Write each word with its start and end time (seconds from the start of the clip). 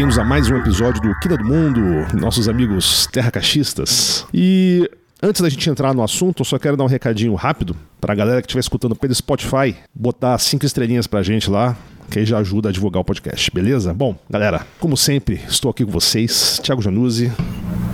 Bem-vindos 0.00 0.18
a 0.18 0.24
mais 0.24 0.48
um 0.50 0.56
episódio 0.56 1.02
do 1.02 1.14
Quina 1.20 1.36
do 1.36 1.44
Mundo, 1.44 1.80
nossos 2.18 2.48
amigos 2.48 3.06
terracachistas. 3.12 4.24
E 4.32 4.90
antes 5.22 5.42
da 5.42 5.48
gente 5.50 5.68
entrar 5.68 5.92
no 5.92 6.02
assunto, 6.02 6.40
eu 6.40 6.44
só 6.46 6.58
quero 6.58 6.74
dar 6.74 6.84
um 6.84 6.86
recadinho 6.86 7.34
rápido 7.34 7.76
pra 8.00 8.14
galera 8.14 8.40
que 8.40 8.46
estiver 8.46 8.60
escutando 8.60 8.96
pelo 8.96 9.14
Spotify, 9.14 9.76
botar 9.94 10.38
cinco 10.38 10.64
estrelinhas 10.64 11.06
pra 11.06 11.22
gente 11.22 11.50
lá, 11.50 11.76
que 12.10 12.18
aí 12.18 12.24
já 12.24 12.38
ajuda 12.38 12.70
a 12.70 12.72
divulgar 12.72 13.02
o 13.02 13.04
podcast, 13.04 13.50
beleza? 13.52 13.92
Bom, 13.92 14.16
galera, 14.30 14.66
como 14.78 14.96
sempre, 14.96 15.38
estou 15.46 15.70
aqui 15.70 15.84
com 15.84 15.90
vocês, 15.92 16.58
Thiago 16.64 16.80
Januzzi, 16.80 17.30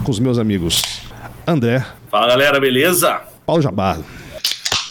com 0.05 0.11
os 0.12 0.20
meus 0.20 0.38
amigos 0.38 0.84
André, 1.45 1.84
Fala 2.09 2.28
galera, 2.28 2.61
beleza? 2.61 3.20
Paulo 3.45 3.62
Jabá. 3.62 3.98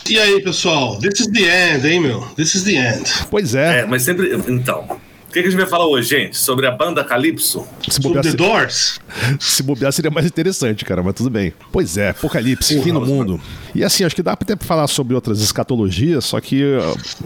E 0.09 0.19
aí, 0.19 0.43
pessoal? 0.43 0.99
This 0.99 1.21
is 1.21 1.27
the 1.27 1.75
end, 1.75 1.87
hein, 1.87 2.01
meu? 2.01 2.19
This 2.35 2.55
is 2.55 2.63
the 2.63 2.73
end. 2.73 3.09
Pois 3.31 3.55
é, 3.55 3.79
É, 3.79 3.85
mas 3.85 4.03
sempre. 4.03 4.35
Então. 4.49 5.04
O 5.35 5.37
que, 5.37 5.41
que 5.41 5.47
a 5.49 5.51
gente 5.51 5.59
vai 5.59 5.69
falar 5.69 5.85
hoje, 5.87 6.07
gente? 6.07 6.37
Sobre 6.37 6.65
a 6.65 6.71
banda 6.71 7.03
Calypso? 7.03 7.67
se 7.83 7.95
Sobre 7.95 8.07
bobear, 8.07 8.23
The 8.23 8.31
se, 8.31 8.37
Doors? 8.37 8.99
se 9.37 9.63
bobear 9.63 9.91
seria 9.91 10.09
mais 10.09 10.25
interessante, 10.25 10.85
cara, 10.85 11.03
mas 11.03 11.13
tudo 11.13 11.29
bem. 11.29 11.51
Pois 11.73 11.97
é, 11.97 12.11
Apocalipse, 12.11 12.81
fim 12.81 12.93
do 12.93 13.01
mundo. 13.01 13.41
E 13.73 13.83
assim, 13.83 14.05
acho 14.05 14.15
que 14.15 14.23
dá 14.23 14.31
até 14.31 14.55
pra 14.55 14.65
falar 14.65 14.87
sobre 14.87 15.13
outras 15.13 15.41
escatologias, 15.41 16.23
só 16.23 16.39
que, 16.39 16.63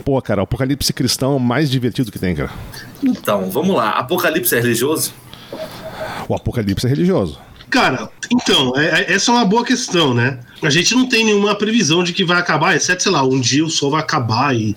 pô, 0.04 0.20
cara, 0.24 0.42
o 0.42 0.46
Apocalipse 0.46 0.92
cristão 0.92 1.34
é 1.34 1.36
o 1.36 1.40
mais 1.40 1.70
divertido 1.70 2.12
que 2.12 2.18
tem, 2.18 2.34
cara. 2.34 2.50
Então, 3.04 3.52
vamos 3.52 3.76
lá. 3.76 3.92
Apocalipse 3.92 4.56
é 4.56 4.60
religioso? 4.60 5.14
O 6.28 6.34
Apocalipse 6.34 6.88
é 6.88 6.90
religioso. 6.90 7.38
Cara, 7.70 8.10
então, 8.32 8.74
é- 8.76 9.02
é- 9.02 9.14
essa 9.14 9.30
é 9.30 9.36
uma 9.36 9.46
boa 9.46 9.64
questão, 9.64 10.16
né? 10.16 10.40
A 10.64 10.72
gente 10.72 10.96
não 10.96 11.08
tem 11.08 11.24
nenhuma 11.26 11.54
previsão 11.54 12.04
de 12.04 12.12
que 12.12 12.24
vai 12.26 12.40
acabar, 12.40 12.76
exceto, 12.76 13.04
sei 13.04 13.12
lá, 13.12 13.22
um 13.24 13.40
dia 13.40 13.64
o 13.64 13.70
sol 13.70 13.92
vai 13.92 14.02
acabar 14.02 14.56
e, 14.56 14.76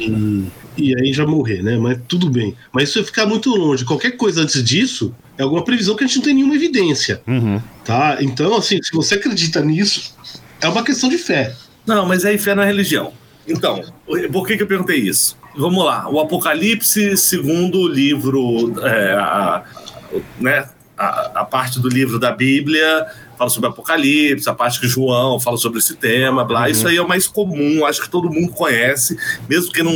e, 0.00 0.44
e 0.76 0.94
aí 0.98 1.12
já 1.12 1.26
morrer, 1.26 1.62
né? 1.62 1.76
Mas 1.76 1.98
tudo 2.08 2.28
bem. 2.30 2.54
Mas 2.72 2.88
isso 2.88 2.98
vai 2.98 3.06
ficar 3.06 3.26
muito 3.26 3.50
longe. 3.54 3.84
Qualquer 3.84 4.12
coisa 4.12 4.42
antes 4.42 4.62
disso 4.62 5.14
é 5.38 5.42
alguma 5.42 5.64
previsão 5.64 5.94
que 5.96 6.04
a 6.04 6.06
gente 6.06 6.16
não 6.16 6.24
tem 6.24 6.34
nenhuma 6.34 6.54
evidência, 6.54 7.22
Uhum. 7.26 7.60
tá? 7.84 8.18
Então, 8.20 8.56
assim, 8.56 8.80
se 8.82 8.92
você 8.92 9.14
acredita 9.14 9.60
nisso, 9.60 10.14
é 10.60 10.68
uma 10.68 10.82
questão 10.82 11.08
de 11.08 11.18
fé. 11.18 11.54
Não, 11.86 12.06
mas 12.06 12.24
é 12.24 12.36
fé 12.38 12.54
na 12.54 12.64
religião. 12.64 13.12
Então, 13.46 13.82
por 14.32 14.46
que, 14.46 14.56
que 14.56 14.62
eu 14.62 14.66
perguntei 14.66 14.98
isso? 14.98 15.36
Vamos 15.56 15.84
lá. 15.84 16.08
O 16.08 16.18
Apocalipse, 16.18 17.16
segundo 17.16 17.78
o 17.80 17.88
livro, 17.88 18.72
é, 18.82 19.12
a, 19.14 19.62
né, 20.40 20.66
a, 20.96 21.40
a 21.40 21.44
parte 21.44 21.78
do 21.78 21.88
livro 21.88 22.18
da 22.18 22.32
Bíblia 22.32 23.06
fala 23.36 23.50
sobre 23.50 23.68
Apocalipse, 23.68 24.48
a 24.48 24.54
parte 24.54 24.80
que 24.80 24.86
João 24.86 25.38
fala 25.38 25.56
sobre 25.56 25.78
esse 25.78 25.94
tema, 25.94 26.44
blá. 26.44 26.68
Isso 26.68 26.86
aí 26.86 26.96
é 26.96 27.02
o 27.02 27.08
mais 27.08 27.26
comum, 27.26 27.84
acho 27.84 28.02
que 28.02 28.10
todo 28.10 28.30
mundo 28.30 28.52
conhece, 28.52 29.18
mesmo 29.48 29.72
que 29.72 29.82
não, 29.82 29.92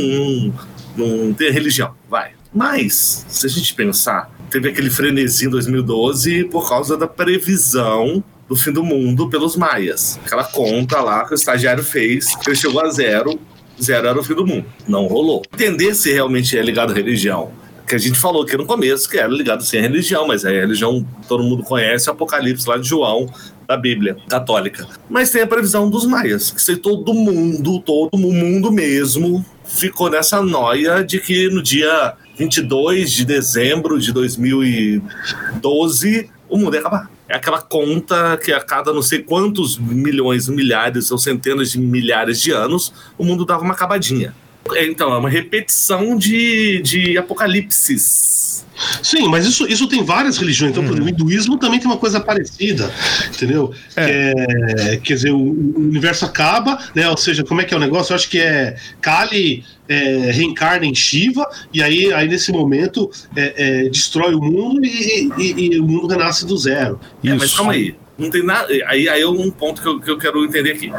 não, 0.97 1.07
não 1.17 1.33
tenha 1.33 1.51
religião. 1.51 1.93
Vai. 2.09 2.31
Mas, 2.53 3.25
se 3.27 3.45
a 3.45 3.49
gente 3.49 3.73
pensar, 3.73 4.31
teve 4.49 4.69
aquele 4.69 4.89
frenesi 4.89 5.45
em 5.45 5.49
2012 5.49 6.45
por 6.45 6.67
causa 6.67 6.97
da 6.97 7.07
previsão 7.07 8.23
do 8.47 8.55
fim 8.55 8.71
do 8.71 8.83
mundo 8.83 9.29
pelos 9.29 9.55
maias. 9.55 10.19
Aquela 10.25 10.43
conta 10.43 10.99
lá 11.01 11.23
que 11.25 11.33
o 11.33 11.35
estagiário 11.35 11.83
fez, 11.83 12.35
que 12.35 12.49
ele 12.49 12.55
chegou 12.55 12.81
a 12.81 12.89
zero, 12.89 13.39
zero 13.79 14.07
era 14.07 14.19
o 14.19 14.23
fim 14.23 14.33
do 14.33 14.45
mundo. 14.45 14.65
Não 14.87 15.05
rolou. 15.05 15.43
Entender 15.53 15.93
se 15.93 16.11
realmente 16.11 16.57
é 16.57 16.61
ligado 16.61 16.91
à 16.91 16.95
religião. 16.95 17.51
Que 17.89 17.95
a 17.95 17.97
gente 17.97 18.17
falou 18.19 18.43
aqui 18.43 18.55
no 18.55 18.67
começo 18.67 19.09
que 19.09 19.17
era 19.17 19.27
ligado 19.27 19.63
sim 19.63 19.79
à 19.79 19.81
religião, 19.81 20.27
mas 20.27 20.45
a 20.45 20.51
religião 20.51 21.03
todo 21.27 21.43
mundo 21.43 21.63
conhece, 21.63 22.07
o 22.07 22.13
Apocalipse 22.13 22.69
lá 22.69 22.77
de 22.77 22.87
João, 22.87 23.27
da 23.67 23.75
Bíblia 23.75 24.15
católica. 24.29 24.87
Mas 25.09 25.31
tem 25.31 25.41
a 25.41 25.47
previsão 25.47 25.89
dos 25.89 26.05
maias, 26.05 26.51
que 26.51 26.61
se 26.61 26.75
todo 26.75 27.15
mundo, 27.15 27.79
todo 27.79 28.15
mundo 28.15 28.71
mesmo, 28.71 29.43
ficou 29.65 30.07
nessa 30.07 30.39
noia 30.39 31.03
de 31.03 31.19
que 31.19 31.49
no 31.49 31.63
dia 31.63 32.13
22 32.37 33.11
de 33.11 33.25
dezembro 33.25 33.99
de 33.99 34.13
2012 34.13 36.29
o 36.47 36.59
mundo 36.59 36.75
ia 36.75 36.81
acabar. 36.81 37.09
É 37.27 37.37
aquela 37.37 37.59
conta 37.59 38.37
que 38.37 38.51
a 38.51 38.61
cada 38.61 38.93
não 38.93 39.01
sei 39.01 39.23
quantos 39.23 39.79
milhões, 39.79 40.47
milhares 40.47 41.09
ou 41.09 41.17
centenas 41.17 41.71
de 41.71 41.79
milhares 41.79 42.39
de 42.39 42.51
anos, 42.51 42.93
o 43.17 43.25
mundo 43.25 43.45
dava 43.45 43.63
uma 43.63 43.73
acabadinha. 43.73 44.31
É, 44.75 44.85
Então, 44.85 45.13
é 45.13 45.17
uma 45.17 45.29
repetição 45.29 46.15
de, 46.17 46.81
de 46.81 47.17
apocalipses. 47.17 48.65
Sim, 49.03 49.27
mas 49.27 49.45
isso, 49.45 49.67
isso 49.67 49.87
tem 49.87 50.03
várias 50.03 50.37
religiões. 50.37 50.71
Então, 50.71 50.83
por 50.83 50.93
exemplo, 50.93 51.07
o 51.07 51.09
hinduísmo 51.09 51.57
também 51.57 51.79
tem 51.79 51.87
uma 51.87 51.97
coisa 51.97 52.19
parecida, 52.19 52.89
entendeu? 53.27 53.73
É. 53.95 54.05
Que 54.05 54.81
é- 54.93 54.97
quer 54.97 55.13
dizer, 55.15 55.31
o, 55.31 55.37
o 55.37 55.79
universo 55.79 56.23
acaba, 56.25 56.77
né? 56.95 57.09
Ou 57.09 57.17
seja, 57.17 57.43
como 57.43 57.59
é 57.59 57.65
que 57.65 57.73
é 57.73 57.77
o 57.77 57.79
negócio? 57.79 58.13
Eu 58.13 58.15
acho 58.15 58.29
que 58.29 58.39
é 58.39 58.77
Kali 59.01 59.65
é, 59.89 60.31
reencarna 60.31 60.85
em 60.85 60.95
Shiva, 60.95 61.45
e 61.73 61.83
aí, 61.83 62.13
aí 62.13 62.27
nesse 62.29 62.51
momento 62.53 63.11
é, 63.35 63.85
é, 63.85 63.89
destrói 63.89 64.33
o 64.33 64.41
mundo 64.41 64.79
e, 64.85 65.29
e- 65.37 65.73
e 65.75 65.79
o 65.79 65.83
mundo 65.83 66.07
renasce 66.07 66.45
do 66.45 66.57
zero. 66.57 66.99
É, 67.23 67.33
mas 67.33 67.53
calma 67.53 67.73
aí. 67.73 67.95
Não 68.17 68.29
tem 68.29 68.43
nada. 68.45 68.67
Aí, 68.87 69.09
aí 69.09 69.21
é 69.21 69.27
um 69.27 69.49
ponto 69.51 69.81
que 69.81 69.87
eu, 69.87 69.99
que 69.99 70.09
eu 70.11 70.17
quero 70.17 70.43
entender 70.45 70.71
aqui. 70.71 70.91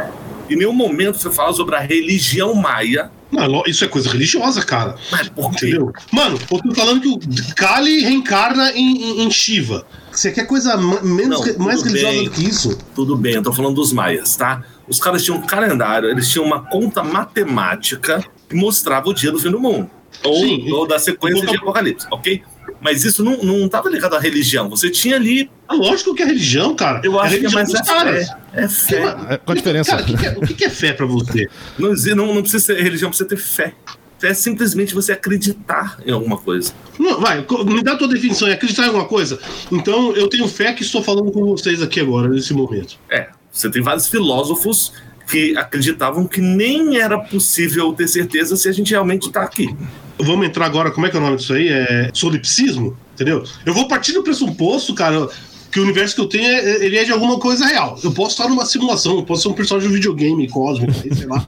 Em 0.51 0.57
nenhum 0.57 0.73
momento 0.73 1.17
você 1.19 1.31
fala 1.31 1.53
sobre 1.55 1.77
a 1.77 1.81
religião 1.81 2.53
maia. 2.55 3.11
Lo- 3.33 3.63
isso 3.67 3.85
é 3.85 3.89
coisa 3.89 4.11
religiosa, 4.11 4.63
cara. 4.65 4.97
Mas 5.13 5.29
por 5.29 5.51
quê? 5.53 5.69
Entendeu? 5.69 5.93
Mano, 6.13 6.39
eu 6.51 6.59
tô 6.63 6.75
falando 6.75 7.01
que 7.01 7.09
o 7.09 7.55
Kali 7.55 8.01
reencarna 8.01 8.73
em, 8.73 9.03
em- 9.03 9.23
em 9.25 9.31
Shiva. 9.31 9.87
Você 10.11 10.33
quer 10.33 10.45
coisa 10.47 10.77
ma- 10.77 11.01
menos, 11.03 11.47
Não, 11.47 11.65
mais 11.65 11.83
religiosa 11.83 12.15
bem. 12.17 12.25
do 12.25 12.31
que 12.33 12.45
isso? 12.45 12.77
Tudo 12.95 13.17
bem, 13.17 13.35
eu 13.35 13.43
tô 13.43 13.53
falando 13.53 13.77
dos 13.77 13.93
maias, 13.93 14.35
tá? 14.37 14.63
Os 14.89 14.99
caras 14.99 15.23
tinham 15.23 15.39
um 15.39 15.43
calendário, 15.47 16.09
eles 16.11 16.29
tinham 16.29 16.45
uma 16.45 16.61
conta 16.69 17.03
matemática 17.05 18.25
que 18.49 18.57
mostrava 18.57 19.09
o 19.09 19.15
dia 19.15 19.31
do 19.31 19.39
fim 19.39 19.51
do 19.51 19.61
mundo. 19.61 19.89
Ou, 20.25 20.79
ou 20.81 20.87
da 20.87 20.99
sequência 20.99 21.47
de 21.47 21.57
Apocalipse, 21.57 22.07
ok? 22.11 22.43
Mas 22.81 23.05
isso 23.05 23.23
não, 23.23 23.37
não 23.43 23.69
tava 23.69 23.89
ligado 23.91 24.15
à 24.15 24.19
religião. 24.19 24.69
Você 24.71 24.91
tinha 24.91 25.17
ali. 25.17 25.51
Ah, 25.69 25.75
lógico 25.75 26.15
que 26.15 26.23
é 26.23 26.27
religião, 26.27 26.75
cara. 26.75 27.01
Eu 27.05 27.21
é 27.21 27.27
acho 27.27 27.39
que 27.39 27.47
é 27.47 27.51
mais 27.51 27.69
dos 27.69 27.81
é 27.81 27.85
caras. 27.85 28.29
fé. 28.29 28.37
É 28.55 28.69
fé. 28.69 29.17
É, 29.29 29.37
qual 29.37 29.53
a 29.53 29.55
diferença? 29.55 29.91
Cara, 29.91 30.03
o 30.03 30.17
que, 30.17 30.27
é, 30.27 30.31
o 30.31 30.41
que 30.57 30.65
é 30.65 30.71
fé 30.71 30.93
pra 30.93 31.07
você? 31.07 31.49
Não, 31.79 31.93
não, 32.17 32.35
não 32.35 32.43
precisa 32.43 32.65
ser 32.65 32.83
religião, 32.83 33.11
precisa 33.11 33.29
ter 33.29 33.37
fé. 33.37 33.75
Fé 34.19 34.29
é 34.29 34.35
simplesmente 34.35 34.95
você 34.95 35.13
acreditar 35.13 35.99
em 36.05 36.13
alguma 36.13 36.37
coisa. 36.37 36.73
Não, 36.99 37.21
vai, 37.21 37.45
me 37.65 37.83
dá 37.83 37.93
a 37.93 37.97
tua 37.97 38.09
definição. 38.09 38.49
É 38.49 38.53
acreditar 38.53 38.85
em 38.85 38.87
alguma 38.87 39.07
coisa? 39.07 39.39
Então, 39.73 40.15
eu 40.15 40.29
tenho 40.29 40.47
fé 40.49 40.73
que 40.73 40.83
estou 40.83 41.03
falando 41.03 41.31
com 41.31 41.45
vocês 41.45 41.81
aqui 41.81 42.01
agora, 42.01 42.29
nesse 42.29 42.53
momento. 42.53 42.99
É, 43.11 43.29
você 43.51 43.71
tem 43.71 43.83
vários 43.83 44.09
filósofos 44.09 44.93
que 45.27 45.57
acreditavam 45.57 46.27
que 46.27 46.41
nem 46.41 46.99
era 46.99 47.19
possível 47.19 47.93
ter 47.93 48.09
certeza 48.09 48.57
se 48.57 48.69
a 48.69 48.73
gente 48.73 48.91
realmente 48.91 49.29
está 49.29 49.43
aqui. 49.43 49.75
Vamos 50.23 50.47
entrar 50.47 50.67
agora, 50.67 50.91
como 50.91 51.07
é 51.07 51.11
que 51.11 51.17
é 51.17 51.21
o 51.21 51.23
nome 51.23 51.37
disso 51.37 51.53
aí? 51.53 51.69
É 51.69 52.11
solipsismo, 52.13 52.97
entendeu? 53.15 53.45
Eu 53.65 53.75
vou 53.75 53.89
partir 53.89 54.13
do 54.13 54.23
pressuposto, 54.23 54.95
cara, 54.95 55.29
que 55.71 55.79
o 55.79 55.83
universo 55.83 56.15
que 56.15 56.21
eu 56.21 56.27
tenho, 56.27 56.47
é, 56.47 56.85
ele 56.85 56.97
é 56.99 57.05
de 57.05 57.13
alguma 57.13 57.39
coisa 57.39 57.67
real. 57.67 57.99
Eu 58.03 58.13
posso 58.13 58.31
estar 58.31 58.49
numa 58.49 58.67
simulação, 58.67 59.17
eu 59.17 59.23
posso 59.23 59.43
ser 59.43 59.49
um 59.49 59.53
personagem 59.53 59.89
de 59.89 59.95
um 59.95 59.97
videogame 59.97 60.49
cósmico, 60.49 60.93
sei 60.93 61.27
lá. 61.27 61.47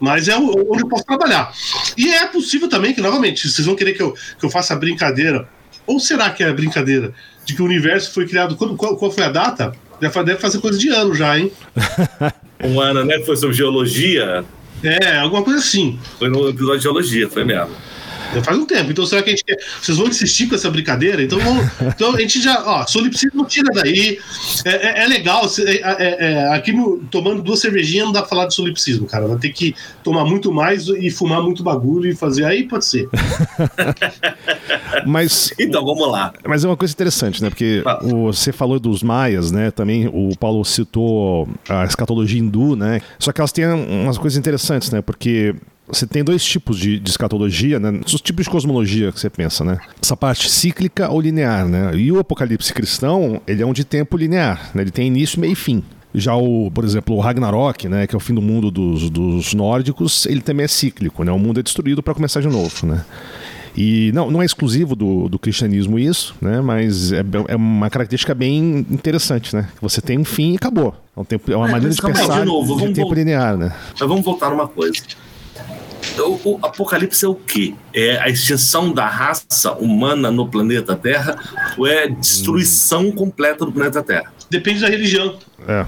Mas 0.00 0.28
é 0.28 0.36
onde 0.36 0.82
eu 0.82 0.88
posso 0.88 1.04
trabalhar. 1.04 1.52
E 1.96 2.10
é 2.10 2.26
possível 2.26 2.68
também 2.68 2.92
que, 2.92 3.00
novamente, 3.00 3.48
vocês 3.48 3.66
vão 3.66 3.76
querer 3.76 3.94
que 3.94 4.02
eu, 4.02 4.12
que 4.38 4.44
eu 4.44 4.50
faça 4.50 4.74
a 4.74 4.76
brincadeira. 4.76 5.48
Ou 5.86 6.00
será 6.00 6.30
que 6.30 6.42
é 6.42 6.52
brincadeira? 6.52 7.14
De 7.44 7.54
que 7.54 7.62
o 7.62 7.64
universo 7.64 8.12
foi 8.12 8.26
criado. 8.26 8.56
Quando, 8.56 8.76
qual, 8.76 8.96
qual 8.96 9.10
foi 9.10 9.24
a 9.24 9.30
data? 9.30 9.72
Deve 10.00 10.36
fazer 10.36 10.58
coisa 10.58 10.78
de 10.78 10.88
ano 10.88 11.14
já, 11.14 11.38
hein? 11.38 11.50
Um 12.62 12.80
ano, 12.80 13.04
né, 13.04 13.18
que 13.18 13.26
foi 13.26 13.36
sobre 13.36 13.54
geologia, 13.54 14.44
É, 14.82 15.18
alguma 15.18 15.42
coisa 15.42 15.58
assim. 15.58 15.98
foi 16.18 16.28
no 16.28 16.48
episódio 16.48 16.78
de 16.78 16.82
geologia, 16.82 17.28
foi 17.28 17.44
mesmo. 17.44 17.70
Já 18.34 18.42
faz 18.42 18.58
um 18.58 18.66
tempo. 18.66 18.90
Então 18.90 19.06
será 19.06 19.22
que 19.22 19.30
a 19.30 19.32
gente 19.32 19.44
quer. 19.44 19.56
Vocês 19.80 19.96
vão 19.98 20.08
insistir 20.08 20.46
com 20.48 20.54
essa 20.54 20.70
brincadeira? 20.70 21.22
Então, 21.22 21.38
vamos... 21.38 21.64
então 21.80 22.14
a 22.14 22.20
gente 22.20 22.40
já. 22.40 22.62
Ó, 22.66 22.86
solipsismo 22.86 23.44
tira 23.46 23.70
daí. 23.74 24.18
É, 24.64 24.70
é- 25.00 25.04
é 25.04 25.06
legal. 25.06 25.48
se- 25.48 25.62
é- 25.64 25.80
é- 25.82 26.16
é, 26.32 26.48
aqui 26.54 26.72
no- 26.72 26.98
tomando 27.10 27.42
duas 27.42 27.60
cervejinhas 27.60 28.06
não 28.06 28.12
dá 28.12 28.20
pra 28.20 28.28
falar 28.28 28.46
de 28.46 28.54
solipsismo, 28.54 29.06
cara. 29.06 29.26
Vai 29.26 29.38
ter 29.38 29.50
que 29.50 29.74
tomar 30.02 30.24
muito 30.24 30.52
mais 30.52 30.86
e 30.88 31.10
fumar 31.10 31.42
muito 31.42 31.62
bagulho 31.62 32.10
e 32.10 32.14
fazer. 32.14 32.44
Aí 32.44 32.64
pode 32.64 32.84
ser. 32.86 33.08
Mas 35.06 35.52
Então, 35.58 35.84
vamos 35.84 36.08
lá. 36.10 36.32
Mas 36.46 36.64
é 36.64 36.68
uma 36.68 36.76
coisa 36.76 36.92
interessante, 36.92 37.42
né? 37.42 37.50
Porque 37.50 37.82
o- 38.02 38.26
você 38.32 38.52
falou 38.52 38.78
dos 38.78 39.02
maias, 39.02 39.50
né? 39.50 39.70
Também 39.70 40.06
o 40.08 40.36
Paulo 40.38 40.64
citou 40.64 41.48
a 41.68 41.84
escatologia 41.84 42.40
hindu, 42.40 42.76
né? 42.76 43.00
Só 43.18 43.32
que 43.32 43.40
elas 43.40 43.52
têm 43.52 43.66
umas 43.66 44.18
coisas 44.18 44.38
interessantes, 44.38 44.90
né? 44.90 45.00
Porque 45.02 45.54
você 45.86 46.06
tem 46.06 46.24
dois 46.24 46.44
tipos 46.44 46.78
de, 46.78 46.98
de 46.98 47.10
escatologia, 47.10 47.78
né? 47.78 48.00
Os 48.06 48.20
tipos 48.20 48.44
de 48.44 48.50
cosmologia 48.50 49.12
que 49.12 49.20
você 49.20 49.28
pensa, 49.30 49.64
né? 49.64 49.78
Essa 50.02 50.16
parte 50.16 50.50
cíclica 50.50 51.10
ou 51.10 51.20
linear, 51.20 51.66
né? 51.68 51.94
E 51.94 52.10
o 52.10 52.18
apocalipse 52.18 52.72
cristão, 52.72 53.40
ele 53.46 53.62
é 53.62 53.66
um 53.66 53.72
de 53.72 53.84
tempo 53.84 54.16
linear, 54.16 54.70
né? 54.74 54.82
Ele 54.82 54.90
tem 54.90 55.06
início, 55.06 55.40
meio 55.40 55.52
e 55.52 55.56
fim. 55.56 55.82
Já 56.14 56.36
o, 56.36 56.70
por 56.70 56.84
exemplo, 56.84 57.16
o 57.16 57.20
Ragnarok, 57.20 57.88
né, 57.88 58.06
que 58.06 58.14
é 58.14 58.16
o 58.16 58.20
fim 58.20 58.34
do 58.34 58.40
mundo 58.40 58.70
dos, 58.70 59.10
dos 59.10 59.52
nórdicos, 59.52 60.26
ele 60.26 60.40
também 60.40 60.62
é 60.64 60.68
cíclico, 60.68 61.24
né? 61.24 61.32
O 61.32 61.38
mundo 61.38 61.58
é 61.58 61.62
destruído 61.62 62.02
para 62.04 62.14
começar 62.14 62.40
de 62.40 62.46
novo, 62.48 62.86
né? 62.86 63.04
E 63.76 64.12
não, 64.14 64.30
não 64.30 64.40
é 64.40 64.44
exclusivo 64.44 64.94
do, 64.94 65.28
do 65.28 65.36
cristianismo 65.36 65.98
isso, 65.98 66.36
né? 66.40 66.60
Mas 66.60 67.10
é, 67.10 67.24
é 67.48 67.56
uma 67.56 67.90
característica 67.90 68.32
bem 68.32 68.86
interessante, 68.88 69.54
né? 69.56 69.68
Você 69.82 70.00
tem 70.00 70.16
um 70.16 70.24
fim 70.24 70.52
e 70.52 70.56
acabou. 70.56 70.94
É, 71.16 71.20
um 71.20 71.24
tempo, 71.24 71.50
é 71.50 71.56
uma 71.56 71.68
É, 71.68 71.72
maneira 71.72 71.92
de 71.92 72.00
pensar 72.00 72.40
de 72.40 72.46
novo, 72.46 72.76
de 72.76 72.92
tempo 72.92 73.12
linear, 73.12 73.56
né? 73.56 73.72
Mas 73.98 74.08
vamos 74.08 74.24
voltar 74.24 74.50
numa 74.50 74.68
coisa. 74.68 75.02
O, 76.18 76.52
o, 76.52 76.60
Apocalipse 76.62 77.24
é 77.24 77.28
o 77.28 77.34
quê? 77.34 77.74
É 77.92 78.18
a 78.18 78.28
extinção 78.28 78.92
da 78.92 79.06
raça 79.06 79.72
humana 79.72 80.30
no 80.30 80.48
planeta 80.48 80.94
Terra 80.94 81.36
ou 81.76 81.86
é 81.86 82.08
destruição 82.08 83.10
completa 83.10 83.64
do 83.64 83.72
planeta 83.72 84.02
Terra? 84.02 84.32
Depende 84.50 84.80
da 84.80 84.88
religião. 84.88 85.38
É. 85.66 85.86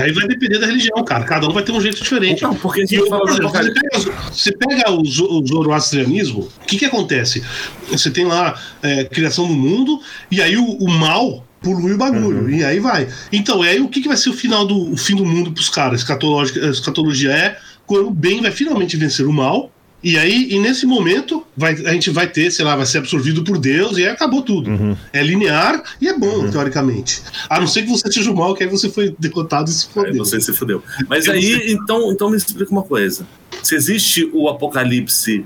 Aí 0.00 0.12
vai 0.12 0.26
depender 0.28 0.58
da 0.58 0.66
religião, 0.66 1.04
cara. 1.04 1.24
Cada 1.24 1.48
um 1.48 1.52
vai 1.52 1.62
ter 1.62 1.72
um 1.72 1.80
jeito 1.80 2.02
diferente. 2.02 2.42
Não, 2.42 2.54
porque 2.54 2.86
se 2.86 2.94
eu, 2.94 3.06
por 3.06 3.28
exemplo, 3.28 3.50
você 3.50 3.72
pega, 3.72 4.12
você 4.30 4.52
pega 4.52 4.90
o, 4.90 5.00
o 5.00 5.46
zoroastrianismo, 5.46 6.48
o 6.62 6.66
que, 6.66 6.78
que 6.78 6.84
acontece? 6.84 7.42
Você 7.90 8.10
tem 8.10 8.24
lá 8.24 8.58
é, 8.82 9.04
criação 9.04 9.46
do 9.48 9.54
mundo, 9.54 10.00
e 10.30 10.40
aí 10.40 10.56
o, 10.56 10.64
o 10.64 10.88
mal 10.88 11.44
polui 11.60 11.92
o 11.94 11.98
bagulho. 11.98 12.42
Uhum. 12.42 12.50
E 12.50 12.64
aí 12.64 12.78
vai. 12.78 13.08
Então, 13.32 13.62
aí 13.62 13.80
o 13.80 13.88
que, 13.88 14.00
que 14.00 14.08
vai 14.08 14.16
ser 14.16 14.30
o 14.30 14.34
final 14.34 14.66
do 14.66 14.92
o 14.92 14.96
fim 14.96 15.16
do 15.16 15.24
mundo 15.24 15.52
pros 15.52 15.68
caras? 15.68 16.04
A 16.08 16.70
escatologia 16.70 17.32
é 17.32 17.58
quando 17.88 18.06
o 18.06 18.10
bem 18.10 18.40
vai 18.40 18.52
finalmente 18.52 18.96
vencer 18.96 19.26
o 19.26 19.32
mal. 19.32 19.72
E 20.00 20.16
aí, 20.16 20.52
e 20.52 20.60
nesse 20.60 20.86
momento, 20.86 21.44
vai, 21.56 21.72
a 21.72 21.92
gente 21.92 22.10
vai 22.10 22.28
ter, 22.28 22.52
sei 22.52 22.64
lá, 22.64 22.76
vai 22.76 22.86
ser 22.86 22.98
absorvido 22.98 23.42
por 23.42 23.58
Deus 23.58 23.98
e 23.98 24.04
aí 24.04 24.10
acabou 24.10 24.42
tudo. 24.42 24.70
Uhum. 24.70 24.96
É 25.12 25.20
linear 25.20 25.82
e 26.00 26.06
é 26.06 26.16
bom, 26.16 26.44
uhum. 26.44 26.50
teoricamente. 26.52 27.20
A 27.50 27.58
não 27.58 27.66
ser 27.66 27.82
que 27.82 27.88
você 27.88 28.12
seja 28.12 28.30
o 28.30 28.36
mal, 28.36 28.54
que 28.54 28.62
aí 28.62 28.70
você 28.70 28.88
foi 28.88 29.12
derrotado 29.18 29.68
e 29.68 29.72
se 29.72 29.88
fodeu. 29.88 30.12
Aí 30.12 30.18
você 30.18 30.40
se 30.40 30.52
fodeu. 30.52 30.84
Mas 31.08 31.28
aí, 31.28 31.72
então, 31.72 32.12
então 32.12 32.30
me 32.30 32.36
explica 32.36 32.70
uma 32.70 32.84
coisa. 32.84 33.26
Se 33.60 33.74
existe 33.74 34.30
o 34.32 34.48
apocalipse 34.48 35.44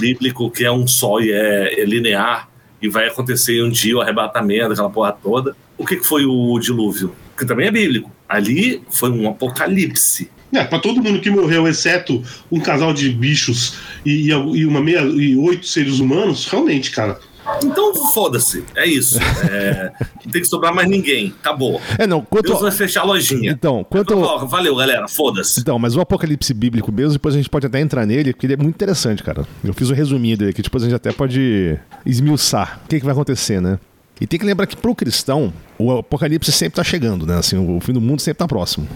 bíblico, 0.00 0.50
que 0.50 0.64
é 0.64 0.72
um 0.72 0.84
só 0.84 1.20
e 1.20 1.30
é, 1.30 1.80
é 1.80 1.84
linear, 1.84 2.48
e 2.80 2.88
vai 2.88 3.06
acontecer 3.06 3.62
um 3.62 3.70
dia 3.70 3.96
o 3.96 4.00
arrebatamento, 4.00 4.72
aquela 4.72 4.90
porra 4.90 5.12
toda. 5.12 5.54
O 5.78 5.86
que, 5.86 5.96
que 5.96 6.04
foi 6.04 6.26
o 6.26 6.58
dilúvio? 6.58 7.14
Que 7.38 7.46
também 7.46 7.68
é 7.68 7.70
bíblico. 7.70 8.10
Ali 8.28 8.82
foi 8.90 9.10
um 9.10 9.28
apocalipse. 9.28 10.28
É, 10.52 10.64
para 10.64 10.78
todo 10.78 11.02
mundo 11.02 11.20
que 11.20 11.30
morreu, 11.30 11.66
exceto 11.66 12.22
um 12.50 12.60
casal 12.60 12.92
de 12.92 13.08
bichos 13.10 13.74
e, 14.04 14.28
e 14.28 14.66
uma 14.66 14.80
meia 14.80 15.00
e 15.00 15.36
oito 15.36 15.66
seres 15.66 15.98
humanos, 15.98 16.46
realmente, 16.46 16.90
cara, 16.90 17.18
então 17.64 17.94
foda-se, 18.12 18.64
é 18.74 18.86
isso. 18.86 19.18
É, 19.50 19.92
não 20.24 20.32
tem 20.32 20.42
que 20.42 20.46
sobrar 20.46 20.72
mais 20.74 20.88
ninguém. 20.88 21.34
Acabou. 21.40 21.80
É, 21.98 22.06
não, 22.06 22.22
quanto... 22.22 22.46
Deus 22.46 22.60
vai 22.60 22.70
fechar 22.70 23.00
a 23.00 23.04
lojinha. 23.04 23.50
Então, 23.50 23.84
quanto. 23.84 24.14
Então, 24.14 24.46
valeu, 24.46 24.76
galera. 24.76 25.08
Foda-se. 25.08 25.60
Então, 25.60 25.78
mas 25.78 25.96
o 25.96 26.00
apocalipse 26.00 26.54
bíblico 26.54 26.92
mesmo, 26.92 27.14
depois 27.14 27.34
a 27.34 27.38
gente 27.38 27.50
pode 27.50 27.66
até 27.66 27.80
entrar 27.80 28.06
nele, 28.06 28.32
porque 28.32 28.46
ele 28.46 28.54
é 28.54 28.56
muito 28.56 28.74
interessante, 28.74 29.22
cara. 29.22 29.44
Eu 29.64 29.74
fiz 29.74 29.90
um 29.90 29.94
resuminho 29.94 30.36
dele 30.36 30.50
aqui, 30.50 30.62
depois 30.62 30.84
a 30.84 30.86
gente 30.86 30.96
até 30.96 31.12
pode 31.12 31.78
esmiuçar 32.06 32.80
o 32.84 32.88
que, 32.88 33.00
que 33.00 33.04
vai 33.04 33.12
acontecer, 33.12 33.60
né? 33.60 33.78
E 34.20 34.26
tem 34.26 34.38
que 34.38 34.46
lembrar 34.46 34.66
que 34.66 34.76
pro 34.76 34.94
cristão, 34.94 35.52
o 35.78 35.98
apocalipse 35.98 36.52
sempre 36.52 36.76
tá 36.76 36.84
chegando, 36.84 37.26
né? 37.26 37.38
Assim, 37.38 37.56
o 37.56 37.80
fim 37.80 37.92
do 37.92 38.00
mundo 38.00 38.20
sempre 38.20 38.38
tá 38.38 38.46
próximo. 38.46 38.86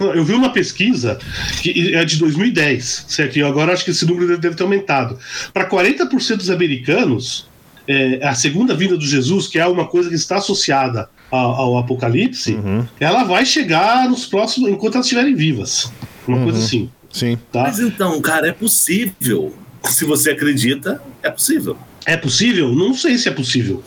Eu 0.00 0.24
vi 0.24 0.34
uma 0.34 0.50
pesquisa 0.50 1.18
que 1.60 1.94
é 1.94 2.04
de 2.04 2.16
2010, 2.16 3.06
certo? 3.08 3.38
E 3.38 3.42
agora 3.42 3.72
acho 3.72 3.84
que 3.84 3.90
esse 3.90 4.04
número 4.04 4.36
deve 4.38 4.56
ter 4.56 4.62
aumentado. 4.62 5.18
Para 5.52 5.68
40% 5.68 6.36
dos 6.36 6.50
americanos, 6.50 7.46
é, 7.86 8.26
a 8.26 8.34
segunda 8.34 8.74
vinda 8.74 8.96
do 8.96 9.04
Jesus, 9.04 9.46
que 9.46 9.58
é 9.58 9.66
uma 9.66 9.86
coisa 9.86 10.08
que 10.08 10.14
está 10.14 10.36
associada 10.36 11.08
ao, 11.30 11.52
ao 11.52 11.78
Apocalipse, 11.78 12.54
uhum. 12.54 12.86
ela 12.98 13.24
vai 13.24 13.44
chegar 13.46 14.08
nos 14.08 14.26
próximos, 14.26 14.70
enquanto 14.70 14.94
elas 14.94 15.06
estiverem 15.06 15.34
vivas. 15.34 15.92
Uma 16.26 16.38
uhum. 16.38 16.44
coisa 16.44 16.58
assim. 16.58 16.90
Sim. 17.10 17.38
Tá? 17.52 17.62
Mas 17.64 17.78
então, 17.78 18.20
cara, 18.20 18.48
é 18.48 18.52
possível. 18.52 19.54
Se 19.84 20.04
você 20.04 20.30
acredita, 20.30 21.02
é 21.22 21.30
possível. 21.30 21.76
É 22.06 22.16
possível? 22.16 22.72
Não 22.72 22.94
sei 22.94 23.18
se 23.18 23.28
é 23.28 23.32
possível. 23.32 23.82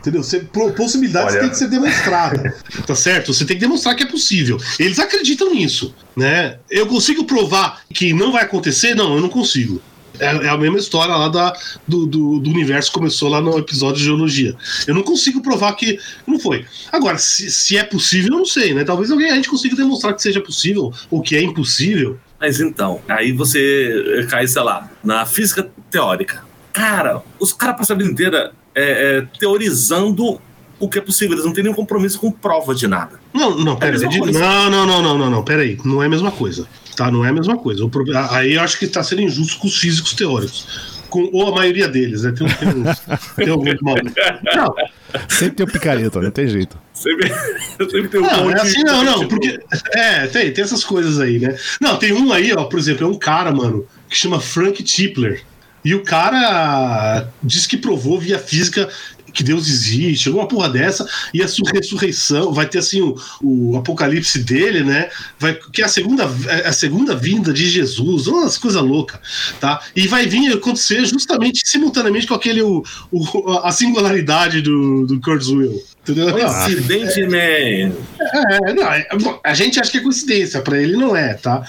Entendeu? 0.00 0.22
Você, 0.22 0.40
possibilidades 0.76 1.34
Olha... 1.34 1.40
tem 1.42 1.50
que 1.50 1.58
ser 1.58 1.68
demonstrada. 1.68 2.56
tá 2.86 2.94
certo? 2.94 3.32
Você 3.34 3.44
tem 3.44 3.56
que 3.56 3.60
demonstrar 3.60 3.94
que 3.94 4.02
é 4.02 4.06
possível. 4.06 4.58
Eles 4.78 4.98
acreditam 4.98 5.52
nisso. 5.52 5.94
Né? 6.16 6.58
Eu 6.70 6.86
consigo 6.86 7.24
provar 7.24 7.82
que 7.92 8.12
não 8.14 8.32
vai 8.32 8.44
acontecer? 8.44 8.94
Não, 8.94 9.14
eu 9.14 9.20
não 9.20 9.28
consigo. 9.28 9.80
É, 10.18 10.26
é, 10.26 10.48
a 10.48 10.56
mesma 10.56 10.78
história 10.78 11.14
lá 11.14 11.28
da, 11.28 11.52
do, 11.86 12.06
do, 12.06 12.40
do, 12.40 12.50
universo 12.50 12.90
que 12.90 12.98
começou 12.98 13.28
lá 13.28 13.40
no 13.40 13.58
episódio 13.58 13.98
de 13.98 14.04
geologia. 14.04 14.54
Eu 14.86 14.94
não 14.94 15.02
consigo 15.02 15.40
provar 15.42 15.74
que 15.74 15.98
não 16.26 16.38
foi. 16.38 16.66
Agora, 16.92 17.16
se, 17.16 17.50
se 17.50 17.78
é 17.78 17.84
possível, 17.84 18.32
eu 18.32 18.38
não 18.38 18.44
sei, 18.44 18.74
né? 18.74 18.84
Talvez 18.84 19.10
alguém 19.10 19.30
a 19.30 19.34
gente 19.34 19.48
consiga 19.48 19.74
demonstrar 19.76 20.14
que 20.14 20.22
seja 20.22 20.40
possível 20.40 20.92
ou 21.10 21.22
que 21.22 21.36
é 21.36 21.42
impossível. 21.42 22.18
Mas 22.38 22.60
então, 22.60 23.00
aí 23.08 23.32
você 23.32 24.26
cai, 24.28 24.46
sei 24.46 24.62
lá, 24.62 24.90
na 25.02 25.24
física 25.24 25.70
teórica. 25.90 26.42
Cara, 26.72 27.22
os 27.38 27.52
caras 27.52 27.76
passam 27.76 27.96
a 27.96 27.98
vida 27.98 28.10
inteira 28.10 28.52
é, 28.80 29.18
é, 29.18 29.26
teorizando 29.38 30.40
o 30.78 30.88
que 30.88 30.98
é 30.98 31.02
possível. 31.02 31.34
Eles 31.34 31.44
não 31.44 31.52
têm 31.52 31.62
nenhum 31.62 31.76
compromisso 31.76 32.18
com 32.18 32.32
prova 32.32 32.74
de 32.74 32.88
nada. 32.88 33.20
Não, 33.32 33.56
não, 33.56 33.76
pera, 33.76 33.96
é 33.96 34.00
não, 34.00 34.70
não, 34.70 34.86
não, 34.86 35.02
não, 35.02 35.18
não, 35.18 35.30
não, 35.30 35.44
pera 35.44 35.62
aí. 35.62 35.78
Não 35.84 36.02
é 36.02 36.06
a 36.06 36.08
mesma 36.08 36.32
coisa. 36.32 36.66
Tá? 36.96 37.10
Não 37.10 37.24
é 37.24 37.28
a 37.28 37.32
mesma 37.32 37.56
coisa. 37.56 37.84
O, 37.84 37.90
aí 38.30 38.54
eu 38.54 38.62
acho 38.62 38.78
que 38.78 38.86
está 38.86 39.02
sendo 39.02 39.22
injusto 39.22 39.58
com 39.60 39.68
os 39.68 39.76
físicos 39.76 40.14
teóricos. 40.14 41.00
Com, 41.10 41.28
ou 41.32 41.48
a 41.48 41.52
maioria 41.52 41.88
deles, 41.88 42.22
né? 42.22 42.32
Tem, 42.32 42.46
tem, 42.46 42.84
tem 43.44 43.48
alguns 43.48 43.80
malucos. 43.82 44.12
Não. 44.54 44.74
Sempre 45.28 45.56
tem 45.56 45.66
o 45.66 45.70
picareta, 45.70 46.20
não 46.20 46.30
tem 46.30 46.48
jeito. 46.48 46.78
Sempre, 46.94 47.28
sempre 47.90 48.08
tem 48.08 48.20
um 48.20 48.24
Não, 48.24 48.50
é 48.50 48.60
assim, 48.60 48.82
não, 48.84 49.04
não. 49.04 49.28
Porque, 49.28 49.58
é, 49.92 50.26
tem, 50.28 50.52
tem 50.52 50.64
essas 50.64 50.84
coisas 50.84 51.18
aí, 51.18 51.38
né? 51.38 51.56
Não, 51.80 51.96
tem 51.96 52.12
um 52.12 52.32
aí, 52.32 52.52
ó, 52.52 52.64
por 52.64 52.78
exemplo, 52.78 53.06
é 53.06 53.10
um 53.10 53.18
cara, 53.18 53.52
mano, 53.52 53.86
que 54.08 54.16
chama 54.16 54.40
Frank 54.40 54.82
Tipler. 54.82 55.42
E 55.84 55.94
o 55.94 56.02
cara 56.02 57.28
diz 57.42 57.66
que 57.66 57.76
provou 57.76 58.20
via 58.20 58.38
física 58.38 58.88
que 59.32 59.42
Deus 59.42 59.68
existe, 59.68 60.28
alguma 60.28 60.46
porra 60.46 60.68
dessa, 60.68 61.08
e 61.32 61.42
a 61.42 61.48
sua 61.48 61.70
ressurreição, 61.70 62.52
vai 62.52 62.66
ter 62.66 62.78
assim 62.78 63.00
o, 63.00 63.16
o 63.42 63.76
apocalipse 63.76 64.40
dele, 64.40 64.82
né? 64.82 65.08
Vai, 65.38 65.54
que 65.54 65.82
é 65.82 65.84
a 65.84 65.88
segunda, 65.88 66.28
é 66.48 66.68
a 66.68 66.72
segunda 66.72 67.14
vinda 67.14 67.52
de 67.52 67.68
Jesus, 67.68 68.26
umas 68.26 68.58
coisas 68.58 68.82
loucas, 68.82 69.20
tá? 69.60 69.80
E 69.94 70.06
vai 70.06 70.26
vir 70.26 70.52
acontecer 70.52 71.04
justamente 71.06 71.62
simultaneamente 71.64 72.26
com 72.26 72.34
aquele 72.34 72.62
o, 72.62 72.82
o 73.10 73.50
a 73.62 73.72
singularidade 73.72 74.60
do, 74.62 75.06
do 75.06 75.20
Kurzweil. 75.20 75.80
Entendeu? 76.02 76.32
Coincidente. 76.32 77.20
É, 78.20 78.74
não, 78.74 78.84
é, 78.90 79.06
a 79.44 79.54
gente 79.54 79.78
acha 79.78 79.90
que 79.90 79.98
é 79.98 80.00
coincidência, 80.00 80.60
para 80.62 80.80
ele 80.80 80.96
não 80.96 81.14
é, 81.14 81.34
tá? 81.34 81.62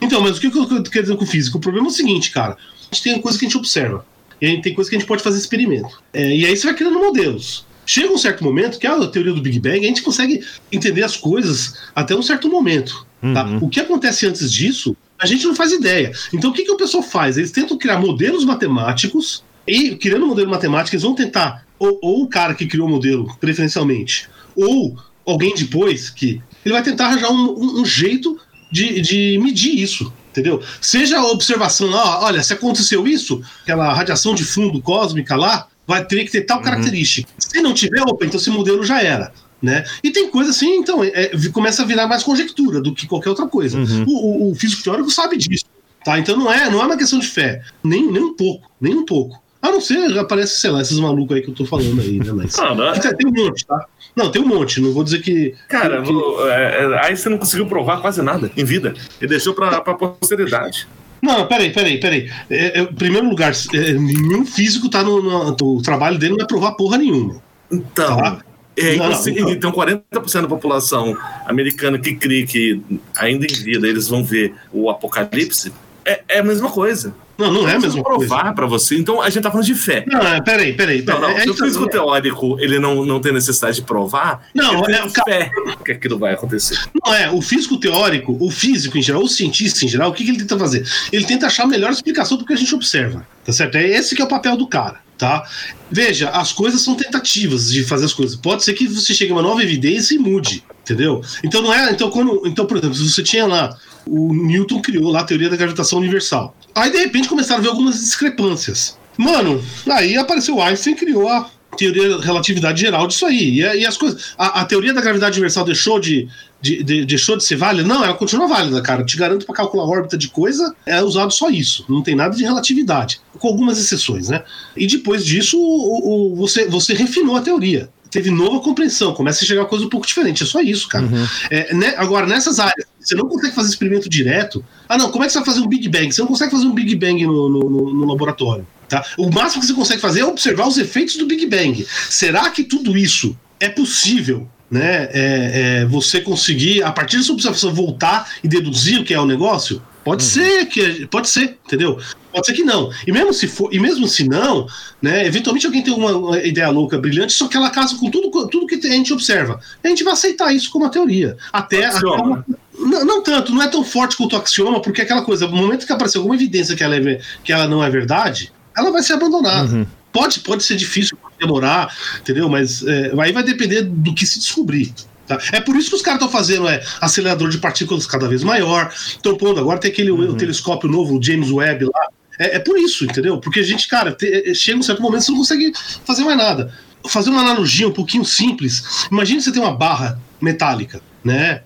Então, 0.00 0.20
mas 0.20 0.38
o 0.38 0.40
que 0.40 0.46
eu 0.46 0.82
quero 0.84 1.02
dizer 1.02 1.16
com 1.16 1.24
o 1.24 1.28
físico? 1.28 1.58
O 1.58 1.60
problema 1.60 1.86
é 1.86 1.90
o 1.90 1.92
seguinte, 1.92 2.30
cara. 2.30 2.56
A 2.90 2.94
gente 2.94 3.04
tem 3.04 3.20
coisa 3.20 3.38
que 3.38 3.44
a 3.44 3.48
gente 3.48 3.58
observa. 3.58 4.06
E 4.40 4.46
aí 4.46 4.62
tem 4.62 4.74
coisa 4.74 4.90
que 4.90 4.96
a 4.96 4.98
gente 4.98 5.08
pode 5.08 5.22
fazer 5.22 5.38
experimento. 5.38 6.02
É, 6.12 6.36
e 6.36 6.46
aí 6.46 6.56
você 6.56 6.66
vai 6.66 6.74
criando 6.74 6.98
modelos. 6.98 7.66
Chega 7.86 8.12
um 8.12 8.18
certo 8.18 8.42
momento, 8.42 8.78
que 8.78 8.86
é 8.86 8.90
a 8.90 9.06
teoria 9.06 9.32
do 9.32 9.42
Big 9.42 9.60
Bang, 9.60 9.78
a 9.78 9.88
gente 9.88 10.02
consegue 10.02 10.44
entender 10.72 11.02
as 11.02 11.16
coisas 11.16 11.74
até 11.94 12.14
um 12.14 12.22
certo 12.22 12.48
momento. 12.48 13.06
Tá? 13.20 13.44
Uhum. 13.44 13.58
O 13.62 13.68
que 13.68 13.80
acontece 13.80 14.26
antes 14.26 14.52
disso, 14.52 14.96
a 15.18 15.26
gente 15.26 15.44
não 15.46 15.54
faz 15.54 15.72
ideia. 15.72 16.12
Então 16.32 16.50
o 16.50 16.52
que, 16.52 16.64
que 16.64 16.70
o 16.70 16.76
pessoal 16.76 17.02
faz? 17.02 17.38
Eles 17.38 17.50
tentam 17.50 17.76
criar 17.78 17.98
modelos 17.98 18.44
matemáticos, 18.44 19.42
e 19.66 19.96
criando 19.96 20.26
modelo 20.26 20.50
matemático, 20.50 20.94
eles 20.94 21.02
vão 21.02 21.14
tentar, 21.14 21.66
ou, 21.78 21.98
ou 22.02 22.22
o 22.22 22.28
cara 22.28 22.54
que 22.54 22.66
criou 22.66 22.86
o 22.86 22.90
modelo, 22.90 23.34
preferencialmente, 23.40 24.28
ou 24.54 24.96
alguém 25.24 25.54
depois, 25.54 26.10
que 26.10 26.40
ele 26.64 26.74
vai 26.74 26.82
tentar 26.82 27.06
arranjar 27.06 27.30
um, 27.30 27.50
um, 27.50 27.80
um 27.80 27.84
jeito 27.84 28.38
de, 28.70 29.00
de 29.00 29.38
medir 29.42 29.78
isso 29.80 30.12
entendeu? 30.34 30.60
Seja 30.80 31.18
a 31.18 31.26
observação 31.26 31.88
lá, 31.88 32.24
olha, 32.24 32.42
se 32.42 32.52
aconteceu 32.52 33.06
isso, 33.06 33.40
aquela 33.62 33.92
radiação 33.92 34.34
de 34.34 34.44
fundo 34.44 34.82
cósmica 34.82 35.36
lá, 35.36 35.68
vai 35.86 36.04
ter 36.04 36.24
que 36.24 36.32
ter 36.32 36.42
tal 36.42 36.58
uhum. 36.58 36.64
característica. 36.64 37.30
Se 37.38 37.60
não 37.60 37.72
tiver, 37.72 38.02
opa, 38.02 38.26
então 38.26 38.38
esse 38.38 38.50
modelo 38.50 38.84
já 38.84 39.00
era. 39.00 39.32
Né? 39.62 39.82
E 40.02 40.10
tem 40.10 40.30
coisa 40.30 40.50
assim, 40.50 40.76
então, 40.76 41.02
é, 41.02 41.30
começa 41.50 41.82
a 41.82 41.86
virar 41.86 42.06
mais 42.06 42.22
conjectura 42.22 42.82
do 42.82 42.94
que 42.94 43.06
qualquer 43.06 43.30
outra 43.30 43.46
coisa. 43.46 43.78
Uhum. 43.78 44.04
O, 44.06 44.12
o, 44.12 44.50
o, 44.50 44.54
físico 44.54 44.82
teórico 44.82 45.10
sabe 45.10 45.38
disso. 45.38 45.64
Tá? 46.04 46.18
Então 46.18 46.36
não 46.36 46.52
é, 46.52 46.68
não 46.68 46.82
é 46.82 46.84
uma 46.84 46.98
questão 46.98 47.18
de 47.18 47.26
fé. 47.26 47.62
Nem, 47.82 48.10
nem 48.10 48.22
um 48.22 48.34
pouco, 48.34 48.70
nem 48.78 48.94
um 48.94 49.06
pouco. 49.06 49.42
A 49.62 49.70
não 49.70 49.80
ser, 49.80 50.18
aparece, 50.18 50.60
sei 50.60 50.70
lá, 50.70 50.82
esses 50.82 50.98
malucos 50.98 51.34
aí 51.34 51.42
que 51.42 51.48
eu 51.48 51.54
tô 51.54 51.64
falando 51.64 51.98
aí, 51.98 52.18
né? 52.18 52.30
Mas. 52.32 52.58
Ah, 52.58 52.74
não. 52.76 52.92
Tem 52.92 53.26
um 53.26 53.32
monte, 53.32 53.64
tá? 53.64 53.86
Não, 54.14 54.30
tem 54.30 54.40
um 54.40 54.46
monte, 54.46 54.80
não 54.80 54.92
vou 54.92 55.02
dizer 55.02 55.20
que. 55.20 55.54
Cara, 55.68 56.02
que... 56.02 56.12
É, 56.48 56.84
é, 56.84 57.06
aí 57.06 57.16
você 57.16 57.28
não 57.28 57.38
conseguiu 57.38 57.66
provar 57.66 58.00
quase 58.00 58.22
nada 58.22 58.50
em 58.56 58.64
vida. 58.64 58.94
Ele 59.20 59.30
deixou 59.30 59.54
pra, 59.54 59.80
pra 59.80 59.94
posteridade. 59.94 60.86
Não, 61.20 61.46
peraí, 61.46 61.72
peraí, 61.72 61.98
peraí. 61.98 62.30
É, 62.50 62.80
é, 62.80 62.82
em 62.82 62.94
primeiro 62.94 63.28
lugar, 63.28 63.52
é, 63.72 63.92
nenhum 63.92 64.44
físico 64.44 64.88
tá 64.88 65.02
no, 65.02 65.22
no, 65.22 65.56
O 65.60 65.82
trabalho 65.82 66.18
dele 66.18 66.36
não 66.36 66.44
é 66.44 66.46
provar 66.46 66.72
porra 66.72 66.98
nenhuma. 66.98 67.42
Então. 67.70 68.16
Tá? 68.16 68.40
É, 68.76 68.96
não, 68.96 69.08
não, 69.08 69.50
então 69.50 69.70
40% 69.70 70.42
da 70.42 70.48
população 70.48 71.16
americana 71.46 71.96
que 71.96 72.12
crê 72.16 72.42
que 72.42 72.82
ainda 73.16 73.46
em 73.46 73.54
vida 73.54 73.86
eles 73.86 74.08
vão 74.08 74.24
ver 74.24 74.52
o 74.72 74.90
apocalipse 74.90 75.72
é, 76.04 76.22
é 76.28 76.38
a 76.40 76.42
mesma 76.42 76.70
coisa. 76.70 77.14
Não, 77.36 77.52
não 77.52 77.68
é 77.68 77.74
a 77.74 77.78
mesma 77.80 78.02
provar 78.02 78.40
coisa. 78.40 78.54
para 78.54 78.66
você. 78.66 78.96
Então 78.96 79.20
a 79.20 79.28
gente 79.28 79.42
tá 79.42 79.50
falando 79.50 79.66
de 79.66 79.74
fé. 79.74 80.04
Não, 80.06 80.20
é, 80.20 80.40
peraí, 80.40 80.72
peraí. 80.72 81.02
peraí. 81.02 81.20
Não, 81.20 81.28
não, 81.28 81.40
se 81.40 81.50
o 81.50 81.54
físico 81.54 81.88
teórico 81.88 82.56
ele 82.60 82.78
não, 82.78 83.04
não 83.04 83.20
tem 83.20 83.32
necessidade 83.32 83.76
de 83.76 83.82
provar, 83.82 84.48
não, 84.54 84.84
é 84.84 85.08
fé 85.08 85.50
que 85.84 85.92
aquilo 85.92 86.18
vai 86.18 86.34
acontecer. 86.34 86.78
Não 87.04 87.14
é, 87.14 87.30
o 87.30 87.42
físico 87.42 87.76
teórico, 87.76 88.36
o 88.40 88.50
físico 88.50 88.96
em 88.96 89.02
geral, 89.02 89.22
o 89.22 89.28
cientista 89.28 89.84
em 89.84 89.88
geral, 89.88 90.10
o 90.10 90.12
que, 90.12 90.24
que 90.24 90.30
ele 90.30 90.38
tenta 90.38 90.58
fazer? 90.58 90.86
Ele 91.12 91.24
tenta 91.24 91.46
achar 91.46 91.64
a 91.64 91.66
melhor 91.66 91.90
explicação 91.90 92.36
do 92.36 92.44
que 92.44 92.52
a 92.52 92.56
gente 92.56 92.74
observa. 92.74 93.26
Tá 93.44 93.52
certo? 93.52 93.76
É 93.76 93.86
esse 93.86 94.14
que 94.14 94.22
é 94.22 94.24
o 94.24 94.28
papel 94.28 94.56
do 94.56 94.66
cara. 94.66 95.02
Tá? 95.16 95.48
Veja, 95.90 96.30
as 96.30 96.52
coisas 96.52 96.80
são 96.80 96.96
tentativas 96.96 97.70
de 97.70 97.84
fazer 97.84 98.04
as 98.06 98.12
coisas. 98.12 98.36
Pode 98.36 98.64
ser 98.64 98.74
que 98.74 98.88
você 98.88 99.14
chegue 99.14 99.30
a 99.30 99.34
uma 99.36 99.42
nova 99.42 99.62
evidência 99.62 100.14
e 100.14 100.18
mude. 100.18 100.64
Entendeu? 100.82 101.22
Então 101.42 101.62
não 101.62 101.72
é. 101.72 101.90
Então, 101.92 102.10
quando, 102.10 102.42
então, 102.46 102.66
por 102.66 102.76
exemplo, 102.76 102.94
se 102.94 103.08
você 103.08 103.22
tinha 103.22 103.46
lá. 103.46 103.76
O 104.06 104.34
Newton 104.34 104.82
criou 104.82 105.10
lá 105.10 105.20
a 105.20 105.24
teoria 105.24 105.48
da 105.48 105.56
gravitação 105.56 105.98
universal. 105.98 106.54
Aí, 106.74 106.90
de 106.90 106.98
repente, 106.98 107.28
começaram 107.28 107.60
a 107.60 107.62
ver 107.62 107.68
algumas 107.68 108.00
discrepâncias. 108.00 108.98
Mano, 109.16 109.62
aí 109.88 110.16
apareceu 110.16 110.60
Einstein 110.60 110.94
e 110.94 110.96
criou 110.96 111.28
a 111.28 111.48
teoria 111.76 112.16
da 112.16 112.24
relatividade 112.24 112.80
geral 112.80 113.06
disso 113.06 113.26
aí. 113.26 113.60
E, 113.60 113.60
e 113.60 113.86
as 113.86 113.96
coisas. 113.96 114.34
A, 114.36 114.60
a, 114.60 114.64
teoria 114.64 114.92
da 114.92 115.00
gravidade 115.00 115.34
universal 115.34 115.64
deixou 115.64 116.00
de, 116.00 116.28
de, 116.60 116.82
de, 116.82 117.04
deixou 117.04 117.36
de 117.36 117.44
ser 117.44 117.56
válida? 117.56 117.86
Não, 117.86 118.02
ela 118.04 118.14
continua 118.14 118.48
válida, 118.48 118.80
cara. 118.82 119.04
Te 119.04 119.16
garanto 119.16 119.46
para 119.46 119.54
calcular 119.54 119.84
a 119.84 119.86
órbita 119.86 120.16
de 120.16 120.28
coisa 120.28 120.74
é 120.86 121.02
usado 121.02 121.32
só 121.32 121.48
isso. 121.48 121.84
Não 121.88 122.02
tem 122.02 122.14
nada 122.14 122.34
de 122.34 122.42
relatividade. 122.42 123.20
Com 123.38 123.48
algumas 123.48 123.78
exceções, 123.78 124.28
né? 124.28 124.42
E 124.76 124.86
depois 124.86 125.24
disso, 125.24 125.58
o, 125.58 126.32
o, 126.32 126.36
você, 126.36 126.66
você 126.66 126.94
refinou 126.94 127.36
a 127.36 127.40
teoria 127.40 127.88
teve 128.14 128.30
nova 128.30 128.60
compreensão, 128.60 129.12
começa 129.12 129.44
a 129.44 129.46
chegar 129.46 129.62
a 129.62 129.66
coisa 129.66 129.84
um 129.84 129.88
pouco 129.88 130.06
diferente. 130.06 130.44
É 130.44 130.46
só 130.46 130.60
isso, 130.60 130.88
cara. 130.88 131.04
Uhum. 131.04 131.26
É, 131.50 131.74
né, 131.74 131.94
agora, 131.96 132.26
nessas 132.26 132.60
áreas, 132.60 132.86
você 133.00 133.16
não 133.16 133.28
consegue 133.28 133.52
fazer 133.52 133.70
experimento 133.70 134.08
direto. 134.08 134.64
Ah, 134.88 134.96
não, 134.96 135.10
como 135.10 135.24
é 135.24 135.26
que 135.26 135.32
você 135.32 135.40
vai 135.40 135.46
fazer 135.46 135.60
um 135.60 135.66
Big 135.66 135.88
Bang? 135.88 136.12
Você 136.12 136.20
não 136.20 136.28
consegue 136.28 136.52
fazer 136.52 136.64
um 136.64 136.72
Big 136.72 136.94
Bang 136.94 137.26
no, 137.26 137.48
no, 137.48 137.92
no 137.92 138.06
laboratório. 138.06 138.64
Tá? 138.88 139.04
O 139.18 139.28
máximo 139.32 139.62
que 139.62 139.66
você 139.66 139.74
consegue 139.74 140.00
fazer 140.00 140.20
é 140.20 140.24
observar 140.24 140.68
os 140.68 140.78
efeitos 140.78 141.16
do 141.16 141.26
Big 141.26 141.44
Bang. 141.46 141.84
Será 142.08 142.48
que 142.50 142.62
tudo 142.62 142.96
isso 142.96 143.36
é 143.58 143.68
possível 143.68 144.48
né, 144.70 145.08
é, 145.12 145.80
é, 145.82 145.84
você 145.86 146.20
conseguir, 146.20 146.84
a 146.84 146.92
partir 146.92 147.16
dessa 147.16 147.32
observação, 147.32 147.74
voltar 147.74 148.30
e 148.44 148.48
deduzir 148.48 149.00
o 149.00 149.04
que 149.04 149.12
é 149.12 149.18
o 149.18 149.26
negócio? 149.26 149.82
Pode 150.04 150.22
uhum. 150.22 150.30
ser 150.30 150.66
que 150.66 151.06
pode 151.06 151.28
ser, 151.28 151.58
entendeu? 151.64 151.98
Pode 152.30 152.46
ser 152.46 152.52
que 152.52 152.62
não. 152.62 152.90
E 153.06 153.12
mesmo 153.12 153.32
se 153.32 153.48
for, 153.48 153.72
e 153.72 153.80
mesmo 153.80 154.06
se 154.06 154.28
não, 154.28 154.66
né, 155.00 155.26
eventualmente 155.26 155.66
alguém 155.66 155.82
tem 155.82 155.94
uma, 155.94 156.38
ideia 156.40 156.68
louca, 156.68 156.98
brilhante, 156.98 157.32
só 157.32 157.48
que 157.48 157.56
ela 157.56 157.70
casa 157.70 157.96
com 157.96 158.10
tudo, 158.10 158.46
tudo 158.48 158.66
que 158.66 158.74
a 158.74 158.90
gente 158.90 159.12
observa. 159.12 159.58
A 159.82 159.88
gente 159.88 160.04
vai 160.04 160.12
aceitar 160.12 160.52
isso 160.52 160.70
como 160.70 160.84
uma 160.84 160.90
teoria. 160.90 161.36
Até, 161.52 161.86
até 161.86 162.06
uma, 162.06 162.44
não, 162.78 163.04
não, 163.04 163.22
tanto, 163.22 163.52
não 163.54 163.62
é 163.62 163.68
tão 163.68 163.82
forte 163.82 164.16
quanto 164.16 164.34
o 164.34 164.38
axioma, 164.38 164.80
porque 164.82 165.00
aquela 165.00 165.22
coisa, 165.22 165.46
no 165.46 165.56
momento 165.56 165.86
que 165.86 165.92
aparecer 165.92 166.18
alguma 166.18 166.34
evidência 166.34 166.76
que 166.76 166.84
ela, 166.84 166.96
é, 166.96 167.20
que 167.42 167.52
ela 167.52 167.66
não 167.66 167.82
é 167.82 167.88
verdade, 167.88 168.52
ela 168.76 168.90
vai 168.90 169.02
ser 169.02 169.14
abandonada. 169.14 169.72
Uhum. 169.72 169.86
Pode, 170.12 170.40
pode 170.40 170.62
ser 170.62 170.76
difícil, 170.76 171.16
pode 171.16 171.34
demorar, 171.40 171.94
entendeu? 172.20 172.48
Mas 172.48 172.84
é, 172.86 173.12
aí 173.18 173.32
vai 173.32 173.42
depender 173.42 173.82
do 173.82 174.14
que 174.14 174.26
se 174.26 174.38
descobrir. 174.38 174.92
Tá? 175.26 175.38
É 175.52 175.60
por 175.60 175.76
isso 175.76 175.90
que 175.90 175.96
os 175.96 176.02
caras 176.02 176.20
estão 176.20 176.30
fazendo 176.30 176.68
é, 176.68 176.82
acelerador 177.00 177.48
de 177.48 177.58
partículas 177.58 178.06
cada 178.06 178.28
vez 178.28 178.42
maior. 178.42 178.92
Estão 178.94 179.36
pondo, 179.36 179.60
agora 179.60 179.78
tem 179.78 179.90
aquele 179.90 180.10
uhum. 180.10 180.36
telescópio 180.36 180.88
novo, 180.88 181.18
o 181.18 181.22
James 181.22 181.50
Webb 181.50 181.86
lá. 181.86 182.08
É, 182.38 182.56
é, 182.56 182.58
por 182.58 182.78
isso, 182.78 183.04
entendeu? 183.04 183.38
Porque 183.38 183.60
a 183.60 183.62
gente, 183.62 183.88
cara, 183.88 184.12
te, 184.12 184.50
é, 184.50 184.54
chega 184.54 184.78
um 184.78 184.82
certo 184.82 185.00
momento 185.00 185.22
você 185.22 185.30
não 185.30 185.38
consegue 185.38 185.72
fazer 186.04 186.24
mais 186.24 186.36
nada. 186.36 186.72
Fazer 187.06 187.30
uma 187.30 187.42
analogia 187.42 187.86
um 187.86 187.92
pouquinho 187.92 188.24
simples. 188.24 189.06
Imagine 189.10 189.40
você 189.40 189.52
tem 189.52 189.62
uma 189.62 189.74
barra 189.74 190.18
metálica, 190.40 191.00
né? 191.22 191.62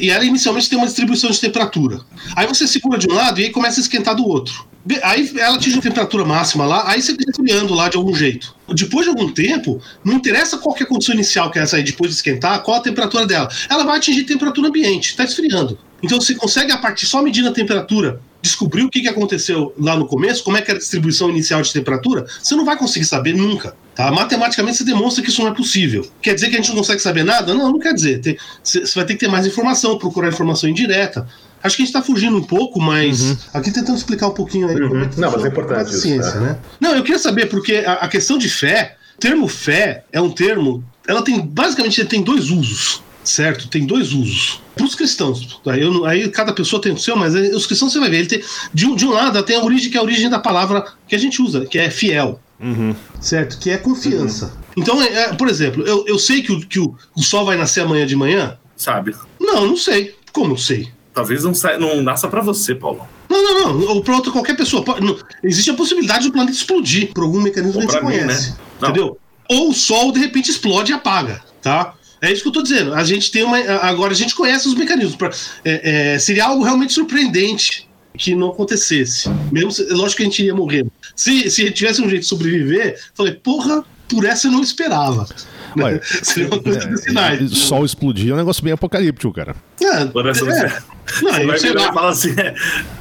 E 0.00 0.10
ela 0.10 0.24
inicialmente 0.24 0.68
tem 0.68 0.78
uma 0.78 0.86
distribuição 0.86 1.30
de 1.30 1.40
temperatura. 1.40 2.00
Aí 2.36 2.46
você 2.46 2.66
segura 2.66 2.98
de 2.98 3.08
um 3.10 3.14
lado 3.14 3.40
e 3.40 3.44
aí 3.44 3.50
começa 3.50 3.80
a 3.80 3.82
esquentar 3.82 4.14
do 4.14 4.26
outro. 4.26 4.66
Aí 5.02 5.30
ela 5.38 5.56
atinge 5.56 5.78
a 5.78 5.82
temperatura 5.82 6.24
máxima 6.24 6.66
lá, 6.66 6.90
aí 6.90 7.00
você 7.00 7.12
fica 7.12 7.30
esfriando 7.30 7.72
lá 7.72 7.88
de 7.88 7.96
algum 7.96 8.14
jeito. 8.14 8.54
Depois 8.68 9.04
de 9.04 9.10
algum 9.10 9.30
tempo, 9.32 9.80
não 10.04 10.14
interessa 10.14 10.58
qual 10.58 10.76
é 10.76 10.82
a 10.82 10.86
condição 10.86 11.14
inicial 11.14 11.50
que 11.50 11.58
é 11.58 11.62
essa 11.62 11.76
aí, 11.76 11.84
depois 11.84 12.10
de 12.10 12.16
esquentar, 12.16 12.62
qual 12.62 12.78
a 12.78 12.80
temperatura 12.80 13.24
dela. 13.24 13.48
Ela 13.70 13.84
vai 13.84 13.98
atingir 13.98 14.24
temperatura 14.24 14.68
ambiente, 14.68 15.10
está 15.10 15.22
esfriando. 15.22 15.78
Então 16.02 16.20
você 16.20 16.34
consegue, 16.34 16.72
a 16.72 16.78
partir 16.78 17.06
só 17.06 17.22
medindo 17.22 17.48
a 17.48 17.52
temperatura, 17.52 18.20
descobrir 18.42 18.82
o 18.82 18.90
que, 18.90 19.00
que 19.00 19.08
aconteceu 19.08 19.72
lá 19.78 19.96
no 19.96 20.04
começo, 20.04 20.42
como 20.42 20.56
é 20.56 20.60
que 20.60 20.70
era 20.70 20.76
a 20.76 20.80
distribuição 20.80 21.30
inicial 21.30 21.62
de 21.62 21.72
temperatura, 21.72 22.26
você 22.42 22.56
não 22.56 22.64
vai 22.64 22.76
conseguir 22.76 23.04
saber 23.04 23.34
nunca. 23.34 23.74
Tá? 23.94 24.10
Matematicamente 24.10 24.78
você 24.78 24.84
demonstra 24.84 25.22
que 25.22 25.30
isso 25.30 25.42
não 25.42 25.50
é 25.50 25.54
possível. 25.54 26.06
Quer 26.20 26.34
dizer 26.34 26.48
que 26.48 26.56
a 26.56 26.58
gente 26.58 26.70
não 26.70 26.76
consegue 26.76 27.00
saber 27.00 27.24
nada? 27.24 27.54
Não, 27.54 27.70
não 27.70 27.78
quer 27.78 27.94
dizer. 27.94 28.20
você 28.62 28.80
vai 28.96 29.04
ter 29.04 29.14
que 29.14 29.20
ter 29.20 29.28
mais 29.28 29.46
informação, 29.46 29.96
procurar 29.96 30.28
informação 30.28 30.68
indireta. 30.68 31.26
Acho 31.62 31.76
que 31.76 31.82
a 31.82 31.86
gente 31.86 31.94
está 31.94 32.02
fugindo 32.02 32.36
um 32.36 32.42
pouco, 32.42 32.80
mas 32.80 33.22
uhum. 33.22 33.36
aqui 33.54 33.70
tentando 33.70 33.96
explicar 33.96 34.26
um 34.26 34.34
pouquinho 34.34 34.68
aí. 34.68 34.74
Uhum. 34.74 35.04
É 35.04 35.08
não, 35.16 35.30
mas 35.30 35.44
é 35.44 35.48
importante 35.48 35.90
isso. 35.90 36.00
Ciência, 36.00 36.40
né? 36.40 36.58
Não, 36.80 36.96
eu 36.96 37.04
queria 37.04 37.20
saber, 37.20 37.46
porque 37.46 37.76
a, 37.86 37.92
a 37.92 38.08
questão 38.08 38.36
de 38.36 38.48
fé, 38.48 38.96
o 39.16 39.20
termo 39.20 39.46
fé 39.46 40.04
é 40.10 40.20
um 40.20 40.30
termo. 40.30 40.82
Ela 41.06 41.22
tem 41.22 41.40
basicamente 41.40 42.04
tem 42.04 42.22
dois 42.22 42.50
usos 42.50 43.02
certo? 43.24 43.68
Tem 43.68 43.86
dois 43.86 44.12
usos. 44.12 44.60
Para 44.74 44.86
os 44.86 44.94
cristãos, 44.94 45.60
aí, 45.66 45.82
eu, 45.82 46.04
aí, 46.04 46.28
cada 46.28 46.52
pessoa 46.52 46.80
tem 46.80 46.92
o 46.92 46.98
seu, 46.98 47.16
mas 47.16 47.34
os 47.34 47.66
cristãos 47.66 47.92
você 47.92 48.00
vai 48.00 48.10
ver, 48.10 48.18
ele 48.18 48.28
tem, 48.28 48.42
de, 48.72 48.86
um, 48.86 48.96
de 48.96 49.06
um 49.06 49.10
lado 49.10 49.42
tem 49.42 49.56
a 49.56 49.62
origem 49.62 49.90
que 49.90 49.96
é 49.96 50.00
a 50.00 50.02
origem 50.02 50.30
da 50.30 50.38
palavra 50.38 50.84
que 51.06 51.14
a 51.14 51.18
gente 51.18 51.42
usa, 51.42 51.66
que 51.66 51.78
é 51.78 51.90
fiel, 51.90 52.40
uhum. 52.58 52.94
certo? 53.20 53.58
Que 53.58 53.70
é 53.70 53.76
confiança. 53.76 54.46
Uhum. 54.46 54.52
Então, 54.76 55.02
é, 55.02 55.24
é, 55.24 55.34
por 55.34 55.48
exemplo, 55.48 55.86
eu, 55.86 56.04
eu 56.06 56.18
sei 56.18 56.42
que, 56.42 56.52
o, 56.52 56.60
que 56.66 56.80
o, 56.80 56.96
o 57.14 57.22
sol 57.22 57.44
vai 57.44 57.56
nascer 57.56 57.80
amanhã 57.80 58.06
de 58.06 58.16
manhã? 58.16 58.58
Sabe? 58.76 59.14
Não, 59.38 59.66
não 59.66 59.76
sei. 59.76 60.14
Como 60.32 60.48
não 60.48 60.56
sei? 60.56 60.88
Talvez 61.12 61.44
não, 61.44 61.54
sa 61.54 61.78
não 61.78 62.02
nasça 62.02 62.26
para 62.26 62.40
você, 62.40 62.74
Paulo. 62.74 63.06
Não, 63.28 63.42
não, 63.42 63.74
não. 63.74 63.86
Ou 63.88 64.02
para 64.02 64.14
outra 64.14 64.32
qualquer 64.32 64.56
pessoa. 64.56 64.82
Não, 65.00 65.18
existe 65.44 65.70
a 65.70 65.74
possibilidade 65.74 66.26
do 66.26 66.32
planeta 66.32 66.56
explodir 66.56 67.12
por 67.12 67.22
algum 67.22 67.40
mecanismo 67.40 67.80
que 67.80 67.86
a 67.86 68.00
gente 68.00 68.04
mim, 68.04 68.18
conhece. 68.18 68.50
Né? 68.50 68.56
Entendeu? 68.80 69.18
Ou 69.50 69.70
o 69.70 69.74
Sol 69.74 70.10
de 70.12 70.20
repente 70.20 70.50
explode 70.50 70.92
e 70.92 70.94
apaga, 70.94 71.42
tá? 71.60 71.94
É 72.22 72.32
isso 72.32 72.42
que 72.42 72.48
eu 72.48 72.52
tô 72.52 72.62
dizendo. 72.62 72.94
A 72.94 73.02
gente 73.02 73.32
tem 73.32 73.42
uma. 73.42 73.58
Agora 73.58 74.12
a 74.12 74.16
gente 74.16 74.34
conhece 74.34 74.68
os 74.68 74.74
mecanismos. 74.74 75.16
Pra, 75.16 75.30
é, 75.64 76.14
é, 76.14 76.18
seria 76.20 76.46
algo 76.46 76.62
realmente 76.62 76.92
surpreendente 76.92 77.88
que 78.16 78.34
não 78.34 78.50
acontecesse. 78.50 79.28
Mesmo, 79.50 79.72
lógico 79.90 80.18
que 80.18 80.22
a 80.22 80.26
gente 80.26 80.44
ia 80.44 80.54
morrer. 80.54 80.86
Se, 81.16 81.50
se 81.50 81.68
tivesse 81.72 82.00
um 82.00 82.08
jeito 82.08 82.22
de 82.22 82.28
sobreviver, 82.28 82.96
falei, 83.14 83.32
porra, 83.32 83.84
por 84.08 84.24
essa 84.24 84.46
eu 84.46 84.52
não 84.52 84.62
esperava. 84.62 85.26
Ué, 85.76 86.00
Seria 86.22 86.48
uma 86.48 86.62
coisa 86.62 86.78
é, 86.80 87.48
Sol 87.48 87.84
explodir 87.84 88.30
é 88.30 88.34
um 88.34 88.36
negócio 88.36 88.62
bem 88.62 88.72
apocalíptico, 88.72 89.32
cara. 89.32 89.56
É, 89.80 90.04
Por 90.06 90.28
essa 90.28 90.44
é. 90.44 90.82
Não, 91.22 91.32
você 91.32 91.46
vai 91.46 91.58
virar 91.58 91.90
e 91.90 91.94
fala 91.94 92.10
assim: 92.10 92.34
é, 92.38 92.54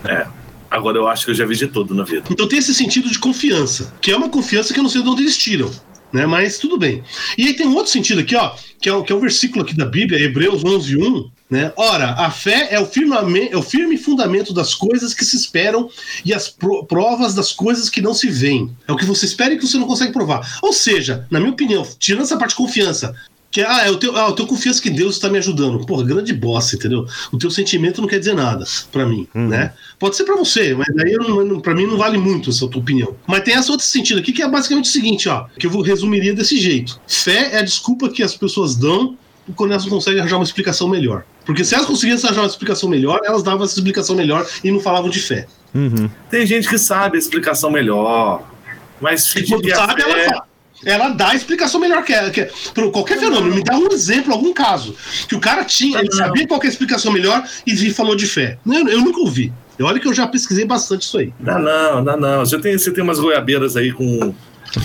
é, 0.06 0.28
agora 0.70 0.98
eu 0.98 1.08
acho 1.08 1.25
que 1.25 1.32
eu 1.32 1.36
já 1.36 1.46
vi 1.46 1.56
de 1.56 1.68
tudo 1.68 1.94
na 1.94 2.04
vida. 2.04 2.24
Então 2.30 2.48
tem 2.48 2.58
esse 2.58 2.74
sentido 2.74 3.10
de 3.10 3.20
confiança, 3.20 3.94
que 4.01 4.12
é 4.12 4.18
uma 4.18 4.30
confiança 4.30 4.74
que 4.74 4.80
eu 4.80 4.84
não 4.84 4.90
sei 4.90 5.04
de 5.04 5.10
onde 5.10 5.22
eles 5.22 5.38
tiram. 5.38 5.70
Né, 6.12 6.25
mas 6.25 6.58
tudo 6.58 6.77
bem. 6.77 7.03
E 7.38 7.48
aí 7.48 7.53
tem 7.53 7.68
um 7.68 7.75
outro 7.75 7.91
sentido 7.91 8.20
aqui, 8.20 8.36
ó, 8.36 8.53
que 8.82 8.89
é 8.89 8.94
o, 8.94 9.01
que 9.03 9.13
é 9.13 9.15
o 9.15 9.20
versículo 9.20 9.63
aqui 9.63 9.75
da 9.75 9.86
Bíblia, 9.86 10.20
Hebreus 10.20 10.63
11, 10.63 10.98
1, 10.98 11.32
né? 11.51 11.74
Ora, 11.75 12.13
a 12.13 12.32
fé 12.32 12.70
é 12.72 12.80
o, 12.80 12.89
é 13.51 13.58
o 13.58 13.62
firme 13.62 13.98
fundamento 13.98 14.53
das 14.53 14.74
coisas 14.74 15.13
que 15.13 15.25
se 15.25 15.36
esperam 15.36 15.89
e 16.24 16.34
as 16.34 16.48
pro, 16.48 16.86
provas 16.86 17.36
das 17.36 17.51
coisas 17.51 17.89
que 17.89 18.01
não 18.01 18.13
se 18.13 18.30
veem. 18.30 18.74
É 18.88 18.91
o 18.91 18.96
que 18.96 19.06
você 19.06 19.25
espera 19.25 19.53
e 19.53 19.58
que 19.58 19.68
você 19.68 19.77
não 19.77 19.86
consegue 19.86 20.13
provar. 20.13 20.60
Ou 20.62 20.72
seja, 20.72 21.27
na 21.30 21.41
minha 21.41 21.51
opinião, 21.51 21.86
tirando 22.00 22.24
essa 22.24 22.38
parte 22.38 22.51
de 22.51 22.56
confiança, 22.58 23.13
que 23.51 23.60
é, 23.60 23.67
ah, 23.67 23.86
eu 23.86 23.98
tenho, 23.98 24.15
ah, 24.15 24.27
eu 24.29 24.31
tenho 24.31 24.48
confiança 24.48 24.81
que 24.81 24.89
Deus 24.89 25.15
está 25.15 25.29
me 25.29 25.38
ajudando. 25.38 25.86
Porra, 25.86 26.05
grande 26.05 26.34
bosta, 26.34 26.77
entendeu? 26.77 27.05
O 27.31 27.38
teu 27.38 27.51
sentimento 27.51 28.00
não 28.00 28.08
quer 28.08 28.17
dizer 28.17 28.34
nada 28.34 28.65
para 28.91 29.05
mim, 29.05 29.27
uhum. 29.36 29.50
né? 29.50 29.74
Pode 30.00 30.15
ser 30.15 30.24
para 30.24 30.38
você, 30.38 30.74
mas 30.74 30.88
daí 30.96 31.15
para 31.62 31.75
mim 31.75 31.86
não 31.86 31.98
vale 31.98 32.17
muito 32.17 32.50
essa 32.50 32.65
tua 32.67 32.81
opinião. 32.81 33.13
Mas 33.27 33.43
tem 33.43 33.53
esse 33.53 33.70
outro 33.70 33.86
sentido 33.86 34.20
aqui 34.20 34.31
que 34.31 34.41
é 34.41 34.48
basicamente 34.48 34.86
o 34.86 34.91
seguinte, 34.91 35.27
ó, 35.27 35.46
que 35.60 35.67
eu 35.67 35.81
resumiria 35.81 36.34
desse 36.34 36.58
jeito. 36.58 37.00
Fé 37.05 37.50
é 37.53 37.60
a 37.60 37.62
desculpa 37.62 38.10
que 38.10 38.24
as 38.24 38.36
pessoas 38.36 38.75
dão 38.75 39.17
quando 39.55 39.72
elas 39.72 39.84
não 39.84 39.91
conseguem 39.91 40.22
arranjar 40.22 40.38
uma 40.38 40.46
explicação 40.46 40.88
melhor. 40.88 41.25
Porque 41.46 41.65
se 41.65 41.75
elas 41.75 41.88
conseguissem 41.88 42.25
arranjar 42.27 42.43
uma 42.43 42.50
explicação 42.50 42.88
melhor, 42.88 43.20
elas 43.25 43.43
davam 43.43 43.65
essa 43.65 43.74
explicação 43.74 44.15
melhor 44.15 44.48
e 44.63 44.72
não 44.72 44.79
falavam 44.79 45.10
de 45.10 45.20
fé. 45.20 45.46
Uhum. 45.74 46.10
Tem 46.29 46.46
gente 46.46 46.70
que 46.70 46.77
sabe 46.77 47.17
a 47.17 47.20
explicação 47.20 47.70
melhor, 47.70 48.43
mas 49.01 49.34
quando 49.34 49.70
sabe, 49.70 50.01
ela 50.03 50.29
fala 50.29 50.50
ela 50.86 51.10
dá 51.10 51.30
a 51.30 51.36
explicação 51.36 51.80
melhor 51.80 52.04
que, 52.04 52.14
que 52.32 52.50
por 52.74 52.92
qualquer 52.92 53.20
fenômeno. 53.20 53.56
Me 53.56 53.64
dá 53.64 53.78
um 53.78 53.92
exemplo, 53.92 54.34
algum 54.34 54.54
caso. 54.54 54.96
Que 55.28 55.36
o 55.36 55.40
cara 55.40 55.64
tinha, 55.64 56.00
ele 56.00 56.12
sabia 56.12 56.48
qual 56.48 56.62
é 56.62 56.66
a 56.66 56.70
explicação 56.70 57.12
melhor 57.12 57.44
e 57.66 57.92
falou 57.92 58.16
de 58.16 58.26
fé. 58.26 58.58
Eu, 58.66 58.88
eu 58.88 59.02
nunca 59.02 59.20
ouvi. 59.20 59.52
Olha 59.80 60.00
que 60.00 60.08
eu 60.08 60.14
já 60.14 60.28
pesquisei 60.28 60.66
bastante 60.66 61.04
isso 61.04 61.18
aí. 61.18 61.34
Não, 61.40 61.60
não, 61.60 62.04
não, 62.04 62.18
não. 62.18 62.46
Você 62.46 62.60
tem, 62.60 62.78
você 62.78 62.92
tem 62.92 63.04
umas 63.04 63.20
goiabeiras 63.20 63.76
aí 63.76 63.92
com, 63.92 64.34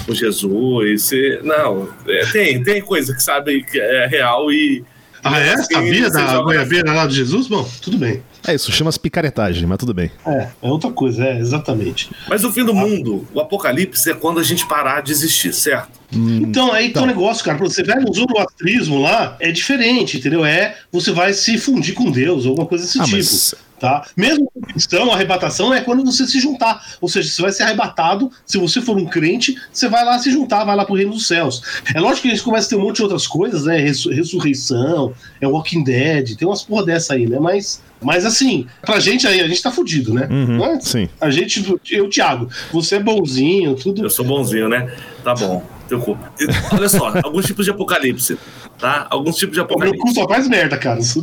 com 0.06 0.14
Jesus. 0.14 1.02
Você, 1.02 1.40
não, 1.42 1.88
é, 2.06 2.26
tem, 2.26 2.62
tem 2.62 2.80
coisa 2.80 3.14
que 3.14 3.22
sabe 3.22 3.62
que 3.64 3.78
é 3.78 4.06
real 4.06 4.50
e. 4.50 4.84
Ah, 5.22 5.38
é? 5.38 5.54
Assim, 5.54 5.74
Sabia 5.74 6.10
da 6.10 6.38
goiabeira 6.38 6.92
lá 6.92 7.06
de 7.06 7.14
Jesus? 7.14 7.48
Bom, 7.48 7.68
tudo 7.82 7.98
bem. 7.98 8.22
É, 8.46 8.54
isso 8.54 8.70
chama-se 8.70 8.98
picaretagem, 8.98 9.66
mas 9.66 9.78
tudo 9.78 9.92
bem. 9.92 10.10
É, 10.26 10.48
é 10.62 10.68
outra 10.68 10.90
coisa, 10.90 11.24
é, 11.24 11.38
exatamente. 11.38 12.10
Mas 12.28 12.44
o 12.44 12.52
fim 12.52 12.64
do 12.64 12.72
ah. 12.72 12.74
mundo, 12.74 13.26
o 13.34 13.40
apocalipse, 13.40 14.10
é 14.10 14.14
quando 14.14 14.38
a 14.38 14.42
gente 14.42 14.66
parar 14.66 15.02
de 15.02 15.12
existir, 15.12 15.52
certo? 15.52 15.98
Hum, 16.14 16.42
então, 16.42 16.72
aí 16.72 16.88
então. 16.88 17.02
tem 17.02 17.10
um 17.10 17.14
negócio, 17.14 17.44
cara. 17.44 17.58
Você 17.58 17.82
vai 17.82 17.98
no 17.98 18.12
zoroastrismo 18.12 19.00
lá, 19.00 19.36
é 19.40 19.50
diferente, 19.50 20.18
entendeu? 20.18 20.44
É 20.44 20.76
você 20.92 21.10
vai 21.12 21.32
se 21.32 21.58
fundir 21.58 21.94
com 21.94 22.10
Deus, 22.10 22.46
alguma 22.46 22.66
coisa 22.66 22.84
desse 22.84 23.00
ah, 23.00 23.04
tipo. 23.04 23.16
Mas 23.16 23.54
Tá? 23.78 24.06
Mesmo 24.16 24.50
cristão, 24.68 25.12
arrebatação 25.12 25.72
é 25.72 25.80
quando 25.80 26.04
você 26.04 26.26
se 26.26 26.40
juntar. 26.40 26.82
Ou 27.00 27.08
seja, 27.08 27.28
você 27.28 27.42
vai 27.42 27.52
ser 27.52 27.64
arrebatado. 27.64 28.30
Se 28.44 28.56
você 28.58 28.80
for 28.80 28.96
um 28.96 29.04
crente, 29.04 29.54
você 29.70 29.88
vai 29.88 30.04
lá 30.04 30.18
se 30.18 30.30
juntar, 30.30 30.64
vai 30.64 30.74
lá 30.74 30.84
pro 30.84 30.94
reino 30.94 31.12
dos 31.12 31.26
céus. 31.26 31.62
É 31.94 32.00
lógico 32.00 32.22
que 32.22 32.28
a 32.28 32.30
gente 32.30 32.42
começa 32.42 32.66
a 32.66 32.70
ter 32.70 32.76
um 32.76 32.86
monte 32.86 32.96
de 32.96 33.02
outras 33.02 33.26
coisas, 33.26 33.64
né? 33.64 33.76
Ressurreição, 33.78 35.12
é 35.40 35.46
Walking 35.46 35.84
Dead, 35.84 36.36
tem 36.36 36.48
umas 36.48 36.62
porra 36.62 36.86
dessa 36.86 37.14
aí, 37.14 37.26
né? 37.26 37.38
Mas, 37.38 37.82
mas 38.00 38.24
assim, 38.24 38.66
pra 38.80 38.98
gente 38.98 39.26
aí, 39.26 39.40
a 39.40 39.48
gente 39.48 39.62
tá 39.62 39.70
fudido, 39.70 40.14
né? 40.14 40.26
Uhum, 40.30 40.56
Mas, 40.56 40.84
sim. 40.84 41.08
A 41.20 41.28
gente, 41.30 41.62
eu, 41.90 42.08
Thiago, 42.08 42.48
você 42.72 42.96
é 42.96 43.00
bonzinho, 43.00 43.74
tudo. 43.74 44.02
Eu 44.02 44.10
sou 44.10 44.24
bonzinho, 44.24 44.68
né? 44.68 44.90
Tá 45.22 45.34
bom. 45.34 45.75
Teu 45.86 46.00
cu. 46.00 46.18
Olha 46.72 46.88
só, 46.88 47.12
alguns 47.24 47.46
tipos 47.46 47.64
de 47.64 47.70
apocalipse, 47.70 48.38
tá? 48.78 49.06
Alguns 49.10 49.36
tipos 49.36 49.54
de 49.54 49.60
O 49.60 49.64
meu 49.64 49.70
apocalipse. 49.74 50.00
cu 50.02 50.14
só 50.14 50.28
faz 50.28 50.48
merda, 50.48 50.76
cara. 50.76 50.98
Isso- 51.00 51.22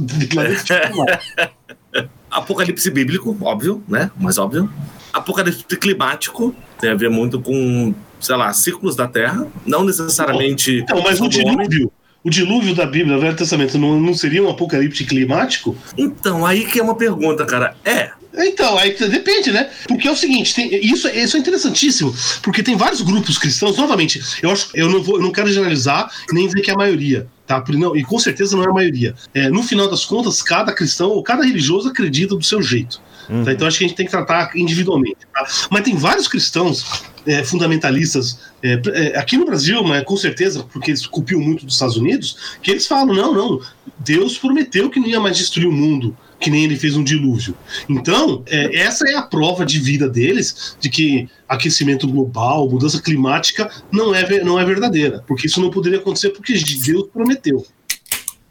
não. 0.96 1.06
Apocalipse 2.30 2.90
bíblico, 2.90 3.38
óbvio, 3.42 3.84
né? 3.88 4.10
Mais 4.20 4.38
óbvio. 4.40 4.70
Apocalipse 5.14 5.64
climático, 5.78 6.56
tem 6.82 6.90
a 6.90 6.96
ver 6.96 7.10
muito 7.10 7.40
com, 7.40 7.94
sei 8.20 8.36
lá, 8.36 8.52
ciclos 8.52 8.96
da 8.96 9.08
Terra. 9.08 9.46
Não 9.66 9.84
necessariamente. 9.84 10.80
Então, 10.80 11.02
mas 11.04 11.22
o 11.22 11.28
dilúvio, 11.30 11.92
o 12.24 12.30
dilúvio 12.32 12.74
da 12.74 12.88
Bíblia, 12.88 13.16
do 13.16 13.22
Velho 13.22 13.36
Testamento, 13.36 13.78
não, 13.78 14.00
não 14.00 14.16
seria 14.16 14.42
um 14.44 14.50
apocalipse 14.50 15.04
climático? 15.06 15.76
Então, 15.96 16.44
aí 16.44 16.66
que 16.66 16.80
é 16.80 16.84
uma 16.84 16.96
pergunta, 16.96 17.46
cara. 17.46 17.76
É. 17.86 18.12
Então, 18.36 18.78
aí 18.78 18.96
depende, 19.10 19.52
né? 19.52 19.70
Porque 19.88 20.08
é 20.08 20.12
o 20.12 20.16
seguinte, 20.16 20.54
tem- 20.56 20.74
isso, 20.86 21.08
isso 21.10 21.38
é 21.38 21.40
interessantíssimo, 21.40 22.14
porque 22.42 22.64
tem 22.64 22.76
vários 22.76 23.02
grupos 23.02 23.38
cristãos, 23.38 23.78
novamente, 23.78 24.22
eu 24.42 24.50
acho, 24.52 24.70
eu 24.74 24.90
não 24.90 25.04
vou, 25.04 25.18
eu 25.18 25.22
não 25.22 25.32
quero 25.32 25.50
generalizar 25.50 26.10
nem 26.32 26.48
dizer 26.48 26.62
que 26.62 26.72
é 26.72 26.74
a 26.74 26.78
maioria, 26.78 27.28
tá? 27.46 27.64
Não, 27.70 27.96
e 27.96 28.04
com 28.04 28.18
certeza 28.18 28.56
não 28.58 28.64
é 28.64 28.70
a 28.70 28.74
maioria. 28.74 29.14
É, 29.34 29.50
no 29.50 29.62
final 29.62 29.88
das 29.90 30.04
contas, 30.06 30.42
cada 30.42 30.74
cristão 30.74 31.10
ou 31.12 31.22
cada 31.22 31.44
religioso 31.44 31.90
acredita 31.90 32.36
do 32.36 32.44
seu 32.44 32.62
jeito. 32.62 33.00
tá? 33.46 33.54
Então 33.54 33.68
acho 33.68 33.78
que 33.78 33.86
a 33.86 33.88
gente 33.88 33.96
tem 33.98 34.06
que 34.06 34.12
tratar 34.12 34.52
individualmente. 34.56 35.18
tá? 35.34 35.46
Mas 35.70 35.84
tem 35.84 35.96
vários 35.96 36.28
cristãos 36.28 37.04
é, 37.26 37.44
fundamentalistas 37.44 38.40
é, 38.62 38.82
é, 38.94 39.18
aqui 39.18 39.38
no 39.38 39.46
Brasil, 39.46 39.82
mas 39.84 40.04
com 40.04 40.18
certeza, 40.18 40.66
porque 40.72 40.92
eles 40.92 41.06
copiam 41.06 41.40
muito 41.40 41.66
dos 41.66 41.76
Estados 41.76 41.96
Unidos, 41.98 42.36
que 42.62 42.72
eles 42.72 42.86
falam: 42.88 43.14
não, 43.14 43.34
não, 43.34 43.62
Deus 44.00 44.38
prometeu 44.38 44.90
que 44.90 45.00
não 45.00 45.08
ia 45.08 45.20
mais 45.20 45.38
destruir 45.38 45.68
o 45.68 45.72
mundo, 45.72 46.16
que 46.44 46.50
nem 46.52 46.66
ele 46.66 46.76
fez 46.76 46.96
um 46.98 47.04
dilúvio. 47.04 47.56
Então, 47.88 48.44
é, 48.48 48.76
essa 48.82 49.10
é 49.10 49.16
a 49.16 49.22
prova 49.22 49.66
de 49.66 49.80
vida 49.80 50.10
deles, 50.10 50.76
de 50.80 50.90
que 50.90 51.30
aquecimento 51.48 52.08
global, 52.08 52.70
mudança 52.70 53.02
climática 53.02 53.72
não 53.92 54.14
é, 54.14 54.44
não 54.44 54.60
é 54.60 54.66
verdadeira, 54.66 55.24
porque 55.28 55.48
isso 55.48 55.62
não 55.62 55.70
poderia 55.72 56.00
acontecer 56.00 56.30
porque 56.32 56.54
Deus 56.54 57.08
prometeu. 57.14 57.66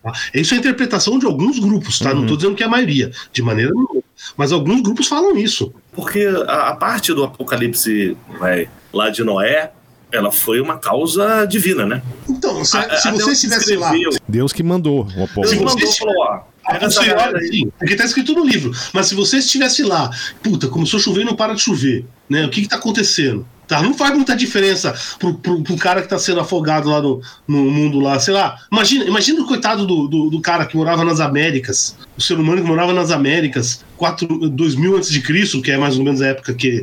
tá? 0.02 0.12
Isso 0.34 0.54
é 0.54 0.56
a 0.56 0.60
interpretação 0.60 1.18
de 1.18 1.26
alguns 1.26 1.58
grupos, 1.58 1.98
tá? 1.98 2.14
Não 2.14 2.22
estou 2.22 2.36
dizendo 2.36 2.54
que 2.56 2.62
é 2.62 2.66
a 2.66 2.70
maioria, 2.70 3.10
de 3.32 3.42
maneira 3.42 3.70
nenhuma. 3.72 4.02
Mas 4.36 4.52
alguns 4.52 4.80
grupos 4.80 5.06
falam 5.06 5.36
isso. 5.36 5.72
Porque 5.92 6.26
a, 6.46 6.68
a 6.70 6.76
parte 6.76 7.12
do 7.12 7.24
apocalipse 7.24 8.16
vai, 8.38 8.68
lá 8.92 9.10
de 9.10 9.22
Noé, 9.22 9.72
ela 10.12 10.30
foi 10.30 10.60
uma 10.60 10.78
causa 10.78 11.44
divina, 11.46 11.84
né? 11.86 12.02
Então, 12.28 12.64
se, 12.64 12.76
A- 12.76 12.96
se 12.98 13.10
você 13.10 13.32
estivesse 13.32 13.76
lá. 13.76 13.92
Deus 14.28 14.52
que 14.52 14.62
mandou 14.62 15.00
o 15.00 15.04
Deus 15.04 15.14
Se 15.16 15.22
apóstolo. 15.24 15.46
você 15.48 15.56
mandou, 15.64 15.92
falou, 15.92 16.14
ó, 16.18 16.40
pega 16.66 16.86
essa 16.86 17.00
posteriori, 17.00 17.20
galera 17.20 17.38
aí. 17.38 17.48
sim, 17.48 17.72
porque 17.78 17.96
tá 17.96 18.04
escrito 18.04 18.34
no 18.34 18.44
livro. 18.44 18.72
Mas 18.92 19.06
se 19.06 19.14
você 19.14 19.38
estivesse 19.38 19.82
lá, 19.82 20.10
puta, 20.42 20.68
começou 20.68 20.98
a 20.98 21.02
chover 21.02 21.22
e 21.22 21.24
não 21.24 21.36
para 21.36 21.54
de 21.54 21.60
chover, 21.60 22.04
né? 22.28 22.44
O 22.44 22.50
que 22.50 22.62
que 22.62 22.68
tá 22.68 22.76
acontecendo? 22.76 23.46
Tá, 23.66 23.80
não 23.80 23.94
faz 23.94 24.14
muita 24.14 24.36
diferença 24.36 24.94
pro, 25.18 25.34
pro, 25.34 25.62
pro 25.62 25.76
cara 25.76 26.02
que 26.02 26.08
tá 26.08 26.18
sendo 26.18 26.40
afogado 26.40 26.90
lá 26.90 27.00
no, 27.00 27.22
no 27.48 27.70
mundo 27.70 28.00
lá, 28.00 28.18
sei 28.18 28.34
lá. 28.34 28.58
Imagina, 28.70 29.04
imagina 29.04 29.40
o 29.40 29.46
coitado 29.46 29.86
do, 29.86 30.08
do, 30.08 30.30
do 30.30 30.40
cara 30.40 30.66
que 30.66 30.76
morava 30.76 31.04
nas 31.04 31.20
Américas, 31.20 31.96
o 32.16 32.20
ser 32.20 32.38
humano 32.38 32.60
que 32.60 32.68
morava 32.68 32.92
nas 32.92 33.10
Américas, 33.10 33.82
4, 33.96 34.50
2000 34.50 34.96
antes 34.96 35.10
de 35.10 35.22
Cristo, 35.22 35.62
que 35.62 35.70
é 35.70 35.78
mais 35.78 35.96
ou 35.96 36.04
menos 36.04 36.20
a 36.20 36.26
época 36.26 36.52
que 36.52 36.82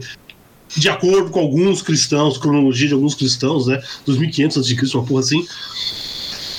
de 0.75 0.88
acordo 0.88 1.29
com 1.31 1.39
alguns 1.39 1.81
cristãos, 1.81 2.38
cronologia 2.38 2.88
de 2.88 2.93
alguns 2.93 3.13
cristãos, 3.13 3.67
né? 3.67 3.81
2500 4.05 4.57
antes 4.57 4.67
de 4.67 4.75
Cristo, 4.75 4.98
uma 5.00 5.05
porra 5.05 5.21
assim 5.21 5.45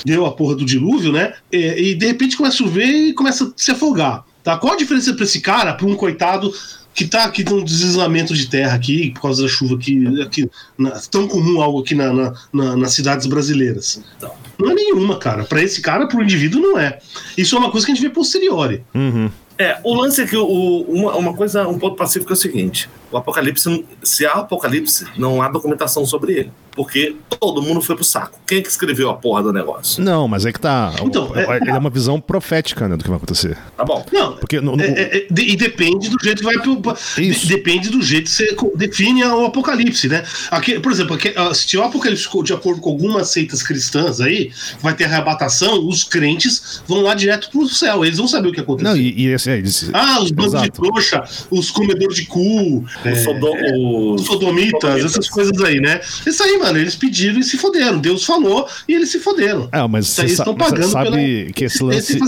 deu 0.04 0.26
a 0.26 0.32
porra 0.32 0.54
do 0.54 0.64
dilúvio, 0.64 1.12
né? 1.12 1.34
E, 1.52 1.90
e 1.90 1.94
de 1.94 2.06
repente 2.06 2.36
começa 2.36 2.54
a 2.54 2.58
chover 2.58 2.86
e 2.86 3.12
começa 3.12 3.44
a 3.44 3.50
se 3.56 3.70
afogar. 3.70 4.24
Tá? 4.42 4.56
Qual 4.56 4.72
a 4.72 4.76
diferença 4.76 5.12
pra 5.14 5.24
esse 5.24 5.40
cara, 5.40 5.74
pra 5.74 5.86
um 5.86 5.94
coitado 5.94 6.52
que 6.94 7.06
tá 7.06 7.24
aqui 7.24 7.44
num 7.44 7.62
deslizamento 7.62 8.34
de 8.34 8.48
terra 8.48 8.74
aqui, 8.74 9.10
por 9.10 9.22
causa 9.22 9.42
da 9.42 9.48
chuva 9.48 9.76
aqui, 9.76 10.20
aqui 10.20 10.50
na- 10.76 10.98
tão 11.10 11.28
comum 11.28 11.60
algo 11.60 11.80
aqui 11.80 11.94
na, 11.94 12.12
na- 12.12 12.32
na- 12.52 12.76
nas 12.76 12.92
cidades 12.94 13.26
brasileiras? 13.26 14.02
Então. 14.16 14.32
Não 14.58 14.70
é 14.70 14.74
nenhuma, 14.74 15.16
cara. 15.18 15.44
Pra 15.44 15.62
esse 15.62 15.80
cara, 15.80 16.06
pro 16.08 16.22
indivíduo, 16.22 16.60
não 16.60 16.78
é. 16.78 16.98
Isso 17.36 17.54
é 17.54 17.58
uma 17.58 17.70
coisa 17.70 17.86
que 17.86 17.92
a 17.92 17.94
gente 17.94 18.04
vê 18.04 18.10
posteriori. 18.10 18.82
Uhum. 18.94 19.30
É, 19.58 19.78
o 19.84 19.94
lance 19.94 20.22
é 20.22 20.26
que 20.26 20.36
o, 20.36 20.82
uma, 20.88 21.14
uma 21.16 21.34
coisa, 21.34 21.68
um 21.68 21.78
ponto 21.78 21.94
pacífico 21.96 22.32
é 22.32 22.34
o 22.34 22.36
seguinte: 22.36 22.88
o 23.10 23.16
Apocalipse, 23.16 23.84
se 24.02 24.24
há 24.26 24.32
Apocalipse, 24.32 25.06
não 25.16 25.42
há 25.42 25.48
documentação 25.48 26.04
sobre 26.06 26.32
ele. 26.32 26.52
Porque 26.72 27.16
todo 27.40 27.60
mundo 27.60 27.82
foi 27.82 27.96
pro 27.96 28.04
saco. 28.04 28.38
Quem 28.46 28.58
é 28.58 28.62
que 28.62 28.68
escreveu 28.68 29.10
a 29.10 29.14
porra 29.14 29.42
do 29.42 29.52
negócio? 29.52 30.02
Não, 30.02 30.28
mas 30.28 30.46
é 30.46 30.52
que 30.52 30.60
tá. 30.60 30.94
Então, 31.02 31.32
é- 31.34 31.56
Ele 31.60 31.70
é 31.70 31.76
uma 31.76 31.90
visão 31.90 32.20
profética 32.20 32.88
né, 32.88 32.96
do 32.96 33.02
que 33.02 33.08
vai 33.10 33.16
acontecer. 33.16 33.58
Tá 33.76 33.84
bom. 33.84 34.06
Não, 34.12 34.36
Porque 34.36 34.60
no- 34.60 34.76
no- 34.76 34.82
É, 34.82 34.86
é, 34.88 35.16
é, 35.18 35.26
de- 35.28 35.42
e 35.50 35.56
depende 35.56 36.08
do 36.08 36.16
jeito 36.22 36.38
que 36.38 36.44
vai 36.44 36.58
pro. 36.60 36.80
Isso. 37.18 37.48
depende 37.48 37.90
do 37.90 38.00
jeito 38.00 38.26
que 38.30 38.30
você 38.30 38.56
define 38.76 39.24
o 39.24 39.46
apocalipse, 39.46 40.08
né? 40.08 40.22
Aqui, 40.50 40.78
por 40.78 40.92
exemplo, 40.92 41.16
aqui, 41.16 41.32
ah, 41.36 41.52
se 41.52 41.66
tiver 41.66 41.82
o 41.82 41.86
apocalipse 41.86 42.28
de 42.44 42.52
acordo 42.52 42.80
com 42.80 42.90
algumas 42.90 43.28
seitas 43.30 43.62
cristãs 43.64 44.20
aí, 44.20 44.52
vai 44.80 44.94
ter 44.94 45.04
arrebatação, 45.04 45.86
os 45.86 46.04
crentes 46.04 46.82
vão 46.86 47.02
lá 47.02 47.14
direto 47.14 47.50
pro 47.50 47.68
céu. 47.68 48.04
Eles 48.04 48.18
vão 48.18 48.28
saber 48.28 48.48
o 48.48 48.52
que 48.52 48.60
aconteceu. 48.60 48.92
não, 48.92 48.96
e, 49.00 49.12
e 49.22 49.26
esse, 49.26 49.50
é, 49.50 49.58
eles- 49.58 49.90
Ah, 49.92 50.20
os 50.22 50.30
bandos 50.30 50.62
de 50.62 50.70
trouxa, 50.70 51.24
os 51.50 51.70
comedores 51.70 52.14
de 52.14 52.26
cu, 52.26 52.84
é, 53.04 53.12
O 53.12 53.16
Sodo- 53.16 53.46
o- 53.46 54.14
os 54.14 54.26
sodomitas, 54.26 54.80
sodomitas. 54.80 55.04
essas 55.04 55.28
coisas 55.28 55.60
aí, 55.62 55.80
né? 55.80 56.00
Isso 56.26 56.42
aí, 56.42 56.58
mano, 56.58 56.78
eles 56.78 56.96
pediram 56.96 57.38
e 57.40 57.44
se 57.44 57.56
foderam. 57.56 57.98
Deus 57.98 58.24
falou 58.24 58.66
e 58.88 58.94
eles 58.94 59.10
se 59.10 59.18
foderam. 59.20 59.68
É, 59.72 59.86
mas 59.88 60.06
Isso 60.06 60.14
você 60.16 60.20
aí 60.22 60.28
sa- 60.28 60.42
estão 60.42 60.54
pagando 60.54 60.88
sabe 60.88 61.10
pela 61.10 61.52
que 61.52 61.64
esse 61.64 61.82
lance, 61.82 62.18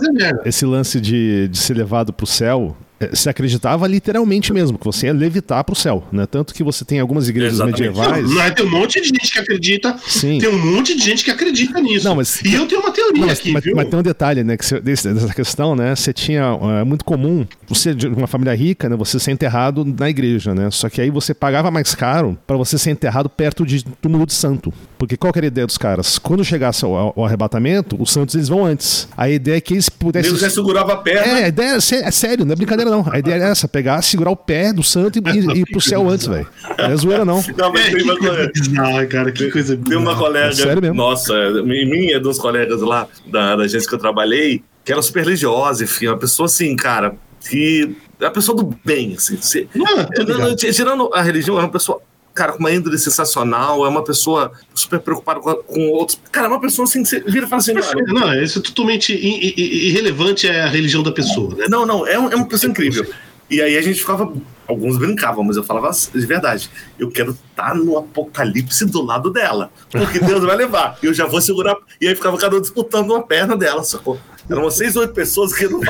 esse 0.45 0.65
lance 0.67 1.01
de, 1.01 1.49
de 1.49 1.59
ser 1.59 1.75
levado 1.75 2.13
pro 2.13 2.27
céu, 2.27 2.77
se 3.13 3.29
acreditava 3.29 3.87
literalmente 3.87 4.53
mesmo, 4.53 4.79
que 4.79 4.85
você 4.85 5.07
ia 5.07 5.13
levitar 5.13 5.63
pro 5.65 5.75
céu, 5.75 6.05
né? 6.13 6.27
Tanto 6.27 6.55
que 6.55 6.63
você 6.63 6.85
tem 6.85 7.01
algumas 7.01 7.29
igrejas 7.29 7.55
Exatamente. 7.55 7.81
medievais. 7.83 8.29
Não, 8.29 8.35
mas 8.37 8.55
tem 8.55 8.67
um 8.67 8.71
monte 8.71 9.01
de 9.01 9.09
gente 9.09 9.31
que 9.33 9.39
acredita. 9.39 9.97
Sim. 10.07 10.39
Tem 10.39 10.49
um 10.49 10.59
monte 10.75 10.97
de 10.97 11.03
gente 11.05 11.25
que 11.25 11.31
acredita 11.31 11.81
nisso. 11.81 12.07
Não, 12.07 12.17
mas- 12.17 12.41
E 12.43 12.55
eu 12.55 12.67
tenho 12.67 12.81
uma 12.81 12.91
teoria 12.93 13.21
Não, 13.21 13.27
mas, 13.29 13.39
aqui, 13.39 13.53
mas- 13.53 13.65
viu? 13.65 13.77
mas 13.77 13.89
tem 13.89 13.99
um 13.99 14.03
detalhe, 14.03 14.43
né? 14.45 14.57
Que 14.57 14.65
você- 14.65 14.81
dessa 14.81 15.35
questão, 15.35 15.75
né? 15.77 15.95
Você 15.95 16.13
tinha. 16.13 16.43
É 16.81 16.85
muito 16.85 17.05
comum, 17.05 17.47
você 17.69 17.95
de 17.95 18.07
uma 18.07 18.27
família 18.27 18.55
rica, 18.55 18.89
né? 18.89 18.97
Você 18.97 19.19
ser 19.19 19.31
enterrado 19.33 19.85
na 19.85 20.09
igreja, 20.09 20.55
né? 20.55 20.71
Só 20.71 20.89
que 20.89 21.01
aí 21.01 21.11
você 21.11 21.33
pagava 21.35 21.71
mais 21.71 21.95
caro 21.95 22.39
pra 22.47 22.57
você 22.57 22.79
ser 22.79 22.91
enterrado 22.91 23.29
perto 23.29 23.65
de 23.67 23.85
túmulo 24.01 24.27
de 24.27 24.33
santo. 24.35 24.73
Porque 24.99 25.17
qual 25.17 25.33
era 25.35 25.47
a 25.47 25.49
ideia 25.49 25.67
dos 25.67 25.79
caras? 25.79 26.19
Quando 26.19 26.45
chegasse 26.45 26.85
ao, 26.85 26.95
ao 27.17 27.25
arrebatamento, 27.25 27.97
os 28.01 28.11
santos 28.13 28.35
eles 28.35 28.49
vão 28.49 28.65
antes. 28.65 29.09
A 29.17 29.29
ideia 29.29 29.57
é 29.57 29.61
que 29.61 29.75
eles 29.75 29.89
pudessem. 29.89 30.31
Deus 30.31 30.41
já 30.41 30.51
segurava 30.51 30.93
a 30.93 30.97
perna. 30.97 31.41
É, 31.41 31.45
a 31.45 31.49
ideia 31.49 31.71
é, 31.71 31.95
é 31.97 32.11
sério, 32.11 32.45
não 32.45 32.53
é 32.53 32.57
brincadeira 32.57 32.91
não. 32.93 33.13
A 33.13 33.19
ideia 33.19 33.35
era 33.37 33.45
essa, 33.49 33.67
pegar, 33.67 34.01
segurar 34.03 34.31
o 34.31 34.37
pé 34.37 34.73
do 34.73 34.83
santo 34.83 35.19
e, 35.19 35.23
e, 35.31 35.39
ir 35.61 35.67
pro 35.71 35.81
céu 35.81 36.09
antes, 36.09 36.27
velho. 36.27 36.47
Não 36.79 36.85
é 36.85 36.97
zoeira 36.97 37.25
não. 37.25 37.43
Não, 37.57 37.73
mas 37.73 37.87
É, 37.87 37.91
tem 37.91 37.97
que 37.97 38.03
uma 38.05 38.17
coisa 38.19 38.35
coisa. 38.37 38.51
bizarra, 38.53 39.07
cara. 39.07 39.33
Que 39.33 39.51
coisa 39.51 39.77
Tem 39.77 39.97
uma 39.97 40.17
colega, 40.17 40.49
É 40.49 40.53
sério 40.53 40.83
mesmo? 40.83 40.97
nossa, 40.97 41.33
minha, 41.65 42.21
dos 42.21 42.39
colegas 42.39 42.81
lá 42.81 43.07
da, 43.27 43.57
da 43.57 43.65
agência 43.65 43.89
que 43.89 43.95
eu 43.95 43.99
trabalhei, 43.99 44.63
que 44.85 44.93
era 44.93 45.01
super 45.03 45.25
religiosa, 45.25 45.85
enfim, 45.85 46.09
uma 46.09 46.19
pessoa 46.19 46.47
assim, 46.47 46.75
cara, 46.77 47.15
que. 47.49 47.97
É 48.21 48.27
uma 48.27 48.31
pessoa 48.31 48.57
do 48.57 48.79
bem, 48.85 49.15
assim. 49.17 49.37
se- 49.41 49.69
Não, 49.75 49.85
tô 49.87 50.23
não, 50.23 50.39
não, 50.39 50.49
ligado. 50.51 50.57
tirando 50.57 51.11
a 51.13 51.23
religião, 51.23 51.57
é 51.59 51.61
uma 51.63 51.69
pessoa. 51.69 52.01
Cara, 52.35 52.53
com 52.53 52.59
uma 52.61 52.73
índole 52.73 52.99
sensacional, 52.99 53.85
é 53.85 53.89
uma 53.89 54.03
pessoa 54.03 54.53
super 54.75 55.01
preocupada 55.01 55.41
com, 55.41 55.55
com 55.55 55.89
outros. 55.89 56.19
Cara, 56.31 56.47
é 56.47 56.51
uma 56.51 56.61
pessoa 56.61 56.85
assim, 56.85 57.03
que 57.03 57.09
você 57.09 57.21
vira 57.21 57.47
e 57.47 57.49
fala 57.49 57.61
assim: 57.61 57.73
"Olha, 57.73 58.13
Não, 58.13 58.43
isso 58.43 58.59
é 58.59 58.63
totalmente 58.63 59.13
irrelevante 59.13 60.49
é 60.49 60.63
a 60.63 60.69
religião 60.69 61.03
da 61.03 61.13
pessoa. 61.13 61.55
Né? 61.55 61.67
Não, 61.69 61.85
não, 61.85 62.07
é, 62.07 62.15
é 62.15 62.19
uma 62.19 62.47
pessoa 62.47 62.71
incrível. 62.71 63.07
E 63.53 63.61
aí 63.61 63.77
a 63.77 63.83
gente 63.83 64.01
ficava. 64.01 64.33
Alguns 64.67 64.97
brincavam, 64.97 65.45
mas 65.45 65.59
eu 65.59 65.63
falava 65.63 65.91
de 65.91 66.25
verdade. 66.27 66.71
Eu 66.99 67.11
quero 67.11 67.33
estar 67.51 67.75
no 67.75 67.99
apocalipse 67.99 68.87
do 68.87 69.03
lado 69.03 69.31
dela. 69.31 69.71
Porque 69.91 70.19
Deus 70.25 70.43
vai 70.43 70.57
levar. 70.57 70.97
E 71.03 71.07
eu 71.07 71.13
já 71.13 71.27
vou 71.27 71.43
segurar. 71.43 71.77
E 72.01 72.09
aí 72.09 72.15
ficava 72.15 72.39
cada 72.39 72.57
um 72.57 72.61
disputando 72.61 73.11
uma 73.11 73.23
perna 73.23 73.55
dela, 73.55 73.85
sacou? 73.85 74.19
Eram 74.49 74.71
seis, 74.71 74.97
oito 74.97 75.13
pessoas 75.13 75.53
que 75.53 75.69
não 75.69 75.81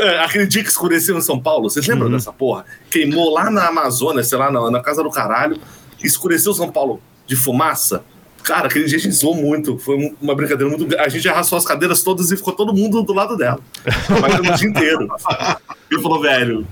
É, 0.00 0.18
Aquele 0.24 0.46
dia 0.46 0.64
que 0.64 0.68
escureceu 0.68 1.16
em 1.16 1.20
São 1.20 1.40
Paulo, 1.40 1.70
vocês 1.70 1.86
lembram 1.86 2.10
dessa 2.10 2.32
porra? 2.32 2.64
Queimou 2.90 3.32
lá 3.32 3.48
na 3.48 3.68
Amazônia, 3.68 4.24
sei 4.24 4.36
lá, 4.36 4.50
na, 4.50 4.68
na 4.70 4.82
casa 4.82 5.04
do 5.04 5.10
caralho. 5.10 5.60
Escureceu 6.02 6.52
São 6.52 6.72
Paulo 6.72 7.00
de 7.26 7.36
fumaça. 7.36 8.02
Cara, 8.46 8.68
aquele 8.68 8.84
dia 8.84 8.96
a 8.96 9.00
gente 9.00 9.14
zoou 9.16 9.34
muito. 9.34 9.76
Foi 9.76 9.96
um- 9.96 10.14
uma 10.22 10.32
brincadeira 10.34 10.70
muito. 10.74 10.96
A 11.00 11.08
gente 11.08 11.28
arrastou 11.28 11.58
as 11.58 11.64
cadeiras 11.64 12.00
todas 12.04 12.30
e 12.30 12.36
ficou 12.36 12.52
todo 12.54 12.72
mundo 12.72 13.02
do 13.02 13.12
lado 13.12 13.36
dela. 13.36 13.58
Trabalhando 14.06 14.52
o 14.52 14.56
dia 14.56 14.68
inteiro. 14.68 15.08
Ele 15.90 16.00
falou, 16.00 16.22
velho. 16.22 16.64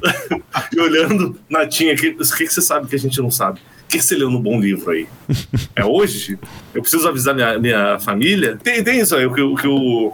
e 0.72 0.80
olhando, 0.80 1.36
Natinha, 1.50 1.94
o 1.94 1.96
que, 1.96 2.12
que, 2.12 2.46
que 2.46 2.46
você 2.54 2.62
sabe 2.62 2.86
que 2.86 2.94
a 2.94 2.98
gente 2.98 3.20
não 3.20 3.30
sabe? 3.30 3.58
O 3.58 3.88
que, 3.88 3.98
que 3.98 4.04
você 4.04 4.14
leu 4.14 4.30
no 4.30 4.38
bom 4.38 4.60
livro 4.60 4.90
aí? 4.92 5.08
É 5.74 5.84
hoje? 5.84 6.38
Eu 6.72 6.80
preciso 6.80 7.08
avisar 7.08 7.34
minha, 7.34 7.58
minha 7.58 7.98
família? 7.98 8.56
Tem, 8.62 8.82
tem 8.82 9.00
isso 9.00 9.14
aí, 9.16 9.26
o 9.26 9.34
que, 9.34 9.40
o 9.42 9.54
que 9.56 9.66
o. 9.66 10.12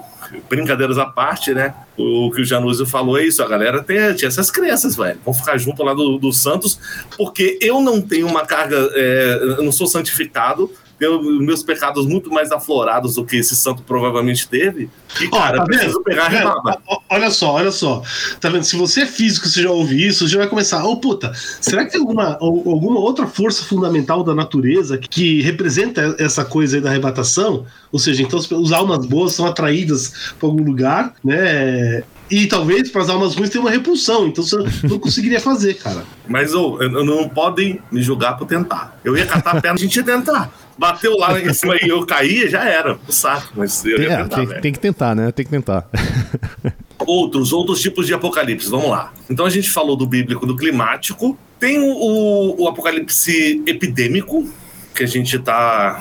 Brincadeiras 0.49 0.97
à 0.97 1.07
parte, 1.07 1.53
né? 1.53 1.75
O 1.97 2.31
que 2.31 2.41
o 2.41 2.45
Januzio 2.45 2.87
falou 2.87 3.19
é 3.19 3.25
isso, 3.25 3.43
a 3.43 3.49
galera 3.49 3.83
tem, 3.83 4.15
tinha 4.15 4.29
essas 4.29 4.51
crenças, 4.51 4.95
velho. 4.97 5.19
Vão 5.25 5.35
ficar 5.35 5.59
junto 5.59 5.83
lá 5.83 5.93
do, 5.93 6.19
do 6.19 6.33
Santos, 6.33 6.79
porque 7.17 7.59
eu 7.61 7.81
não 7.81 8.01
tenho 8.01 8.29
uma 8.29 8.47
carga, 8.47 8.77
é, 8.95 9.39
eu 9.59 9.63
não 9.65 9.73
sou 9.73 9.87
santificado 9.89 10.71
tenho 11.01 11.23
meus 11.41 11.63
pecados 11.63 12.05
muito 12.05 12.31
mais 12.31 12.53
aflorados 12.53 13.15
do 13.15 13.25
que 13.25 13.37
esse 13.37 13.57
santo 13.57 13.83
provavelmente 13.83 14.47
teve. 14.47 14.91
E, 15.19 15.29
cara, 15.29 15.57
tá 15.57 15.65
preciso 15.65 16.03
pegar 16.03 16.27
a 16.27 16.29
rebaba. 16.29 16.79
Olha 17.09 17.31
só, 17.31 17.55
olha 17.55 17.73
só. 17.73 18.03
Tá 18.39 18.51
vendo? 18.51 18.65
Se 18.65 18.77
você 18.77 19.01
é 19.01 19.07
físico, 19.07 19.49
você 19.49 19.63
já 19.63 19.71
ouve 19.71 20.07
isso, 20.07 20.29
você 20.29 20.35
já 20.35 20.39
vai 20.39 20.47
começar. 20.47 20.85
Ô, 20.85 20.99
puta, 20.99 21.33
será 21.35 21.87
que 21.87 21.93
tem 21.93 22.01
alguma, 22.01 22.37
alguma 22.39 23.01
outra 23.01 23.27
força 23.27 23.65
fundamental 23.65 24.23
da 24.23 24.35
natureza 24.35 24.99
que 24.99 25.41
representa 25.41 26.15
essa 26.19 26.45
coisa 26.45 26.77
aí 26.77 26.83
da 26.83 26.91
arrebatação? 26.91 27.65
Ou 27.91 27.99
seja, 27.99 28.23
então 28.23 28.39
as 28.39 28.73
almas 28.73 29.07
boas 29.07 29.33
são 29.33 29.47
atraídas 29.47 30.35
para 30.39 30.49
algum 30.49 30.63
lugar, 30.63 31.15
né? 31.25 32.05
E 32.31 32.47
talvez 32.47 32.91
para 32.91 33.03
as 33.03 33.09
almas 33.09 33.35
ruins 33.35 33.51
tenha 33.51 33.61
uma 33.63 33.71
repulsão, 33.71 34.29
então 34.29 34.45
você 34.45 34.57
não 34.87 34.99
conseguiria 35.01 35.41
fazer, 35.41 35.75
cara. 35.75 36.05
Mas 36.29 36.55
ô, 36.55 36.81
eu- 36.81 36.93
eu 36.93 37.05
não 37.05 37.29
podem 37.29 37.81
me 37.91 38.01
julgar 38.03 38.37
por 38.39 38.47
tentar. 38.47 38.99
Eu 39.05 39.17
ia 39.17 39.27
catar 39.27 39.57
a 39.57 39.61
perna, 39.61 39.75
a 39.77 39.81
gente 39.83 39.97
ia 39.97 40.03
tentar. 40.05 40.51
Bateu 40.79 41.17
lá 41.19 41.39
em 41.41 41.53
cima 41.53 41.77
e 41.83 41.89
eu 41.89 42.07
caía, 42.07 42.49
já 42.49 42.65
era. 42.65 42.99
O 43.09 43.13
saco, 43.13 43.53
mas 43.57 43.85
eu 43.85 44.01
ia 44.01 44.13
É, 44.13 44.17
tentar, 44.23 44.37
tem, 44.47 44.61
tem 44.61 44.73
que 44.73 44.79
tentar, 44.79 45.15
né? 45.15 45.33
Tem 45.33 45.45
que 45.45 45.51
tentar. 45.51 45.89
Outros, 47.07 47.51
outros 47.53 47.81
tipos 47.81 48.07
de 48.07 48.13
apocalipse, 48.13 48.69
vamos 48.69 48.91
lá. 48.91 49.13
Então 49.29 49.47
a 49.47 49.51
gente 49.51 49.71
falou 49.71 49.97
do 49.97 50.07
bíblico, 50.07 50.45
do 50.47 50.55
climático. 50.55 51.37
Tem 51.59 51.79
o, 51.79 51.85
o- 51.97 52.63
o 52.63 52.69
apocalipse 52.69 53.63
epidêmico, 53.67 54.47
que 54.95 55.03
a 55.03 55.07
gente 55.07 55.39
tá, 55.39 55.99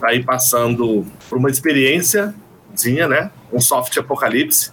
tá 0.00 0.08
aí 0.08 0.22
passando 0.22 1.04
por 1.28 1.38
uma 1.38 1.50
experiênciazinha, 1.50 3.08
né? 3.08 3.30
Um 3.52 3.60
soft 3.60 3.96
apocalipse. 3.98 4.70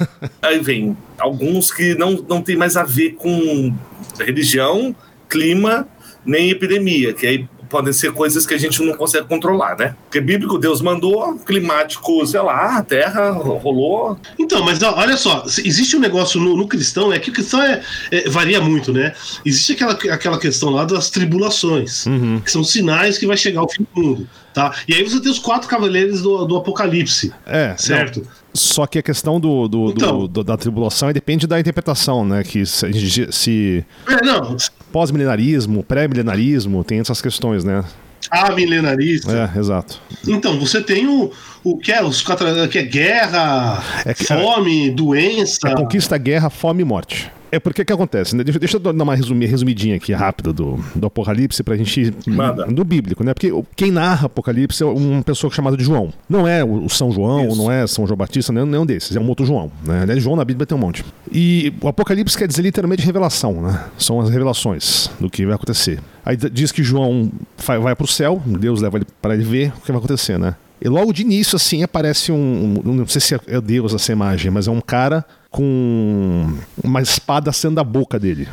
aí 0.42 0.58
vem 0.58 0.96
alguns 1.18 1.70
que 1.70 1.94
não, 1.94 2.12
não 2.28 2.42
tem 2.42 2.56
mais 2.56 2.76
a 2.76 2.82
ver 2.82 3.12
com 3.12 3.74
religião, 4.18 4.94
clima, 5.28 5.88
nem 6.24 6.50
epidemia, 6.50 7.12
que 7.12 7.26
aí 7.26 7.48
podem 7.68 7.92
ser 7.92 8.12
coisas 8.12 8.46
que 8.46 8.54
a 8.54 8.58
gente 8.58 8.82
não 8.82 8.94
consegue 8.94 9.26
controlar, 9.26 9.76
né? 9.76 9.94
Porque 10.04 10.20
bíblico, 10.20 10.58
Deus 10.58 10.80
mandou, 10.80 11.34
climático, 11.38 12.26
sei 12.26 12.40
lá, 12.40 12.78
a 12.78 12.82
terra 12.82 13.30
rolou, 13.30 14.18
Então, 14.38 14.64
mas 14.64 14.82
olha 14.82 15.16
só, 15.16 15.44
existe 15.46 15.96
um 15.96 16.00
negócio 16.00 16.40
no, 16.40 16.56
no 16.56 16.66
cristão, 16.66 17.12
é 17.12 17.18
que 17.18 17.30
o 17.30 17.32
cristão 17.32 17.62
é, 17.62 17.82
é- 18.10 18.28
varia 18.28 18.60
muito, 18.60 18.92
né? 18.92 19.12
Existe 19.44 19.72
aquela, 19.72 19.92
aquela 19.92 20.38
questão 20.38 20.70
lá 20.70 20.84
das 20.84 21.10
tribulações, 21.10 22.06
Uhum. 22.06 22.40
que 22.40 22.50
são 22.50 22.62
sinais 22.64 23.18
que 23.18 23.26
vai 23.26 23.36
chegar 23.36 23.62
o 23.62 23.68
fim 23.68 23.86
do 23.94 24.00
mundo, 24.02 24.28
tá? 24.54 24.74
E 24.88 24.94
aí 24.94 25.02
você 25.02 25.20
tem 25.20 25.30
os 25.30 25.38
quatro 25.38 25.68
cavaleiros 25.68 26.22
do, 26.22 26.44
do 26.44 26.56
Apocalipse, 26.56 27.32
É, 27.46 27.68
não, 27.70 27.78
certo? 27.78 28.26
Só 28.54 28.86
que 28.86 28.98
a 28.98 29.02
questão 29.02 29.38
do, 29.38 29.68
do- 29.68 29.90
Então. 29.90 30.26
do- 30.26 30.42
da 30.42 30.56
tribulação 30.56 31.12
depende 31.12 31.46
da 31.46 31.60
interpretação, 31.60 32.24
né? 32.24 32.42
Que 32.42 32.64
se, 32.64 33.28
se 33.30 33.84
É, 34.08 34.24
não, 34.24 34.56
pós-milenarismo, 34.96 35.82
pré-milenarismo, 35.82 36.82
tem 36.82 37.00
essas 37.00 37.20
questões, 37.20 37.62
né? 37.62 37.84
A 38.30 38.52
milenarista. 38.52 39.50
É, 39.54 39.58
exato. 39.58 40.00
Então, 40.26 40.58
você 40.58 40.80
tem 40.82 41.06
o, 41.06 41.30
o 41.64 41.76
que 41.78 41.92
é 41.92 42.02
os 42.02 42.22
quatro, 42.22 42.46
que 42.68 42.78
é 42.78 42.82
guerra, 42.82 43.82
É 44.04 44.14
que- 44.14 44.24
fome, 44.24 44.90
doença. 44.90 45.68
É 45.68 45.74
conquista, 45.74 46.16
guerra, 46.18 46.50
fome 46.50 46.82
e 46.82 46.84
morte. 46.84 47.30
É 47.52 47.60
porque 47.60 47.84
que 47.84 47.92
acontece, 47.92 48.34
né? 48.34 48.42
Deixa, 48.42 48.58
deixa 48.58 48.76
eu 48.76 48.80
dar 48.80 48.90
uma 48.90 49.14
resumi- 49.14 49.46
resumidinha 49.46 49.94
aqui 49.96 50.12
rápida 50.12 50.52
do, 50.52 50.84
do 50.96 51.06
Apocalipse 51.06 51.62
pra 51.62 51.76
gente. 51.76 52.12
Manda. 52.26 52.66
Do 52.66 52.84
bíblico, 52.84 53.22
né? 53.22 53.32
Porque 53.32 53.52
quem 53.76 53.92
narra 53.92 54.26
Apocalipse 54.26 54.82
é 54.82 54.86
uma 54.86 55.22
pessoa 55.22 55.50
chamada 55.52 55.76
de 55.76 55.84
João. 55.84 56.12
Não 56.28 56.46
é 56.46 56.64
o 56.64 56.88
São 56.88 57.12
João, 57.12 57.46
Isso. 57.46 57.56
não 57.56 57.70
é 57.70 57.86
São 57.86 58.04
João 58.04 58.16
Batista, 58.16 58.52
nenhum, 58.52 58.66
nenhum 58.66 58.84
desses. 58.84 59.14
É 59.16 59.20
um 59.20 59.28
outro 59.28 59.46
João. 59.46 59.70
Né? 59.84 60.00
Aliás, 60.02 60.20
João 60.22 60.34
na 60.34 60.44
Bíblia 60.44 60.66
tem 60.66 60.76
um 60.76 60.80
monte. 60.80 61.04
E 61.32 61.72
o 61.80 61.86
Apocalipse 61.86 62.36
quer 62.36 62.48
dizer 62.48 62.62
literalmente 62.62 63.06
revelação, 63.06 63.62
né? 63.62 63.84
São 63.96 64.20
as 64.20 64.28
revelações 64.28 65.08
do 65.20 65.30
que 65.30 65.46
vai 65.46 65.54
acontecer. 65.54 66.00
Aí 66.26 66.36
diz 66.36 66.72
que 66.72 66.82
João 66.82 67.30
vai, 67.64 67.78
vai 67.78 67.94
pro 67.96 68.06
céu, 68.06 68.42
Deus 68.44 68.82
leva 68.82 68.98
ele 68.98 69.06
para 69.22 69.32
ele 69.34 69.44
ver 69.44 69.68
o 69.76 69.80
que 69.80 69.92
vai 69.92 69.96
acontecer, 69.98 70.38
né? 70.38 70.56
E 70.82 70.88
logo 70.88 71.12
de 71.12 71.22
início, 71.22 71.56
assim, 71.56 71.82
aparece 71.82 72.30
um. 72.32 72.82
Não 72.84 73.06
sei 73.06 73.20
se 73.20 73.34
é 73.46 73.60
Deus 73.62 73.94
essa 73.94 74.12
imagem, 74.12 74.50
mas 74.50 74.66
é 74.68 74.70
um 74.70 74.80
cara 74.80 75.24
com 75.70 76.52
uma 76.84 77.00
espada 77.00 77.50
saindo 77.52 77.76
da 77.76 77.84
boca 77.84 78.18
dele. 78.18 78.46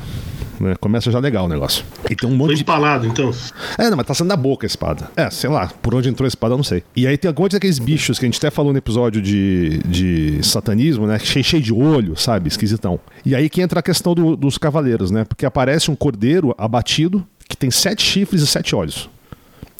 né? 0.60 0.74
Começa 0.80 1.12
já 1.12 1.20
legal 1.20 1.46
o 1.46 1.50
negócio. 1.50 1.84
E 2.10 2.16
tem 2.16 2.30
um 2.30 2.34
monte 2.36 2.48
Foi 2.50 2.56
de. 2.56 2.62
empalado, 2.62 3.06
então. 3.06 3.30
É, 3.78 3.90
não, 3.90 3.98
mas 3.98 4.06
tá 4.06 4.14
saindo 4.14 4.30
da 4.30 4.38
boca 4.38 4.66
a 4.66 4.68
espada. 4.68 5.10
É, 5.18 5.30
sei 5.30 5.50
lá, 5.50 5.68
por 5.82 5.94
onde 5.94 6.08
entrou 6.08 6.26
a 6.26 6.28
espada, 6.30 6.54
eu 6.54 6.58
não 6.58 6.64
sei. 6.64 6.82
E 6.96 7.06
aí 7.06 7.18
tem 7.18 7.28
alguns 7.28 7.50
daqueles 7.50 7.78
bichos 7.78 8.18
que 8.18 8.26
a 8.26 8.28
gente 8.28 8.38
até 8.38 8.50
falou 8.50 8.72
no 8.72 8.78
episódio 8.78 9.22
de, 9.22 9.80
de 9.86 10.40
satanismo, 10.44 11.06
né? 11.06 11.20
Cheio, 11.20 11.44
cheio 11.44 11.62
de 11.62 11.74
olho, 11.74 12.16
sabe? 12.16 12.48
Esquisitão. 12.48 13.00
E 13.26 13.36
aí 13.36 13.50
que 13.50 13.62
entra 13.62 13.82
a 13.82 13.84
questão 13.84 14.16
do- 14.16 14.38
dos 14.38 14.58
cavaleiros, 14.58 15.12
né? 15.12 15.26
Porque 15.26 15.46
aparece 15.46 15.92
um 15.92 15.96
cordeiro 15.96 16.56
abatido 16.58 17.26
tem 17.64 17.72
sete 17.72 18.04
chifres 18.04 18.42
e 18.42 18.48
sete 18.48 18.76
olhos. 18.76 19.10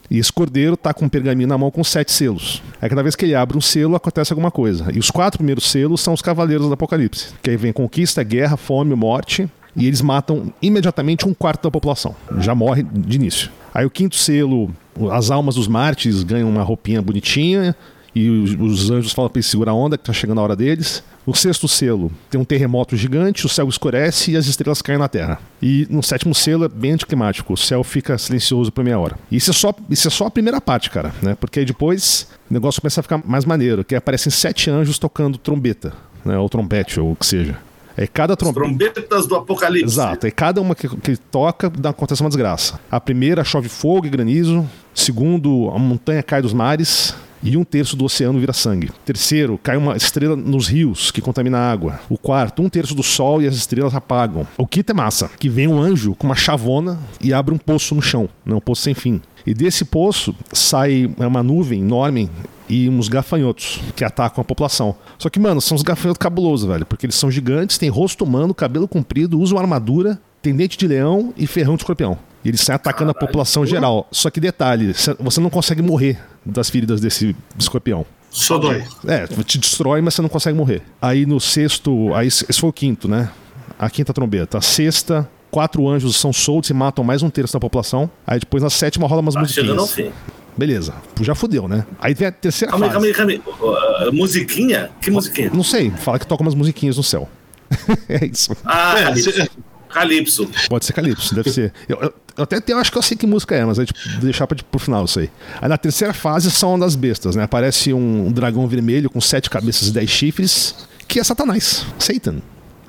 E 0.10 0.18
esse 0.18 0.32
cordeiro 0.32 0.78
tá 0.78 0.94
com 0.94 1.04
um 1.04 1.10
pergaminho 1.10 1.50
na 1.50 1.58
mão 1.58 1.70
com 1.70 1.84
sete 1.84 2.14
selos. 2.14 2.64
Aí 2.82 2.88
cada 2.88 3.04
vez 3.04 3.14
que 3.14 3.26
ele 3.26 3.36
abre 3.36 3.58
um 3.58 3.62
selo, 3.62 3.94
acontece 3.94 4.32
alguma 4.32 4.50
coisa. 4.50 4.90
E 4.94 5.00
os 5.00 5.12
quatro 5.12 5.40
primeiros 5.40 5.70
selos 5.70 6.00
são 6.00 6.14
os 6.14 6.22
cavaleiros 6.22 6.66
do 6.68 6.74
Apocalipse. 6.74 7.34
Que 7.42 7.50
aí 7.50 7.58
vem 7.58 7.74
conquista, 7.74 8.24
guerra, 8.24 8.56
fome, 8.56 8.96
morte. 8.96 9.50
E 9.76 9.86
eles 9.86 10.02
matam 10.02 10.54
imediatamente 10.62 11.28
um 11.28 11.34
quarto 11.34 11.64
da 11.64 11.72
população. 11.72 12.16
Já 12.40 12.56
morre 12.56 12.84
de 12.84 13.18
início. 13.18 13.52
Aí 13.74 13.86
o 13.86 13.90
quinto 13.90 14.16
selo, 14.16 14.72
as 15.12 15.30
almas 15.30 15.56
dos 15.56 15.68
mártires 15.68 16.24
ganham 16.24 16.50
uma 16.50 16.64
roupinha 16.64 17.02
bonitinha. 17.02 17.76
E 18.16 18.30
os, 18.30 18.52
os 18.54 18.92
anjos 18.92 19.12
falam 19.12 19.30
pra 19.30 19.40
eles 19.40 19.48
segurar 19.48 19.72
a 19.72 19.76
onda, 19.76 19.98
que 19.98 20.06
tá 20.06 20.14
chegando 20.14 20.40
a 20.40 20.44
hora 20.44 20.56
deles. 20.56 21.04
No 21.26 21.34
sexto 21.34 21.68
selo, 21.70 22.12
tem 22.30 22.40
um 22.40 22.44
terremoto 22.44 22.98
gigante, 22.98 23.46
o 23.46 23.50
céu 23.50 23.70
escurece 23.70 24.32
e 24.32 24.38
as 24.38 24.46
estrelas 24.46 24.82
caem 24.82 25.00
na 25.00 25.08
Terra. 25.08 25.40
E 25.62 25.88
no 25.90 26.04
sétimo 26.04 26.36
selo 26.36 26.66
é 26.66 26.68
bem 26.68 26.92
anticlimático, 26.92 27.54
o 27.54 27.58
céu 27.58 27.82
fica 27.84 28.18
silencioso 28.18 28.72
por 28.72 28.84
meia 28.84 29.00
hora. 29.00 29.18
E 29.32 29.38
isso 29.38 29.50
é 29.50 29.54
só, 29.54 29.74
isso 29.90 30.08
é 30.08 30.12
só 30.12 30.26
a 30.26 30.32
primeira 30.32 30.60
parte, 30.60 30.90
cara, 30.90 31.14
né? 31.22 31.36
Porque 31.40 31.60
aí 31.60 31.66
depois 31.66 32.28
o 32.50 32.54
negócio 32.54 32.82
começa 32.82 33.00
a 33.00 33.04
ficar 33.04 33.22
mais 33.26 33.46
maneiro, 33.46 33.86
que 33.86 33.96
aparecem 33.96 34.30
sete 34.32 34.70
anjos 34.70 35.00
tocando 35.00 35.38
trombeta, 35.38 35.94
né? 36.26 36.38
Ou 36.38 36.50
trompete, 36.50 37.00
ou 37.00 37.14
o 37.14 37.16
que 37.16 37.26
seja. 37.26 37.58
É 37.96 38.08
cada 38.08 38.34
As 38.34 38.40
trombeta. 38.40 38.92
trombetas 38.92 39.28
do 39.28 39.36
apocalipse. 39.36 39.86
Exato, 39.86 40.28
e 40.28 40.32
cada 40.32 40.60
uma 40.60 40.76
que, 40.76 40.90
que 40.90 41.16
toca 41.16 41.70
dá, 41.70 41.92
acontece 41.92 42.22
uma 42.22 42.30
desgraça. 42.30 42.80
A 42.92 43.00
primeira 43.00 43.44
chove 43.44 43.70
fogo 43.70 44.08
e 44.08 44.10
granizo. 44.10 44.68
Segundo, 44.94 45.70
a 45.74 45.80
montanha 45.80 46.22
cai 46.24 46.42
dos 46.42 46.54
mares. 46.54 47.16
E 47.44 47.58
um 47.58 47.64
terço 47.66 47.98
do 47.98 48.06
oceano 48.06 48.40
vira 48.40 48.54
sangue. 48.54 48.90
Terceiro, 49.04 49.60
cai 49.62 49.76
uma 49.76 49.98
estrela 49.98 50.34
nos 50.34 50.68
rios 50.68 51.12
que 51.12 51.22
contamina 51.22 51.58
a 51.58 51.72
água. 51.72 52.00
O 52.10 52.18
quarto, 52.18 52.62
um 52.62 52.70
terço 52.70 52.96
do 52.96 53.04
sol 53.04 53.42
e 53.42 53.48
as 53.48 53.56
estrelas 53.56 53.94
apagam. 53.94 54.48
O 54.58 54.66
quinto 54.66 54.92
é 54.92 54.96
massa, 54.96 55.30
que 55.38 55.50
vem 55.50 55.68
um 55.68 55.78
anjo 55.78 56.16
com 56.16 56.26
uma 56.26 56.36
chavona 56.36 56.98
e 57.20 57.34
abre 57.34 57.54
um 57.54 57.58
poço 57.58 57.94
no 57.94 58.02
chão, 58.02 58.30
né, 58.46 58.56
um 58.56 58.62
poço 58.62 58.84
sem 58.84 58.94
fim. 58.94 59.22
E 59.46 59.54
desse 59.54 59.84
poço 59.84 60.34
sai 60.54 61.14
uma 61.18 61.44
nuvem 61.44 61.82
enorme 61.82 62.30
e 62.70 62.90
uns 62.90 63.10
gafanhotos 63.10 63.82
que 63.94 64.06
atacam 64.06 64.42
a 64.42 64.46
população. 64.46 64.96
Só 65.18 65.30
que, 65.30 65.38
mano, 65.38 65.60
são 65.60 65.76
uns 65.76 65.84
gafanhotos 65.84 66.20
cabulosos, 66.20 66.66
velho, 66.66 66.86
porque 66.86 67.06
eles 67.06 67.16
são 67.16 67.30
gigantes, 67.30 67.78
têm 67.78 67.90
rosto 67.90 68.24
humano, 68.24 68.54
cabelo 68.54 68.88
comprido, 68.88 69.38
usam 69.38 69.60
armadura, 69.60 70.18
tem 70.42 70.56
dente 70.56 70.78
de 70.78 70.88
leão 70.88 71.34
e 71.36 71.46
ferrão 71.46 71.76
de 71.76 71.82
escorpião. 71.82 72.18
E 72.44 72.50
eles 72.50 72.62
saem 72.62 72.76
atacando 72.76 73.12
a 73.12 73.14
população 73.14 73.66
geral. 73.66 74.08
Só 74.12 74.30
que 74.30 74.40
detalhe, 74.40 74.94
cê- 74.94 75.16
você 75.20 75.40
não 75.40 75.50
consegue 75.50 75.82
morrer 75.82 76.20
das 76.46 76.70
feridas 76.70 77.00
desse 77.00 77.36
escorpião. 77.58 78.06
Só 78.30 78.58
dói. 78.58 78.84
É, 79.08 79.26
te 79.44 79.58
destrói, 79.58 80.02
mas 80.02 80.16
você 80.16 80.22
não 80.22 80.30
consegue 80.30 80.58
morrer. 80.58 80.82
Aí 81.02 81.26
no 81.26 81.40
sexto. 81.40 82.14
Aí 82.14 82.28
esse 82.28 82.46
foi 82.60 82.70
o 82.70 82.74
quinto, 82.74 83.08
né? 83.08 83.30
A 83.78 83.90
quinta 83.90 84.12
trombeta. 84.14 84.58
A 84.58 84.62
sexta, 84.62 85.30
quatro 85.52 85.88
anjos 85.88 86.16
são 86.18 86.34
soltos 86.34 86.70
e 86.70 86.74
matam 86.74 87.04
mais 87.04 87.22
um 87.22 87.30
terço 87.30 87.54
da 87.54 87.60
população. 87.60 88.10
Aí 88.26 88.40
depois 88.40 88.62
na 88.64 88.70
sétima 88.70 89.08
rola 89.08 89.22
umas 89.22 89.36
Tá 89.36 89.46
chegando 89.46 89.80
ao 89.80 89.86
musiquinhas. 89.86 90.14
fim. 90.14 90.34
Beleza, 90.58 90.94
já 91.22 91.34
fudeu, 91.34 91.68
né? 91.68 91.84
Aí 92.00 92.14
vem 92.14 92.28
a 92.28 92.32
terceira 92.32 92.70
Calma 92.72 92.86
aí, 92.86 92.92
fase. 92.92 93.14
calma 93.14 93.32
aí, 93.32 93.40
calma 93.40 93.68
aí. 94.04 94.08
Uh, 94.10 94.14
musiquinha? 94.14 94.92
Que 95.02 95.10
musiquinha? 95.10 95.50
Não 95.52 95.64
sei, 95.64 95.90
fala 95.92 96.20
que 96.20 96.28
toca 96.28 96.44
umas 96.44 96.54
musiquinhas 96.54 96.98
no 96.98 97.04
céu. 97.04 97.28
é 98.10 98.26
isso. 98.26 98.56
Ah, 98.64 99.00
É, 99.00 99.04
Calypso. 99.06 99.32
cê- 99.32 99.50
Calypso. 99.94 100.50
Pode 100.70 100.86
ser 100.86 100.94
Calypso, 100.94 101.34
deve 101.36 101.52
ser. 101.52 101.72
Eu, 101.88 101.98
eu- 102.02 102.14
eu 102.36 102.44
até 102.44 102.60
eu 102.68 102.78
acho 102.80 102.92
que 102.92 102.98
eu 102.98 103.02
sei 103.04 103.16
que 103.16 103.28
música 103.28 103.56
é, 103.56 103.64
mas 103.64 103.78
aí 103.78 103.86
tipo, 103.86 104.00
deixar 104.22 104.48
pra, 104.48 104.58
pro 104.72 104.80
final 104.80 105.06
isso 105.06 105.20
aí. 105.20 105.30
Aí 105.62 105.70
na 105.70 105.78
terceira 105.78 106.14
fase 106.14 106.50
são 106.50 106.80
das 106.80 106.96
bestas, 106.96 107.36
né? 107.36 107.44
Aparece 107.44 107.94
um, 107.94 108.32
dragão 108.32 108.68
vermelho 108.68 109.10
com 109.10 109.22
sete 109.22 109.50
cabeças 109.50 109.90
e 109.90 109.92
dez 109.92 110.10
chifres, 110.10 110.74
que 111.08 111.20
é 111.20 111.24
Satanás, 111.24 111.86
Satan. 112.00 112.38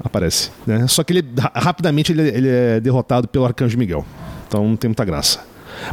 Aparece. 0.02 0.50
Né? 0.66 0.86
Só 0.88 1.04
que 1.04 1.12
ele 1.12 1.24
ra- 1.38 1.52
rapidamente 1.54 2.10
ele, 2.12 2.22
ele 2.28 2.48
é 2.48 2.80
derrotado 2.80 3.28
pelo 3.28 3.44
arcanjo 3.44 3.76
Miguel. 3.78 4.04
Então 4.48 4.66
não 4.66 4.76
tem 4.76 4.88
muita 4.88 5.04
graça. 5.04 5.40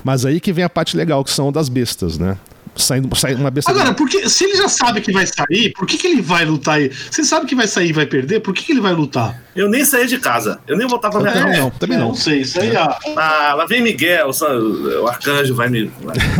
Mas 0.04 0.26
aí 0.26 0.40
que 0.40 0.54
vem 0.54 0.64
a 0.64 0.70
parte 0.70 0.96
legal, 0.96 1.24
que 1.24 1.30
são 1.32 1.52
das 1.52 1.68
bestas, 1.70 2.18
né? 2.18 2.38
Saindo, 2.76 3.14
sai 3.16 3.36
uma 3.36 3.52
besta. 3.52 3.70
Agora, 3.70 3.94
porque 3.94 4.30
se 4.30 4.46
ele 4.46 4.56
já 4.56 4.70
sabe 4.70 5.02
que 5.02 5.12
vai 5.12 5.26
sair, 5.28 5.74
por 5.74 5.86
que, 5.86 5.98
que 5.98 6.08
ele 6.08 6.22
vai 6.22 6.46
lutar 6.46 6.76
aí? 6.76 6.92
Se 7.12 7.20
ele 7.22 7.28
sabe 7.28 7.46
que 7.46 7.54
vai 7.54 7.68
sair 7.68 7.90
e 7.90 7.94
vai 7.94 8.06
perder, 8.06 8.40
por 8.40 8.54
que, 8.54 8.64
que 8.64 8.72
ele 8.72 8.80
vai 8.80 8.94
lutar? 8.94 9.42
Eu 9.54 9.70
nem 9.70 9.84
saí 9.84 10.08
de 10.08 10.18
casa. 10.18 10.60
Eu 10.68 10.78
nem 10.78 10.88
voltava 10.88 11.20
pra 11.20 11.32
minha 11.32 11.44
casa. 11.44 11.60
não, 11.60 11.70
também 11.72 11.98
É, 11.98 12.00
não. 12.00 12.08
Não 12.10 12.16
sei, 12.16 12.42
isso 12.42 12.60
aí 12.60 12.76
ah, 12.76 12.98
Ah, 13.18 13.54
lá 13.56 13.66
vem 13.66 13.82
Miguel, 13.82 14.30
o 15.02 15.08
arcanjo 15.08 15.54
vai 15.54 15.70
me. 15.70 15.92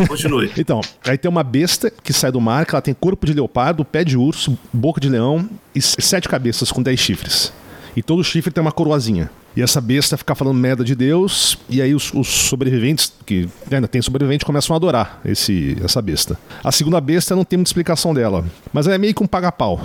Continue. 0.08 0.50
Então, 0.62 0.80
aí 1.04 1.18
tem 1.18 1.28
uma 1.28 1.42
besta 1.42 1.90
que 1.90 2.12
sai 2.12 2.30
do 2.30 2.40
mar, 2.40 2.64
que 2.64 2.74
ela 2.74 2.80
tem 2.80 2.94
corpo 2.94 3.26
de 3.26 3.32
leopardo, 3.32 3.84
pé 3.84 4.04
de 4.04 4.16
urso, 4.16 4.56
boca 4.72 5.00
de 5.00 5.08
leão 5.08 5.48
e 5.74 5.82
sete 5.82 6.28
cabeças 6.28 6.70
com 6.70 6.80
dez 6.80 7.00
chifres. 7.00 7.52
E 7.96 8.02
todo 8.02 8.22
chifre 8.22 8.52
tem 8.52 8.62
uma 8.62 8.70
coroazinha. 8.72 9.28
E 9.56 9.62
essa 9.62 9.80
besta 9.80 10.16
fica 10.16 10.34
falando 10.34 10.56
merda 10.56 10.82
de 10.82 10.94
Deus, 10.94 11.58
e 11.68 11.82
aí 11.82 11.94
os, 11.94 12.12
os 12.14 12.28
sobreviventes, 12.28 13.12
que 13.26 13.48
ainda 13.70 13.86
tem 13.86 14.00
sobrevivente, 14.00 14.44
começam 14.44 14.74
a 14.74 14.76
adorar 14.76 15.20
esse, 15.24 15.76
essa 15.84 16.00
besta. 16.00 16.38
A 16.64 16.72
segunda 16.72 17.00
besta 17.00 17.36
não 17.36 17.44
tem 17.44 17.58
muita 17.58 17.68
explicação 17.68 18.14
dela, 18.14 18.44
mas 18.72 18.86
é 18.86 18.96
meio 18.96 19.14
que 19.14 19.22
um 19.22 19.26
paga-pau 19.26 19.80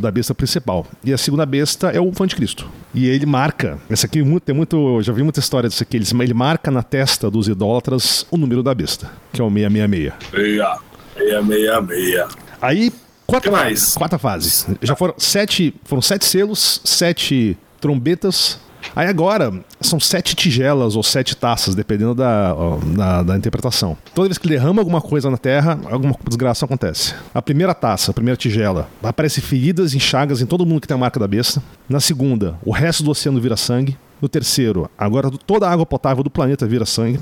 da 0.00 0.10
besta 0.10 0.34
principal. 0.34 0.86
E 1.04 1.12
a 1.12 1.18
segunda 1.18 1.44
besta 1.44 1.90
é 1.90 2.00
o 2.00 2.12
anticristo. 2.20 2.66
E 2.94 3.06
ele 3.06 3.26
marca, 3.26 3.78
esse 3.90 4.06
aqui 4.06 4.22
tem 4.40 4.54
muito, 4.54 4.96
eu 4.98 5.02
já 5.02 5.12
vi 5.12 5.22
muita 5.22 5.40
história 5.40 5.68
disso 5.68 5.82
aqui, 5.82 5.96
ele, 5.96 6.06
ele 6.22 6.34
marca 6.34 6.70
na 6.70 6.82
testa 6.82 7.30
dos 7.30 7.48
idólatras 7.48 8.26
o 8.30 8.36
número 8.36 8.62
da 8.62 8.74
besta, 8.74 9.10
que 9.32 9.40
é 9.40 9.44
o 9.44 9.50
666. 9.50 10.12
Meia, 10.32 10.78
meia, 11.16 11.42
meia, 11.42 11.80
meia. 11.80 12.28
Aí, 12.60 12.92
quarta, 13.26 13.48
Que 13.48 13.52
mais? 13.52 13.94
quarta 13.94 14.18
fase. 14.18 14.76
Já 14.80 14.96
foram 14.96 15.14
sete, 15.18 15.74
foram 15.84 16.00
sete 16.00 16.24
selos, 16.24 16.80
sete 16.84 17.58
trombetas. 17.80 18.58
Aí 18.94 19.08
agora 19.08 19.52
são 19.80 19.98
sete 20.00 20.34
tigelas 20.34 20.96
ou 20.96 21.02
sete 21.02 21.36
taças, 21.36 21.74
dependendo 21.74 22.14
da, 22.14 22.54
da, 22.96 23.22
da 23.22 23.36
interpretação. 23.36 23.96
Toda 24.14 24.28
vez 24.28 24.38
que 24.38 24.48
derrama 24.48 24.80
alguma 24.80 25.00
coisa 25.00 25.30
na 25.30 25.36
terra, 25.36 25.78
alguma 25.90 26.16
desgraça 26.26 26.64
acontece. 26.64 27.14
A 27.32 27.42
primeira 27.42 27.74
taça, 27.74 28.10
a 28.10 28.14
primeira 28.14 28.36
tigela, 28.36 28.88
aparece 29.02 29.40
feridas 29.40 29.94
e 29.94 30.00
chagas 30.00 30.40
em 30.40 30.46
todo 30.46 30.66
mundo 30.66 30.80
que 30.80 30.88
tem 30.88 30.94
a 30.94 30.98
marca 30.98 31.18
da 31.20 31.28
besta. 31.28 31.62
Na 31.88 32.00
segunda, 32.00 32.58
o 32.64 32.72
resto 32.72 33.02
do 33.02 33.10
oceano 33.10 33.40
vira 33.40 33.56
sangue. 33.56 33.96
No 34.20 34.28
terceiro, 34.28 34.88
agora 34.96 35.30
toda 35.30 35.68
a 35.68 35.72
água 35.72 35.84
potável 35.84 36.22
do 36.22 36.30
planeta 36.30 36.66
vira 36.66 36.86
sangue. 36.86 37.20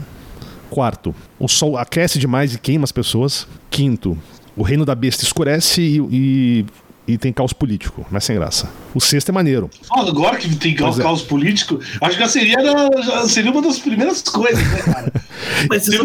Quarto, 0.70 1.14
o 1.38 1.48
sol 1.48 1.76
aquece 1.76 2.18
demais 2.18 2.54
e 2.54 2.58
queima 2.58 2.84
as 2.84 2.92
pessoas. 2.92 3.46
Quinto, 3.70 4.16
o 4.56 4.62
reino 4.62 4.84
da 4.84 4.94
besta 4.94 5.24
escurece 5.24 5.80
e, 5.80 5.98
e, 6.10 6.66
e 7.06 7.18
tem 7.18 7.32
caos 7.32 7.52
político, 7.52 8.06
mas 8.10 8.24
sem 8.24 8.36
graça. 8.36 8.68
O 8.94 9.00
sexto 9.00 9.30
é 9.30 9.32
maneiro. 9.32 9.68
Ah, 9.90 10.00
Agora 10.02 10.36
que 10.36 10.54
tem 10.56 10.74
caos, 10.74 10.98
é. 10.98 11.02
caos 11.02 11.22
político, 11.22 11.80
acho 12.00 12.16
que 12.16 12.22
já 12.22 12.28
seria, 12.28 12.56
já 13.02 13.28
seria 13.28 13.50
uma 13.50 13.60
das 13.62 13.78
primeiras 13.78 14.22
coisas, 14.22 14.62
né, 14.70 14.82
cara? 14.82 15.12
Mas 15.68 15.88
isso. 15.88 16.02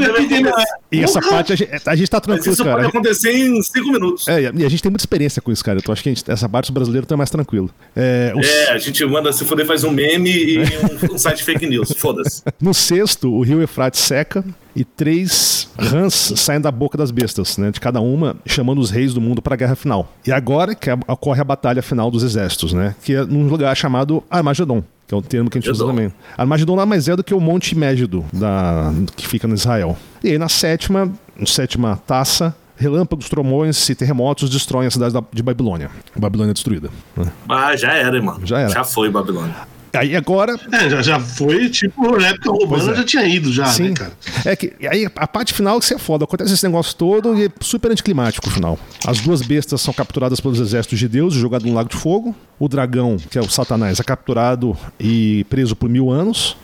E 0.91 0.99
essa 1.03 1.19
Porra! 1.19 1.31
parte 1.35 1.53
a 1.53 1.55
gente, 1.55 1.69
a 1.85 1.95
gente 1.95 2.09
tá 2.09 2.17
Mas 2.17 2.25
tranquilo, 2.25 2.53
isso 2.53 2.63
cara. 2.63 2.75
pode 2.75 2.85
A 2.85 2.89
gente- 2.89 2.97
acontecer 2.97 3.31
em 3.37 3.61
cinco 3.61 3.91
minutos. 3.91 4.27
É, 4.27 4.51
e 4.55 4.65
a 4.65 4.69
gente 4.69 4.81
tem 4.81 4.89
muita 4.91 5.01
experiência 5.03 5.41
com 5.41 5.51
isso, 5.51 5.63
cara. 5.63 5.79
Então 5.79 5.93
acho 5.93 6.01
que 6.01 6.09
a 6.09 6.13
gente- 6.13 6.29
essa 6.31 6.49
parte 6.49 6.65
os 6.65 6.69
brasileiros 6.71 7.05
estão 7.05 7.17
mais 7.17 7.29
tranquilo. 7.29 7.69
É, 7.95 8.33
o- 8.35 8.39
É, 8.43 8.71
a 8.71 8.77
gente 8.77 9.03
manda 9.05 9.31
se 9.33 9.45
foder, 9.45 9.65
faz 9.65 9.83
um 9.83 9.91
meme 9.91 10.31
e 10.31 10.59
um, 11.11 11.15
um 11.15 11.17
site 11.17 11.43
fake 11.43 11.67
news. 11.67 11.91
Foda-se. 11.97 12.41
No 12.59 12.73
sexto, 12.73 13.31
o 13.31 13.41
rio 13.43 13.61
Eufrates 13.61 13.99
seca 13.99 14.43
e 14.77 14.85
três 14.85 15.69
rãs 15.77 16.13
saem 16.35 16.61
da 16.61 16.71
boca 16.71 16.97
das 16.97 17.09
bestas, 17.11 17.57
né? 17.57 17.71
De 17.71 17.79
cada 17.79 17.99
uma, 17.99 18.35
chamando 18.45 18.79
os 18.79 18.91
reis 18.91 19.13
do 19.13 19.19
mundo 19.19 19.41
para 19.41 19.55
a 19.55 19.57
guerra 19.57 19.75
final. 19.75 20.13
E 20.25 20.31
agora 20.31 20.75
que 20.75 20.89
ocorre 21.07 21.41
a 21.41 21.43
batalha 21.43 21.81
final 21.81 22.11
dos 22.11 22.21
exércitos, 22.23 22.71
né? 22.73 22.95
Que 23.03 23.15
é 23.15 23.25
num 23.25 23.47
lugar 23.47 23.75
chamado 23.75 24.23
Armagedon. 24.29 24.83
Que 25.07 25.13
é 25.13 25.17
um 25.17 25.21
termo 25.21 25.49
que 25.49 25.57
a 25.57 25.61
gente 25.61 25.71
usa 25.71 25.85
também. 25.85 26.13
Armagedon 26.37 26.75
nada 26.75 26.85
mais 26.85 27.07
é 27.07 27.15
do 27.15 27.23
que 27.23 27.33
o 27.33 27.39
Monte 27.39 27.75
Mégido, 27.75 28.23
da, 28.31 28.93
que 29.15 29.27
fica 29.27 29.47
no 29.47 29.55
Israel. 29.55 29.97
E 30.23 30.31
aí 30.31 30.37
na 30.37 30.49
sétima, 30.49 31.11
na 31.39 31.45
sétima 31.47 31.97
taça, 32.05 32.53
relâmpagos, 32.75 33.27
trovões 33.29 33.89
e 33.89 33.95
terremotos 33.95 34.49
destroem 34.49 34.85
a 34.87 34.91
cidade 34.91 35.13
da- 35.13 35.23
de 35.33 35.41
Babilônia. 35.41 35.89
A 36.15 36.19
Babilônia 36.19 36.51
é 36.51 36.53
destruída. 36.53 36.89
né? 37.15 37.31
Ah, 37.49 37.75
já 37.75 37.93
era, 37.93 38.21
mano. 38.21 38.45
Já 38.45 38.59
era. 38.59 38.69
Já 38.69 38.83
foi, 38.83 39.09
Babilônia. 39.09 39.55
Aí 39.93 40.15
agora 40.15 40.55
É, 40.71 40.89
já, 40.89 41.01
já 41.01 41.19
foi, 41.19 41.69
tipo, 41.69 42.17
na 42.17 42.27
época 42.27 42.51
romana 42.51 42.91
é. 42.91 42.95
já 42.97 43.03
tinha 43.03 43.25
ido, 43.25 43.51
já, 43.51 43.65
Sim. 43.67 43.89
né, 43.89 43.93
cara? 43.95 44.11
É 44.45 44.55
que 44.55 44.73
aí 44.87 45.07
a 45.15 45.27
parte 45.27 45.53
final 45.53 45.79
que 45.79 45.85
você 45.85 45.95
é 45.95 45.97
foda. 45.97 46.25
Acontece 46.25 46.53
esse 46.53 46.65
negócio 46.65 46.95
todo 46.95 47.37
e 47.37 47.45
é 47.45 47.49
super 47.61 47.91
anticlimático 47.91 48.47
o 48.47 48.51
final. 48.51 48.77
As 49.05 49.19
duas 49.19 49.41
bestas 49.41 49.81
são 49.81 49.93
capturadas 49.93 50.39
pelos 50.39 50.59
exércitos 50.59 50.99
de 50.99 51.07
Deus 51.07 51.33
e 51.35 51.39
jogadas 51.39 51.67
num 51.67 51.73
lago 51.75 51.89
de 51.89 51.95
fogo. 51.95 52.35
O 52.59 52.67
dragão, 52.67 53.17
que 53.17 53.37
é 53.37 53.41
o 53.41 53.49
Satanás, 53.49 53.99
é 53.99 54.03
capturado 54.03 54.75
e 54.99 55.45
preso 55.49 55.75
por 55.75 55.89
mil 55.89 56.09
anos. 56.11 56.57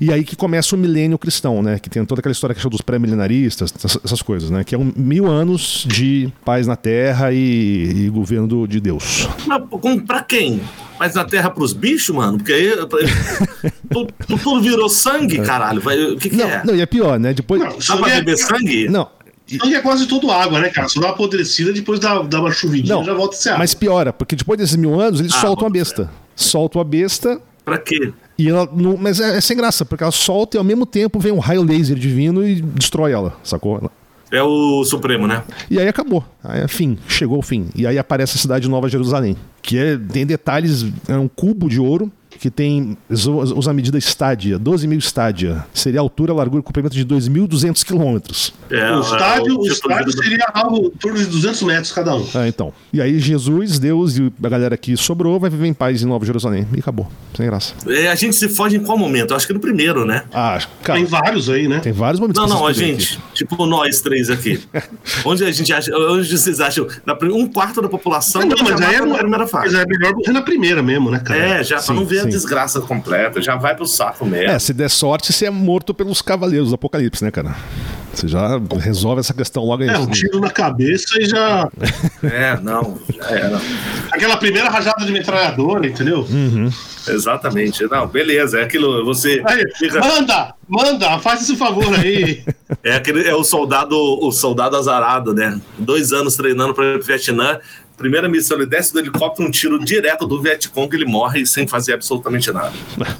E 0.00 0.12
aí 0.12 0.24
que 0.24 0.36
começa 0.36 0.74
o 0.74 0.78
milênio 0.78 1.18
cristão, 1.18 1.62
né? 1.62 1.78
Que 1.78 1.88
tem 1.90 2.04
toda 2.04 2.20
aquela 2.20 2.32
história 2.32 2.54
que 2.54 2.66
é 2.66 2.70
dos 2.70 2.80
pré-milenaristas, 2.80 3.72
essas- 3.76 4.22
coisas, 4.22 4.50
né? 4.50 4.64
Que 4.64 4.74
é 4.74 4.78
um 4.78 4.92
mil 4.96 5.26
anos 5.26 5.84
de 5.88 6.32
paz 6.44 6.66
na 6.66 6.76
terra 6.76 7.32
e, 7.32 8.06
e 8.06 8.08
governo 8.10 8.66
de 8.66 8.80
Deus. 8.80 9.28
Mas 9.46 9.62
pra 10.06 10.22
quem? 10.22 10.60
Mas 10.98 11.14
na 11.14 11.24
terra 11.24 11.50
pros 11.50 11.72
bichos, 11.72 12.14
mano? 12.14 12.38
Porque 12.38 12.52
aí 12.52 12.72
tu- 13.90 14.06
tu- 14.26 14.38
tudo 14.38 14.60
virou 14.60 14.88
sangue, 14.88 15.38
caralho. 15.40 15.80
Vai, 15.80 15.98
o 16.02 16.16
que, 16.16 16.30
que 16.30 16.36
Não, 16.36 16.46
é? 16.48 16.62
não, 16.64 16.74
e 16.74 16.80
é 16.80 16.86
pior, 16.86 17.18
né? 17.18 17.32
Depois. 17.32 17.60
Não, 17.60 17.68
Dá 17.78 17.96
pra 17.96 18.10
é, 18.12 18.16
beber 18.16 18.36
sangue? 18.36 18.88
Não, 18.88 19.08
sangue 19.48 19.74
é 19.74 19.80
quase 19.80 20.06
todo 20.06 20.30
água, 20.30 20.58
né, 20.60 20.68
cara? 20.70 20.88
Só 20.88 21.00
dá 21.00 21.06
uma 21.08 21.14
apodrecida, 21.14 21.72
depois 21.72 21.98
dá, 22.00 22.20
dá 22.22 22.40
uma 22.40 22.50
chuvidinha 22.50 22.94
não 22.96 23.04
já 23.04 23.14
volta 23.14 23.36
a 23.36 23.38
ser 23.38 23.48
água. 23.50 23.58
mas 23.60 23.74
piora, 23.74 24.12
porque 24.12 24.34
depois 24.36 24.58
desses 24.58 24.76
mil 24.76 25.00
anos 25.00 25.20
eles 25.20 25.32
Ah, 25.34 25.40
soltam 25.40 25.66
a 25.66 25.70
besta. 25.70 26.10
Soltam 26.34 26.80
a 26.80 26.84
besta 26.84 27.40
Pra 27.64 27.78
quê? 27.78 28.12
E 28.38 28.48
ela 28.48 28.68
não, 28.72 28.96
mas 28.96 29.18
é, 29.18 29.36
é 29.36 29.40
sem 29.40 29.56
graça, 29.56 29.84
porque 29.84 30.04
ela 30.04 30.12
solta 30.12 30.56
e 30.56 30.58
ao 30.58 30.64
mesmo 30.64 30.86
tempo 30.86 31.18
vem 31.18 31.32
um 31.32 31.40
raio 31.40 31.62
laser 31.62 31.96
divino 31.96 32.46
e 32.46 32.60
destrói 32.60 33.12
ela, 33.12 33.36
sacou? 33.42 33.90
É 34.30 34.42
o 34.42 34.84
Supremo, 34.84 35.26
né? 35.26 35.42
E 35.70 35.78
aí 35.78 35.88
acabou. 35.88 36.24
Aí, 36.44 36.66
fim, 36.68 36.98
chegou 37.08 37.38
o 37.38 37.42
fim. 37.42 37.68
E 37.74 37.86
aí 37.86 37.98
aparece 37.98 38.36
a 38.36 38.40
cidade 38.40 38.64
de 38.64 38.70
Nova 38.70 38.88
Jerusalém, 38.88 39.36
que 39.60 39.76
é, 39.78 39.96
tem 39.96 40.24
detalhes, 40.24 40.86
é 41.08 41.16
um 41.16 41.26
cubo 41.26 41.68
de 41.68 41.80
ouro 41.80 42.12
que 42.38 42.50
tem 42.50 42.96
usa 43.10 43.70
a 43.70 43.74
medida 43.74 43.98
estádia, 43.98 44.58
12 44.58 44.86
mil 44.86 44.98
estádia. 44.98 45.64
Seria 45.74 46.00
a 46.00 46.02
altura, 46.02 46.32
largura 46.32 46.60
e 46.60 46.64
comprimento 46.64 46.94
de 46.94 47.04
2.200 47.04 47.84
quilômetros. 47.84 48.52
É, 48.70 48.92
o 48.92 49.00
estádio, 49.00 49.54
é 49.54 49.58
o 49.58 49.66
estádio 49.66 50.06
do- 50.06 50.22
seria 50.22 50.46
algo 50.54 50.86
em 50.86 50.90
torno 50.98 51.18
de 51.18 51.26
200 51.26 51.62
metros 51.62 51.92
cada 51.92 52.14
um. 52.14 52.26
Ah, 52.34 52.46
então. 52.46 52.72
E 52.92 53.00
aí 53.00 53.18
Jesus, 53.18 53.78
Deus 53.78 54.16
e 54.18 54.32
a 54.42 54.48
galera 54.48 54.76
que 54.76 54.96
sobrou 54.96 55.38
vai 55.40 55.50
viver 55.50 55.66
em 55.66 55.74
paz 55.74 56.02
em 56.02 56.06
Nova 56.06 56.24
Jerusalém. 56.24 56.66
E 56.74 56.78
acabou. 56.78 57.08
Sem 57.36 57.46
graça. 57.46 57.74
É, 57.88 58.08
a 58.08 58.14
gente 58.14 58.36
se 58.36 58.48
foge 58.48 58.76
em 58.76 58.80
qual 58.80 58.96
momento? 58.98 59.34
Acho 59.34 59.46
que 59.46 59.52
no 59.52 59.60
primeiro, 59.60 60.04
né? 60.04 60.24
Ah, 60.32 60.58
cara, 60.82 60.98
Tem 60.98 61.06
vários 61.06 61.48
aí, 61.50 61.66
né? 61.68 61.80
tem 61.80 61.92
vários 61.92 62.20
momentos 62.20 62.40
Não, 62.40 62.48
não, 62.48 62.66
a 62.66 62.72
gente. 62.72 63.18
Tipo 63.34 63.66
nós 63.66 64.00
três 64.00 64.30
aqui. 64.30 64.60
onde 65.24 65.44
a 65.44 65.50
gente 65.50 65.72
acha. 65.72 65.90
Onde 65.96 66.36
vocês 66.38 66.60
acham? 66.60 66.86
Na 67.04 67.16
um 67.34 67.46
quarto 67.46 67.82
da 67.82 67.88
população 67.88 68.42
não, 68.42 68.56
já 68.56 68.62
mas 68.64 68.80
aí 68.80 68.80
mata 68.80 68.94
é, 68.94 69.06
na 69.06 69.18
primeira 69.18 69.38
mas 69.44 69.50
fase. 69.50 69.76
é 69.76 69.84
melhor 69.86 70.14
morrer 70.14 70.32
na 70.32 70.42
primeira 70.42 70.82
mesmo, 70.82 71.10
né, 71.10 71.18
cara? 71.20 71.38
É, 71.40 71.64
já 71.64 71.76
pra 71.76 71.84
Sim, 71.84 71.94
não 71.94 72.04
ver 72.04 72.27
desgraça 72.28 72.80
completa. 72.80 73.40
Já 73.42 73.56
vai 73.56 73.74
pro 73.74 73.86
saco 73.86 74.24
mesmo. 74.26 74.50
É, 74.50 74.58
se 74.58 74.72
der 74.72 74.90
sorte, 74.90 75.32
você 75.32 75.46
é 75.46 75.50
morto 75.50 75.92
pelos 75.94 76.22
cavaleiros 76.22 76.68
do 76.68 76.74
Apocalipse, 76.74 77.24
né, 77.24 77.30
cara? 77.30 77.54
Você 78.12 78.26
já 78.26 78.60
resolve 78.80 79.20
essa 79.20 79.34
questão 79.34 79.64
logo 79.64 79.82
aí. 79.82 79.88
É, 79.88 79.98
um 79.98 80.06
tiro 80.06 80.40
na 80.40 80.50
cabeça 80.50 81.20
e 81.20 81.26
já. 81.26 81.68
É, 82.20 82.58
não, 82.60 82.98
já 83.14 83.30
era. 83.30 83.60
Aquela 84.10 84.36
primeira 84.36 84.68
rajada 84.68 85.04
de 85.06 85.12
metralhadora, 85.12 85.86
entendeu? 85.86 86.26
Hum. 86.28 86.68
Exatamente. 87.06 87.84
Não, 87.84 88.08
beleza. 88.08 88.58
É 88.58 88.64
aquilo, 88.64 89.04
você 89.04 89.40
Aí, 89.46 89.64
fica. 89.76 90.00
manda, 90.00 90.54
manda, 90.68 91.18
faz 91.20 91.42
esse 91.42 91.56
favor 91.56 91.94
aí. 91.94 92.42
É, 92.82 92.96
aquele, 92.96 93.26
é 93.26 93.34
o 93.34 93.44
soldado, 93.44 93.96
o 93.96 94.32
soldado 94.32 94.76
azarado, 94.76 95.32
né? 95.32 95.60
Dois 95.78 96.12
anos 96.12 96.34
treinando 96.36 96.74
para 96.74 96.96
o 96.96 97.00
Vietnã. 97.02 97.60
Primeira 97.98 98.28
missão, 98.28 98.56
ele 98.56 98.66
desce 98.66 98.92
do 98.92 99.00
helicóptero, 99.00 99.46
um 99.46 99.50
tiro 99.50 99.78
direto 99.84 100.24
do 100.26 100.40
Vietcong, 100.40 100.88
ele 100.96 101.04
morre 101.04 101.44
sem 101.44 101.66
fazer 101.66 101.92
absolutamente 101.94 102.50
nada. 102.52 102.72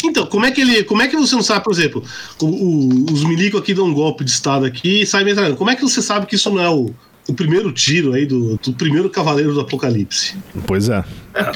Então, 0.04 0.24
como 0.26 0.46
é 0.46 0.50
que 0.52 0.60
ele. 0.60 0.84
Como 0.84 1.02
é 1.02 1.08
que 1.08 1.16
você 1.16 1.34
não 1.34 1.42
sabe, 1.42 1.64
por 1.64 1.72
exemplo, 1.72 2.02
o- 2.40 2.46
o- 2.46 3.12
os 3.12 3.24
milico 3.24 3.58
aqui 3.58 3.74
dão 3.74 3.86
um 3.86 3.92
golpe 3.92 4.24
de 4.24 4.30
estado 4.30 4.64
aqui 4.64 5.02
e 5.02 5.06
saem 5.06 5.24
metralhando. 5.24 5.56
Como 5.56 5.68
é 5.68 5.74
que 5.76 5.82
você 5.82 6.00
sabe 6.00 6.26
que 6.26 6.36
isso 6.36 6.48
não 6.48 6.62
é 6.62 6.70
o, 6.70 6.94
o 7.28 7.34
primeiro 7.34 7.72
tiro 7.72 8.12
aí 8.12 8.24
do, 8.24 8.56
do 8.56 8.72
primeiro 8.72 9.10
cavaleiro 9.10 9.52
do 9.52 9.60
apocalipse? 9.60 10.36
Pois 10.66 10.88
é. 10.88 11.04
É, 11.34 11.52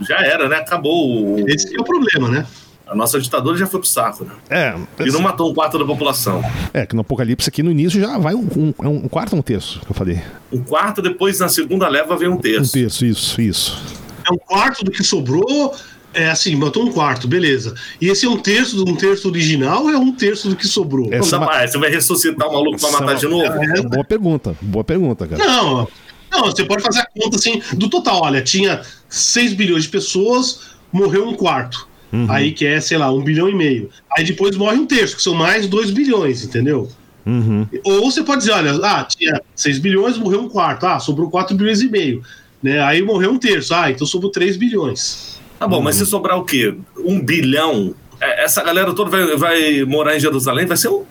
já 0.00 0.18
era, 0.20 0.46
né? 0.48 0.56
Acabou. 0.56 1.40
o- 1.42 1.48
Esse 1.48 1.68
que 1.70 1.76
é 1.76 1.80
o 1.80 1.84
problema, 1.84 2.28
né? 2.28 2.46
A 2.86 2.94
nossa 2.94 3.18
ditadura 3.20 3.56
já 3.58 3.66
foi 3.66 3.80
pro 3.80 3.88
saco, 3.88 4.24
né? 4.24 4.30
É, 4.48 4.74
E 5.04 5.10
não 5.10 5.20
matou 5.20 5.50
um 5.50 5.54
quarto 5.54 5.76
da 5.76 5.84
população. 5.84 6.40
é 6.72 6.86
que 6.86 6.94
no 6.94 7.00
Apocalipse 7.00 7.48
aqui 7.48 7.60
no 7.62 7.70
início 7.72 8.00
já 8.00 8.16
vai 8.16 8.34
um, 8.34 8.46
um, 8.56 8.74
é 8.80 8.88
um 8.88 9.08
quarto 9.08 9.32
ou 9.32 9.40
um 9.40 9.42
terço, 9.42 9.80
que 9.80 9.90
eu 9.90 9.94
falei. 9.94 10.22
Um 10.52 10.62
quarto, 10.62 11.02
depois 11.02 11.40
na 11.40 11.48
segunda 11.48 11.88
leva 11.88 12.16
vem 12.16 12.28
um 12.28 12.34
Um 12.34 12.38
terço. 12.38 12.72
terço, 12.72 13.04
isso, 13.04 13.40
isso. 13.40 13.82
É 14.28 14.32
um 14.32 14.38
quarto 14.38 14.84
do 14.84 14.90
que 14.92 15.02
sobrou. 15.02 15.74
É 16.14 16.30
assim, 16.30 16.54
matou 16.56 16.82
um 16.84 16.90
quarto, 16.92 17.26
beleza. 17.28 17.74
E 18.00 18.08
esse 18.08 18.24
é 18.24 18.28
um 18.30 18.38
terço 18.38 18.82
de 18.82 18.90
um 18.90 18.94
terço 18.96 19.28
original 19.28 19.82
ou 19.82 19.90
é 19.90 19.98
um 19.98 20.12
terço 20.12 20.48
do 20.48 20.56
que 20.56 20.66
sobrou? 20.66 21.06
É. 21.08 21.10
Não 21.10 21.18
Essa 21.18 21.38
dá 21.38 21.44
mais, 21.44 21.72
você 21.72 21.78
vai 21.78 21.90
ressuscitar 21.90 22.48
o 22.48 22.52
maluco 22.54 22.78
pra 22.78 22.88
Essa 22.88 23.00
matar 23.00 23.12
ma- 23.12 23.18
de 23.18 23.26
novo? 23.28 23.44
É, 23.44 23.82
Boa 23.82 24.04
pergunta, 24.04 24.56
boa 24.62 24.82
pergunta, 24.84 25.26
cara. 25.26 25.44
Não, 25.44 25.86
não, 26.30 26.44
você 26.46 26.64
pode 26.64 26.82
fazer 26.82 27.00
a 27.00 27.06
conta 27.06 27.36
assim, 27.36 27.60
do 27.74 27.90
total, 27.90 28.22
olha, 28.22 28.40
tinha 28.40 28.80
6 29.10 29.52
bilhões 29.52 29.82
de 29.82 29.90
pessoas, 29.90 30.60
morreu 30.90 31.28
um 31.28 31.34
quarto. 31.34 31.86
Uhum. 32.12 32.26
Aí 32.28 32.52
que 32.52 32.64
é, 32.66 32.80
sei 32.80 32.98
lá, 32.98 33.12
um 33.12 33.22
bilhão 33.22 33.48
e 33.48 33.54
meio. 33.54 33.90
Aí 34.16 34.24
depois 34.24 34.56
morre 34.56 34.78
um 34.78 34.86
terço, 34.86 35.16
que 35.16 35.22
são 35.22 35.34
mais 35.34 35.66
2 35.66 35.90
bilhões, 35.90 36.44
entendeu? 36.44 36.88
Uhum. 37.26 37.66
Ou 37.82 38.10
você 38.10 38.22
pode 38.22 38.40
dizer, 38.40 38.52
olha, 38.52 38.72
ah, 38.84 39.04
tinha 39.04 39.40
6 39.54 39.78
bilhões, 39.78 40.16
morreu 40.16 40.42
um 40.42 40.48
quarto, 40.48 40.86
ah, 40.86 41.00
sobrou 41.00 41.28
4 41.28 41.56
bilhões 41.56 41.80
e 41.82 41.88
meio. 41.88 42.22
Né? 42.62 42.80
Aí 42.80 43.02
morreu 43.02 43.32
um 43.32 43.38
terço, 43.38 43.74
ah, 43.74 43.90
então 43.90 44.06
sobrou 44.06 44.30
3 44.30 44.56
bilhões. 44.56 45.40
Tá 45.58 45.66
bom, 45.66 45.80
mas 45.80 45.96
se 45.96 46.06
sobrar 46.06 46.38
o 46.38 46.44
quê? 46.44 46.74
Um 46.98 47.20
bilhão? 47.20 47.94
É, 48.20 48.44
Essa 48.44 48.62
galera 48.62 48.92
toda 48.94 49.10
vai, 49.10 49.36
vai 49.36 49.84
morar 49.84 50.16
em 50.16 50.20
Jerusalém? 50.20 50.66
Vai 50.66 50.76
ser 50.76 50.88
um, 50.88 51.04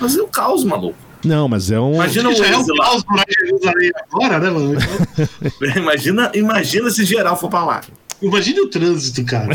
vai 0.00 0.08
ser 0.08 0.22
um 0.22 0.28
caos, 0.28 0.64
maluco. 0.64 0.96
Não, 1.24 1.48
mas 1.48 1.70
é 1.70 1.80
um. 1.80 1.94
Imagina 1.94 2.28
o 2.28 2.34
Já 2.34 2.46
é 2.46 2.56
um 2.56 2.60
exilado. 2.60 2.90
caos 2.90 3.04
morar 3.08 3.24
em 3.28 3.46
Jerusalém 3.46 3.90
agora, 4.10 4.38
né, 4.38 4.50
mano? 4.50 4.78
Imagina, 5.76 6.30
imagina 6.34 6.90
se 6.90 7.04
geral 7.04 7.36
for 7.36 7.50
pra 7.50 7.64
lá. 7.64 7.80
Imagine 8.20 8.60
o 8.62 8.68
trânsito, 8.68 9.24
cara. 9.24 9.48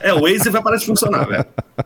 É, 0.00 0.12
o 0.12 0.22
Waze 0.22 0.50
vai 0.50 0.60
parar 0.62 0.76
de 0.76 0.84
funcionar, 0.86 1.24
velho. 1.24 1.44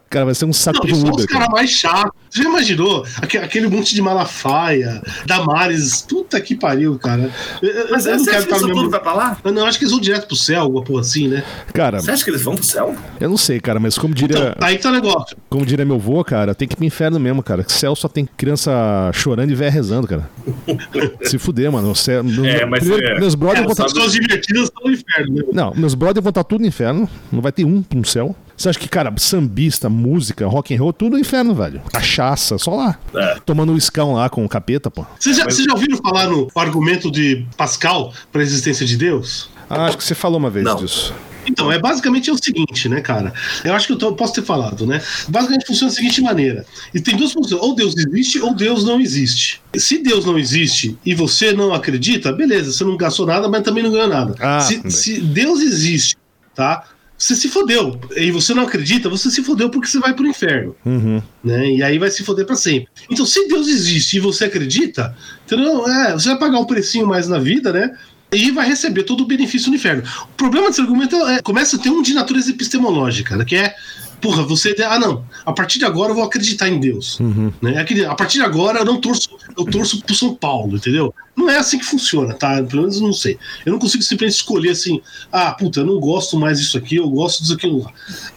Cara, 0.09 0.25
vai 0.25 0.35
ser 0.35 0.45
um 0.47 0.53
saco 0.53 0.79
Não, 0.87 0.87
do 0.87 0.95
só 0.97 1.07
Uber. 1.09 1.15
os 1.21 1.27
cara. 1.27 1.41
caras 1.41 1.49
mais 1.55 1.71
chatos. 1.71 2.13
Você 2.31 2.43
já 2.43 2.49
imaginou? 2.49 3.05
Aque- 3.21 3.39
Aquele 3.39 3.69
monte 3.69 3.95
de 3.95 4.01
Malafaia, 4.01 5.03
Damares. 5.27 6.03
Puta 6.09 6.41
que 6.41 6.55
pariu, 6.55 6.99
cara. 6.99 7.31
Eu, 7.61 7.91
Mas 7.91 8.07
eu 8.07 8.13
não 8.13 8.19
você 8.25 8.31
quero 8.31 8.39
acha 8.43 8.47
que 8.49 8.55
isso 8.55 8.69
tudo 8.69 8.89
vai 8.91 9.01
pra 9.01 9.13
lá? 9.13 9.37
Eu 9.45 9.53
não 9.53 9.67
acho 9.67 9.79
que 9.79 9.85
eles 9.85 9.93
vão 9.93 10.01
direto 10.01 10.27
pro 10.27 10.37
céu, 10.37 10.63
alguma 10.63 10.83
porra 10.85 11.01
assim, 11.01 11.29
né? 11.29 11.45
Cara, 11.75 12.01
Você 12.01 12.11
acha 12.13 12.25
que 12.25 12.31
eles 12.31 12.43
vão 12.43 12.55
pro 12.55 12.65
céu? 12.65 12.95
eu 13.21 13.29
não 13.29 13.37
sei, 13.37 13.61
cara, 13.61 13.79
mas 13.81 13.99
como 13.99 14.15
diria, 14.15 14.55
Então, 14.57 14.67
aí 14.67 14.77
que 14.77 14.83
tá 14.83 14.91
o 14.91 14.93
negócio. 14.93 15.37
como 15.49 15.67
diria 15.67 15.85
meu 15.85 15.97
avô, 15.97 16.25
cara, 16.25 16.55
tem 16.55 16.67
que 16.69 16.75
ir 16.75 16.77
pro 16.77 16.85
inferno 16.87 17.19
mesmo, 17.21 17.43
cara. 17.43 17.65
Céu 17.69 17.95
só 17.97 18.09
tem 18.09 18.27
criança 18.37 18.71
chorando 19.13 19.51
e 19.51 19.55
véia 19.55 19.71
rezando, 19.71 20.07
cara. 20.07 20.31
Se 21.23 21.37
fuder, 21.39 21.71
mano. 21.71 21.91
O 21.91 21.95
Céu, 21.97 22.21
É, 22.45 22.65
mas 22.65 22.81
primeiro, 22.81 23.05
é- 23.17 23.21
meus 23.21 23.35
brothers 23.35 23.63
é, 23.65 23.67
vão 23.67 23.75
tá- 23.75 23.85
As 23.85 23.93
pessoas 23.93 24.13
divertidas 24.13 24.65
estão 24.65 24.85
no 24.85 24.93
inferno, 24.93 25.35
né? 25.35 25.43
Não, 25.53 25.75
meus 25.75 25.90
brothers 25.95 26.23
vão 26.23 26.31
estar 26.31 26.45
tudo 26.45 26.63
no 26.63 26.67
inferno. 26.67 27.09
Não 27.31 27.41
vai 27.41 27.53
ter 27.53 27.65
um 27.65 27.85
no 27.95 28.05
céu. 28.05 28.35
Você 28.57 28.69
acha 28.69 28.79
que, 28.79 28.89
cara, 28.89 29.11
sambista, 29.17 29.89
música, 29.89 30.47
rock 30.47 30.75
and 30.75 30.79
roll, 30.79 30.93
tudo 30.93 31.13
no 31.13 31.19
inferno, 31.19 31.55
velho. 31.55 31.81
Cachaça, 31.91 32.59
só 32.59 32.77
lá. 32.77 32.99
É. 33.15 33.39
Tomando 33.47 33.73
um 33.73 33.77
escão 33.77 34.13
lá 34.13 34.29
com 34.29 34.45
o 34.45 34.49
capeta, 34.49 34.91
pô. 34.91 35.07
Vocês 35.19 35.37
já, 35.37 35.45
vocês 35.45 35.65
já 35.65 35.73
ouviram 35.73 35.97
falar 35.97 36.29
no 36.29 36.47
argumento 36.55 37.11
de 37.11 37.47
Pascal 37.57 38.13
para 38.31 38.43
a 38.43 38.45
existência 38.45 38.85
de 38.85 38.99
Deus? 38.99 39.49
Ah, 39.71 39.87
acho 39.87 39.97
que 39.97 40.05
você 40.05 40.15
falou 40.15 40.39
uma 40.39 40.51
vez 40.51 40.65
Não. 40.65 40.77
disso. 40.77 41.15
Então, 41.47 41.73
é 41.73 41.79
basicamente 41.79 42.29
é 42.29 42.33
o 42.33 42.37
seguinte, 42.37 42.87
né, 42.89 43.01
cara? 43.01 43.33
Eu 43.65 43.73
acho 43.75 43.87
que 43.87 43.93
eu 43.95 43.97
tô- 43.97 44.13
posso 44.15 44.35
ter 44.35 44.43
falado, 44.43 44.87
né? 44.87 45.01
Basicamente 45.29 45.67
funciona 45.67 45.91
da 45.91 45.97
seguinte 45.97 46.21
maneira. 46.21 46.67
E 46.95 47.01
tem 47.01 47.17
duas 47.17 47.33
funções: 47.33 47.61
ou 47.63 47.75
Deus 47.75 47.95
existe 47.97 48.39
ou 48.41 48.55
Deus 48.55 48.85
não 48.85 49.01
existe. 49.01 49.61
Se 49.75 49.99
Deus 50.03 50.25
não 50.27 50.39
existe 50.39 50.99
e 51.05 51.15
você 51.15 51.53
não 51.53 51.73
acredita, 51.73 52.31
beleza, 52.33 52.71
você 52.73 52.85
não 52.85 52.97
gastou 52.97 53.27
nada, 53.27 53.49
mas 53.49 53.63
também 53.63 53.83
não 53.83 53.91
ganhou 53.91 54.09
nada. 54.09 54.35
Ah, 54.39 54.61
se, 54.61 54.83
se 54.91 55.21
Deus 55.21 55.61
existe, 55.63 56.15
tá? 56.55 56.85
Você 57.17 57.35
se 57.37 57.49
fodeu. 57.49 57.99
E 58.17 58.31
você 58.31 58.55
não 58.55 58.63
acredita, 58.65 59.09
você 59.09 59.31
se 59.31 59.43
fodeu 59.43 59.71
porque 59.71 59.89
você 59.89 59.99
vai 59.99 60.15
pro 60.15 60.27
inferno. 60.27 60.75
Uhum. 60.87 61.23
né? 61.45 61.71
E 61.71 61.83
aí 61.83 61.99
vai 61.99 62.11
se 62.11 62.23
foder 62.25 62.47
pra 62.47 62.57
sempre. 62.57 62.89
Então, 63.11 63.25
se 63.27 63.47
Deus 63.49 63.67
existe 63.69 64.17
e 64.17 64.21
você 64.21 64.45
acredita, 64.45 65.15
entendeu? 65.47 65.87
É, 65.89 66.13
você 66.13 66.29
vai 66.31 66.39
pagar 66.39 66.59
um 66.61 66.65
precinho 66.65 67.07
mais 67.07 67.29
na 67.29 67.39
vida, 67.39 67.73
né? 67.73 67.95
E 68.33 68.51
vai 68.53 68.69
receber 68.69 69.03
todo 69.03 69.23
o 69.23 69.27
benefício 69.27 69.71
no 69.71 69.77
inferno. 69.77 70.03
O 70.25 70.35
problema 70.37 70.69
desse 70.69 70.81
argumento 70.81 71.17
é 71.27 71.43
começa 71.43 71.77
a 71.77 71.79
ter 71.79 71.91
um 71.91 72.01
de 72.01 72.15
natureza 72.15 72.51
epistemológica, 72.51 73.37
né? 73.37 73.45
que 73.45 73.57
é, 73.57 73.75
porra, 74.21 74.45
você. 74.45 74.75
Ah, 74.89 74.99
não, 74.99 75.25
a 75.45 75.53
partir 75.53 75.79
de 75.79 75.85
agora 75.85 76.13
eu 76.13 76.15
vou 76.15 76.25
acreditar 76.25 76.69
em 76.69 76.79
Deus. 76.79 77.19
Uhum. 77.19 77.53
Né? 77.61 77.75
É 77.75 77.79
aquele, 77.81 78.05
a 78.05 78.15
partir 78.15 78.39
de 78.39 78.45
agora 78.45 78.81
eu 78.81 78.85
não 78.85 79.01
torço, 79.01 79.31
eu 79.57 79.65
torço 79.65 80.01
pro 80.03 80.15
São 80.15 80.35
Paulo, 80.35 80.77
entendeu? 80.77 81.13
Não 81.37 81.49
é 81.49 81.57
assim 81.57 81.79
que 81.79 81.85
funciona, 81.85 82.35
tá? 82.35 82.63
Pelo 82.63 82.83
menos 82.83 82.97
eu 82.97 83.03
não 83.03 83.13
sei. 83.13 83.39
Eu 83.65 83.73
não 83.73 83.79
consigo 83.79 84.03
simplesmente 84.03 84.37
escolher 84.37 84.71
assim, 84.71 85.01
ah, 85.33 85.53
puta, 85.53 85.81
eu 85.81 85.87
não 85.87 85.99
gosto 85.99 86.39
mais 86.39 86.61
disso 86.61 86.77
aqui, 86.77 86.97
eu 86.97 87.09
gosto 87.09 87.41
disso 87.41 87.55
aqui. 87.55 87.85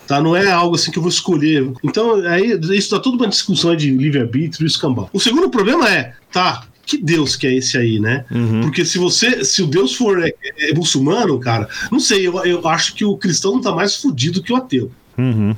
Tá? 0.08 0.22
Não 0.22 0.36
é 0.36 0.52
algo 0.52 0.76
assim 0.76 0.90
que 0.90 0.98
eu 0.98 1.04
vou 1.04 1.10
escolher. 1.10 1.72
Então, 1.84 2.16
aí 2.26 2.58
isso 2.72 2.92
dá 2.92 3.00
toda 3.00 3.18
uma 3.18 3.28
discussão 3.28 3.76
de 3.76 3.92
livre-arbítrio 3.92 4.66
e 4.66 4.68
escambau. 4.68 5.10
O 5.12 5.20
segundo 5.20 5.50
problema 5.50 5.90
é, 5.90 6.14
tá, 6.32 6.66
que 6.86 6.98
Deus 6.98 7.36
que 7.36 7.48
é 7.48 7.56
esse 7.56 7.78
aí, 7.78 8.00
né? 8.00 8.26
Uhum. 8.30 8.62
Porque 8.62 8.86
se 8.86 8.98
você, 8.98 9.44
se 9.44 9.62
o 9.62 9.68
Deus 9.68 9.96
for 9.96 10.24
é, 10.24 10.34
é 10.60 10.74
muçulmano, 10.74 11.40
cara, 11.40 11.68
não 11.92 12.00
sei, 12.00 12.28
eu, 12.28 12.44
eu 12.46 12.68
acho 12.68 12.94
que 12.94 13.06
o 13.06 13.18
cristão 13.18 13.62
tá 13.62 13.72
mais 13.72 13.96
fudido 13.96 14.42
que 14.42 14.52
o 14.52 14.56
ateu. 14.56 14.92
Uhum. 15.18 15.56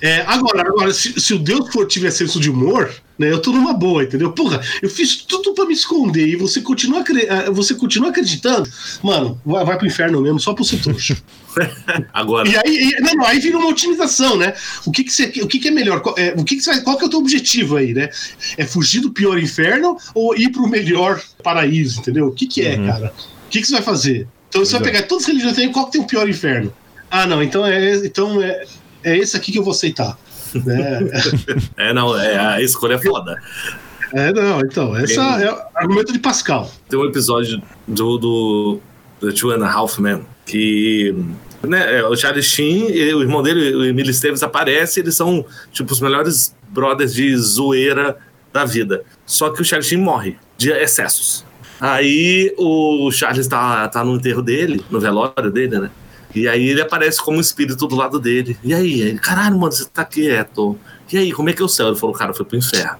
É, 0.00 0.22
agora, 0.22 0.62
agora 0.62 0.92
se, 0.92 1.20
se 1.20 1.34
o 1.34 1.38
Deus 1.38 1.70
for 1.72 1.86
tiver 1.86 2.10
senso 2.10 2.40
de 2.40 2.50
humor, 2.50 2.90
né, 3.18 3.30
eu 3.30 3.40
tô 3.40 3.52
numa 3.52 3.72
boa, 3.72 4.02
entendeu? 4.04 4.32
Porra, 4.32 4.60
eu 4.82 4.88
fiz 4.88 5.16
tudo 5.16 5.54
pra 5.54 5.64
me 5.66 5.72
esconder 5.74 6.26
e 6.26 6.36
você 6.36 6.60
continua, 6.60 7.04
ah, 7.30 7.50
você 7.50 7.74
continua 7.74 8.10
acreditando, 8.10 8.68
mano, 9.02 9.40
vai, 9.44 9.64
vai 9.64 9.78
pro 9.78 9.86
inferno 9.86 10.20
mesmo, 10.20 10.40
só 10.40 10.52
pro 10.52 10.64
ser 10.64 10.78
trouxa. 10.80 11.16
Agora, 12.12 12.48
E 12.48 12.56
aí, 12.56 12.90
e- 12.90 13.00
não, 13.00 13.24
aí 13.24 13.38
vira 13.38 13.56
uma 13.58 13.68
otimização, 13.68 14.36
né? 14.36 14.54
O 14.84 14.90
que 14.90 15.04
que, 15.04 15.12
você, 15.12 15.24
o 15.42 15.46
que, 15.46 15.58
que 15.58 15.68
é 15.68 15.70
melhor? 15.70 16.00
Qual, 16.00 16.14
é, 16.18 16.34
o 16.36 16.44
que 16.44 16.56
que 16.56 16.62
você 16.62 16.72
vai- 16.72 16.80
qual 16.82 16.96
que 16.96 17.04
é 17.04 17.06
o 17.06 17.10
teu 17.10 17.18
objetivo 17.20 17.76
aí, 17.76 17.94
né? 17.94 18.08
É 18.58 18.66
fugir 18.66 19.00
do 19.00 19.10
pior 19.12 19.38
inferno 19.38 19.96
ou 20.14 20.36
ir 20.36 20.50
pro 20.50 20.68
melhor 20.68 21.22
paraíso, 21.42 22.00
entendeu? 22.00 22.26
O 22.26 22.32
que 22.32 22.46
que 22.46 22.62
é, 22.62 22.76
cara? 22.76 23.12
O 23.46 23.48
que 23.50 23.60
que 23.60 23.66
você 23.66 23.74
vai 23.74 23.82
fazer? 23.82 24.26
Então 24.48 24.64
você 24.64 24.72
vai 24.72 24.80
Pois 24.80 24.88
é. 24.88 24.92
pegar 24.96 25.06
todas 25.08 25.24
as 25.24 25.28
religiões 25.28 25.72
qual 25.72 25.86
que 25.86 25.92
tem 25.92 26.00
o 26.00 26.06
pior 26.06 26.28
inferno? 26.28 26.72
Ah, 27.10 27.26
não, 27.26 27.42
então 27.42 27.64
é, 27.64 27.94
então 28.04 28.42
é, 28.42 28.64
é 29.04 29.16
esse 29.16 29.36
aqui 29.36 29.52
que 29.52 29.58
eu 29.58 29.62
vou 29.64 29.72
aceitar. 29.72 30.18
Né? 30.60 31.00
é, 31.76 31.92
não, 31.92 32.18
é, 32.18 32.38
a 32.38 32.62
escolha 32.62 32.94
é 32.94 32.98
foda. 32.98 33.40
É, 34.12 34.32
não, 34.32 34.60
então, 34.60 34.98
esse 35.00 35.18
é 35.18 35.52
o 35.52 35.58
argumento 35.74 36.12
de 36.12 36.18
Pascal. 36.18 36.70
Tem 36.88 36.98
um 36.98 37.04
episódio 37.04 37.60
do, 37.86 38.18
do 38.18 38.80
The 39.20 39.32
Two 39.32 39.50
and 39.50 39.64
a 39.64 39.72
Half 39.72 39.98
Men 39.98 40.24
que 40.46 41.14
né, 41.62 41.98
é, 41.98 42.04
o 42.04 42.14
Charlie 42.14 42.42
Sheen 42.42 42.90
e 42.90 43.14
o 43.14 43.22
irmão 43.22 43.42
dele, 43.42 43.74
o 43.74 43.84
Emílio 43.84 44.10
Esteves, 44.10 44.42
aparece 44.42 45.00
eles 45.00 45.14
são 45.14 45.44
tipo 45.72 45.92
os 45.92 46.00
melhores 46.00 46.54
brothers 46.68 47.14
de 47.14 47.36
zoeira 47.36 48.16
da 48.52 48.64
vida. 48.64 49.02
Só 49.26 49.50
que 49.50 49.62
o 49.62 49.64
Charlie 49.64 49.88
Sheen 49.88 50.00
morre 50.00 50.36
de 50.56 50.70
excessos. 50.70 51.44
Aí 51.80 52.54
o 52.56 53.10
Charles 53.10 53.46
tá, 53.46 53.88
tá 53.88 54.04
no 54.04 54.16
enterro 54.16 54.42
dele, 54.42 54.84
no 54.90 55.00
velório 55.00 55.50
dele, 55.50 55.78
né? 55.78 55.90
E 56.34 56.48
aí 56.48 56.68
ele 56.68 56.80
aparece 56.80 57.22
como 57.22 57.38
um 57.38 57.40
espírito 57.40 57.86
do 57.86 57.94
lado 57.94 58.18
dele. 58.18 58.56
E 58.62 58.74
aí, 58.74 59.00
ele, 59.00 59.18
caralho, 59.18 59.58
mano, 59.58 59.72
você 59.72 59.84
tá 59.84 60.04
quieto. 60.04 60.76
E 61.12 61.16
aí, 61.16 61.32
como 61.32 61.48
é 61.48 61.52
que 61.52 61.62
é 61.62 61.64
o 61.64 61.68
céu? 61.68 61.88
Ele 61.88 61.96
falou, 61.96 62.14
cara, 62.14 62.34
foi 62.34 62.44
pro 62.44 62.58
inferno. 62.58 62.98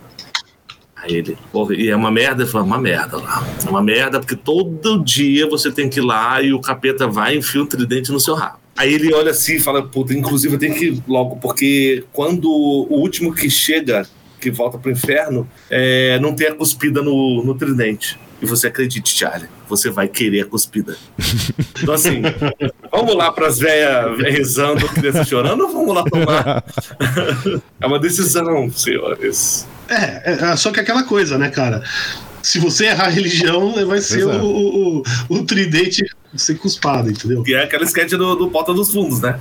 Aí 0.97 1.17
ele, 1.17 1.37
e 1.77 1.91
é 1.91 1.97
uma 1.97 2.11
merda? 2.11 2.43
Ele 2.43 2.51
falou, 2.51 2.67
é 2.67 2.71
uma 2.71 2.81
merda 2.81 3.19
lá. 3.19 3.47
É 3.67 3.69
uma 3.69 3.83
merda 3.83 4.21
porque 4.21 4.37
todo 4.37 5.03
dia 5.03 5.49
você 5.49 5.71
tem 5.71 5.89
que 5.91 6.01
ir 6.01 6.03
lá 6.03 6.41
e 6.41 6.53
o 6.53 6.61
capeta 6.61 7.07
vai 7.07 7.35
e 7.35 7.39
enfia 7.39 7.63
um 7.63 7.67
tridente 7.67 8.11
no 8.11 8.21
seu 8.21 8.35
rabo. 8.35 8.59
Aí 8.77 8.93
ele 8.93 9.13
olha 9.13 9.31
assim 9.31 9.57
e 9.57 9.61
fala, 9.61 9.83
puta, 9.83 10.15
inclusive 10.15 10.55
eu 10.55 10.59
tenho 10.59 10.75
que 10.75 10.87
ir 10.87 11.03
logo, 11.07 11.37
porque 11.37 12.05
quando 12.13 12.51
o 12.51 12.95
último 12.95 13.35
que 13.35 13.49
chega, 13.51 14.07
que 14.41 14.51
volta 14.51 14.79
pro 14.79 14.91
inferno, 14.91 15.49
é, 15.71 16.19
não 16.21 16.35
tem 16.35 16.49
a 16.49 16.55
cuspida 16.55 17.03
no, 17.03 17.45
no 17.45 17.55
tridente. 17.55 18.19
E 18.45 18.47
você 18.47 18.67
acredite, 18.67 19.17
Charlie, 19.17 19.49
você 19.67 19.89
vai 19.89 20.07
querer 20.07 20.43
a 20.43 20.45
cuspida. 20.45 20.99
Então, 21.83 21.95
assim, 21.95 22.21
vamos 22.93 23.17
lá 23.17 23.33
pras 23.33 23.59
velhas 23.59 24.19
rezando, 24.19 24.87
criança 24.91 25.25
chorando, 25.25 25.63
ou 25.63 25.73
vamos 25.73 25.95
lá 25.95 26.05
tomar? 26.05 26.65
é 27.81 27.87
uma 27.87 27.99
decisão, 27.99 28.71
senhores. 28.71 29.67
É, 29.89 30.33
é, 30.33 30.57
só 30.57 30.71
que 30.71 30.79
aquela 30.79 31.05
coisa, 31.05 31.39
né, 31.39 31.49
cara? 31.49 31.83
Se 32.43 32.59
você 32.59 32.85
errar 32.85 33.07
a 33.07 33.09
religião, 33.09 33.73
vai 33.87 34.03
ser 34.03 34.21
é. 34.21 34.27
o, 34.27 34.45
o, 34.45 35.03
o, 35.31 35.47
tridente 35.47 36.05
ser 36.37 36.57
cuspado, 36.57 37.11
entendeu? 37.11 37.43
Que 37.43 37.55
é 37.55 37.63
aquela 37.63 37.85
sketch 37.85 38.13
do, 38.13 38.35
do 38.35 38.51
Porta 38.51 38.75
dos 38.75 38.93
Fundos, 38.93 39.21
né? 39.21 39.41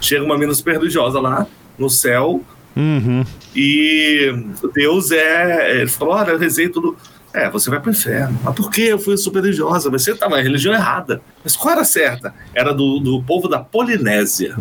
Chega 0.00 0.24
uma 0.24 0.36
mina 0.36 0.52
super 0.52 0.72
religiosa 0.72 1.20
lá 1.20 1.46
no 1.78 1.88
céu 1.88 2.44
Uhum. 2.74 3.24
e 3.54 4.32
Deus 4.74 5.10
é. 5.10 5.80
Ele 5.80 5.88
falou: 5.88 6.14
Olha, 6.14 6.30
eu 6.30 6.38
rezei 6.38 6.68
tudo. 6.68 6.96
É, 7.34 7.48
você 7.48 7.70
vai 7.70 7.80
pro 7.80 7.90
inferno. 7.90 8.38
Mas 8.42 8.54
por 8.54 8.70
que 8.70 8.82
eu 8.82 8.98
fui 8.98 9.16
super 9.16 9.42
religiosa? 9.42 9.90
Mas 9.90 10.02
você 10.02 10.14
tava 10.14 10.36
na 10.36 10.42
religião 10.42 10.74
errada. 10.74 11.22
Mas 11.42 11.56
qual 11.56 11.72
era 11.72 11.80
a 11.80 11.84
certa? 11.84 12.34
Era 12.54 12.74
do, 12.74 12.98
do 12.98 13.22
povo 13.22 13.48
da 13.48 13.58
Polinésia. 13.58 14.56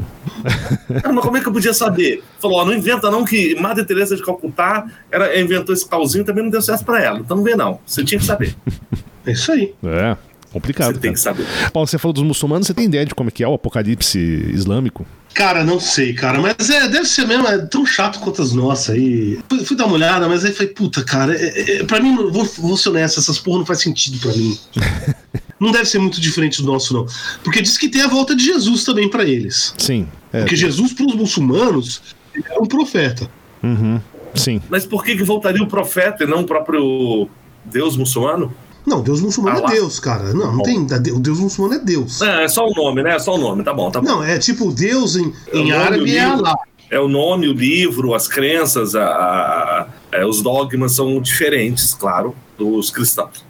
Cara, 1.01 1.11
mas 1.13 1.23
como 1.23 1.37
é 1.37 1.41
que 1.41 1.47
eu 1.47 1.53
podia 1.53 1.73
saber? 1.73 2.23
Falou: 2.39 2.59
Ó, 2.59 2.65
não 2.65 2.73
inventa 2.73 3.11
não 3.11 3.25
que 3.25 3.55
Madre 3.59 3.83
Teresa 3.83 4.15
de 4.15 4.23
Calcutá 4.23 4.85
era, 5.11 5.37
inventou 5.39 5.73
esse 5.73 5.87
pauzinho 5.87 6.23
também 6.23 6.43
não 6.43 6.51
deu 6.51 6.61
certo 6.61 6.85
pra 6.85 7.01
ela. 7.01 7.19
Então 7.19 7.37
não 7.37 7.43
vê 7.43 7.55
não. 7.55 7.79
Você 7.85 8.03
tinha 8.03 8.19
que 8.19 8.25
saber. 8.25 8.55
É 9.23 9.33
isso 9.33 9.51
aí. 9.51 9.75
É, 9.83 10.17
complicado. 10.51 10.93
Você 10.93 10.99
tem 10.99 11.13
cara. 11.13 11.13
que 11.13 11.19
saber. 11.19 11.71
Paulo, 11.71 11.87
você 11.87 11.97
falou 11.97 12.13
dos 12.13 12.23
muçulmanos, 12.23 12.67
você 12.67 12.73
tem 12.73 12.85
ideia 12.85 13.05
de 13.05 13.15
como 13.15 13.29
é 13.29 13.31
que 13.31 13.43
é 13.43 13.47
o 13.47 13.53
apocalipse 13.53 14.19
islâmico? 14.53 15.05
Cara, 15.33 15.63
não 15.63 15.79
sei, 15.79 16.13
cara, 16.13 16.39
mas 16.39 16.69
é, 16.69 16.89
deve 16.89 17.05
ser 17.05 17.25
mesmo, 17.25 17.47
é 17.47 17.57
tão 17.59 17.85
chato 17.85 18.19
quanto 18.19 18.41
as 18.41 18.51
nossas 18.51 18.95
aí. 18.95 19.39
Fui, 19.49 19.63
fui 19.63 19.77
dar 19.77 19.85
uma 19.85 19.95
olhada, 19.95 20.27
mas 20.27 20.43
aí 20.43 20.51
falei, 20.51 20.73
puta, 20.73 21.03
cara, 21.03 21.33
é, 21.33 21.77
é, 21.77 21.83
pra 21.83 22.01
mim, 22.01 22.15
vou, 22.15 22.43
vou 22.43 22.75
ser 22.75 22.89
honesto, 22.89 23.19
essas 23.19 23.39
porra 23.39 23.59
não 23.59 23.65
faz 23.65 23.79
sentido 23.79 24.19
pra 24.19 24.33
mim. 24.33 24.59
não 25.57 25.71
deve 25.71 25.85
ser 25.85 25.99
muito 25.99 26.19
diferente 26.19 26.61
do 26.61 26.67
nosso, 26.67 26.93
não. 26.93 27.05
Porque 27.43 27.61
diz 27.61 27.77
que 27.77 27.87
tem 27.87 28.01
a 28.01 28.07
volta 28.07 28.35
de 28.35 28.43
Jesus 28.43 28.83
também 28.83 29.09
pra 29.09 29.23
eles. 29.23 29.73
Sim. 29.77 30.07
É, 30.33 30.39
Porque 30.41 30.55
Jesus, 30.55 30.91
pros 30.93 31.15
muçulmanos, 31.15 32.01
ele 32.33 32.45
era 32.49 32.61
um 32.61 32.65
profeta. 32.65 33.29
uhum, 33.63 34.01
sim. 34.35 34.61
Mas 34.69 34.85
por 34.85 35.03
que, 35.03 35.15
que 35.15 35.23
voltaria 35.23 35.63
o 35.63 35.67
profeta 35.67 36.23
e 36.23 36.27
não 36.27 36.41
o 36.41 36.45
próprio 36.45 37.29
Deus 37.63 37.95
muçulmano? 37.95 38.53
Não, 38.85 39.01
Deus 39.01 39.21
muçulmano 39.21 39.61
Ah 39.65 39.69
é 39.71 39.75
Deus, 39.75 39.99
cara. 39.99 40.33
Não, 40.33 40.53
não 40.53 40.63
tem. 40.63 40.79
O 41.13 41.19
Deus 41.19 41.39
muçulmano 41.39 41.79
é 41.79 41.83
Deus. 41.83 42.21
É, 42.21 42.45
é 42.45 42.47
só 42.47 42.65
o 42.67 42.73
nome, 42.73 43.03
né? 43.03 43.15
É 43.15 43.19
só 43.19 43.35
o 43.35 43.37
nome, 43.37 43.63
tá 43.63 43.73
bom, 43.73 43.91
tá 43.91 44.01
bom. 44.01 44.07
Não, 44.07 44.23
é 44.23 44.37
tipo 44.39 44.71
Deus 44.71 45.15
em, 45.15 45.31
É 45.53 45.57
em 45.57 45.71
árabe 45.71 46.15
é. 46.15 46.19
Allah. 46.23 46.55
É 46.89 46.99
o 46.99 47.07
nome, 47.07 47.47
o 47.47 47.53
livro, 47.53 48.13
as 48.13 48.27
crenças, 48.27 48.95
a, 48.95 49.05
a- 49.05 49.87
é, 50.11 50.25
os 50.25 50.41
dogmas 50.41 50.93
são 50.93 51.21
diferentes, 51.21 51.93
claro, 51.93 52.35
dos 52.57 52.89
cristãos. 52.91 53.45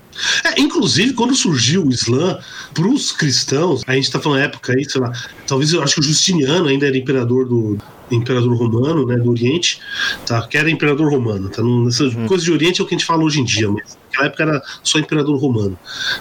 É, 0.46 0.60
inclusive, 0.62 1.14
quando 1.14 1.34
surgiu 1.34 1.86
o 1.86 1.90
Islã, 1.90 2.38
para 2.74 2.86
os 2.86 3.12
cristãos, 3.12 3.82
a 3.88 3.94
gente 3.94 4.04
está 4.04 4.20
falando 4.20 4.42
época 4.42 4.74
aí, 4.74 4.88
sei 4.88 5.02
lá, 5.02 5.12
talvez 5.48 5.74
eu 5.74 5.82
acho 5.82 5.96
que 5.96 6.02
o 6.02 6.04
Justiniano 6.04 6.68
ainda 6.68 6.86
era 6.86 6.96
imperador 6.96 7.48
do 7.48 7.78
imperador 8.16 8.56
romano, 8.56 9.06
né, 9.06 9.18
do 9.18 9.32
Oriente, 9.32 9.80
tá? 10.26 10.46
Que 10.48 10.58
era 10.58 10.70
imperador 10.70 11.10
romano, 11.12 11.50
tá? 11.50 11.62
Não, 11.62 11.88
essa 11.88 12.10
coisa 12.28 12.44
de 12.44 12.52
Oriente 12.52 12.82
é 12.82 12.84
o 12.84 12.88
que 12.88 12.96
a 12.96 12.98
gente 12.98 13.06
fala 13.06 13.24
hoje 13.24 13.40
em 13.40 13.44
dia, 13.44 13.70
mas 13.70 13.98
naquela 14.06 14.28
época 14.28 14.44
era 14.44 14.62
só 14.84 15.00
imperador 15.00 15.38
romano, 15.40 15.78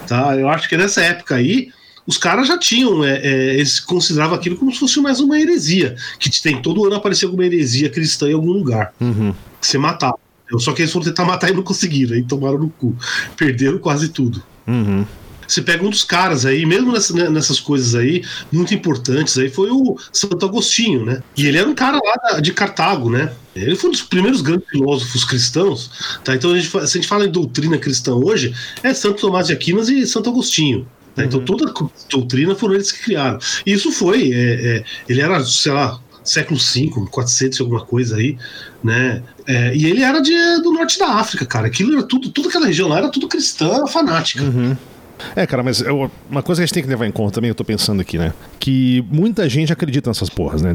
tá? 0.06 0.36
Eu 0.36 0.48
acho 0.48 0.68
que 0.68 0.76
nessa 0.76 1.00
época 1.02 1.34
aí 1.36 1.68
os 2.06 2.18
caras 2.18 2.48
já 2.48 2.58
tinham, 2.58 3.04
é, 3.04 3.18
é, 3.22 3.54
eles 3.54 3.78
consideravam 3.78 4.34
aquilo 4.34 4.56
como 4.56 4.72
se 4.72 4.78
fosse 4.80 5.00
mais 5.00 5.20
uma 5.20 5.38
heresia, 5.38 5.94
que 6.18 6.30
tem 6.42 6.60
todo 6.60 6.84
ano 6.84 6.96
aparecer 6.96 7.26
alguma 7.26 7.44
heresia 7.44 7.88
cristã 7.88 8.28
em 8.28 8.34
algum 8.34 8.52
lugar, 8.52 8.92
Uhum. 9.00 9.32
que 9.60 9.66
você 9.66 9.78
matava. 9.78 10.18
Só 10.58 10.72
que 10.72 10.82
eles 10.82 10.90
foram 10.92 11.06
tentar 11.06 11.24
matar 11.24 11.48
e 11.50 11.54
não 11.54 11.62
conseguiram, 11.62 12.16
aí 12.16 12.24
tomaram 12.24 12.58
no 12.58 12.68
cu. 12.70 12.96
Perderam 13.36 13.78
quase 13.78 14.08
tudo. 14.08 14.42
Uhum. 14.66 15.06
Você 15.52 15.62
pega 15.62 15.84
um 15.84 15.90
dos 15.90 16.04
caras 16.04 16.46
aí, 16.46 16.64
mesmo 16.64 16.92
nessa- 16.92 17.12
né, 17.12 17.28
nessas 17.28 17.58
coisas 17.58 17.94
aí, 17.94 18.22
muito 18.52 18.72
importantes 18.72 19.36
aí, 19.36 19.48
foi 19.50 19.68
o 19.70 19.96
Santo 20.12 20.46
Agostinho, 20.46 21.04
né? 21.04 21.22
E 21.36 21.46
ele 21.46 21.58
era 21.58 21.68
um 21.68 21.74
cara 21.74 21.98
lá 22.32 22.38
de 22.40 22.52
Cartago, 22.52 23.10
né? 23.10 23.32
Ele 23.56 23.74
foi 23.74 23.88
um 23.88 23.92
dos 23.92 24.02
primeiros 24.02 24.40
grandes 24.42 24.68
filósofos 24.68 25.24
cristãos, 25.24 25.90
tá? 26.24 26.34
Então, 26.36 26.52
a 26.52 26.58
gente, 26.58 26.70
se 26.70 26.78
a 26.78 26.86
gente 26.86 27.08
fala 27.08 27.24
em 27.26 27.30
doutrina 27.30 27.76
cristã 27.78 28.14
hoje, 28.14 28.54
é 28.82 28.94
Santo 28.94 29.20
Tomás 29.20 29.48
de 29.48 29.52
Aquinas 29.52 29.88
e 29.88 30.06
Santo 30.06 30.30
Agostinho. 30.30 30.86
tá? 31.16 31.24
Então, 31.24 31.40
toda 31.44 31.68
a 31.68 31.74
doutrina 32.08 32.54
foram 32.54 32.74
eles 32.74 32.92
que 32.92 33.02
criaram. 33.02 33.38
E 33.66 33.72
isso 33.72 33.90
foi, 33.90 34.30
é, 34.32 34.36
é, 34.76 34.84
ele 35.08 35.20
era, 35.20 35.42
sei 35.44 35.72
lá, 35.72 35.98
século 36.22 36.60
V, 36.60 36.90
400 37.10 37.58
e 37.58 37.62
alguma 37.62 37.84
coisa 37.84 38.16
aí, 38.16 38.38
né? 38.84 39.20
É, 39.46 39.74
e 39.74 39.86
ele 39.86 40.02
era 40.02 40.20
de, 40.20 40.32
do 40.62 40.70
norte 40.72 40.96
da 40.98 41.08
África, 41.14 41.44
cara. 41.44 41.66
Aquilo 41.66 41.92
era 41.94 42.02
tudo, 42.04 42.28
toda 42.30 42.48
aquela 42.48 42.66
região 42.66 42.88
lá 42.88 42.98
era 42.98 43.08
tudo 43.08 43.26
cristã 43.26 43.84
fanática. 43.88 44.44
Uhum. 44.44 44.76
É, 45.36 45.46
cara, 45.46 45.62
mas 45.62 45.80
eu- 45.80 46.10
uma 46.30 46.42
coisa 46.42 46.60
que 46.60 46.64
a 46.64 46.66
gente 46.66 46.74
tem 46.74 46.82
que 46.82 46.88
levar 46.88 47.06
em 47.06 47.12
conta 47.12 47.32
também, 47.34 47.48
eu 47.48 47.54
tô 47.54 47.64
pensando 47.64 48.00
aqui, 48.00 48.18
né? 48.18 48.32
Que 48.58 49.04
muita 49.10 49.48
gente 49.48 49.72
acredita 49.72 50.10
nessas 50.10 50.28
porras, 50.28 50.62
né? 50.62 50.74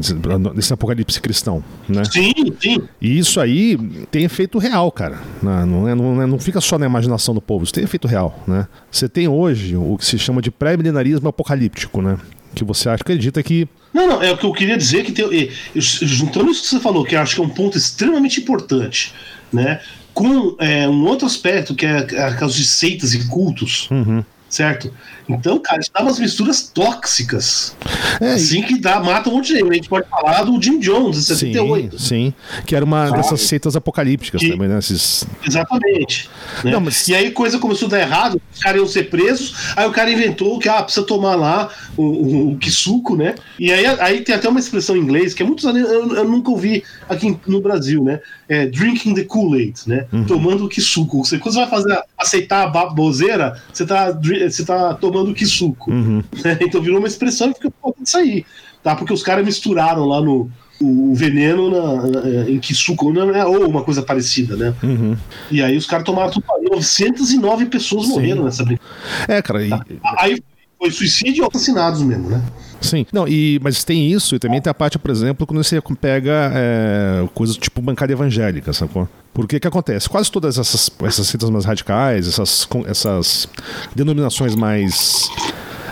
Nesse, 0.54 0.72
apocalipse 0.72 1.20
cristão, 1.20 1.62
né? 1.88 2.02
Sim, 2.10 2.32
sim. 2.60 2.82
E 3.00 3.18
isso 3.18 3.40
aí 3.40 3.76
tem 4.10 4.24
efeito 4.24 4.58
real, 4.58 4.90
cara. 4.92 5.20
Não, 5.42 5.66
não, 5.66 5.88
é- 5.88 5.94
não, 5.94 6.22
é- 6.22 6.26
não 6.26 6.38
fica 6.38 6.60
só 6.60 6.78
na 6.78 6.86
imaginação 6.86 7.34
do 7.34 7.40
povo, 7.40 7.64
isso 7.64 7.72
tem 7.72 7.84
efeito 7.84 8.06
real, 8.08 8.42
né? 8.46 8.66
Você 8.90 9.08
tem 9.08 9.28
hoje 9.28 9.76
o 9.76 9.96
que 9.98 10.04
se 10.04 10.18
chama 10.18 10.40
de 10.42 10.50
pré-milenarismo 10.50 11.28
apocalíptico, 11.28 12.00
né? 12.02 12.18
Que 12.54 12.64
você 12.64 12.88
acredita 12.88 13.42
que. 13.42 13.68
Não, 13.92 14.06
não, 14.08 14.22
é 14.22 14.32
o 14.32 14.36
que 14.36 14.44
eu 14.46 14.52
queria 14.52 14.76
dizer 14.76 15.04
que 15.04 15.12
tem, 15.12 15.50
juntando 15.74 16.50
isso 16.50 16.62
que 16.62 16.68
você 16.68 16.80
falou, 16.80 17.04
que 17.04 17.14
eu 17.14 17.20
acho 17.20 17.34
que 17.34 17.40
é 17.40 17.44
um 17.44 17.48
ponto 17.48 17.76
extremamente 17.76 18.40
importante, 18.40 19.12
né? 19.52 19.80
Com 20.14 20.56
é, 20.58 20.88
um 20.88 21.04
outro 21.04 21.26
aspecto 21.26 21.74
que 21.74 21.84
é 21.84 21.98
a 21.98 22.34
causa 22.34 22.54
de 22.54 22.64
seitas 22.66 23.12
e 23.14 23.26
cultos, 23.28 23.88
Uhum. 23.90 24.24
Certo? 24.48 24.92
Então, 25.28 25.58
cara, 25.58 25.80
isso 25.80 25.90
dá 25.92 26.02
umas 26.02 26.18
misturas 26.18 26.62
tóxicas. 26.72 27.76
É, 28.20 28.32
assim 28.34 28.62
que 28.62 28.78
dá, 28.78 29.00
mata 29.00 29.28
um 29.28 29.34
monte 29.34 29.48
de 29.52 29.58
gente. 29.58 29.70
A 29.70 29.74
gente 29.74 29.88
pode 29.88 30.08
falar 30.08 30.44
do 30.44 30.60
Jim 30.62 30.78
Jones, 30.78 31.16
de 31.16 31.24
sim, 31.24 31.34
78. 31.52 31.98
sim. 32.00 32.34
Que 32.64 32.76
era 32.76 32.84
uma 32.84 33.06
Sabe? 33.08 33.16
dessas 33.18 33.40
seitas 33.42 33.76
apocalípticas 33.76 34.40
Que- 34.40 34.50
também, 34.50 34.68
né? 34.68 34.78
Esses... 34.78 35.26
Exatamente. 35.46 36.30
né? 36.62 36.70
Não, 36.70 36.80
mas- 36.80 37.08
E 37.08 37.14
aí 37.14 37.30
coisa 37.30 37.58
começou 37.58 37.86
a 37.88 37.90
dar 37.90 38.00
errado, 38.00 38.40
os 38.54 38.60
caras 38.60 38.78
iam 38.80 38.88
ser 38.88 39.10
presos, 39.10 39.54
aí 39.74 39.86
o 39.86 39.92
cara 39.92 40.10
inventou 40.10 40.58
que 40.58 40.68
ah, 40.68 40.82
precisa 40.82 41.04
tomar 41.04 41.34
lá 41.34 41.70
o, 41.96 42.02
o, 42.02 42.52
o 42.52 42.58
kisuko, 42.58 43.16
né? 43.16 43.34
E 43.58 43.72
aí, 43.72 43.84
aí 43.86 44.20
tem 44.22 44.34
até 44.34 44.48
uma 44.48 44.60
expressão 44.60 44.96
em 44.96 45.00
inglês 45.00 45.34
que 45.34 45.42
é 45.42 45.46
muitos 45.46 45.64
anos 45.64 45.82
eu, 45.90 46.14
eu 46.16 46.24
nunca 46.28 46.50
ouvi 46.50 46.84
aqui 47.08 47.36
no 47.46 47.60
Brasil, 47.60 48.02
né? 48.04 48.20
É 48.48 48.66
drinking 48.66 49.14
the 49.14 49.24
Kool-Aid, 49.24 49.80
né? 49.88 50.06
Tomando 50.28 50.66
o 50.66 50.68
kisuko. 50.68 51.24
Você, 51.24 51.36
quando 51.38 51.54
você 51.54 51.60
vai 51.60 51.68
fazer 51.68 51.98
aceitar 52.16 52.62
a 52.62 52.66
baboseira, 52.68 53.60
você 53.72 53.84
tá, 53.84 54.12
você 54.12 54.64
tá 54.64 54.94
tomando 54.94 55.15
o 55.22 55.34
kisuko. 55.34 55.90
Uhum. 55.90 56.22
né? 56.44 56.58
Então 56.60 56.80
virou 56.80 56.98
uma 56.98 57.08
expressão 57.08 57.50
e 57.50 57.54
fica 57.54 57.70
por 57.70 57.94
disso 58.00 58.16
aí, 58.18 58.44
tá? 58.82 58.94
Porque 58.94 59.12
os 59.12 59.22
caras 59.22 59.44
misturaram 59.44 60.04
lá 60.04 60.20
no 60.20 60.50
o 60.78 61.14
veneno 61.14 61.70
na, 61.70 62.02
na- 62.06 62.50
em 62.50 62.58
kisuko, 62.58 63.10
né? 63.10 63.44
ou 63.46 63.66
uma 63.66 63.82
coisa 63.82 64.02
parecida, 64.02 64.56
né? 64.56 64.74
Uhum. 64.82 65.16
E 65.50 65.62
aí 65.62 65.74
os 65.76 65.86
caras 65.86 66.04
tomaram 66.04 66.30
tudo. 66.30 66.44
909 66.70 67.66
pessoas 67.66 68.06
Sim. 68.06 68.12
morreram 68.12 68.44
nessa 68.44 68.62
brincadeira. 68.62 68.96
É, 69.26 69.40
cara, 69.40 69.64
e, 69.64 69.70
Aí 70.18 70.42
foi 70.78 70.90
suicídio 70.90 71.44
e 71.44 71.48
assassinados 71.48 72.02
mesmo, 72.02 72.28
né? 72.28 72.42
Sim, 72.86 73.06
não, 73.12 73.26
e, 73.26 73.58
mas 73.62 73.84
tem 73.84 74.10
isso, 74.10 74.34
e 74.36 74.38
também 74.38 74.60
tem 74.60 74.70
a 74.70 74.74
parte, 74.74 74.98
por 74.98 75.10
exemplo, 75.10 75.46
quando 75.46 75.62
você 75.62 75.80
pega 76.00 76.52
é, 76.54 77.28
coisas 77.34 77.56
tipo 77.56 77.80
bancada 77.82 78.12
evangélica, 78.12 78.72
sacou? 78.72 79.08
Porque 79.32 79.56
o 79.56 79.60
que 79.60 79.68
acontece? 79.68 80.08
Quase 80.08 80.30
todas 80.30 80.58
essas, 80.58 80.90
essas 81.02 81.26
seitas 81.26 81.50
mais 81.50 81.64
radicais, 81.64 82.26
essas, 82.26 82.66
essas 82.86 83.48
denominações 83.94 84.54
mais 84.54 85.30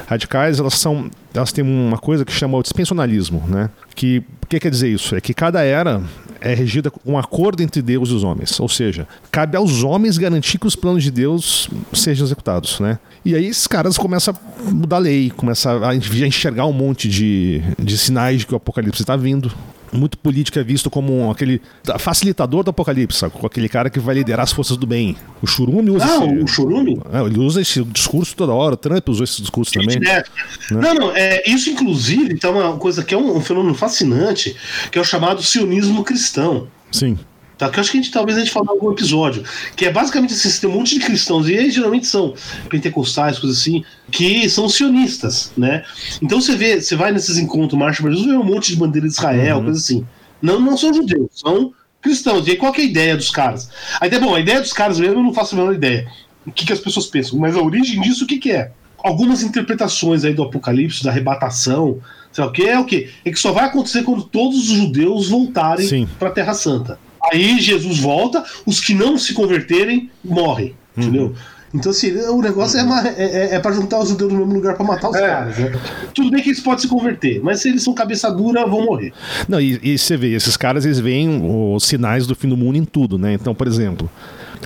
radicais, 0.07 0.59
elas 0.59 0.75
são. 0.75 1.11
Elas 1.35 1.53
têm 1.53 1.65
uma 1.65 1.99
coisa 1.99 2.25
que 2.25 2.33
chama 2.33 2.57
o 2.57 2.63
dispensionalismo, 2.63 3.43
né? 3.49 3.69
Que 3.95 4.23
o 4.43 4.47
que 4.47 4.61
quer 4.61 4.71
dizer 4.71 4.89
isso? 4.89 5.17
É 5.17 5.21
que 5.21 5.35
cada 5.35 5.63
era 5.63 6.01
é 6.45 6.53
regida 6.53 6.91
com 6.91 7.13
um 7.13 7.19
acordo 7.19 7.63
entre 7.63 7.81
Deus 7.81 8.11
e 8.11 8.13
os 8.13 8.23
homens. 8.23 8.61
Ou 8.61 8.69
seja, 8.69 9.09
cabe 9.31 9.57
aos 9.57 9.83
homens 9.83 10.19
garantir 10.19 10.59
que 10.59 10.67
os 10.67 10.77
planos 10.77 11.03
de 11.03 11.11
Deus 11.11 11.71
sejam 11.93 12.27
executados, 12.27 12.79
né? 12.81 12.99
E 13.25 13.35
aí 13.35 13.47
esses 13.47 13.67
caras 13.67 13.97
começam 13.97 14.35
a 14.35 14.71
mudar 14.71 14.97
a 14.97 14.99
lei, 14.99 15.31
começam 15.31 15.83
a 15.83 15.95
enxergar 15.95 16.67
um 16.67 16.73
monte 16.73 17.09
de, 17.09 17.63
de 17.79 17.97
sinais 17.97 18.41
de 18.41 18.47
que 18.47 18.53
o 18.53 18.57
apocalipse 18.57 19.03
está 19.03 19.17
vindo. 19.17 19.51
Muito 19.95 20.19
político 20.19 20.59
é 20.59 20.65
visto 20.65 20.91
como 20.91 21.31
aquele 21.31 21.63
facilitador 21.99 22.65
do 22.65 22.71
apocalipse, 22.71 23.19
sabe? 23.19 23.33
Com 23.35 23.47
aquele 23.47 23.69
cara 23.69 23.89
que 23.89 24.01
vai 24.01 24.15
liderar 24.17 24.43
as 24.45 24.53
forças 24.53 24.77
do 24.77 24.87
bem. 24.87 25.17
O 25.41 25.47
Churume 25.47 25.91
usa 25.91 26.05
Ah, 26.05 26.25
esse, 26.27 26.43
o 26.43 26.47
Chorume? 26.47 27.01
é, 27.13 27.21
ele 27.23 27.39
usa 27.39 27.61
esse 27.61 27.83
discurso 27.85 28.35
toda 28.35 28.53
hora. 28.53 28.75
O 28.75 28.77
Trump 28.77 29.09
usou 29.09 29.25
esse 29.25 29.41
discurso 29.41 29.73
também. 29.73 29.99
Direto. 30.01 30.31
Não, 30.71 30.95
não, 30.95 31.11
é, 31.17 31.43
isso 31.49 31.71
inclusive 31.71 32.37
tá 32.39 32.51
uma 32.51 32.77
coisa 32.77 33.05
que 33.05 33.15
é 33.15 33.17
um, 33.19 33.37
um 33.37 33.41
fenômeno 33.41 33.75
fascinante, 33.75 34.57
que 34.91 34.99
é 34.99 35.01
o 35.01 35.05
chamado 35.05 35.43
sionismo 35.43 36.03
cristão. 36.03 36.67
Sim. 36.91 37.19
Tá? 37.57 37.69
Que 37.69 37.79
eu 37.79 37.81
acho 37.83 37.93
que 37.93 37.99
a 37.99 38.03
gente 38.03 38.11
talvez 38.13 38.37
a 38.37 38.41
gente 38.41 38.51
fale 38.53 38.67
em 38.67 38.71
algum 38.71 38.91
episódio. 38.91 39.45
Que 39.77 39.87
é 39.87 39.93
basicamente 39.93 40.35
assim, 40.35 40.61
tem 40.61 40.71
um 40.71 40.75
monte 40.75 40.99
de 40.99 41.05
cristãos, 41.05 41.49
e 41.49 41.53
eles 41.53 41.75
geralmente 41.75 42.07
são 42.07 42.35
pentecostais, 42.69 43.39
coisas 43.39 43.61
assim, 43.61 43.85
que 44.11 44.49
são 44.49 44.69
sionistas, 44.69 45.53
né? 45.57 45.85
Então 46.21 46.41
você 46.41 46.57
vê, 46.57 46.81
você 46.81 46.97
vai 46.97 47.13
nesses 47.13 47.39
encontros, 47.39 47.79
marcha 47.79 48.03
para 48.03 48.11
Jesus, 48.13 48.29
vê 48.29 48.37
um 48.37 48.45
monte 48.45 48.73
de 48.73 48.77
bandeira 48.77 49.07
de 49.07 49.15
Israel, 49.15 49.59
Uhum. 49.59 49.65
coisa 49.65 49.79
assim. 49.79 50.07
Não, 50.43 50.61
não 50.61 50.77
são 50.77 50.93
judeus, 50.93 51.29
são 51.33 51.73
cristãos. 52.03 52.47
E 52.47 52.51
aí 52.53 52.57
qual 52.57 52.73
que 52.73 52.81
é 52.83 52.85
a 52.85 52.89
ideia 52.89 53.17
dos 53.17 53.31
caras? 53.31 53.71
Aí, 54.01 54.11
tá 54.11 54.19
bom, 54.19 54.35
a 54.35 54.41
ideia 54.41 54.61
dos 54.61 54.73
caras 54.73 54.99
mesmo 54.99 55.17
eu 55.19 55.23
não 55.23 55.33
faço 55.33 55.55
a 55.55 55.59
menor 55.59 55.75
ideia. 55.75 56.07
O 56.47 56.53
que, 56.53 56.67
que 56.67 56.73
as 56.73 56.81
pessoas 56.81 57.07
pensam? 57.07 57.39
Mas 57.39 57.57
a 57.57 57.63
origem 57.63 58.01
disso, 58.01 58.25
o 58.25 58.27
que, 58.27 58.39
que 58.39 58.51
é? 58.51 58.71
Algumas 58.99 59.43
interpretações 59.43 60.25
aí 60.25 60.35
do 60.35 60.43
Apocalipse, 60.43 61.03
da 61.05 61.11
arrebatação, 61.11 61.99
sei 62.33 62.45
lá 62.45 62.51
o 62.51 62.53
que, 62.53 62.63
é 62.65 62.79
o 62.79 62.85
que? 62.85 63.11
É 63.25 63.31
que 63.31 63.39
só 63.39 63.53
vai 63.53 63.65
acontecer 63.67 64.03
quando 64.03 64.23
todos 64.25 64.59
os 64.59 64.77
judeus 64.77 65.29
voltarem 65.29 66.07
para 66.19 66.29
a 66.29 66.33
Terra 66.33 66.53
Santa. 66.53 66.99
Aí 67.33 67.61
Jesus 67.61 67.99
volta, 67.99 68.45
os 68.67 68.81
que 68.81 68.95
não 68.95 69.17
se 69.19 69.35
converterem 69.35 70.11
morrem, 70.25 70.75
entendeu? 70.97 71.35
Então, 71.75 71.91
assim, 71.91 72.13
o 72.29 72.41
negócio 72.41 72.79
é, 72.79 72.85
uma, 72.85 73.09
é, 73.09 73.57
é 73.57 73.59
para 73.59 73.73
juntar 73.73 73.99
os 73.99 74.09
judeus 74.09 74.33
no 74.33 74.39
mesmo 74.39 74.55
lugar 74.55 74.77
para 74.77 74.87
matar 74.87 75.11
os 75.11 75.17
caras, 75.17 75.59
né? 75.59 75.73
Tudo 76.15 76.31
bem 76.31 76.41
que 76.41 76.51
eles 76.51 76.61
podem 76.61 76.79
se 76.79 76.89
converter, 76.89 77.41
mas 77.43 77.61
se 77.61 77.69
eles 77.69 77.83
são 77.83 77.93
cabeça 77.93 78.31
dura, 78.31 78.65
vão 78.65 78.85
morrer. 78.85 79.13
Não, 79.49 79.61
e, 79.61 79.81
e 79.83 79.99
você 79.99 80.17
vê, 80.17 80.35
esses 80.35 80.57
caras 80.57 80.85
eles 80.85 81.01
veem 81.01 81.43
os 81.75 81.85
sinais 81.85 82.29
do 82.29 82.37
fim 82.37 82.49
do 82.49 82.57
mundo 82.57 82.77
em 82.79 82.85
tudo, 82.85 83.19
né? 83.19 83.33
Então, 83.33 83.53
por 83.57 83.67
exemplo, 83.67 84.09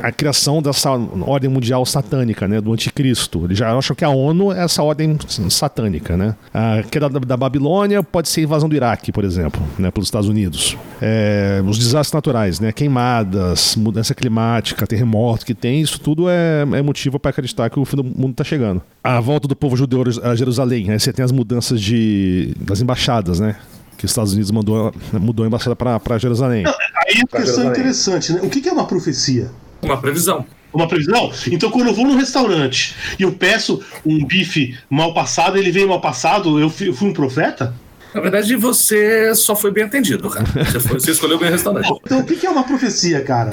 a 0.03 0.13
criação 0.13 0.63
dessa 0.63 0.91
ordem 0.91 1.51
mundial 1.51 1.85
satânica, 1.85 2.47
né, 2.47 2.61
do 2.61 2.73
anticristo. 2.73 3.45
Eles 3.45 3.59
já 3.59 3.77
acham 3.77 3.95
que 3.95 4.05
a 4.05 4.11
ONU 4.11 4.53
é 4.53 4.65
essa 4.65 4.83
ordem 4.83 5.17
satânica, 5.51 6.17
né? 6.17 6.35
A 6.53 6.83
queda 6.83 7.09
da, 7.09 7.19
da 7.21 7.37
Babilônia 7.37 8.03
pode 8.03 8.29
ser 8.29 8.41
a 8.41 8.45
invasão 8.45 8.69
do 8.69 8.77
Iraque, 8.77 9.13
por 9.13 9.25
exemplo, 9.25 9.61
né, 9.79 9.91
pelos 9.91 10.09
Estados 10.09 10.29
Unidos. 10.29 10.77
É, 11.01 11.63
os 11.67 11.79
desastres 11.79 12.13
naturais, 12.13 12.61
né, 12.61 12.73
queimadas, 12.73 13.77
mudança 13.77 14.15
climática, 14.15 14.87
terremoto 14.87 15.45
que 15.45 15.55
tem, 15.55 15.81
isso 15.81 16.01
tudo 16.01 16.29
é, 16.29 16.63
é 16.63 16.83
motivo 16.83 17.19
para 17.19 17.31
acreditar 17.31 17.71
que 17.71 17.79
o 17.79 17.85
fim 17.85 17.97
do 17.97 18.05
mundo 18.05 18.31
está 18.31 18.45
chegando. 18.45 18.83
A 19.03 19.21
volta 19.21 19.49
do 19.49 19.57
povo 19.57 19.77
judeu 19.77 20.05
a 20.23 20.35
Jerusalém, 20.35 20.87
né, 20.87 20.99
você 20.99 21.13
tem 21.13 21.25
as 21.25 21.33
mudanças 21.33 21.81
de, 21.81 22.55
das 22.61 22.81
embaixadas, 22.81 23.41
né? 23.41 23.57
Que 23.97 24.05
os 24.05 24.13
Estados 24.13 24.33
Unidos 24.33 24.53
mandou, 24.53 24.95
mudou 25.13 25.45
a 25.45 25.49
embaixada 25.49 25.75
para 25.75 26.19
Jerusalém. 26.19 26.65
Aí 26.67 26.73
a 26.75 27.27
questão 27.27 27.41
Jerusalém. 27.41 27.71
interessante, 27.71 28.33
né? 28.33 28.41
O 28.45 28.49
que 28.49 28.61
que 28.61 28.69
é 28.69 28.73
uma 28.73 28.87
profecia? 28.87 29.51
Uma 29.83 29.97
previsão. 30.01 30.45
Uma 30.73 30.87
previsão? 30.87 31.33
Então, 31.51 31.71
quando 31.71 31.89
eu 31.89 31.95
vou 31.95 32.07
num 32.07 32.17
restaurante 32.17 32.95
e 33.19 33.23
eu 33.23 33.33
peço 33.33 33.83
um 34.05 34.25
bife 34.25 34.77
mal 34.91 35.15
passado, 35.15 35.57
ele 35.57 35.71
vem 35.71 35.87
mal 35.87 36.01
passado, 36.01 36.61
eu 36.61 36.69
fui, 36.69 36.89
eu 36.89 36.95
fui 36.95 37.09
um 37.09 37.13
profeta? 37.13 37.75
Na 38.15 38.21
verdade, 38.21 38.55
você 38.57 39.35
só 39.35 39.55
foi 39.55 39.71
bem 39.71 39.85
atendido, 39.85 40.29
cara. 40.31 40.47
Você, 40.65 40.81
foi- 40.81 41.01
você 41.01 41.11
escolheu 41.11 41.39
bem 41.39 41.49
o 41.49 41.53
restaurante. 41.53 41.89
Então, 42.05 42.21
o 42.21 42.25
que 42.25 42.47
é 42.47 42.51
uma 42.51 42.65
profecia, 42.65 43.21
cara? 43.23 43.51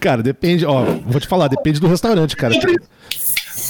Cara, 0.00 0.22
depende, 0.22 0.64
ó, 0.64 0.84
vou 1.06 1.20
te 1.20 1.26
falar, 1.26 1.48
depende 1.48 1.80
do 1.80 1.86
restaurante, 1.88 2.36
cara. 2.36 2.54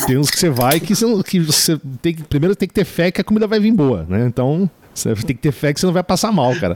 Tem 0.07 0.17
uns 0.19 0.31
que 0.31 0.39
você 0.39 0.51
vai 0.51 0.79
que 0.79 0.95
você, 0.95 1.23
que 1.23 1.41
você 1.41 1.79
tem 2.03 2.15
que. 2.15 2.23
Primeiro 2.25 2.55
tem 2.55 2.69
que 2.69 2.75
ter 2.75 2.85
fé 2.85 3.11
que 3.11 3.21
a 3.21 3.25
comida 3.25 3.47
vai 3.47 3.59
vir 3.61 3.73
boa, 3.73 4.05
né? 4.09 4.27
Então. 4.27 4.69
Você 4.95 5.15
tem 5.15 5.37
que 5.37 5.43
ter 5.43 5.53
fé 5.53 5.75
que 5.75 5.81
você 5.81 5.85
não 5.87 5.93
vai 5.93 6.03
passar 6.03 6.33
mal, 6.33 6.55
cara. 6.57 6.75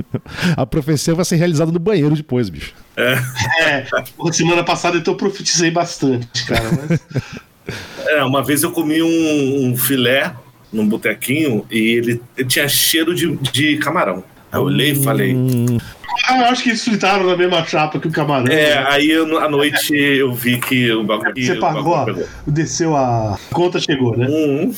A 0.54 0.66
profecia 0.66 1.14
vai 1.14 1.24
ser 1.24 1.36
realizada 1.36 1.72
no 1.72 1.78
banheiro 1.78 2.14
depois, 2.14 2.50
bicho. 2.50 2.74
É, 2.96 3.84
porra, 4.16 4.32
semana 4.32 4.62
passada 4.62 4.96
então 4.96 5.14
eu 5.14 5.18
profetizei 5.18 5.70
bastante, 5.70 6.44
cara. 6.46 6.70
Mas... 6.72 7.00
É, 8.06 8.22
uma 8.22 8.42
vez 8.42 8.62
eu 8.62 8.70
comi 8.70 9.02
um, 9.02 9.68
um 9.68 9.76
filé 9.76 10.34
num 10.72 10.86
botequinho 10.86 11.66
e 11.70 11.78
ele, 11.78 12.22
ele 12.36 12.48
tinha 12.48 12.68
cheiro 12.68 13.14
de, 13.14 13.36
de 13.36 13.78
camarão. 13.78 14.22
Aí 14.54 14.60
eu 14.60 14.64
olhei 14.64 14.92
e 14.92 15.02
falei, 15.02 15.36
Ah, 16.26 16.38
eu 16.38 16.44
acho 16.46 16.62
que 16.62 16.70
eles 16.70 16.82
fritaram 16.82 17.26
na 17.26 17.36
mesma 17.36 17.62
chapa 17.66 17.98
que 17.98 18.06
o 18.08 18.10
camarão. 18.10 18.46
É, 18.50 18.78
aí 18.90 19.10
eu- 19.10 19.38
à 19.38 19.48
noite 19.48 19.94
eu 19.94 20.32
vi 20.32 20.58
que 20.58 20.90
o 20.92 21.02
bagulho. 21.04 21.32
Você 21.36 21.52
o 21.52 21.60
pagou, 21.60 21.82
bagulho 21.96 22.14
pegou. 22.16 22.28
desceu 22.46 22.96
a 22.96 23.34
a 23.34 23.38
conta, 23.54 23.78
chegou, 23.80 24.16
né? 24.16 24.26
Hum, 24.30 24.72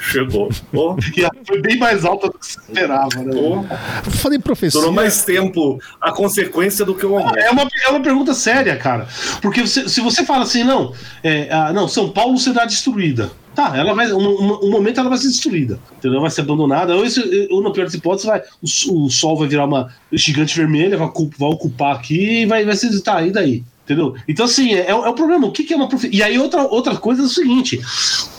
chegou. 0.00 0.50
Oh, 0.72 0.94
E 1.16 1.46
foi 1.46 1.60
bem 1.60 1.78
mais 1.78 2.04
alta 2.04 2.28
do 2.28 2.38
que 2.38 2.46
você 2.46 2.58
esperava, 2.60 3.08
né? 3.22 3.32
oh. 3.34 4.10
Falei 4.10 4.38
profecia. 4.38 4.78
Durou 4.78 4.92
mais 4.94 5.24
tempo 5.24 5.80
a 6.00 6.12
consequência 6.12 6.84
do 6.84 6.94
que 6.94 7.04
o 7.06 7.16
almoço. 7.16 7.38
É 7.38 7.50
uma, 7.50 7.66
é 7.84 7.88
uma 7.88 8.00
pergunta 8.00 8.34
séria, 8.34 8.76
cara. 8.76 9.08
Porque 9.42 9.62
você- 9.62 9.88
se 9.88 10.00
você 10.00 10.24
fala 10.24 10.44
assim, 10.44 10.62
não, 10.64 10.92
é, 11.24 11.48
ah, 11.50 11.72
não, 11.72 11.88
São 11.88 12.10
Paulo 12.10 12.38
será 12.38 12.64
destruída. 12.66 13.30
Tá, 13.54 13.76
ela 13.76 13.94
vai. 13.94 14.12
Um, 14.12 14.64
um- 14.66 14.70
momento 14.70 14.98
ela 15.00 15.08
vai 15.08 15.18
ser 15.18 15.28
destruída. 15.28 15.78
Entendeu? 15.98 16.20
Vai 16.20 16.30
ser 16.30 16.40
abandonada. 16.40 16.94
Ou, 16.96 17.04
esse- 17.04 17.48
ou 17.50 17.62
na 17.62 17.70
pior 17.70 17.84
das 17.84 17.94
hipóteses, 17.94 18.26
vai, 18.26 18.42
o, 18.62 19.04
o 19.06 19.10
sol 19.10 19.36
vai 19.36 19.46
virar 19.48 19.64
uma 19.66 19.92
gigante 20.12 20.56
vermelha, 20.56 20.96
vai, 20.96 21.08
vai 21.38 21.48
ocupar 21.48 21.94
aqui 21.94 22.42
e 22.42 22.46
vai, 22.46 22.64
vai 22.64 22.74
ser. 22.76 23.00
Tá, 23.00 23.22
e 23.22 23.30
daí? 23.30 23.62
Entendeu? 23.84 24.14
Então, 24.26 24.46
assim, 24.46 24.72
é, 24.74 24.88
é 24.88 24.94
o 24.94 25.12
problema. 25.12 25.46
O 25.46 25.52
que, 25.52 25.62
que 25.62 25.74
é 25.74 25.76
uma 25.76 25.88
profecia? 25.88 26.18
E 26.18 26.22
aí, 26.22 26.38
outra, 26.38 26.62
outra 26.62 26.96
coisa 26.96 27.20
é 27.22 27.24
o 27.26 27.28
seguinte: 27.28 27.78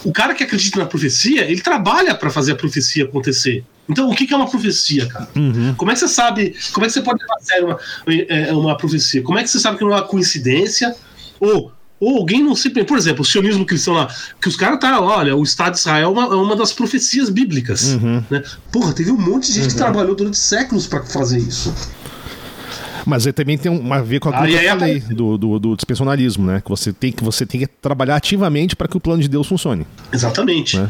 o 0.03 0.11
cara 0.11 0.33
que 0.33 0.43
acredita 0.43 0.79
na 0.79 0.85
profecia, 0.87 1.43
ele 1.49 1.61
trabalha 1.61 2.15
pra 2.15 2.29
fazer 2.31 2.53
a 2.53 2.55
profecia 2.55 3.03
acontecer. 3.05 3.63
Então, 3.87 4.09
o 4.09 4.15
que, 4.15 4.25
que 4.25 4.33
é 4.33 4.37
uma 4.37 4.49
profecia, 4.49 5.05
cara? 5.05 5.29
Como 5.77 5.91
é 5.91 5.93
que 5.93 5.99
você 5.99 6.07
sabe? 6.07 6.55
Como 6.73 6.83
é 6.83 6.87
que 6.89 6.93
você 6.93 7.01
pode 7.03 7.21
levar 7.21 7.35
a 7.35 7.39
sério 7.39 7.65
uma, 7.67 7.79
é, 8.27 8.51
uma 8.53 8.75
profecia? 8.75 9.21
Como 9.21 9.37
é 9.37 9.43
que 9.43 9.49
você 9.49 9.59
sabe 9.59 9.77
que 9.77 9.83
não 9.83 9.91
é 9.91 9.97
uma 9.97 10.01
coincidência? 10.07 10.95
Ou, 11.39 11.71
ou 11.99 12.17
alguém 12.17 12.43
não 12.43 12.55
se. 12.55 12.69
Por 12.69 12.97
exemplo, 12.97 13.21
o 13.21 13.25
sionismo 13.25 13.65
cristão 13.65 13.93
lá, 13.93 14.13
que 14.41 14.47
os 14.47 14.55
caras 14.55 14.79
tá, 14.79 14.99
olha, 14.99 15.35
o 15.35 15.43
Estado 15.43 15.73
de 15.73 15.79
Israel 15.79 16.09
é 16.09 16.11
uma, 16.11 16.23
é 16.23 16.37
uma 16.37 16.55
das 16.55 16.73
profecias 16.73 17.29
bíblicas. 17.29 17.95
Né? 18.29 18.43
Porra, 18.71 18.93
teve 18.93 19.11
um 19.11 19.17
monte 19.17 19.47
de 19.47 19.53
gente 19.53 19.69
que 19.69 19.75
trabalhou 19.75 20.15
durante 20.15 20.37
séculos 20.37 20.87
pra 20.87 21.03
fazer 21.03 21.39
isso. 21.39 21.73
Mas 23.05 23.27
aí 23.27 23.31
também 23.31 23.57
tem 23.57 23.71
um, 23.71 23.93
a 23.93 24.01
ver 24.01 24.19
com 24.19 24.29
aquilo 24.29 24.45
Ah, 24.45 24.59
que 24.59 24.65
eu 24.65 24.83
aí 24.83 24.99
do, 24.99 25.37
do, 25.37 25.59
do 25.59 25.75
dispensionalismo, 25.75 26.45
né? 26.47 26.59
Que 26.59 26.69
você 26.69 26.91
tem 26.91 27.11
que, 27.11 27.23
você 27.23 27.45
tem 27.45 27.61
que 27.61 27.67
trabalhar 27.67 28.15
ativamente 28.15 28.75
para 28.75 28.87
que 28.87 28.97
o 28.97 28.99
plano 28.99 29.21
de 29.21 29.27
Deus 29.27 29.47
funcione. 29.47 29.85
Exatamente. 30.11 30.77
Né? 30.77 30.89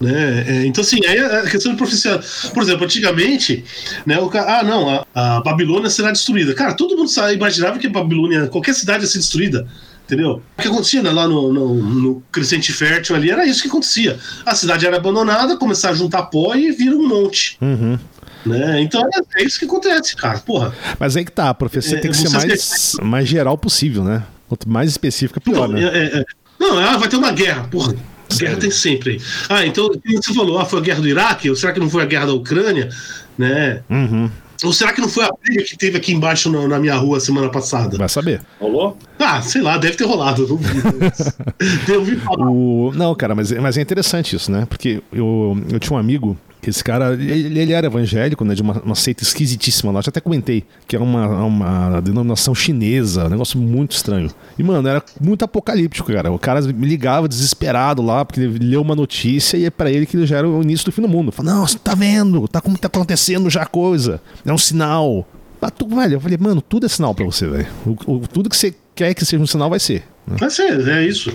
Né? 0.00 0.44
É, 0.46 0.66
então, 0.66 0.82
assim, 0.82 1.04
aí 1.04 1.18
a 1.18 1.42
questão 1.42 1.72
de 1.72 1.76
profecia. 1.76 2.20
Por 2.54 2.62
exemplo, 2.62 2.84
antigamente, 2.84 3.64
né, 4.06 4.18
o 4.20 4.28
cara, 4.28 4.60
ah, 4.60 4.62
não, 4.62 4.88
a, 4.88 5.36
a 5.36 5.40
Babilônia 5.40 5.90
será 5.90 6.12
destruída. 6.12 6.54
Cara, 6.54 6.72
todo 6.74 6.96
mundo 6.96 7.10
imaginava 7.34 7.78
que 7.78 7.88
a 7.88 7.90
Babilônia, 7.90 8.46
qualquer 8.46 8.74
cidade 8.74 9.02
ia 9.02 9.08
ser 9.08 9.18
destruída. 9.18 9.66
Entendeu? 10.06 10.40
O 10.56 10.62
que 10.62 10.68
acontecia 10.68 11.02
né, 11.02 11.10
lá 11.10 11.26
no, 11.26 11.52
no, 11.52 11.74
no 11.74 12.22
Crescente 12.30 12.72
Fértil 12.72 13.16
ali 13.16 13.28
era 13.28 13.44
isso 13.44 13.60
que 13.62 13.68
acontecia. 13.68 14.18
A 14.44 14.54
cidade 14.54 14.86
era 14.86 14.96
abandonada, 14.96 15.56
começava 15.56 15.94
a 15.94 15.96
juntar 15.96 16.22
pó 16.26 16.54
e 16.54 16.70
vira 16.70 16.96
um 16.96 17.08
monte. 17.08 17.58
Uhum. 17.60 17.98
Né? 18.46 18.80
Então 18.80 19.02
é, 19.02 19.42
é 19.42 19.44
isso 19.44 19.58
que 19.58 19.64
acontece, 19.64 20.14
cara. 20.14 20.38
Porra. 20.38 20.72
Mas 21.00 21.16
aí 21.16 21.24
que 21.24 21.32
tá, 21.32 21.48
a 21.50 21.54
profecia 21.54 21.98
É, 21.98 22.00
tem 22.00 22.12
que 22.12 22.16
ser 22.16 22.28
mais, 22.28 22.96
mais 23.02 23.28
geral 23.28 23.58
possível, 23.58 24.04
né? 24.04 24.22
Quanto 24.48 24.68
mais 24.68 24.88
específica, 24.90 25.40
pior, 25.40 25.68
Não, 25.68 25.74
né? 25.74 25.82
é- 25.82 26.18
é- 26.18 26.20
é. 26.20 26.24
não 26.60 26.78
ah, 26.78 26.96
vai 26.96 27.08
ter 27.08 27.16
uma 27.16 27.32
guerra, 27.32 27.64
porra. 27.64 27.92
Guerra 27.92 28.04
Sério? 28.28 28.58
tem 28.58 28.70
sempre 28.70 29.10
aí. 29.10 29.20
Ah, 29.48 29.66
então 29.66 29.90
você 30.04 30.32
falou, 30.32 30.58
ah, 30.60 30.64
foi 30.64 30.78
a 30.78 30.82
guerra 30.82 31.00
do 31.00 31.08
Iraque? 31.08 31.50
Ou 31.50 31.56
será 31.56 31.72
que 31.72 31.80
não 31.80 31.90
foi 31.90 32.02
a 32.04 32.06
guerra 32.06 32.26
da 32.26 32.32
Ucrânia? 32.32 32.88
Né? 33.36 33.80
Uhum. 33.90 34.30
Ou 34.64 34.72
será 34.72 34.92
que 34.92 35.00
não 35.00 35.08
foi 35.08 35.24
a 35.24 35.30
briga 35.42 35.64
que 35.64 35.76
teve 35.76 35.96
aqui 35.98 36.12
embaixo 36.12 36.50
na, 36.50 36.66
na 36.66 36.78
minha 36.78 36.94
rua 36.96 37.20
semana 37.20 37.48
passada? 37.48 37.96
Vai 37.96 38.08
saber. 38.08 38.40
Rolou? 38.60 38.96
Ah, 39.18 39.40
sei 39.42 39.62
lá, 39.62 39.78
deve 39.78 39.96
ter 39.96 40.04
rolado. 40.04 40.42
eu 40.42 41.98
Não 41.98 42.04
vi. 42.04 42.16
falar. 42.20 42.48
O... 42.50 42.92
Não, 42.94 43.14
cara, 43.14 43.34
mas, 43.34 43.50
mas 43.52 43.76
é 43.76 43.80
interessante 43.80 44.36
isso, 44.36 44.50
né? 44.50 44.66
Porque 44.68 45.02
eu, 45.12 45.56
eu 45.70 45.78
tinha 45.78 45.96
um 45.96 46.00
amigo, 46.00 46.36
esse 46.70 46.82
cara, 46.84 47.14
ele, 47.14 47.58
ele 47.58 47.72
era 47.72 47.86
evangélico, 47.86 48.44
né? 48.44 48.54
De 48.54 48.62
uma, 48.62 48.80
uma 48.82 48.94
seita 48.94 49.22
esquisitíssima 49.22 49.92
lá, 49.92 50.00
já 50.00 50.08
até 50.10 50.20
comentei, 50.20 50.64
que 50.86 50.96
é 50.96 50.98
uma, 50.98 51.26
uma 51.44 52.00
denominação 52.00 52.54
chinesa, 52.54 53.26
um 53.26 53.28
negócio 53.30 53.58
muito 53.58 53.92
estranho. 53.92 54.30
E, 54.58 54.62
mano, 54.62 54.88
era 54.88 55.02
muito 55.20 55.44
apocalíptico, 55.44 56.12
cara. 56.12 56.30
O 56.32 56.38
cara 56.38 56.60
me 56.62 56.86
ligava 56.86 57.28
desesperado 57.28 58.02
lá, 58.02 58.24
porque 58.24 58.40
ele 58.40 58.58
leu 58.66 58.82
uma 58.82 58.94
notícia 58.94 59.56
e 59.56 59.64
é 59.64 59.70
pra 59.70 59.90
ele 59.90 60.06
que 60.06 60.26
já 60.26 60.38
era 60.38 60.48
o 60.48 60.62
início 60.62 60.86
do 60.86 60.92
fim 60.92 61.02
do 61.02 61.08
mundo. 61.08 61.30
Falou, 61.32 61.52
não, 61.54 61.66
você 61.66 61.78
tá 61.78 61.94
vendo? 61.94 62.46
Tá 62.48 62.60
como 62.60 62.76
tá 62.78 62.86
acontecendo 62.88 63.48
já 63.50 63.62
a 63.62 63.66
coisa. 63.66 64.20
É 64.44 64.52
um 64.52 64.58
sinal. 64.58 65.26
Ah, 65.60 65.70
tu, 65.70 65.88
velho, 65.88 66.14
eu 66.14 66.20
falei, 66.20 66.36
mano, 66.38 66.60
tudo 66.60 66.86
é 66.86 66.88
sinal 66.88 67.14
pra 67.14 67.24
você, 67.24 67.46
velho. 67.48 67.66
O- 67.84 68.14
o- 68.16 68.20
Tudo 68.28 68.48
que 68.48 68.56
você 68.56 68.74
quer 68.94 69.14
que 69.14 69.24
seja 69.24 69.42
um 69.42 69.46
sinal 69.46 69.68
vai 69.70 69.80
ser. 69.80 70.04
Né? 70.26 70.48
Ser, 70.50 70.88
é 70.88 71.06
isso. 71.06 71.30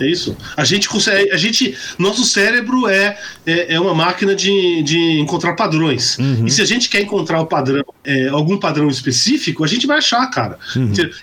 É 0.00 0.06
isso. 0.06 0.36
A 0.56 0.64
gente 0.64 0.88
consegue. 0.88 1.30
A 1.30 1.36
gente. 1.36 1.76
Nosso 1.98 2.24
cérebro 2.24 2.88
é, 2.88 3.16
é, 3.46 3.74
é 3.74 3.80
uma 3.80 3.94
máquina 3.94 4.34
de, 4.34 4.82
de 4.82 5.20
encontrar 5.20 5.54
padrões. 5.54 6.18
E 6.46 6.50
se 6.50 6.60
a 6.60 6.64
gente 6.64 6.88
quer 6.88 7.02
encontrar 7.02 7.40
o 7.40 7.46
padrão, 7.46 7.84
é, 8.04 8.28
algum 8.28 8.58
padrão 8.58 8.88
específico, 8.88 9.64
a 9.64 9.66
gente 9.68 9.86
vai 9.86 9.98
achar, 9.98 10.26
cara. 10.30 10.58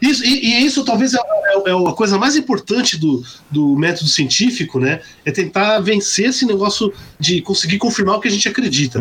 Isso, 0.01 0.23
e, 0.25 0.47
e 0.47 0.65
isso 0.65 0.83
talvez 0.85 1.13
é, 1.13 1.17
é- 1.17 1.69
é 1.69 1.89
a 1.89 1.91
coisa 1.93 2.17
mais 2.17 2.35
importante 2.35 2.97
do, 2.97 3.23
do 3.51 3.75
método 3.75 4.09
científico, 4.09 4.79
né? 4.79 5.01
É 5.25 5.31
tentar 5.31 5.79
vencer 5.79 6.29
esse 6.29 6.45
negócio 6.45 6.93
de 7.19 7.41
conseguir 7.41 7.77
confirmar 7.77 8.15
o 8.15 8.19
que 8.21 8.27
a 8.27 8.31
gente 8.31 8.47
acredita. 8.47 8.99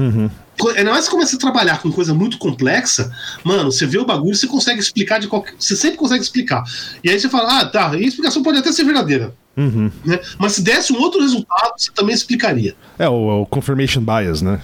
Co- 0.58 0.70
Ainda 0.70 0.90
mais 0.90 1.04
que 1.04 1.10
começa 1.12 1.36
a 1.36 1.38
trabalhar 1.38 1.80
com 1.80 1.92
coisa 1.92 2.12
muito 2.12 2.36
complexa, 2.36 3.12
mano, 3.44 3.70
você 3.70 3.86
vê 3.86 3.96
o 3.98 4.04
bagulho, 4.04 4.34
você 4.34 4.46
consegue 4.48 4.80
explicar 4.80 5.20
de 5.20 5.28
qualquer. 5.28 5.54
Você 5.58 5.76
sempre 5.76 5.96
consegue 5.98 6.22
explicar. 6.22 6.64
E 7.04 7.08
aí 7.10 7.18
você 7.20 7.28
fala, 7.28 7.60
ah, 7.60 7.64
tá, 7.66 7.88
a 8.08 8.10
explicação 8.10 8.42
pode 8.42 8.58
até 8.58 8.72
ser 8.72 8.84
verdadeira. 8.84 9.34
Uhum. 9.56 9.90
Né? 10.04 10.20
Mas 10.38 10.52
se 10.52 10.62
desse 10.62 10.92
um 10.92 11.00
outro 11.00 11.20
resultado, 11.20 11.74
você 11.76 11.90
também 11.92 12.14
explicaria. 12.14 12.74
É 12.98 13.08
o, 13.08 13.30
é 13.30 13.34
o 13.42 13.46
confirmation 13.46 14.02
bias, 14.02 14.40
né? 14.40 14.60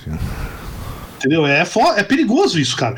Entendeu? 1.24 1.46
É, 1.46 1.64
fo- 1.64 1.92
é 1.96 2.02
perigoso 2.02 2.58
isso, 2.60 2.76
cara. 2.76 2.96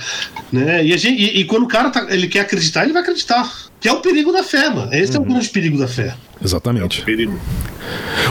Né? 0.53 0.85
E, 0.85 0.93
a 0.93 0.97
gente- 0.97 1.21
e- 1.21 1.41
e 1.41 1.45
quando 1.45 1.63
o 1.63 1.69
cara 1.69 1.91
tá- 1.91 2.07
ele 2.11 2.27
quer 2.27 2.41
acreditar, 2.41 2.85
ele 2.85 2.93
vai 2.93 3.03
acreditar. 3.03 3.51
Que 3.79 3.89
é 3.89 3.93
o 3.93 4.01
perigo 4.01 4.33
da 4.33 4.43
fé, 4.43 4.71
mano. 4.71 4.93
Esse 4.93 5.17
é 5.17 5.21
o 5.21 5.23
grande 5.23 5.49
perigo 5.51 5.79
da 5.79 5.87
fé. 5.87 6.15
Exatamente. 6.43 7.03
Perigo. 7.03 7.39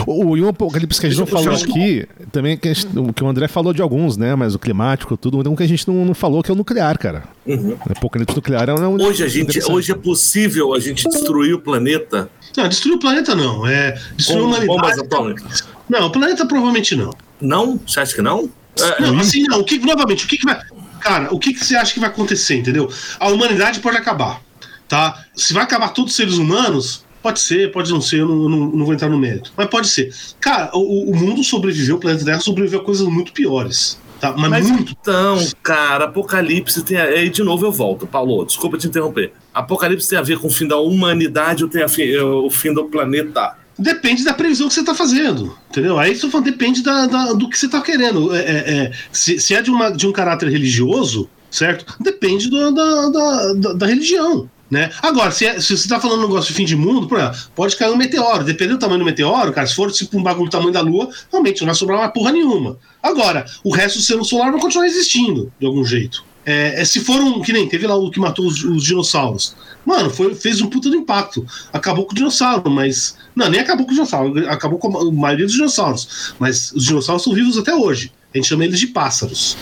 O, 0.06 0.36
e 0.36 0.42
um 0.42 0.48
apocalipse 0.48 1.00
que 1.00 1.06
a 1.06 1.10
gente 1.10 1.18
não 1.18 1.26
falou 1.26 1.50
um- 1.52 1.54
aqui, 1.54 2.06
também 2.32 2.52
é 2.52 2.56
que, 2.56 2.74
gente- 2.74 2.98
o 2.98 3.12
que 3.12 3.22
o 3.24 3.28
André 3.28 3.48
falou 3.48 3.72
de 3.72 3.80
alguns, 3.80 4.16
né? 4.16 4.34
Mas 4.34 4.54
o 4.54 4.58
climático, 4.58 5.16
tudo, 5.16 5.40
então 5.40 5.52
o 5.52 5.56
que 5.56 5.62
a 5.62 5.68
gente 5.68 5.86
não, 5.88 6.04
não 6.04 6.14
falou 6.14 6.42
que 6.42 6.50
é 6.50 6.54
o 6.54 6.56
nuclear, 6.56 6.98
cara. 6.98 7.24
Uhum. 7.46 7.76
O 7.88 7.92
apocalipse 7.92 8.34
nuclear 8.36 8.68
é 8.68 8.74
um. 8.74 9.00
Hoje, 9.00 9.22
a 9.22 9.28
gente, 9.28 9.58
hoje 9.70 9.92
é 9.92 9.94
possível 9.94 10.74
a 10.74 10.80
gente 10.80 11.08
destruir 11.08 11.54
o 11.54 11.60
planeta 11.60 12.28
Não, 12.56 12.68
destruir 12.68 12.94
o 12.96 12.98
planeta 12.98 13.34
não. 13.34 13.66
É 13.66 13.98
destruir 14.16 14.40
com 14.42 14.46
a 14.54 14.60
bombas 14.60 14.66
humanidade. 14.98 15.00
atômicas. 15.00 15.64
Não, 15.88 16.06
o 16.06 16.10
planeta 16.10 16.44
provavelmente 16.44 16.96
não. 16.96 17.10
Não? 17.40 17.80
Você 17.86 18.00
acha 18.00 18.14
que 18.14 18.22
não? 18.22 18.50
É, 18.78 19.00
Não, 19.02 19.18
assim 19.18 19.42
não. 19.44 19.60
O 19.60 19.64
que, 19.64 19.78
novamente, 19.78 20.24
o 20.24 20.28
que, 20.28 20.38
que 20.38 20.44
vai. 20.46 20.60
Cara, 21.00 21.32
o 21.32 21.38
que, 21.38 21.52
que 21.54 21.64
você 21.64 21.76
acha 21.76 21.92
que 21.94 22.00
vai 22.00 22.08
acontecer, 22.08 22.56
entendeu? 22.56 22.90
A 23.18 23.28
humanidade 23.28 23.80
pode 23.80 23.96
acabar. 23.96 24.40
Tá? 24.88 25.24
Se 25.34 25.52
vai 25.52 25.62
acabar 25.64 25.88
todos 25.90 26.12
os 26.12 26.16
seres 26.16 26.34
humanos, 26.34 27.04
pode 27.22 27.40
ser, 27.40 27.72
pode 27.72 27.90
não 27.92 28.00
ser, 28.00 28.20
eu 28.20 28.28
não, 28.28 28.48
não, 28.48 28.58
não 28.70 28.84
vou 28.84 28.94
entrar 28.94 29.08
no 29.08 29.18
mérito. 29.18 29.52
Mas 29.56 29.66
pode 29.68 29.88
ser. 29.88 30.14
Cara, 30.40 30.70
o, 30.74 31.10
o 31.10 31.16
mundo 31.16 31.42
sobreviveu, 31.42 31.96
o 31.96 31.98
planeta 31.98 32.24
Terra 32.24 32.40
sobreviveu 32.40 32.80
a 32.80 32.84
coisas 32.84 33.06
muito 33.08 33.32
piores. 33.32 33.98
Tá? 34.20 34.32
Mas, 34.32 34.50
Mas 34.50 34.70
muito. 34.70 34.96
então, 34.98 35.36
cara, 35.62 36.04
Apocalipse 36.06 36.82
tem. 36.82 36.96
A... 36.96 37.22
E 37.22 37.28
de 37.28 37.42
novo 37.42 37.66
eu 37.66 37.72
volto, 37.72 38.06
Paulo, 38.06 38.44
desculpa 38.46 38.78
te 38.78 38.86
interromper. 38.86 39.32
Apocalipse 39.52 40.08
tem 40.08 40.18
a 40.18 40.22
ver 40.22 40.38
com 40.38 40.46
o 40.46 40.50
fim 40.50 40.66
da 40.66 40.78
humanidade 40.78 41.62
ou 41.64 41.68
tem 41.70 41.82
a 41.82 41.88
fi- 41.88 42.16
o 42.18 42.48
fim 42.48 42.72
do 42.72 42.84
planeta? 42.84 43.54
Depende 43.78 44.24
da 44.24 44.32
previsão 44.32 44.68
que 44.68 44.74
você 44.74 44.80
está 44.80 44.94
fazendo, 44.94 45.56
entendeu? 45.70 45.98
Aí 45.98 46.14
falando, 46.14 46.44
depende 46.44 46.82
da, 46.82 47.06
da- 47.06 47.32
do 47.34 47.48
que 47.48 47.58
você 47.58 47.66
está 47.66 47.80
querendo. 47.82 48.34
É, 48.34 48.38
é, 48.40 48.74
é, 48.84 48.92
se, 49.12 49.38
se 49.38 49.54
é 49.54 49.60
de, 49.60 49.70
uma, 49.70 49.90
de 49.90 50.06
um 50.06 50.12
caráter 50.12 50.48
religioso, 50.48 51.28
certo? 51.50 51.84
Depende 52.00 52.48
do- 52.48 52.70
da, 52.72 53.08
da, 53.10 53.52
da, 53.52 53.72
da 53.74 53.86
religião. 53.86 54.48
Né? 54.68 54.90
Agora, 55.00 55.30
se, 55.30 55.46
é- 55.46 55.60
se 55.60 55.68
você 55.68 55.74
está 55.74 56.00
falando 56.00 56.20
um 56.20 56.22
negócio 56.22 56.48
de 56.48 56.54
fim 56.54 56.64
de 56.64 56.74
mundo, 56.74 57.08
pode 57.54 57.76
cair 57.76 57.92
um 57.92 57.96
meteoro. 57.96 58.42
Dependendo 58.42 58.78
do 58.78 58.80
tamanho 58.80 58.98
do 59.00 59.04
meteoro, 59.04 59.52
cara, 59.52 59.66
se 59.66 59.74
for 59.76 59.92
tipo 59.92 60.18
um 60.18 60.22
bagulho 60.22 60.46
do 60.48 60.50
tamanho 60.50 60.72
da 60.72 60.80
Lua, 60.80 61.08
realmente 61.30 61.60
não 61.60 61.66
vai 61.66 61.74
sobrar 61.74 61.98
uma 62.00 62.08
porra 62.08 62.32
nenhuma. 62.32 62.78
Agora, 63.02 63.44
o 63.62 63.70
resto 63.72 63.96
do 63.96 64.00
sistema 64.00 64.24
solar 64.24 64.50
vai 64.50 64.60
continuar 64.60 64.86
existindo, 64.86 65.52
de 65.60 65.66
algum 65.66 65.84
jeito. 65.84 66.24
É, 66.46 66.80
é, 66.80 66.84
se 66.84 67.00
for 67.00 67.20
um. 67.20 67.42
Que 67.42 67.52
nem 67.52 67.68
teve 67.68 67.86
lá 67.86 67.96
o 67.96 68.10
que 68.10 68.20
matou 68.20 68.46
os, 68.46 68.62
os 68.62 68.84
dinossauros. 68.84 69.56
Mano, 69.84 70.08
foi, 70.10 70.34
fez 70.34 70.60
um 70.60 70.68
puta 70.68 70.88
do 70.88 70.94
impacto. 70.96 71.44
Acabou 71.72 72.06
com 72.06 72.12
o 72.12 72.14
dinossauro, 72.14 72.70
mas. 72.70 73.16
Não, 73.34 73.50
nem 73.50 73.60
acabou 73.60 73.84
com 73.84 73.90
o 73.90 73.94
dinossauro. 73.94 74.48
Acabou 74.48 74.78
com 74.78 74.88
a 74.88 74.90
ma- 75.04 75.10
maioria 75.12 75.44
dos 75.44 75.54
dinossauros. 75.54 76.34
Mas 76.38 76.70
os 76.72 76.84
dinossauros 76.84 77.24
são 77.24 77.34
vivos 77.34 77.58
até 77.58 77.74
hoje. 77.74 78.12
A 78.32 78.38
gente 78.38 78.48
chama 78.48 78.64
eles 78.64 78.78
de 78.78 78.88
pássaros. 78.88 79.56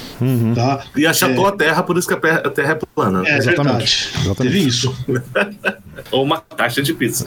Tá? 0.55 0.85
E 0.97 1.07
achatou 1.07 1.47
a 1.47 1.53
Terra, 1.53 1.82
por 1.85 1.97
isso 1.97 2.09
que 2.09 2.14
a 2.14 2.51
Terra 2.51 2.72
é 2.72 2.78
plana. 2.95 3.22
É 3.26 3.39
Exatamente. 3.39 4.09
Exatamente. 4.14 4.37
Teve 4.37 4.59
isso. 4.59 4.95
Ou 6.11 6.24
uma 6.24 6.41
caixa 6.41 6.82
de 6.82 6.93
pizza. 6.93 7.26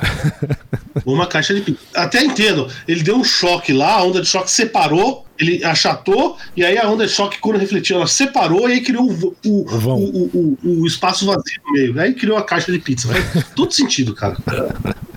Ou 1.06 1.14
uma 1.14 1.26
caixa 1.26 1.54
de 1.54 1.62
pizza. 1.62 1.80
Até 1.96 2.24
entendo. 2.24 2.68
Ele 2.88 3.02
deu 3.02 3.16
um 3.16 3.24
choque 3.24 3.72
lá, 3.72 3.94
a 3.94 4.04
onda 4.04 4.22
de 4.22 4.28
choque 4.28 4.52
separou, 4.52 5.26
ele 5.40 5.64
achatou, 5.64 6.38
e 6.56 6.64
aí 6.64 6.78
a 6.78 6.90
onda 6.90 7.06
de 7.06 7.12
choque, 7.12 7.40
quando 7.40 7.58
refletiu, 7.58 7.98
ela 7.98 8.08
separou 8.08 8.70
e 8.70 8.74
aí 8.74 8.82
criou 8.82 9.10
o, 9.12 9.36
o, 9.46 9.66
O 9.66 9.94
o, 9.94 10.58
o- 10.82 10.86
espaço 10.88 11.26
vazio 11.26 11.62
no 11.66 11.74
meio. 11.74 12.00
Aí 12.00 12.14
criou 12.14 12.38
a 12.38 12.44
caixa 12.44 12.72
de 12.72 12.80
pizza. 12.80 13.08
Faz 13.08 13.46
todo 13.56 13.72
sentido, 13.74 14.14
cara. 14.14 14.38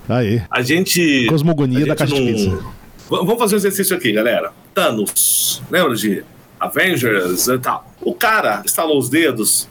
Aí. 0.09 0.41
A 0.51 0.61
gente. 0.61 1.25
Cosmogonia 1.27 1.77
a 1.77 1.81
da 1.81 1.85
gente 1.87 1.97
caixa 1.97 2.15
de 2.15 2.19
não- 2.21 2.27
pizza. 2.33 2.49
V- 2.49 2.61
Vamos 3.09 3.37
fazer 3.39 3.55
um 3.55 3.57
exercício 3.57 3.95
aqui, 3.95 4.11
galera. 4.11 4.51
Thanos. 4.73 5.61
Lembra 5.69 5.95
de 5.95 6.23
Avengers 6.59 7.47
e 7.47 7.57
tal? 7.59 7.91
O 8.01 8.13
cara 8.13 8.61
estalou 8.65 8.97
os 8.97 9.09
dedos, 9.09 9.67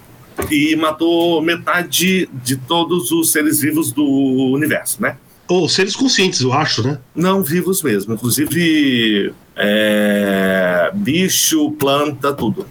e 0.51 0.75
matou 0.77 1.41
metade 1.43 2.29
de 2.45 2.57
todos 2.57 3.11
os 3.13 3.31
seres 3.33 3.61
vivos 3.61 3.93
do 3.93 4.05
universo, 4.53 5.01
né? 5.03 5.17
Ou 5.51 5.69
seres 5.69 5.97
conscientes, 5.97 6.43
eu 6.43 6.53
acho, 6.53 6.81
né? 6.81 6.99
Não 7.13 7.43
vivos 7.43 7.83
mesmo, 7.83 8.15
inclusive 8.15 9.35
é, 9.57 10.93
bicho, 10.95 11.73
planta, 11.73 12.33
tudo. 12.33 12.65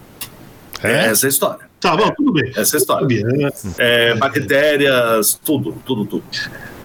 É? 0.82 1.08
Essa 1.08 1.26
é 1.26 1.28
a 1.28 1.30
história. 1.30 1.70
Tá 1.82 1.98
bom, 1.98 2.10
tudo 2.16 2.32
bem. 2.32 2.54
Essa 2.56 2.76
é 2.76 2.78
a 2.78 2.80
história. 2.80 3.24
Né? 3.26 3.50
É, 3.78 4.16
bactérias, 4.16 5.38
tudo, 5.44 5.76
tudo, 5.86 6.06
tudo. 6.06 6.24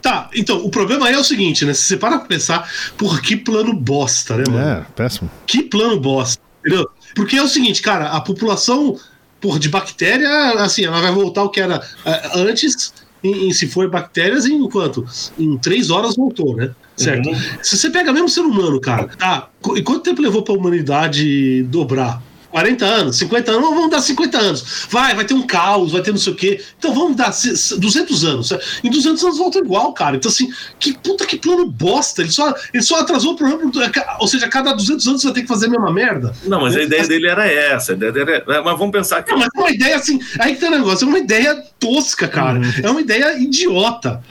Tá, 0.03 0.28
então, 0.34 0.64
o 0.64 0.68
problema 0.68 1.07
aí 1.07 1.14
é 1.14 1.18
o 1.18 1.22
seguinte, 1.22 1.64
né? 1.64 1.72
Se 1.72 1.82
você 1.82 1.97
para 1.97 2.18
pra 2.18 2.26
pensar, 2.26 2.68
porra, 2.99 3.20
que 3.20 3.36
plano 3.36 3.72
bosta, 3.72 4.36
né, 4.36 4.45
mano? 4.51 4.68
É, 4.68 4.86
péssimo. 4.97 5.30
Que 5.47 5.62
plano 5.62 6.01
bosta, 6.01 6.42
entendeu? 6.59 6.90
Porque 7.14 7.36
é 7.36 7.42
o 7.42 7.49
seguinte, 7.49 7.80
cara, 7.80 8.09
a 8.09 8.20
população 8.20 8.99
porra, 9.40 9.61
de 9.61 9.68
bactéria, 9.68 10.55
assim, 10.55 10.86
ela 10.86 11.01
vai 11.01 11.12
voltar 11.12 11.42
ao 11.42 11.51
que 11.51 11.61
era 11.61 11.80
é, 12.05 12.30
antes, 12.34 12.92
em, 13.25 13.49
em- 13.49 13.53
se 13.53 13.66
for 13.66 13.89
bactérias, 13.91 14.45
em 14.47 14.68
quanto? 14.68 15.05
Em 15.39 15.57
três 15.59 15.91
horas 15.91 16.14
voltou, 16.14 16.55
né? 16.57 16.70
Certo? 16.97 17.29
Uhum. 17.29 17.35
Se 17.62 17.77
você 17.77 17.91
pega 17.91 18.12
mesmo 18.12 18.29
ser 18.29 18.43
humano, 18.43 18.81
cara, 18.81 19.09
tá? 19.18 19.49
E 19.75 19.83
quanto 19.83 20.03
tempo 20.03 20.22
levou 20.22 20.43
pra 20.43 20.55
humanidade 20.55 21.62
dobrar? 21.64 22.22
40 22.55 22.84
anos, 22.86 23.16
50 23.16 23.50
anos, 23.50 23.68
vamos 23.68 23.90
dar 23.90 24.00
50 24.00 24.38
anos. 24.38 24.86
Vai, 24.88 25.12
vai 25.12 25.24
ter 25.24 25.34
um 25.34 25.42
caos, 25.44 25.90
vai 25.90 26.02
ter 26.02 26.12
não 26.12 26.18
sei 26.18 26.32
o 26.32 26.36
quê. 26.36 26.62
Então 26.78 26.94
vamos 26.94 27.16
dar 27.16 27.32
se- 27.32 27.57
se- 27.57 27.80
200 27.80 28.24
anos. 28.24 28.52
Em 28.84 28.88
200 28.90 29.24
anos 29.24 29.38
volta 29.38 29.59
igual, 29.59 29.92
cara. 29.92 30.14
Então, 30.14 30.30
assim, 30.30 30.48
que 30.78 30.96
puta 30.96 31.26
que 31.26 31.36
plano 31.36 31.66
bosta. 31.66 32.22
Ele 32.22 32.30
só, 32.30 32.55
ele 32.72 32.82
só 32.84 33.00
atrasou 33.00 33.32
o 33.32 33.36
programa. 33.36 33.72
Ou 34.20 34.28
seja, 34.28 34.46
a 34.46 34.48
cada 34.48 34.72
200 34.72 35.05
anos 35.09 35.20
você 35.22 35.26
vai 35.26 35.34
ter 35.34 35.42
que 35.42 35.48
fazer 35.48 35.66
a 35.66 35.70
mesma 35.70 35.92
merda. 35.92 36.32
Não, 36.44 36.61
mas 36.61 36.76
a 36.76 36.82
ideia 36.82 37.05
dele 37.09 37.26
era 37.26 37.44
essa. 37.44 37.90
a 37.90 37.96
ideia 37.96 38.12
dele 38.12 38.30
era- 38.30 38.62
Mas 38.62 38.78
vamos 38.78 38.92
pensar 38.92 39.20
que 39.24 39.32
Não, 39.32 39.38
mas 39.38 39.48
é 39.52 39.59
uma 39.59 39.70
ideia 39.72 39.96
assim. 39.96 40.20
Aí 40.38 40.55
que 40.55 40.61
tem 40.61 40.68
um 40.68 40.72
negócio, 40.78 41.05
é 41.05 41.09
uma 41.09 41.18
ideia 41.18 41.61
tosca, 41.80 42.28
cara. 42.28 42.61
É 42.80 42.88
uma 42.88 43.00
ideia 43.00 43.36
idiota. 43.36 44.22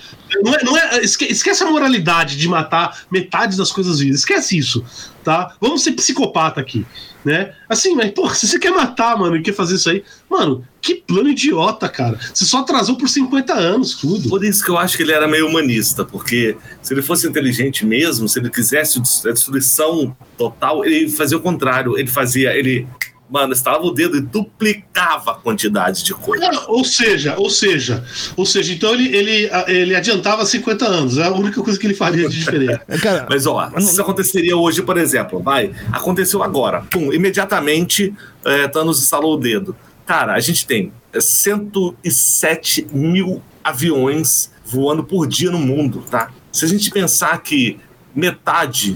Não 0.42 0.54
é, 0.56 0.64
não 0.64 0.78
é- 0.78 1.04
esque- 1.04 1.26
esquece 1.26 1.62
a 1.62 1.70
moralidade 1.70 2.38
de 2.38 2.48
matar 2.48 3.02
metade 3.12 3.58
das 3.58 3.70
coisas 3.70 4.00
vivas. 4.00 4.20
Esquece 4.20 4.58
isso, 4.58 4.84
tá? 5.26 5.54
Vamos 5.60 5.84
ser 5.84 5.92
psicopata 5.92 6.60
aqui, 6.62 6.86
né? 7.24 7.54
Assim, 7.70 7.96
mas, 7.96 8.12
pô, 8.12 8.30
se 8.34 8.48
você 8.48 8.60
quer 8.60 8.72
matar, 8.72 9.18
mano, 9.18 9.36
e 9.36 9.42
quer 9.42 9.54
fazer 9.54 9.76
isso 9.76 9.90
aí, 9.90 10.04
mano, 10.30 10.66
que 10.82 10.96
plano 10.96 11.30
idiota, 11.30 11.88
cara. 11.88 12.20
Você 12.34 12.46
só 12.46 12.60
atrasou 12.60 12.98
por 12.98 13.08
50 13.08 13.54
anos, 13.54 13.96
tudo. 13.96 14.30
Por 14.30 14.44
isso 14.44 14.64
que 14.64 14.70
eu 14.70 14.78
acho 14.78 14.98
que 14.98 15.04
ele 15.04 15.14
era 15.14 15.28
meio 15.28 15.48
humanista, 15.48 16.04
porque 16.04 16.58
se 16.82 16.94
ele 16.94 17.02
fosse 17.02 17.28
inteligente 17.28 17.86
mesmo, 17.86 18.28
se 18.28 18.40
ele 18.40 18.50
quisesse 18.50 19.00
a 19.00 19.32
destruição 19.32 20.16
total, 20.38 20.84
ele 20.84 21.10
fazia 21.10 21.38
o 21.38 21.42
contrário. 21.42 21.98
Ele 21.98 22.10
fazia, 22.10 22.56
ele, 22.56 22.88
mano, 23.34 23.52
estalava 23.52 23.84
o 23.84 23.92
dedo 23.92 24.16
e 24.16 24.22
duplicava 24.22 25.32
a 25.32 25.34
quantidade 25.34 26.04
de 26.04 26.14
coisa. 26.14 26.52
Ou 26.68 26.86
seja, 26.86 27.36
ou 27.36 27.50
seja, 27.50 28.06
ou 28.38 28.46
seja, 28.46 28.72
então 28.72 28.94
ele, 28.94 29.08
ele, 29.08 29.50
ele 29.68 29.96
adiantava 29.96 30.46
50 30.46 30.86
anos. 30.86 31.18
É 31.18 31.24
a 31.24 31.32
única 31.32 31.60
coisa 31.64 31.80
que 31.80 31.88
ele 31.88 31.96
faria 31.96 32.30
de 32.30 32.38
diferente. 32.38 32.80
É, 32.88 32.98
Cara, 33.02 33.26
Mas 33.28 33.48
ó, 33.48 33.72
se 33.80 33.92
isso 33.92 34.02
aconteceria 34.02 34.56
hoje, 34.56 34.84
por 34.84 35.00
exemplo, 35.00 35.40
vai, 35.40 35.74
aconteceu 35.92 36.44
agora, 36.44 36.84
pum, 36.84 37.12
imediatamente 37.12 38.14
é, 38.46 38.68
Thanos 38.68 39.02
instalou 39.02 39.34
o 39.34 39.38
dedo. 39.38 39.76
Cara, 40.06 40.36
a 40.36 40.40
gente 40.40 40.68
tem 40.68 40.94
é, 41.12 41.20
107 41.20 42.86
mil 42.92 43.42
aviões 43.64 44.52
voando 44.64 45.04
por 45.04 45.26
dia 45.26 45.50
no 45.50 45.58
mundo, 45.58 46.06
tá? 46.08 46.30
Se 46.52 46.66
a 46.66 46.68
gente 46.68 46.92
pensar 46.92 47.42
que 47.42 47.80
metade 48.14 48.96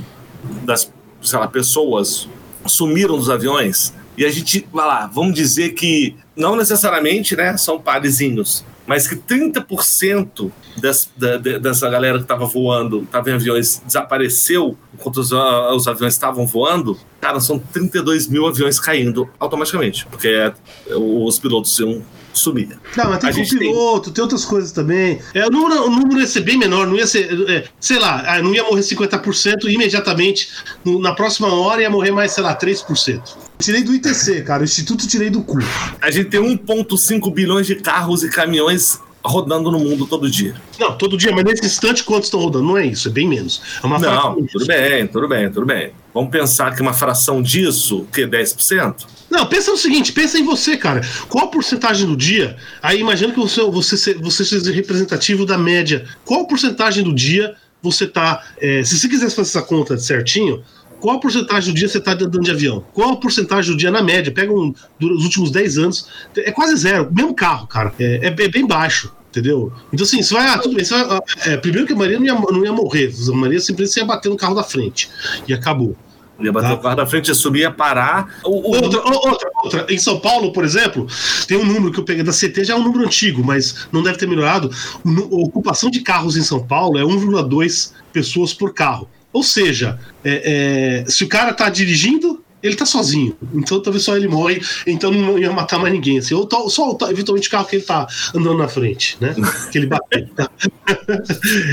das, 0.64 0.94
sei 1.24 1.40
lá, 1.40 1.48
pessoas 1.48 2.30
sumiram 2.68 3.18
dos 3.18 3.32
aviões, 3.32 3.94
e 4.18 4.26
a 4.26 4.30
gente, 4.32 4.68
vai 4.74 4.86
lá, 4.88 5.06
vamos 5.08 5.34
dizer 5.36 5.70
que 5.74 6.16
não 6.36 6.56
necessariamente, 6.56 7.36
né, 7.36 7.56
são 7.58 7.80
parezinhos, 7.80 8.66
mas 8.86 9.08
que 9.08 9.16
30% 9.16 10.52
das, 10.78 11.10
da, 11.18 11.38
da- 11.38 11.58
dessa 11.58 11.90
galera 11.90 12.18
que 12.18 12.24
estava 12.24 12.46
voando, 12.46 13.04
estava 13.04 13.30
em 13.30 13.34
aviões, 13.34 13.82
desapareceu 13.86 14.78
enquanto 14.94 15.18
os, 15.18 15.34
ah, 15.34 15.74
os 15.76 15.88
aviões 15.88 16.14
estavam 16.14 16.46
voando, 16.48 16.98
cara, 17.20 17.40
são 17.40 17.60
32 17.60 18.28
mil 18.28 18.48
aviões 18.48 18.80
caindo 18.80 19.30
automaticamente, 19.40 20.06
porque 20.08 20.28
é, 20.28 20.54
os 20.96 21.38
pilotos 21.40 21.78
iam 21.80 22.02
sumir. 22.38 22.70
Não, 22.96 23.10
mas 23.10 23.20
tem 23.20 23.30
A 23.30 23.32
gente 23.34 23.50
tem- 23.58 23.60
piloto, 23.72 24.12
tem 24.12 24.22
outras 24.22 24.46
coisas 24.46 24.72
também. 24.72 25.20
É, 25.34 25.46
o, 25.46 25.50
número, 25.50 25.86
o 25.86 25.90
número 25.90 26.20
ia 26.20 26.28
ser 26.28 26.42
bem 26.42 26.58
menor, 26.58 26.88
não 26.88 26.96
ia 26.96 27.08
ser, 27.08 27.50
é, 27.50 27.66
sei 27.80 28.00
lá, 28.00 28.24
ah, 28.28 28.42
não 28.42 28.54
ia 28.54 28.64
morrer 28.64 28.82
50% 28.84 29.68
e 29.68 29.74
imediatamente, 29.74 30.50
no- 30.86 31.00
na 31.00 31.14
próxima 31.14 31.54
hora 31.54 31.82
ia 31.82 31.90
morrer 31.90 32.12
mais, 32.12 32.32
sei 32.32 32.44
lá, 32.44 32.54
3%. 32.56 33.38
Tirei 33.60 33.84
do 33.84 33.94
ITC, 33.94 34.42
cara, 34.44 34.62
o 34.62 34.66
Instituto 34.66 35.08
tirei 35.08 35.30
do 35.30 35.42
cu. 35.42 35.58
A 36.02 36.12
gente 36.12 36.30
tem 36.30 36.40
1,5 36.40 37.32
bilhões 37.32 37.66
de 37.66 37.76
carros 37.76 38.24
e 38.24 38.30
caminhões 38.30 39.00
rodando 39.28 39.72
no 39.72 39.80
mundo 39.80 40.06
todo 40.08 40.30
dia. 40.30 40.56
Não, 40.80 40.98
todo 40.98 41.18
dia, 41.18 41.32
mas 41.34 41.44
nesse 41.44 41.66
instante 41.66 42.04
quantos 42.04 42.28
estão 42.28 42.40
rodando? 42.40 42.66
Não 42.66 42.78
é 42.78 42.86
isso, 42.86 43.08
é 43.08 43.12
bem 43.12 43.28
menos. 43.28 43.62
É 43.84 43.86
uma 43.86 44.00
Não, 44.00 44.36
disso. 44.42 44.48
tudo 44.54 44.66
bem, 44.68 45.08
tudo 45.08 45.28
bem, 45.28 45.52
tudo 45.52 45.66
bem. 45.66 45.92
Vamos 46.14 46.32
pensar 46.32 46.76
que 46.76 46.82
uma 46.82 46.94
fração 46.94 47.42
disso, 47.42 48.00
o 48.02 48.06
quê? 48.06 48.26
10%? 48.26 49.06
Não, 49.30 49.46
pensa 49.46 49.72
no 49.72 49.78
seguinte, 49.78 50.12
pensa 50.14 50.40
em 50.40 50.44
você, 50.44 50.78
cara. 50.78 51.02
Qual 51.28 51.46
a 51.46 51.48
porcentagem 51.48 52.08
do 52.08 52.16
dia? 52.16 52.56
Aí 52.82 53.00
imagina 53.00 53.32
que 53.34 53.40
você, 53.40 53.62
você, 53.64 54.14
você 54.16 54.44
seja 54.46 54.72
representativo 54.72 55.46
da 55.46 55.58
média. 55.58 56.06
Qual 56.26 56.42
a 56.42 56.46
porcentagem 56.48 57.04
do 57.04 57.14
dia 57.14 57.56
você 57.82 58.08
tá. 58.08 58.44
é, 58.60 58.84
se 58.84 58.98
você 58.98 59.08
quisesse 59.08 59.36
fazer 59.36 59.50
essa 59.50 59.62
conta 59.62 59.98
certinho, 59.98 60.64
qual 61.00 61.18
a 61.18 61.20
porcentagem 61.20 61.72
do 61.72 61.78
dia 61.78 61.88
você 61.88 62.00
tá 62.00 62.14
andando 62.14 62.40
de 62.40 62.50
avião? 62.50 62.84
Qual 62.94 63.12
a 63.12 63.16
porcentagem 63.18 63.72
do 63.72 63.78
dia 63.78 63.92
na 63.92 64.02
média? 64.02 64.32
Pega 64.32 64.52
um, 64.52 64.74
dos 65.00 65.24
últimos 65.26 65.52
10 65.52 65.78
anos. 65.78 66.08
É 66.38 66.52
quase 66.52 66.76
zero. 66.76 67.08
Mesmo 67.14 67.36
carro, 67.36 67.68
cara. 67.68 67.94
É, 68.00 68.28
é 68.28 68.32
bem- 68.32 68.50
bem 68.50 68.66
baixo. 68.66 69.14
Entendeu? 69.30 69.72
Então, 69.94 70.06
assim, 70.06 70.22
você 70.24 70.34
vai. 70.34 70.48
Ah, 70.48 70.58
tudo 70.58 70.76
bem. 70.76 70.84
Você 70.86 70.94
vai, 70.94 71.18
ah, 71.18 71.22
é, 71.46 71.58
primeiro 71.58 71.86
que 71.86 71.94
a 71.94 71.96
Maria 71.96 72.18
não 72.20 72.26
ia, 72.26 72.34
não 72.34 72.64
ia 72.66 72.72
morrer. 72.74 73.14
A 73.30 73.32
Maria 73.36 73.60
simplesmente 73.60 73.98
ia 74.00 74.06
bater 74.06 74.30
no 74.30 74.38
carro 74.38 74.56
da 74.56 74.64
frente. 74.64 75.10
E 75.48 75.54
acabou. 75.54 75.96
Ia 76.40 76.52
bater 76.52 76.68
Tá. 76.70 76.74
o 76.76 76.80
carro 76.80 76.96
da 76.96 77.06
frente, 77.06 77.28
ia 77.30 77.34
subir, 77.34 77.62
ia 77.62 77.72
parar. 77.72 78.40
O, 78.44 78.50
o- 78.50 78.76
Outra, 78.84 79.00
outra, 79.02 79.50
outra. 79.64 79.86
Em 79.90 79.98
São 79.98 80.20
Paulo, 80.20 80.54
por 80.54 80.64
exemplo, 80.64 81.08
tem 81.48 81.58
um 81.58 81.66
número 81.66 81.92
que 81.92 82.00
eu 82.00 82.04
peguei 82.04 82.24
da 82.24 82.32
CT, 82.32 82.64
já 82.64 82.74
é 82.74 82.78
um 82.78 82.84
número 82.84 83.04
antigo, 83.06 83.44
mas 83.44 83.88
não 83.92 84.02
deve 84.04 84.18
ter 84.18 84.28
melhorado. 84.28 84.72
O 85.04 85.10
A 85.44 85.46
ocupação 85.48 85.90
de 85.90 86.00
carros 86.02 86.38
em 86.38 86.44
São 86.44 86.64
Paulo 86.66 86.98
é 86.98 87.04
1,2 87.04 87.92
pessoas 88.14 88.54
por 88.54 88.74
carro. 88.74 89.10
Ou 89.34 89.44
seja, 89.44 90.00
é- 90.24 91.04
é, 91.06 91.10
se 91.10 91.24
o 91.24 91.28
cara 91.28 91.54
tá 91.54 91.70
dirigindo, 91.70 92.44
ele 92.64 92.76
tá 92.76 92.86
sozinho. 92.86 93.36
Então 93.54 93.82
talvez 93.82 94.04
só 94.04 94.16
ele 94.18 94.28
morre, 94.28 94.62
então 94.86 95.12
não 95.12 95.38
ia 95.38 95.52
matar 95.52 95.80
mais 95.80 95.94
ninguém. 95.94 96.18
Assim, 96.18 96.34
ou 96.34 96.46
to- 96.46 96.70
só 96.70 96.92
o- 96.92 96.98
eventualmente 97.10 97.48
o 97.48 97.52
carro 97.52 97.66
que 97.66 97.76
ele 97.78 97.84
tá 97.86 98.08
andando 98.34 98.58
na 98.58 98.68
frente, 98.68 99.18
né? 99.22 99.36
Que 99.72 99.78
ele 99.78 99.88
bateu. 99.88 100.28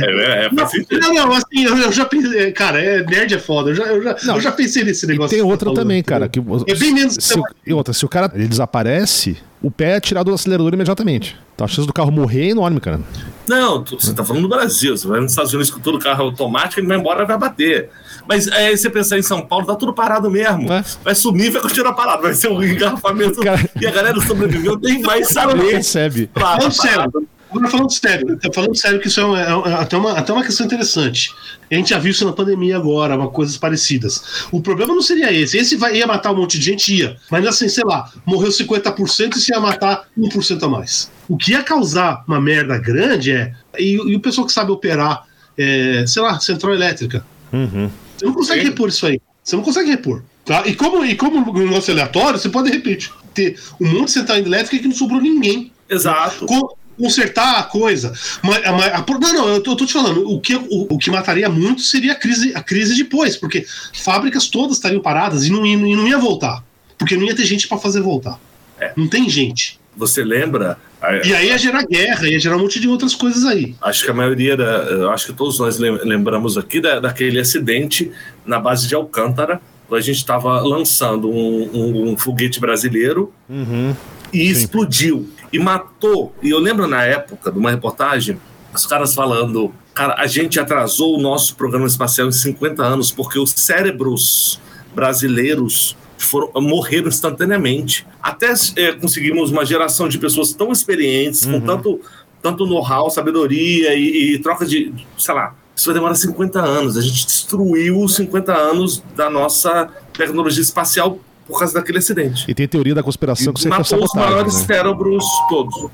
é, 0.03 0.47
é, 0.47 0.51
faz 0.55 0.71
sentido. 0.71 1.01
Não, 1.01 1.15
não, 1.15 1.33
assim, 1.33 1.65
eu, 1.65 1.77
eu 1.77 1.93
já 1.93 2.05
pensei. 2.05 2.53
Cara, 2.53 2.81
é, 2.81 3.03
nerd 3.05 3.35
é 3.35 3.39
foda. 3.39 3.71
Eu 3.71 3.75
já, 3.75 3.85
eu 3.85 4.03
já, 4.03 4.17
Não, 4.25 4.35
eu 4.37 4.41
já 4.41 4.53
pensei 4.53 4.85
nesse 4.85 5.05
E 5.07 5.09
negócio. 5.09 5.37
tem 5.37 5.45
outra 5.45 5.67
falou, 5.67 5.75
também, 5.75 6.03
cara. 6.03 6.29
Que, 6.29 6.41
É 6.67 6.75
bem 6.75 6.93
menos 6.93 7.17
que 7.17 7.25
se, 7.25 7.39
o- 7.39 7.43
e 7.67 7.73
outra, 7.73 7.93
se 7.95 8.05
o 8.05 8.09
cara 8.09 8.31
ele 8.35 8.47
desaparece, 8.49 9.37
o 9.67 9.71
pé 9.71 9.97
é 9.97 10.01
tirado 10.01 10.27
do 10.27 10.35
acelerador 10.35 10.73
imediatamente. 10.75 11.37
Então 11.55 11.65
a 11.65 11.69
chance 11.69 11.87
do 11.87 11.93
carro 11.93 12.11
morrer 12.11 12.47
é 12.47 12.51
enorme, 12.51 12.81
cara. 12.81 13.01
Não, 13.49 13.83
tu- 13.83 13.97
você 14.01 14.13
tá 14.13 14.25
falando 14.25 14.43
do 14.43 14.49
Brasil. 14.49 14.97
Você 14.97 15.07
vai 15.07 15.21
nos 15.21 15.33
Estados 15.33 15.53
Unidos 15.53 15.71
com 15.71 15.79
todo 15.81 15.99
carro 15.99 16.25
automático, 16.25 16.81
ele 16.81 16.87
vai 16.89 16.97
embora 16.99 17.25
vai 17.25 17.39
bater. 17.39 17.91
Mas 18.29 18.49
aí 18.49 18.77
você 18.77 18.89
pensar 18.91 19.19
em 19.19 19.23
São 19.23 19.43
Paulo, 19.47 19.67
tá 19.67 19.75
tudo 19.77 19.93
parado 19.93 20.31
mesmo. 20.31 20.73
É. 20.73 20.85
Vai 21.03 21.15
sumir, 21.15 21.51
vai 21.51 21.61
continuar 21.63 21.93
parado. 21.93 22.23
Vai 22.23 22.35
ser 22.35 22.49
um 22.49 22.61
engarrafamento. 22.65 23.41
Cara- 23.41 23.69
E 23.81 23.87
a 23.87 23.91
galera 23.91 24.21
sobreviveu, 24.21 24.79
nem 24.83 25.03
vai 25.03 25.21
Não 25.21 25.29
saber. 25.29 25.71
percebe. 25.71 26.31
Falando 26.35 26.63
tá 26.63 26.71
sério, 26.71 26.97
parado. 26.97 27.29
Agora 27.55 27.71
falando 27.71 27.93
sério, 27.93 28.37
tá 28.37 28.51
falando 28.53 28.77
sério 28.77 29.01
que 29.01 29.09
isso 29.09 29.21
é, 29.21 29.43
é 29.43 29.71
é 29.71 29.75
até, 29.75 29.97
uma, 29.97 30.13
até 30.13 30.33
uma 30.33 30.45
questão 30.45 30.67
interessante. 30.67 31.33
A 31.71 31.75
gente 31.75 31.91
já 31.91 31.99
viu 31.99 32.11
isso 32.11 32.25
na 32.25 32.33
pandemia 32.33 32.77
agora, 32.77 33.17
uma, 33.17 33.29
coisas 33.29 33.57
parecidas. 33.57 34.47
O 34.51 34.61
problema 34.61 34.95
não 34.95 35.03
seria 35.03 35.33
esse. 35.33 35.57
Esse 35.57 35.77
vai, 35.77 35.97
ia 35.97 36.07
matar 36.07 36.33
um 36.33 36.37
monte 36.37 36.59
de 36.59 36.65
gente, 36.65 36.95
ia. 36.95 37.17
Mas 37.31 37.47
assim, 37.47 37.69
sei 37.69 37.85
lá, 37.85 38.11
morreu 38.27 38.51
50% 38.51 39.37
e 39.37 39.41
se 39.41 39.53
ia 39.53 39.61
matar 39.61 40.09
1% 40.19 40.63
a 40.63 40.69
mais. 40.69 41.11
O 41.29 41.37
que 41.37 41.53
ia 41.53 41.63
causar 41.63 42.25
uma 42.27 42.41
merda 42.41 42.77
grande 42.79 43.33
é. 43.33 43.55
E, 43.79 43.95
e 43.95 44.17
o 44.17 44.21
pessoal 44.21 44.47
que 44.47 44.53
sabe 44.53 44.71
operar, 44.71 45.25
é, 45.57 46.05
sei 46.07 46.23
lá, 46.23 46.39
central 46.41 46.75
elétrica. 46.75 47.25
Uhum. 47.53 47.91
Você 48.17 48.27
não 48.27 48.35
consegue 48.35 48.61
Sim. 48.63 48.69
repor 48.69 48.89
isso 48.89 49.07
aí. 49.07 49.21
Você 49.43 49.57
não 49.57 49.63
consegue 49.63 49.91
repor. 49.91 50.23
Tá? 50.45 50.63
E 50.67 50.75
como 50.75 51.05
e 51.05 51.15
como 51.15 51.41
no 51.41 51.65
negócio 51.67 51.93
aleatório, 51.93 52.39
você 52.39 52.51
pode, 52.51 52.71
de 52.71 52.77
repente, 52.77 53.11
ter 53.33 53.59
um 53.81 53.89
monte 53.91 54.07
de 54.07 54.13
central 54.13 54.39
elétrica 54.39 54.79
que 54.79 54.89
não 54.89 54.95
sobrou 54.95 55.21
ninguém 55.21 55.73
Exato. 55.89 56.45
co- 56.47 56.77
consertar 56.99 57.59
a 57.59 57.63
coisa. 57.65 58.13
Mas, 58.43 58.63
mas- 58.63 58.93
a- 58.93 59.05
não, 59.21 59.33
não, 59.33 59.49
eu 59.49 59.61
tô, 59.63 59.73
eu 59.73 59.77
tô 59.77 59.87
te 59.87 59.93
falando, 59.93 60.29
o 60.31 60.41
que, 60.41 60.55
o, 60.57 60.95
o 60.95 60.99
que 60.99 61.11
mataria 61.11 61.49
muito 61.49 61.83
seria 61.83 62.13
a 62.13 62.15
crise, 62.17 62.53
a 62.55 62.63
crise 62.63 62.97
depois, 62.97 63.37
porque 63.37 63.67
fábricas 64.03 64.49
todas 64.49 64.77
estariam 64.77 65.01
paradas 65.03 65.45
e 65.47 65.51
não, 65.51 65.65
ia- 65.67 65.75
e 65.77 65.97
não 65.97 66.07
ia 66.09 66.19
voltar. 66.19 66.63
Porque 66.99 67.17
não 67.17 67.25
ia 67.25 67.35
ter 67.35 67.45
gente 67.45 67.67
para 67.69 67.79
fazer 67.79 68.01
voltar. 68.01 68.39
É. 68.81 68.93
Não 68.97 69.09
tem 69.09 69.29
gente. 69.29 69.79
Você 69.97 70.25
lembra? 70.25 70.77
E 71.25 71.35
aí 71.35 71.49
ia 71.49 71.59
gerar 71.59 71.85
guerra, 71.85 72.29
ia 72.29 72.39
gerar 72.41 72.57
um 72.57 72.61
monte 72.61 72.81
de 72.81 72.89
outras 72.89 73.15
coisas 73.15 73.45
aí. 73.45 73.75
Acho 73.83 74.05
que 74.05 74.11
a 74.11 74.15
maioria, 74.15 74.57
da, 74.57 75.13
acho 75.13 75.27
que 75.27 75.33
todos 75.35 75.59
nós 75.59 75.79
lem- 75.79 76.01
lembramos 76.03 76.57
aqui 76.57 76.81
da, 76.81 76.99
daquele 76.99 77.39
acidente 77.39 78.11
na 78.45 78.59
base 78.59 78.89
de 78.89 78.95
Alcântara, 78.95 79.61
quando 79.87 80.01
a 80.01 80.03
gente 80.03 80.17
estava 80.17 80.61
lançando 80.61 81.29
um, 81.31 81.71
um- 81.73 82.09
um 82.13 82.17
foguete 82.17 82.59
brasileiro 82.59 83.33
Uhum. 83.49 83.95
e 84.33 84.39
Sim. 84.47 84.51
explodiu. 84.63 85.29
E 85.55 85.59
matou. 85.61 86.35
E 86.43 86.51
eu 86.51 86.59
lembro 86.59 86.89
na 86.89 87.05
época 87.05 87.53
de 87.53 87.57
uma 87.57 87.71
reportagem, 87.71 88.41
os 88.75 88.85
caras 88.87 89.15
falando, 89.15 89.73
cara, 89.95 90.17
a 90.19 90.27
gente 90.27 90.59
atrasou 90.59 91.17
o 91.17 91.23
nosso 91.23 91.55
programa 91.55 91.87
espacial 91.87 92.27
em 92.27 92.33
50 92.33 92.83
anos 92.83 93.13
porque 93.13 93.39
os 93.39 93.53
cérebros 93.53 94.61
brasileiros 94.93 95.97
foram, 96.19 96.51
morreram 96.61 97.07
instantaneamente. 97.07 98.05
Até 98.21 98.53
é, 98.75 98.93
conseguimos 98.95 99.53
uma 99.53 99.65
geração 99.65 100.09
de 100.09 100.19
pessoas 100.19 100.53
tão 100.53 100.73
experientes, 100.73 101.47
uhum. 101.47 101.61
com 101.61 101.67
tanto, 101.67 102.01
tanto 102.43 102.67
know-how, 102.67 103.09
sabedoria 103.09 103.95
e, 103.95 104.35
e, 104.35 104.39
troca 104.41 104.67
de, 104.67 104.93
sei 105.17 105.35
lá, 105.35 105.55
isso 105.77 105.87
vai 105.87 105.95
demorar 105.95 106.17
50 106.17 106.61
anos. 106.61 106.97
A 106.97 107.01
gente 107.01 107.27
destruiu 107.27 108.09
50 108.09 108.53
anos 108.53 109.05
da 109.15 109.31
nossa 109.31 109.89
tecnologia 110.13 110.63
espacial 110.63 111.21
por 111.47 111.59
causa 111.59 111.75
daquele 111.75 111.99
acidente. 111.99 112.45
E 112.49 112.55
tem 112.55 112.67
teoria 112.67 112.95
da 112.95 113.03
conspiração 113.03 113.53
que 113.53 113.61
você 113.61 113.69
foi 113.69 113.85
sabotagem. 113.85 114.05
os 114.05 114.15
maiores 114.15 114.55
né? 114.55 114.65
cérebros 114.67 115.25
todos. 115.49 115.91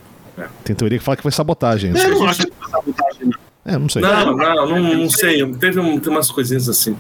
Tem 0.65 0.75
teoria 0.75 0.99
que 0.99 1.05
fala 1.05 1.17
que 1.17 1.23
foi 1.23 1.33
sabotagem. 1.33 1.93
Eu 1.95 2.11
não 2.11 2.27
acho 2.27 2.47
que 2.47 2.53
foi 2.53 2.71
sabotagem, 2.71 3.27
não. 3.27 3.51
É, 3.63 3.77
não 3.77 3.89
sei. 3.91 4.01
Não, 4.01 4.37
não, 4.37 4.67
não, 4.67 4.95
não 4.97 5.11
sei. 5.11 5.47
Teve 5.55 5.79
um, 5.79 5.99
tem 5.99 6.11
umas 6.11 6.31
coisinhas 6.31 6.67
assim. 6.67 6.97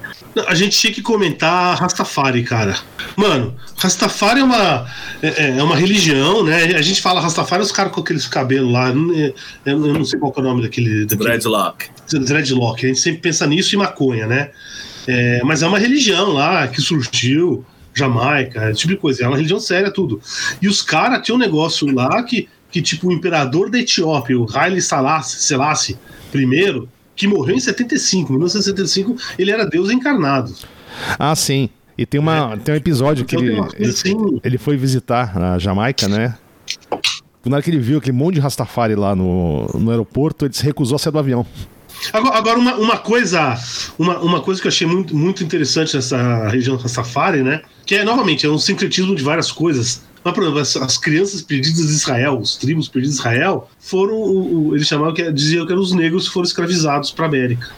A 0.46 0.54
gente 0.54 0.78
tinha 0.78 0.92
que 0.92 1.00
comentar 1.00 1.78
Rastafari, 1.78 2.42
cara. 2.44 2.76
Mano, 3.16 3.56
Rastafari 3.78 4.40
é 4.40 4.44
uma, 4.44 4.86
é, 5.22 5.58
é 5.58 5.62
uma 5.62 5.74
religião, 5.74 6.44
né? 6.44 6.64
A 6.76 6.82
gente 6.82 7.00
fala 7.00 7.20
Rastafari, 7.20 7.62
os 7.62 7.72
caras 7.72 7.92
com 7.92 8.00
aqueles 8.02 8.26
cabelos 8.28 8.70
lá. 8.70 8.90
Eu, 8.90 9.34
eu 9.64 9.94
não 9.94 10.04
sei 10.04 10.18
qual 10.18 10.34
é 10.36 10.40
o 10.40 10.42
nome 10.42 10.62
daquele. 10.62 11.06
daquele 11.06 11.24
Dreadlock. 11.24 11.88
Dreadlock. 12.12 12.84
A 12.84 12.88
gente 12.88 13.00
sempre 13.00 13.22
pensa 13.22 13.46
nisso 13.46 13.74
e 13.74 13.78
maconha, 13.78 14.26
né? 14.26 14.50
É, 15.08 15.40
mas 15.42 15.62
é 15.62 15.66
uma 15.66 15.78
religião 15.78 16.30
lá 16.30 16.68
que 16.68 16.82
surgiu, 16.82 17.64
Jamaica, 18.00 18.70
esse 18.70 18.80
tipo 18.80 18.94
de 18.94 18.98
coisa. 18.98 19.24
É 19.24 19.28
uma 19.28 19.36
religião 19.36 19.60
séria, 19.60 19.92
tudo. 19.92 20.20
E 20.60 20.68
os 20.68 20.82
caras 20.82 21.22
tinham 21.24 21.36
um 21.36 21.40
negócio 21.40 21.92
lá 21.92 22.22
que, 22.22 22.48
que, 22.70 22.82
tipo, 22.82 23.08
o 23.08 23.12
imperador 23.12 23.70
da 23.70 23.78
Etiópia, 23.78 24.38
o 24.38 24.46
Haile 24.52 24.80
Selassie, 24.80 25.40
Selassie 25.40 25.98
primeiro, 26.30 26.88
que 27.14 27.26
morreu 27.26 27.56
em 27.56 27.60
75. 27.60 28.32
Em 28.32 28.36
1975, 28.36 29.16
ele 29.38 29.50
era 29.50 29.66
Deus 29.66 29.90
encarnado. 29.90 30.54
Ah, 31.18 31.34
sim. 31.34 31.68
E 31.96 32.06
tem, 32.06 32.18
uma, 32.18 32.54
é. 32.54 32.56
tem 32.56 32.74
um 32.74 32.76
episódio 32.76 33.22
então, 33.22 33.38
que 33.38 33.46
ele, 33.46 33.60
ele, 33.78 33.90
assim. 33.90 34.40
ele, 34.42 34.56
foi 34.56 34.76
visitar 34.76 35.36
a 35.36 35.58
Jamaica, 35.58 36.08
né? 36.08 36.34
Na 37.44 37.56
hora 37.56 37.62
que 37.62 37.70
ele 37.70 37.78
viu 37.78 37.98
aquele 37.98 38.16
monte 38.16 38.36
de 38.36 38.40
Rastafari 38.40 38.94
lá 38.94 39.14
no, 39.14 39.66
no 39.74 39.90
aeroporto, 39.90 40.46
ele 40.46 40.54
se 40.54 40.64
recusou 40.64 40.96
a 40.96 40.98
sair 40.98 41.12
do 41.12 41.18
avião. 41.18 41.44
Agora, 42.12 42.36
agora 42.36 42.58
uma, 42.58 42.74
uma, 42.76 42.98
coisa 42.98 43.58
uma, 43.98 44.18
uma 44.18 44.40
coisa 44.40 44.60
que 44.60 44.66
eu 44.66 44.70
achei 44.70 44.86
muito, 44.86 45.14
muito 45.14 45.44
interessante 45.44 45.94
nessa 45.94 46.48
região 46.48 46.76
Rastafari, 46.76 47.42
né? 47.42 47.62
Que 47.84 47.96
é, 47.96 48.04
novamente, 48.04 48.46
é 48.46 48.50
um 48.50 48.58
sincretismo 48.58 49.14
de 49.14 49.22
várias 49.22 49.52
coisas. 49.52 50.02
Mas, 50.22 50.34
por 50.34 50.42
exemplo, 50.42 50.60
as, 50.60 50.76
as, 50.76 50.98
crianças 50.98 51.42
perdidas 51.42 51.86
de 51.86 51.92
Israel, 51.92 52.38
os 52.38 52.56
tribos 52.56 52.88
perdidos 52.88 53.16
de 53.16 53.20
Israel, 53.20 53.70
foram. 53.78 54.14
O, 54.14 54.68
o, 54.68 54.76
eles 54.76 54.86
chamavam 54.86 55.14
que 55.14 55.32
diziam 55.32 55.66
que 55.66 55.72
eram 55.72 55.82
os 55.82 55.92
negros 55.92 56.28
que 56.28 56.34
foram 56.34 56.46
escravizados 56.46 57.10
para 57.10 57.26
América. 57.26 57.70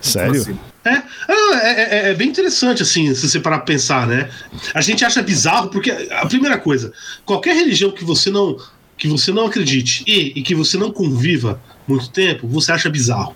Sério? 0.00 0.40
Assim, 0.40 0.58
é, 0.86 1.02
é, 1.28 1.98
é, 2.08 2.10
é, 2.10 2.14
bem 2.14 2.28
interessante, 2.28 2.80
assim, 2.80 3.12
se 3.12 3.28
você 3.28 3.40
parar 3.40 3.58
pra 3.58 3.66
pensar, 3.66 4.06
né? 4.06 4.30
A 4.72 4.80
gente 4.80 5.04
acha 5.04 5.20
bizarro, 5.20 5.68
porque 5.68 5.90
a 5.90 6.24
primeira 6.26 6.56
coisa, 6.58 6.92
qualquer 7.24 7.56
religião 7.56 7.90
que 7.90 8.04
você 8.04 8.30
não, 8.30 8.56
que 8.96 9.08
você 9.08 9.32
não 9.32 9.46
acredite 9.46 10.04
e, 10.06 10.32
e 10.36 10.42
que 10.42 10.54
você 10.54 10.76
não 10.76 10.90
conviva 10.90 11.60
muito 11.86 12.08
tempo, 12.10 12.46
você 12.48 12.72
acha 12.72 12.88
bizarro. 12.88 13.34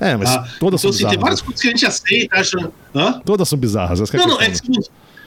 É, 0.00 0.16
mas 0.16 0.30
ah, 0.30 0.48
todas 0.58 0.58
então, 0.58 0.78
são 0.78 0.90
assim, 0.90 0.98
bizarras. 0.98 1.10
Tem 1.10 1.18
várias 1.20 1.40
coisas 1.42 1.60
que 1.60 1.68
a 1.68 1.70
gente 1.70 1.86
aceita, 1.86 2.36
acha. 2.36 2.72
Hã? 2.94 3.20
Todas 3.24 3.48
são 3.48 3.58
bizarras. 3.58 4.00
não, 4.12 4.26
não, 4.26 4.40
é, 4.40 4.52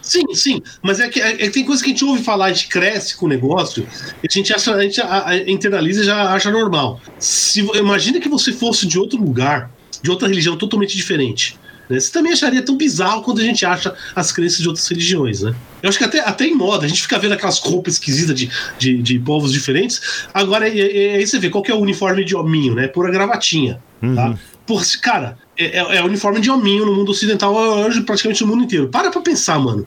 Sim, 0.03 0.34
sim, 0.34 0.61
mas 0.82 0.99
é 0.99 1.07
que, 1.07 1.22
é, 1.22 1.32
é 1.32 1.38
que, 1.38 1.49
tem 1.49 1.64
coisa 1.64 1.82
que 1.82 1.89
a 1.89 1.93
gente 1.93 2.03
ouve 2.03 2.22
falar, 2.22 2.47
a 2.47 2.53
gente 2.53 2.68
cresce 2.68 3.16
com 3.16 3.26
o 3.26 3.30
negócio, 3.30 3.88
a 4.22 4.28
gente, 4.30 4.53
acha, 4.53 4.76
a 4.76 4.84
gente 4.84 4.99
a, 4.99 5.30
a, 5.30 5.49
internaliza 5.49 6.01
e 6.01 6.03
já 6.03 6.34
acha 6.34 6.51
normal. 6.51 6.99
Se, 7.18 7.61
imagina 7.61 8.20
que 8.20 8.28
você 8.28 8.51
fosse 8.51 8.86
de 8.86 8.99
outro 8.99 9.18
lugar, 9.18 9.72
de 10.01 10.11
outra 10.11 10.28
religião 10.28 10.57
totalmente 10.57 10.97
diferente. 10.97 11.57
Né? 11.89 11.99
Você 11.99 12.11
também 12.11 12.34
acharia 12.34 12.61
tão 12.61 12.77
bizarro 12.77 13.21
quando 13.21 13.39
a 13.39 13.43
gente 13.43 13.65
acha 13.65 13.93
as 14.15 14.31
crenças 14.31 14.59
de 14.59 14.67
outras 14.67 14.88
religiões, 14.88 15.41
né? 15.41 15.53
Eu 15.81 15.89
acho 15.89 15.97
que 15.97 16.03
até, 16.03 16.19
até 16.19 16.45
em 16.45 16.55
moda, 16.55 16.86
a 16.86 16.88
gente 16.88 17.01
fica 17.01 17.19
vendo 17.19 17.34
aquelas 17.34 17.59
roupas 17.59 17.93
esquisitas 17.93 18.36
de, 18.36 18.49
de, 18.77 19.01
de 19.01 19.19
povos 19.19 19.51
diferentes. 19.51 20.01
Agora, 20.34 20.65
aí 20.65 21.25
você 21.25 21.39
vê 21.39 21.49
qual 21.49 21.63
que 21.63 21.71
é 21.71 21.75
o 21.75 21.79
uniforme 21.79 22.23
de 22.23 22.36
hominho, 22.36 22.73
né? 22.73 22.88
Pura 22.88 23.11
gravatinha, 23.11 23.81
tá? 23.99 24.07
uhum. 24.07 24.15
tá? 24.15 24.39
Porra, 24.65 24.84
cara, 25.01 25.38
é, 25.57 25.79
é, 25.79 25.97
é 25.97 26.03
uniforme 26.03 26.39
de 26.39 26.49
hominho 26.49 26.86
no 26.86 26.95
mundo 26.95 27.11
ocidental 27.11 27.53
hoje, 27.53 28.01
praticamente 28.01 28.41
no 28.43 28.47
mundo 28.47 28.63
inteiro. 28.63 28.88
Para 28.88 29.11
pra 29.11 29.21
pensar, 29.21 29.59
mano. 29.59 29.86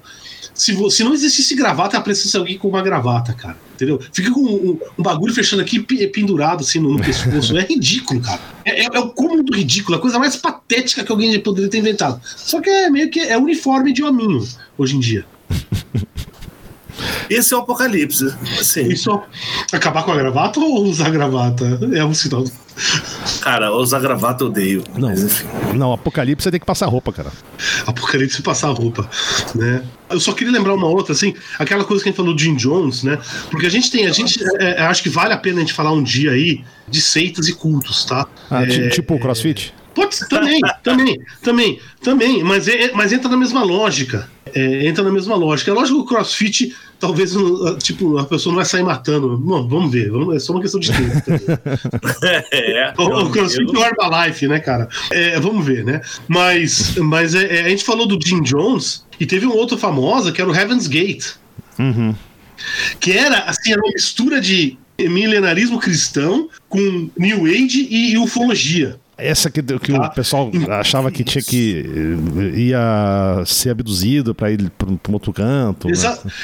Se, 0.57 0.91
se 0.91 1.05
não 1.05 1.13
existisse 1.13 1.55
gravata, 1.55 2.01
precisa 2.01 2.39
alguém 2.39 2.57
com 2.57 2.69
uma 2.69 2.83
gravata, 2.83 3.35
cara. 3.35 3.59
Entendeu? 3.75 4.01
Fica 4.11 4.31
com 4.31 4.41
um, 4.41 4.79
um 4.99 5.03
bagulho 5.03 5.35
fechando 5.35 5.61
aqui 5.61 5.81
pendurado 5.81 6.63
assim 6.63 6.81
no, 6.81 6.95
no 6.95 6.99
pescoço. 6.99 7.57
é 7.57 7.63
ridículo, 7.63 8.23
cara. 8.23 8.41
É, 8.65 8.85
é, 8.85 8.87
é 8.87 8.99
o 8.99 9.11
cúmulo 9.11 9.43
do 9.43 9.55
ridículo, 9.55 9.99
a 9.99 10.01
coisa 10.01 10.19
mais 10.19 10.35
patética 10.35 11.05
que 11.05 11.13
alguém 11.13 11.39
poderia 11.41 11.69
ter 11.69 11.79
inventado. 11.79 12.21
Só 12.25 12.61
que 12.61 12.71
é 12.71 12.89
meio 12.89 13.11
que 13.11 13.21
é 13.21 13.37
uniforme 13.37 13.93
de 13.93 14.03
hominho 14.03 14.43
hoje 14.79 14.97
em 14.97 15.01
dia. 15.01 15.27
Esse 17.29 17.53
é 17.53 17.57
o 17.57 17.61
apocalipse. 17.61 18.25
Assim. 18.59 18.89
Isso, 18.89 19.21
acabar 19.71 20.03
com 20.05 20.13
a 20.13 20.17
gravata 20.17 20.59
ou 20.59 20.85
usar 20.85 21.09
a 21.09 21.11
gravata? 21.11 21.79
É 21.93 22.05
um 22.05 22.15
sinal. 22.15 22.45
Cara, 23.41 23.72
usar 23.72 24.01
gravata 24.01 24.45
eu 24.45 24.49
odeio. 24.49 24.85
Não, 24.97 25.12
não, 25.74 25.93
apocalipse 25.93 26.45
você 26.45 26.51
tem 26.51 26.61
que 26.61 26.66
passar 26.66 26.87
roupa, 26.87 27.12
cara. 27.12 27.33
Apocalipse 27.87 28.43
passar 28.43 28.68
roupa, 28.70 29.09
né? 29.55 29.83
Eu 30.11 30.20
só 30.20 30.33
queria 30.33 30.53
lembrar 30.53 30.74
uma 30.74 30.87
outra, 30.87 31.12
assim, 31.12 31.35
aquela 31.59 31.85
coisa 31.85 32.03
que 32.03 32.09
a 32.09 32.12
gente 32.12 32.16
falou 32.16 32.35
do 32.35 32.41
Jim 32.41 32.55
Jones, 32.55 33.03
né? 33.03 33.18
Porque 33.51 33.66
a 33.66 33.70
gente 33.70 33.91
tem, 33.91 34.07
a 34.07 34.12
gente, 34.12 34.39
é, 34.59 34.81
é 34.81 34.83
acho 34.83 35.03
que 35.03 35.09
vale 35.09 35.33
a 35.33 35.39
pena 35.39 35.59
a 35.59 35.61
gente 35.61 35.72
falar 35.72 35.93
um 35.93 36.03
dia 36.03 36.33
aí 36.33 36.62
de 36.89 37.01
seitas 37.01 37.49
e 37.49 37.55
cultos, 37.55 38.05
tá? 38.05 38.27
Ah, 38.51 38.62
é, 38.62 38.89
tipo 38.89 39.14
o 39.14 39.18
CrossFit? 39.18 39.74
Pode 39.95 40.14
ser, 40.14 40.29
também, 40.29 40.61
também, 40.83 41.20
também, 41.43 41.81
também, 42.03 42.45
mas, 42.45 42.68
é, 42.68 42.93
mas 42.93 43.12
entra 43.12 43.31
na 43.31 43.37
mesma 43.37 43.64
lógica. 43.64 44.29
É, 44.57 44.87
entra 44.87 45.05
na 45.05 45.13
mesma 45.13 45.37
lógica. 45.37 45.71
É 45.71 45.75
lógico 45.75 45.99
que 45.99 46.05
o 46.05 46.07
crossfit, 46.17 46.75
talvez, 46.99 47.35
tipo, 47.83 48.17
a 48.17 48.25
pessoa 48.25 48.53
não 48.53 48.57
vai 48.57 48.65
sair 48.65 48.83
matando. 48.83 49.37
Bom, 49.37 49.69
vamos 49.69 49.93
ver, 49.93 50.11
vamos, 50.11 50.35
é 50.35 50.39
só 50.39 50.55
uma 50.55 50.63
questão 50.63 50.81
de 50.81 50.91
tempo. 50.91 51.13
é, 52.51 52.95
o, 52.97 53.03
o 53.03 53.31
crossfit 53.31 53.69
é 53.69 53.79
o 53.79 53.85
Herbalife, 53.85 54.49
né, 54.49 54.59
cara? 54.59 54.89
É, 55.11 55.39
vamos 55.39 55.67
ver, 55.67 55.85
né? 55.85 56.01
Mas, 56.27 56.97
mas 56.97 57.35
é, 57.35 57.59
é, 57.59 57.61
a 57.67 57.69
gente 57.69 57.85
falou 57.85 58.07
do 58.07 58.19
Jim 58.27 58.41
Jones 58.41 59.05
e 59.21 59.27
teve 59.27 59.45
um 59.45 59.53
outro 59.53 59.77
famoso 59.77 60.33
que 60.33 60.41
era 60.41 60.51
o 60.51 60.57
Heaven's 60.57 60.87
Gate. 60.87 61.33
Uhum. 61.79 62.15
Que 62.99 63.13
era, 63.13 63.41
assim, 63.41 63.73
era 63.73 63.83
uma 63.83 63.93
mistura 63.93 64.41
de 64.41 64.79
milenarismo 64.99 65.79
cristão 65.79 66.49
com 66.67 67.11
New 67.15 67.45
Age 67.45 67.87
e 67.91 68.17
ufologia. 68.17 68.99
Essa 69.19 69.51
que, 69.51 69.62
que 69.62 69.93
tá. 69.93 70.09
o 70.09 70.11
pessoal 70.14 70.51
achava 70.79 71.11
que 71.11 71.25
tinha 71.25 71.43
que 71.43 71.87
eh, 72.55 72.59
ia 72.59 73.43
ser 73.47 73.71
abduzido 73.71 74.35
para 74.35 74.51
ir 74.51 74.71
para 74.77 74.91
um 74.91 75.12
outro 75.14 75.33
canto. 75.33 75.89
Né? 75.89 75.95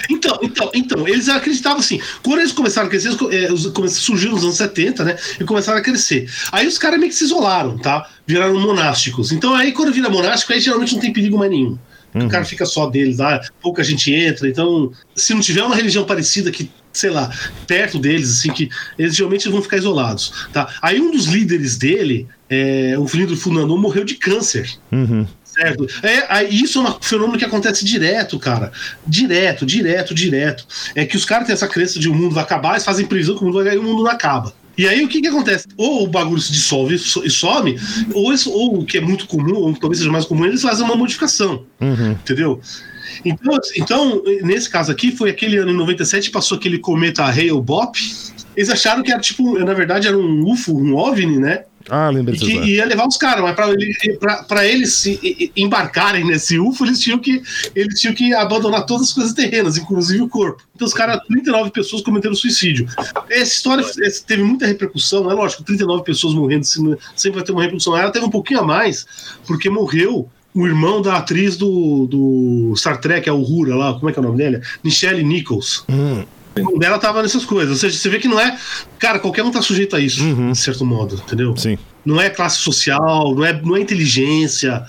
Então, 0.09 0.39
então, 0.43 0.71
então, 0.75 1.07
eles 1.07 1.29
acreditavam 1.29 1.81
assim. 1.81 2.01
Quando 2.23 2.41
eles 2.41 2.53
começaram 2.53 2.87
a 2.87 2.91
crescer, 2.91 3.11
eles, 3.31 3.67
é, 3.67 3.89
surgiram 3.89 4.33
nos 4.33 4.43
anos 4.43 4.57
70, 4.57 5.05
né? 5.05 5.17
E 5.39 5.45
começaram 5.45 5.79
a 5.79 5.83
crescer. 5.83 6.31
Aí 6.51 6.67
os 6.67 6.79
caras 6.79 6.99
meio 6.99 7.11
que 7.11 7.19
se 7.19 7.25
isolaram, 7.25 7.77
tá? 7.77 8.09
Viraram 8.27 8.59
monásticos. 8.59 9.33
Então 9.33 9.55
aí 9.55 9.73
quando 9.73 9.93
vira 9.93 10.09
monástico, 10.09 10.53
aí 10.53 10.61
geralmente 10.61 10.95
não 10.95 11.01
tem 11.01 11.13
perigo 11.13 11.37
mais 11.37 11.51
nenhum. 11.51 11.77
Uhum. 12.15 12.27
O 12.27 12.29
cara 12.29 12.45
fica 12.45 12.67
só 12.67 12.87
deles 12.89 13.19
lá, 13.19 13.41
pouca 13.61 13.83
gente 13.83 14.13
entra. 14.13 14.49
Então, 14.49 14.93
se 15.15 15.35
não 15.35 15.41
tiver 15.41 15.63
uma 15.63 15.77
religião 15.77 16.05
parecida 16.05 16.51
que, 16.51 16.71
sei 16.93 17.11
lá, 17.11 17.31
perto 17.67 17.99
deles, 17.99 18.31
assim, 18.31 18.53
que 18.53 18.69
eles 18.99 19.17
geralmente 19.17 19.49
vão 19.49 19.63
ficar 19.63 19.79
isolados. 19.79 20.47
Tá? 20.53 20.69
Aí 20.83 21.01
um 21.01 21.11
dos 21.11 21.27
líderes 21.27 21.77
dele, 21.77 22.27
é, 22.51 22.97
o 22.99 23.07
filho 23.07 23.27
do 23.27 23.79
morreu 23.79 24.05
de 24.05 24.15
câncer. 24.15 24.71
Uhum. 24.91 25.27
Certo. 25.53 25.87
É, 26.03 26.45
isso 26.45 26.79
é 26.79 26.89
um 26.89 26.97
fenômeno 27.01 27.39
que 27.39 27.45
acontece 27.45 27.85
direto, 27.85 28.39
cara. 28.39 28.73
Direto, 29.07 29.67
direto, 29.67 30.15
direto. 30.15 30.67
É 30.95 31.05
que 31.05 31.17
os 31.17 31.27
caras 31.27 31.47
têm 31.47 31.53
essa 31.53 31.69
crença 31.69 31.99
de 31.99 32.09
o 32.09 32.15
mundo 32.15 32.35
vai 32.35 32.43
acabar, 32.43 32.71
eles 32.71 32.85
fazem 32.85 33.05
previsão 33.05 33.37
que 33.37 33.43
o 33.43 33.45
mundo 33.45 33.57
vai 33.57 33.65
cair 33.67 33.77
e 33.77 33.79
o 33.79 33.83
mundo 33.83 34.03
não 34.03 34.11
acaba. 34.11 34.55
E 34.77 34.89
aí 34.89 35.05
o 35.05 35.09
que 35.09 35.21
que 35.21 35.29
acontece? 35.29 35.69
Ou 35.77 36.05
o 36.05 36.07
bagulho 36.07 36.41
se 36.41 36.53
dissolve 36.53 36.95
e 36.95 37.31
some, 37.31 37.79
ou, 38.15 38.33
isso, 38.33 38.51
ou 38.51 38.81
o 38.81 38.87
que 38.87 38.99
é 38.99 39.01
muito 39.01 39.27
comum, 39.27 39.55
ou 39.55 39.75
talvez 39.75 39.99
seja 39.99 40.11
mais 40.11 40.25
comum, 40.25 40.47
eles 40.47 40.63
fazem 40.63 40.85
uma 40.85 40.97
modificação. 40.97 41.65
Uhum. 41.81 42.13
Entendeu? 42.13 42.61
Então, 43.25 43.59
então, 43.77 44.23
nesse 44.43 44.69
caso 44.69 44.91
aqui, 44.91 45.13
foi 45.13 45.31
aquele 45.31 45.59
ano 45.59 45.71
em 45.71 45.77
97, 45.77 46.31
passou 46.31 46.57
aquele 46.57 46.79
cometa 46.79 47.25
Hale-Bopp. 47.25 47.99
Eles 48.57 48.71
acharam 48.71 49.03
que 49.03 49.13
era 49.13 49.21
tipo, 49.21 49.59
na 49.59 49.75
verdade, 49.75 50.09
era 50.09 50.19
um 50.19 50.51
UFO, 50.51 50.77
um 50.77 50.97
OVNI, 50.97 51.39
né? 51.39 51.65
Ah, 51.89 52.11
lembrei 52.11 52.39
que 52.39 52.53
ia 52.53 52.85
levar 52.85 53.07
os 53.07 53.17
caras, 53.17 53.43
mas 53.43 53.55
para 54.47 54.67
eles 54.67 54.95
se 54.95 55.53
embarcarem 55.57 56.25
nesse 56.25 56.59
UFO, 56.59 56.85
eles 56.85 57.01
tinham, 57.01 57.19
que, 57.19 57.43
eles 57.75 58.01
tinham 58.01 58.15
que 58.15 58.33
abandonar 58.35 58.87
todas 58.87 59.09
as 59.09 59.13
coisas 59.13 59.33
terrenas, 59.33 59.77
inclusive 59.77 60.23
o 60.23 60.29
corpo. 60.29 60.63
Então 60.75 60.87
os 60.87 60.95
caras, 60.95 61.21
39 61.27 61.71
pessoas 61.71 62.03
cometeram 62.03 62.35
suicídio. 62.35 62.87
Essa 63.31 63.53
história 63.53 63.85
teve 64.27 64.43
muita 64.43 64.67
repercussão, 64.67 65.31
é 65.31 65.35
lógico, 65.35 65.63
39 65.63 66.03
pessoas 66.05 66.35
morrendo 66.35 66.65
sempre 66.65 67.37
vai 67.37 67.45
ter 67.45 67.53
uma 67.53 67.63
repercussão. 67.63 67.97
Ela 67.97 68.11
teve 68.11 68.25
um 68.25 68.31
pouquinho 68.31 68.61
a 68.61 68.65
mais, 68.65 69.07
porque 69.47 69.69
morreu 69.71 70.29
o 70.55 70.67
irmão 70.67 71.01
da 71.01 71.17
atriz 71.17 71.57
do, 71.57 72.07
do 72.07 72.75
Star 72.77 73.01
Trek, 73.01 73.29
a 73.29 73.35
Uhura 73.35 73.75
lá, 73.75 73.95
como 73.95 74.11
é 74.11 74.13
que 74.13 74.19
é 74.19 74.23
o 74.23 74.25
nome 74.25 74.39
dela? 74.39 74.61
Michelle 74.85 75.23
Nichols. 75.23 75.85
Hum. 75.89 76.25
O 76.57 76.79
dela 76.79 76.99
tava 76.99 77.23
nessas 77.23 77.45
coisas. 77.45 77.71
Ou 77.71 77.77
seja, 77.77 77.97
você 77.97 78.09
vê 78.09 78.19
que 78.19 78.29
não 78.29 78.39
é. 78.39 78.57
Cara, 78.99 79.19
qualquer 79.19 79.43
um 79.43 79.51
tá 79.51 79.63
sujeito 79.63 79.97
a 79.97 80.01
isso, 80.01 80.23
de 80.23 80.59
certo 80.59 80.85
modo, 80.85 81.15
entendeu? 81.15 81.57
Sim. 81.57 81.79
Não 82.05 82.21
é 82.21 82.29
classe 82.29 82.59
social, 82.59 83.35
não 83.35 83.45
é, 83.45 83.61
não 83.61 83.77
é 83.77 83.81
inteligência. 83.81 84.85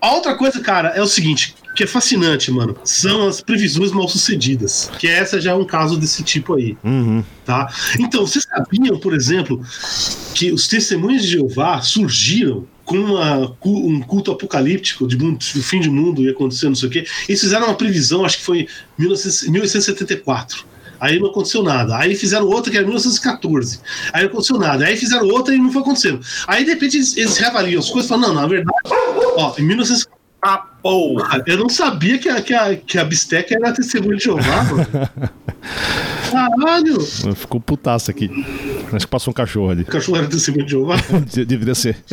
A 0.00 0.12
outra 0.12 0.36
coisa, 0.36 0.60
cara, 0.60 0.90
é 0.90 1.02
o 1.02 1.06
seguinte, 1.06 1.54
que 1.74 1.84
é 1.84 1.86
fascinante, 1.86 2.50
mano. 2.50 2.76
São 2.84 3.28
as 3.28 3.40
previsões 3.40 3.92
mal 3.92 4.08
sucedidas. 4.08 4.90
Que 4.98 5.06
essa 5.06 5.40
já 5.40 5.52
é 5.52 5.54
um 5.54 5.64
caso 5.64 5.96
desse 5.96 6.22
tipo 6.22 6.54
aí. 6.54 6.76
Uhum. 6.84 7.22
Tá? 7.44 7.72
Então, 7.98 8.26
vocês 8.26 8.44
sabiam, 8.44 8.98
por 8.98 9.14
exemplo, 9.14 9.62
que 10.34 10.52
os 10.52 10.66
testemunhos 10.66 11.22
de 11.22 11.28
Jeová 11.28 11.80
surgiram 11.80 12.66
com 12.84 12.96
uma, 12.96 13.56
um 13.64 14.00
culto 14.00 14.32
apocalíptico 14.32 15.06
de 15.06 15.16
mundo, 15.18 15.38
o 15.40 15.62
fim 15.62 15.78
de 15.78 15.90
mundo 15.90 16.22
ia 16.22 16.30
acontecer, 16.30 16.68
não 16.68 16.74
sei 16.74 16.88
o 16.88 16.92
quê. 16.92 17.06
Eles 17.28 17.40
fizeram 17.40 17.66
uma 17.66 17.74
previsão, 17.74 18.24
acho 18.24 18.38
que 18.38 18.44
foi 18.44 18.60
em 18.60 18.68
1900 18.98 19.48
1874. 19.48 20.64
Aí 21.00 21.18
não 21.18 21.28
aconteceu 21.28 21.62
nada. 21.62 21.96
Aí 21.96 22.14
fizeram 22.14 22.46
outra 22.46 22.70
que 22.70 22.76
era 22.76 22.86
1914. 22.86 23.80
Aí 24.12 24.22
não 24.22 24.30
aconteceu 24.30 24.58
nada. 24.58 24.84
Aí 24.84 24.96
fizeram 24.96 25.26
outra 25.28 25.54
e 25.54 25.58
não 25.58 25.72
foi 25.72 25.82
acontecendo. 25.82 26.20
Aí 26.46 26.64
de 26.64 26.70
repente 26.70 26.96
eles, 26.96 27.16
eles 27.16 27.36
reavaliam 27.36 27.80
as 27.80 27.88
coisas 27.90 28.06
e 28.06 28.08
falam: 28.08 28.28
não, 28.28 28.40
na 28.40 28.46
verdade, 28.46 28.78
ó, 29.36 29.54
em 29.58 29.62
1914. 29.62 30.18
Ah, 30.40 30.58
porra! 30.80 31.42
Eu 31.48 31.58
não 31.58 31.68
sabia 31.68 32.16
que 32.16 32.28
a, 32.28 32.40
que 32.40 32.54
a, 32.54 32.76
que 32.76 32.96
a 32.96 33.04
Bisteca 33.04 33.56
era 33.56 33.72
testemunha 33.72 34.16
de 34.16 34.22
Jeová, 34.22 34.62
mano. 34.62 34.86
Caralho! 36.30 37.00
Ficou 37.34 37.60
putaço 37.60 38.10
aqui. 38.10 38.30
Acho 38.92 39.04
que 39.04 39.10
passou 39.10 39.32
um 39.32 39.34
cachorro 39.34 39.70
ali. 39.70 39.82
O 39.82 39.86
cachorro 39.86 40.18
era 40.18 40.28
testemunha 40.28 40.64
de 40.64 40.70
Jeová. 40.70 40.94
De- 41.32 41.44
Deveria 41.44 41.74
ser. 41.74 41.96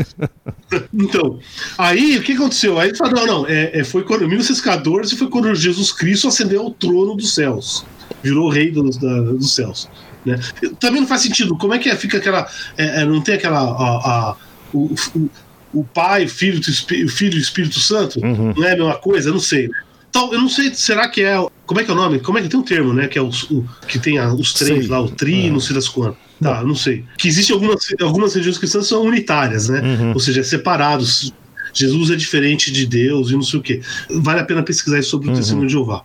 Então, 0.93 1.39
aí 1.77 2.17
o 2.17 2.23
que 2.23 2.33
aconteceu? 2.33 2.79
Aí 2.79 2.89
ele 2.89 2.97
falou: 2.97 3.13
não, 3.13 3.25
não, 3.25 3.47
é, 3.47 3.79
é, 3.79 3.83
foi 3.83 4.03
quando, 4.03 4.23
em 4.23 4.27
1914 4.27 5.15
foi 5.15 5.29
quando 5.29 5.53
Jesus 5.53 5.91
Cristo 5.93 6.27
ascendeu 6.27 6.61
ao 6.61 6.71
trono 6.71 7.15
dos 7.15 7.35
céus, 7.35 7.85
virou 8.23 8.49
rei 8.49 8.71
dos, 8.71 8.97
da- 8.97 9.21
dos 9.21 9.53
céus. 9.53 9.89
Né? 10.25 10.39
Também 10.79 11.01
não 11.01 11.07
faz 11.07 11.21
sentido. 11.21 11.55
Como 11.57 11.73
é 11.73 11.77
que 11.79 11.89
é, 11.89 11.95
fica 11.95 12.17
aquela. 12.17 12.47
é, 12.77 13.01
é, 13.01 13.05
não 13.05 13.21
tem 13.21 13.35
aquela. 13.35 13.59
a- 13.59 14.29
a- 14.31 14.35
o, 14.73 14.93
o, 15.15 15.29
o 15.73 15.83
Pai, 15.83 16.25
o 16.25 16.29
Filho, 16.29 16.59
o 16.59 17.05
o 17.05 17.09
Filho 17.09 17.35
e 17.35 17.37
o 17.37 17.41
Espírito 17.41 17.79
Santo? 17.79 18.19
Uhum. 18.25 18.53
Não 18.57 18.63
é 18.65 18.73
a 18.73 18.77
mesma 18.77 18.95
coisa? 18.95 19.29
Eu 19.29 19.33
não 19.33 19.39
sei. 19.39 19.69
Então, 20.09 20.33
eu 20.33 20.39
não 20.39 20.49
sei, 20.49 20.73
será 20.73 21.07
que 21.09 21.21
é. 21.21 21.35
Como 21.65 21.79
é 21.79 21.83
que 21.83 21.91
é 21.91 21.93
o 21.93 21.97
nome? 21.97 22.19
Como 22.19 22.37
é 22.37 22.41
que 22.41 22.47
tem 22.47 22.59
um 22.59 22.63
termo, 22.63 22.93
né? 22.93 23.07
Que 23.07 23.17
é 23.17 23.21
os- 23.21 23.43
o, 23.51 23.65
que 23.87 23.99
tem 23.99 24.17
a- 24.17 24.33
os 24.33 24.53
três 24.53 24.79
Sei. 24.79 24.87
lá, 24.87 25.01
o 25.01 25.09
tri, 25.09 25.47
É. 25.47 25.49
não 25.51 25.59
sei 25.59 25.75
das 25.75 25.87
quantas. 25.89 26.17
Tá, 26.41 26.63
não 26.63 26.75
sei. 26.75 27.03
Que 27.17 27.27
existem 27.27 27.53
algumas, 27.53 27.85
algumas 28.01 28.33
religiões 28.33 28.57
cristãs 28.57 28.83
que 28.83 28.89
são 28.89 29.03
unitárias, 29.03 29.69
né? 29.69 29.81
Uhum. 29.81 30.13
Ou 30.13 30.19
seja, 30.19 30.41
é 30.41 30.43
separados. 30.43 31.33
Jesus 31.73 32.09
é 32.09 32.15
diferente 32.15 32.71
de 32.71 32.85
Deus 32.85 33.29
e 33.31 33.33
não 33.33 33.41
sei 33.41 33.59
o 33.59 33.61
quê. 33.61 33.81
Vale 34.09 34.39
a 34.39 34.45
pena 34.45 34.63
pesquisar 34.63 34.97
isso 34.99 35.09
sobre 35.09 35.27
o 35.27 35.31
Uhum. 35.31 35.35
testemunho 35.37 35.67
de 35.67 35.73
Jeová. 35.73 36.03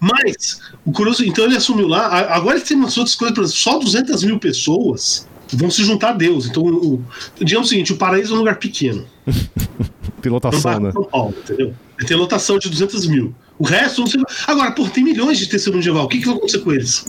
Mas, 0.00 0.60
o 0.84 0.92
curioso, 0.92 1.24
então 1.24 1.44
ele 1.44 1.56
assumiu 1.56 1.86
lá. 1.86 2.06
Agora 2.34 2.56
ele 2.56 2.64
tem 2.64 2.76
umas 2.76 2.96
outras 2.96 3.14
coisas, 3.14 3.52
só 3.52 3.78
200 3.78 4.24
mil 4.24 4.38
pessoas 4.38 5.28
vão 5.52 5.70
se 5.70 5.84
juntar 5.84 6.10
a 6.10 6.12
Deus. 6.12 6.46
Então, 6.46 6.64
o, 6.64 7.04
digamos 7.38 7.68
o 7.68 7.70
seguinte: 7.70 7.92
o 7.92 7.96
paraíso 7.96 8.32
é 8.32 8.36
um 8.36 8.38
lugar 8.38 8.56
pequeno. 8.56 9.04
Pilotação, 10.22 10.72
vai 10.72 10.80
né? 10.80 10.92
São 10.92 11.04
Paulo, 11.04 11.34
entendeu? 11.42 11.74
Tem 12.06 12.16
lotação 12.16 12.58
de 12.58 12.68
200 12.68 13.06
mil. 13.06 13.34
O 13.58 13.64
resto, 13.64 14.00
não 14.00 14.06
sei. 14.06 14.22
Agora, 14.46 14.72
pô, 14.72 14.88
tem 14.88 15.04
milhões 15.04 15.38
de 15.38 15.46
testemunhos 15.46 15.84
de 15.84 15.90
Jeová. 15.90 16.02
O 16.02 16.08
que, 16.08 16.18
que 16.18 16.26
vai 16.26 16.34
acontecer 16.34 16.58
com 16.60 16.72
eles? 16.72 17.04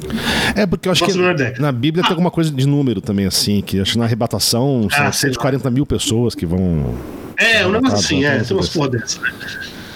É, 0.56 0.66
porque 0.66 0.88
eu 0.88 0.92
acho 0.92 1.04
Próxima 1.04 1.34
que 1.34 1.62
na 1.62 1.72
Bíblia 1.72 2.04
tem 2.04 2.12
alguma 2.12 2.32
coisa 2.32 2.52
de 2.52 2.68
número 2.68 3.00
também, 3.00 3.26
assim, 3.26 3.62
que 3.62 3.80
acho 3.80 3.94
que 3.94 3.98
na 3.98 4.06
arrebatação 4.06 4.88
são 4.90 5.06
Ah, 5.06 5.12
sei 5.14 5.30
140 5.30 5.70
mil 5.70 5.86
pessoas 5.86 6.36
que 6.36 6.46
vão. 6.46 6.94
É, 7.38 7.66
um 7.66 7.72
negócio 7.72 7.98
assim, 7.98 8.22
tá, 8.22 8.28
é, 8.28 8.40
tá, 8.40 8.46
tem 8.46 8.58
umas 8.58 8.68
tá. 8.68 8.74
porra 8.74 8.90
dessa, 8.90 9.22
né? 9.22 9.32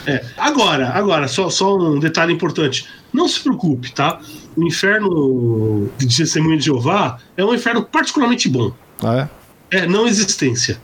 É. 0.06 0.24
Agora, 0.38 0.90
agora, 0.90 1.28
só, 1.28 1.50
só 1.50 1.78
um 1.78 2.00
detalhe 2.00 2.34
importante. 2.34 2.88
Não 3.12 3.28
se 3.28 3.40
preocupe, 3.40 3.92
tá? 3.92 4.20
O 4.56 4.64
inferno 4.64 5.90
de 5.98 6.18
testemunho 6.18 6.58
de 6.58 6.66
Jeová 6.66 7.18
é 7.36 7.44
um 7.44 7.54
inferno 7.54 7.84
particularmente 7.84 8.48
bom. 8.48 8.72
Ah, 9.04 9.28
é? 9.72 9.80
É 9.80 9.88
não 9.88 10.08
existência. 10.08 10.80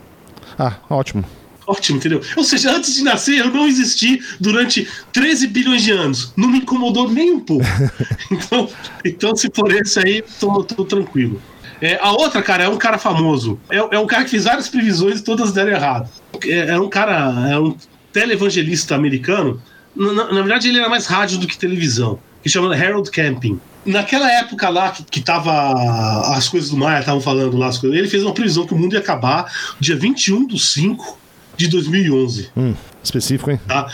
Ah, 0.58 0.76
ótimo. 0.90 1.24
Ótimo, 1.66 1.98
entendeu? 1.98 2.20
Ou 2.36 2.42
seja, 2.42 2.72
antes 2.72 2.94
de 2.94 3.02
nascer, 3.02 3.38
eu 3.38 3.50
não 3.50 3.66
existi 3.66 4.20
durante 4.40 4.88
13 5.12 5.46
bilhões 5.46 5.82
de 5.82 5.92
anos. 5.92 6.32
Não 6.36 6.48
me 6.48 6.58
incomodou 6.58 7.08
nem 7.08 7.32
um 7.32 7.40
pouco. 7.40 7.64
então, 8.30 8.68
então, 9.04 9.36
se 9.36 9.48
for 9.54 9.72
esse 9.72 9.98
aí, 10.00 10.24
tô, 10.40 10.64
tô 10.64 10.84
tranquilo. 10.84 11.40
É, 11.80 11.98
a 12.00 12.12
outra, 12.12 12.42
cara, 12.42 12.64
é 12.64 12.68
um 12.68 12.76
cara 12.76 12.98
famoso. 12.98 13.58
É, 13.70 13.76
é 13.76 13.98
um 13.98 14.06
cara 14.06 14.24
que 14.24 14.30
fez 14.30 14.44
várias 14.44 14.68
previsões 14.68 15.20
e 15.20 15.24
todas 15.24 15.52
deram 15.52 15.72
errado. 15.72 16.08
É, 16.44 16.70
é 16.70 16.78
um 16.78 16.88
cara, 16.88 17.48
é 17.50 17.58
um 17.58 17.76
televangelista 18.12 18.94
americano. 18.94 19.60
Na, 19.94 20.12
na- 20.12 20.32
na 20.32 20.40
verdade, 20.42 20.68
ele 20.68 20.78
era 20.78 20.88
mais 20.88 21.06
rádio 21.06 21.38
do 21.38 21.46
que 21.46 21.56
televisão. 21.58 22.18
Que 22.42 22.48
chama 22.48 22.74
Harold 22.74 23.10
Camping. 23.10 23.60
Naquela 23.84 24.30
época 24.30 24.68
lá 24.68 24.90
que, 24.90 25.02
que 25.04 25.20
tava. 25.20 26.34
As 26.36 26.48
coisas 26.48 26.70
do 26.70 26.76
Maia 26.76 27.00
estavam 27.00 27.20
falando 27.20 27.56
lá, 27.56 27.66
as 27.68 27.78
coisas, 27.78 27.98
ele 27.98 28.08
fez 28.08 28.22
uma 28.22 28.32
previsão 28.34 28.66
que 28.66 28.74
o 28.74 28.78
mundo 28.78 28.92
ia 28.94 28.98
acabar 29.00 29.50
dia 29.80 29.96
21 29.96 30.46
de 30.46 30.58
5 30.58 31.18
de 31.56 31.68
2011 31.68 32.50
Hum, 32.56 32.74
específico, 33.02 33.50
hein? 33.50 33.60
tá? 33.68 33.86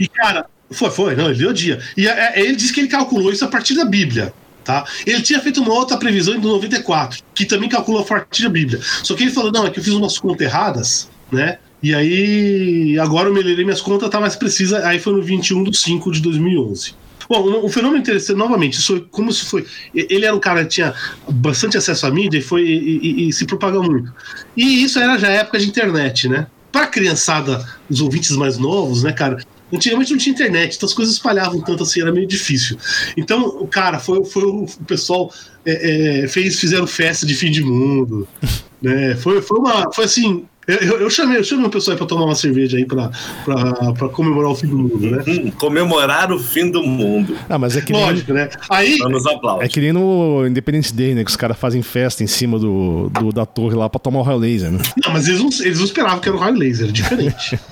E, 0.00 0.08
cara, 0.08 0.46
foi, 0.70 0.90
foi, 0.90 1.14
não, 1.16 1.28
ele 1.28 1.38
deu 1.38 1.52
dia. 1.52 1.80
E 1.96 2.06
é, 2.08 2.34
é, 2.36 2.40
ele 2.40 2.56
disse 2.56 2.72
que 2.72 2.80
ele 2.80 2.88
calculou 2.88 3.30
isso 3.32 3.44
a 3.44 3.48
partir 3.48 3.74
da 3.74 3.84
Bíblia. 3.84 4.32
Tá? 4.64 4.84
Ele 5.04 5.20
tinha 5.22 5.40
feito 5.40 5.60
uma 5.60 5.72
outra 5.74 5.96
previsão 5.96 6.34
em 6.34 6.38
94, 6.40 7.20
que 7.34 7.44
também 7.44 7.68
calculou 7.68 8.00
a 8.02 8.04
partir 8.04 8.44
da 8.44 8.48
Bíblia. 8.48 8.80
Só 9.02 9.14
que 9.14 9.24
ele 9.24 9.32
falou: 9.32 9.50
não, 9.52 9.66
é 9.66 9.70
que 9.70 9.80
eu 9.80 9.84
fiz 9.84 9.92
umas 9.92 10.18
contas 10.18 10.46
erradas, 10.46 11.10
né? 11.32 11.58
E 11.82 11.94
aí, 11.94 12.98
agora 12.98 13.28
eu 13.28 13.34
melhorei 13.34 13.64
minhas 13.64 13.80
contas, 13.80 14.08
tá 14.08 14.20
mais 14.20 14.36
precisa. 14.36 14.86
Aí 14.86 14.98
foi 14.98 15.12
no 15.14 15.22
21 15.22 15.64
de 15.64 15.76
5 15.76 16.12
de 16.12 16.20
2011. 16.20 16.94
Bom, 17.28 17.64
um 17.64 17.68
fenômeno 17.68 18.00
interessante, 18.00 18.36
novamente, 18.36 18.74
isso 18.74 18.88
foi, 18.88 19.06
como 19.10 19.30
isso 19.30 19.46
foi. 19.46 19.64
Ele 19.94 20.24
era 20.26 20.34
um 20.34 20.40
cara 20.40 20.64
que 20.64 20.70
tinha 20.70 20.94
bastante 21.28 21.76
acesso 21.78 22.06
à 22.06 22.10
mídia 22.10 22.38
e, 22.38 22.42
foi, 22.42 22.62
e, 22.62 22.98
e- 23.24 23.28
e 23.28 23.32
se 23.32 23.46
propagou 23.46 23.82
muito. 23.82 24.12
E 24.56 24.82
isso 24.84 24.98
era 24.98 25.16
já 25.18 25.28
época 25.28 25.58
de 25.58 25.66
internet, 25.68 26.28
né? 26.28 26.46
Pra 26.70 26.86
criançada, 26.86 27.64
os 27.88 28.00
ouvintes 28.00 28.32
mais 28.32 28.58
novos, 28.58 29.02
né, 29.02 29.12
cara? 29.12 29.38
Antigamente 29.72 30.10
não 30.10 30.18
tinha 30.18 30.32
internet, 30.34 30.76
então 30.76 30.86
as 30.86 30.92
coisas 30.94 31.14
espalhavam 31.14 31.60
tanto 31.62 31.82
assim, 31.84 32.02
era 32.02 32.12
meio 32.12 32.26
difícil. 32.26 32.76
Então, 33.16 33.42
o 33.46 33.66
cara, 33.66 33.98
foi, 33.98 34.22
foi 34.24 34.44
o, 34.44 34.64
o 34.64 34.84
pessoal 34.86 35.32
é, 35.64 36.24
é, 36.24 36.28
fez, 36.28 36.60
fizeram 36.60 36.86
festa 36.86 37.24
de 37.24 37.34
fim 37.34 37.50
de 37.50 37.62
mundo. 37.62 38.28
Né? 38.82 39.14
Foi, 39.14 39.40
foi 39.40 39.60
uma. 39.60 39.92
Foi 39.92 40.06
assim. 40.06 40.44
Eu, 40.66 40.76
eu- 40.76 41.00
eu 41.00 41.10
chamei, 41.10 41.38
eu 41.38 41.44
chamei 41.44 41.66
o 41.66 41.70
pessoal 41.70 41.94
aí 41.94 41.98
pra 41.98 42.06
tomar 42.06 42.24
uma 42.24 42.34
cerveja 42.36 42.76
aí 42.76 42.84
pra, 42.84 43.10
pra, 43.44 43.92
pra 43.94 44.08
comemorar 44.08 44.50
o 44.50 44.54
fim 44.54 44.68
do 44.68 44.78
mundo, 44.78 44.98
né? 45.10 45.24
Hum, 45.26 45.50
comemorar 45.50 46.30
o 46.32 46.38
fim 46.38 46.70
do 46.70 46.84
mundo. 46.84 47.36
Ah, 47.48 47.58
mas 47.58 47.76
é 47.76 47.80
que 47.80 47.92
nem, 47.92 48.00
Lógico, 48.00 48.32
né? 48.32 48.48
Aí. 48.70 48.96
Dando 48.98 49.16
os 49.16 49.26
aplausos. 49.26 49.64
é 49.64 49.68
que 49.68 49.80
nem 49.80 49.92
no 49.92 50.46
Independence 50.46 50.94
Day, 50.94 51.14
né? 51.16 51.24
Que 51.24 51.30
os 51.30 51.36
caras 51.36 51.56
fazem 51.58 51.82
festa 51.82 52.22
em 52.22 52.28
cima 52.28 52.58
do, 52.60 53.08
do- 53.10 53.32
da 53.32 53.44
torre 53.44 53.74
lá 53.74 53.88
pra 53.90 53.98
tomar 53.98 54.20
o 54.20 54.22
raio 54.22 54.38
laser, 54.38 54.70
né? 54.70 54.78
Não, 55.04 55.12
mas 55.12 55.26
eles 55.26 55.40
não, 55.40 55.48
eles 55.66 55.78
não 55.78 55.84
esperavam 55.84 56.20
que 56.20 56.28
era 56.28 56.36
o 56.36 56.40
raio 56.40 56.54
laser, 56.56 56.84
era 56.84 56.92
diferente. 56.92 57.58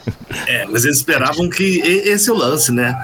É, 0.46 0.64
mas 0.66 0.84
eles 0.84 0.98
esperavam 0.98 1.48
que. 1.50 1.78
Esse 1.80 2.30
é 2.30 2.32
o 2.32 2.36
lance, 2.36 2.70
né? 2.70 2.96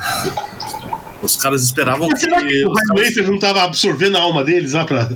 Os 1.22 1.36
caras 1.36 1.62
esperavam 1.62 2.08
Mas 2.10 2.20
será 2.20 2.40
que 2.42 2.48
que. 2.48 2.64
o 2.64 2.72
raio 2.72 2.88
caras- 3.14 3.28
não 3.28 3.38
tava 3.38 3.62
absorvendo 3.62 4.16
a 4.16 4.20
alma 4.20 4.44
deles 4.44 4.72
lá 4.74 4.84
pra. 4.84 5.08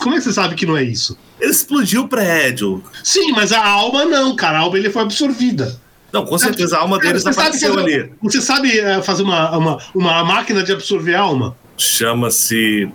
Como 0.00 0.14
é 0.14 0.18
que 0.18 0.24
você 0.24 0.32
sabe 0.32 0.54
que 0.54 0.64
não 0.66 0.76
é 0.76 0.82
isso? 0.82 1.16
Ele 1.40 1.50
explodiu 1.50 2.02
o 2.02 2.08
prédio. 2.08 2.82
Sim, 3.02 3.32
mas 3.32 3.52
a 3.52 3.62
alma 3.64 4.04
não, 4.04 4.34
cara. 4.34 4.58
A 4.58 4.60
alma 4.62 4.78
ele 4.78 4.90
foi 4.90 5.02
absorvida. 5.02 5.78
Não, 6.12 6.24
com 6.24 6.38
certeza 6.38 6.76
a 6.76 6.80
alma 6.80 6.98
deles 6.98 7.22
Você 7.24 7.32
sabe, 7.32 7.46
apareceu 7.48 7.74
fazer, 7.74 7.94
ali. 8.02 8.12
você 8.22 8.40
sabe 8.40 8.78
é, 8.78 9.02
fazer 9.02 9.24
uma, 9.24 9.56
uma, 9.58 9.78
uma 9.94 10.24
máquina 10.24 10.62
de 10.62 10.72
absorver 10.72 11.14
a 11.16 11.20
alma? 11.20 11.56
Chama-se. 11.76 12.88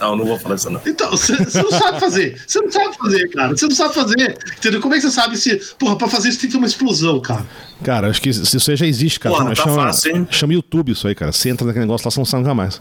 Não, 0.00 0.16
não 0.16 0.24
vou 0.24 0.38
falar 0.38 0.54
isso, 0.56 0.70
não. 0.70 0.80
Então, 0.86 1.10
você 1.10 1.32
não 1.32 1.70
sabe 1.70 2.00
fazer. 2.00 2.40
Você 2.46 2.60
não 2.60 2.70
sabe 2.70 2.96
fazer, 2.96 3.28
cara. 3.30 3.56
Você 3.56 3.66
não 3.66 3.74
sabe 3.74 3.94
fazer. 3.94 4.38
Entendeu? 4.56 4.80
Como 4.80 4.94
é 4.94 4.98
que 4.98 5.02
você 5.02 5.10
sabe 5.10 5.36
se. 5.36 5.56
Porra, 5.78 5.96
pra 5.96 6.08
fazer 6.08 6.28
isso 6.28 6.40
tem 6.40 6.48
que 6.48 6.52
ter 6.52 6.58
uma 6.58 6.66
explosão, 6.66 7.20
cara. 7.20 7.46
Cara, 7.82 8.08
acho 8.08 8.20
que 8.20 8.28
isso 8.28 8.70
aí 8.70 8.76
já 8.76 8.86
existe, 8.86 9.18
cara. 9.20 9.34
Porra, 9.34 9.48
tá 9.50 9.62
chama, 9.62 9.74
fácil, 9.74 10.16
hein? 10.16 10.28
chama 10.30 10.52
YouTube 10.52 10.92
isso 10.92 11.06
aí, 11.08 11.14
cara. 11.14 11.32
Você 11.32 11.48
entra 11.48 11.66
naquele 11.66 11.84
negócio 11.84 12.06
lá, 12.06 12.10
você 12.10 12.20
não 12.20 12.24
sai 12.24 12.40
nunca 12.40 12.54
mais. 12.54 12.80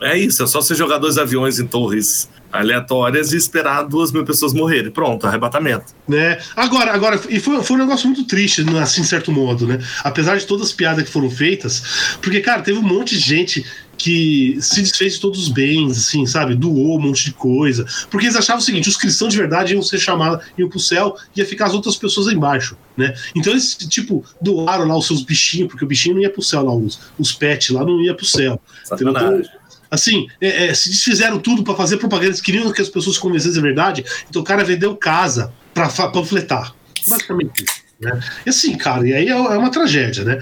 É 0.00 0.16
isso, 0.16 0.42
é 0.42 0.46
só 0.46 0.60
você 0.60 0.74
jogar 0.74 0.98
dois 0.98 1.18
aviões 1.18 1.58
em 1.58 1.66
torres 1.66 2.28
aleatórias 2.52 3.32
e 3.32 3.36
esperar 3.36 3.82
duas 3.82 4.12
mil 4.12 4.24
pessoas 4.24 4.52
morrerem. 4.52 4.90
Pronto, 4.90 5.26
arrebatamento. 5.26 5.94
Né? 6.06 6.38
Agora, 6.56 6.92
agora, 6.92 7.20
e 7.28 7.38
foi, 7.40 7.62
foi 7.62 7.76
um 7.76 7.80
negócio 7.80 8.06
muito 8.06 8.24
triste, 8.24 8.64
né, 8.64 8.80
assim, 8.80 9.02
de 9.02 9.08
certo 9.08 9.30
modo, 9.32 9.66
né? 9.66 9.78
Apesar 10.02 10.36
de 10.36 10.46
todas 10.46 10.68
as 10.68 10.72
piadas 10.72 11.04
que 11.04 11.10
foram 11.10 11.30
feitas, 11.30 12.16
porque, 12.22 12.40
cara, 12.40 12.62
teve 12.62 12.78
um 12.78 12.82
monte 12.82 13.16
de 13.16 13.20
gente 13.20 13.66
que 13.98 14.56
se 14.60 14.80
desfez 14.80 15.14
de 15.14 15.20
todos 15.20 15.42
os 15.42 15.48
bens, 15.48 15.98
assim, 15.98 16.24
sabe? 16.24 16.54
Doou 16.54 16.96
um 16.98 17.02
monte 17.02 17.26
de 17.26 17.32
coisa. 17.32 17.84
Porque 18.08 18.26
eles 18.26 18.36
achavam 18.36 18.62
o 18.62 18.64
seguinte: 18.64 18.88
os 18.88 18.96
cristãos 18.96 19.32
de 19.32 19.38
verdade 19.38 19.74
iam 19.74 19.82
ser 19.82 19.98
chamados, 19.98 20.46
iam 20.56 20.68
pro 20.68 20.78
céu, 20.78 21.16
ia 21.36 21.44
ficar 21.44 21.66
as 21.66 21.74
outras 21.74 21.96
pessoas 21.96 22.28
aí 22.28 22.34
embaixo, 22.34 22.76
né? 22.96 23.12
Então 23.34 23.52
eles, 23.52 23.74
tipo, 23.74 24.24
doaram 24.40 24.86
lá 24.86 24.96
os 24.96 25.06
seus 25.06 25.22
bichinhos, 25.22 25.68
porque 25.68 25.84
o 25.84 25.88
bichinho 25.88 26.14
não 26.14 26.22
ia 26.22 26.30
pro 26.30 26.42
céu 26.42 26.62
lá, 26.62 26.72
os, 26.74 26.98
os 27.18 27.32
pets 27.32 27.70
lá 27.70 27.84
não 27.84 28.00
ia 28.00 28.14
pro 28.14 28.24
céu. 28.24 28.60
Então, 28.92 29.42
Assim, 29.90 30.26
é, 30.38 30.66
é, 30.66 30.74
se 30.74 30.90
desfizeram 30.90 31.38
tudo 31.38 31.62
pra 31.64 31.74
fazer 31.74 31.96
propaganda, 31.96 32.28
eles 32.28 32.42
queriam 32.42 32.70
que 32.70 32.82
as 32.82 32.90
pessoas 32.90 33.16
se 33.16 33.22
convencessem 33.22 33.58
a 33.58 33.62
verdade, 33.62 34.04
então 34.28 34.42
o 34.42 34.44
cara 34.44 34.62
vendeu 34.62 34.94
casa 34.94 35.50
pra 35.72 35.88
fa- 35.88 36.10
panfletar. 36.10 36.74
Basicamente 37.06 37.64
isso. 37.64 37.72
Né? 37.98 38.20
E 38.44 38.50
assim, 38.50 38.76
cara, 38.76 39.08
e 39.08 39.14
aí 39.14 39.28
é, 39.28 39.30
é 39.30 39.34
uma 39.58 39.70
tragédia, 39.70 40.24
né? 40.24 40.38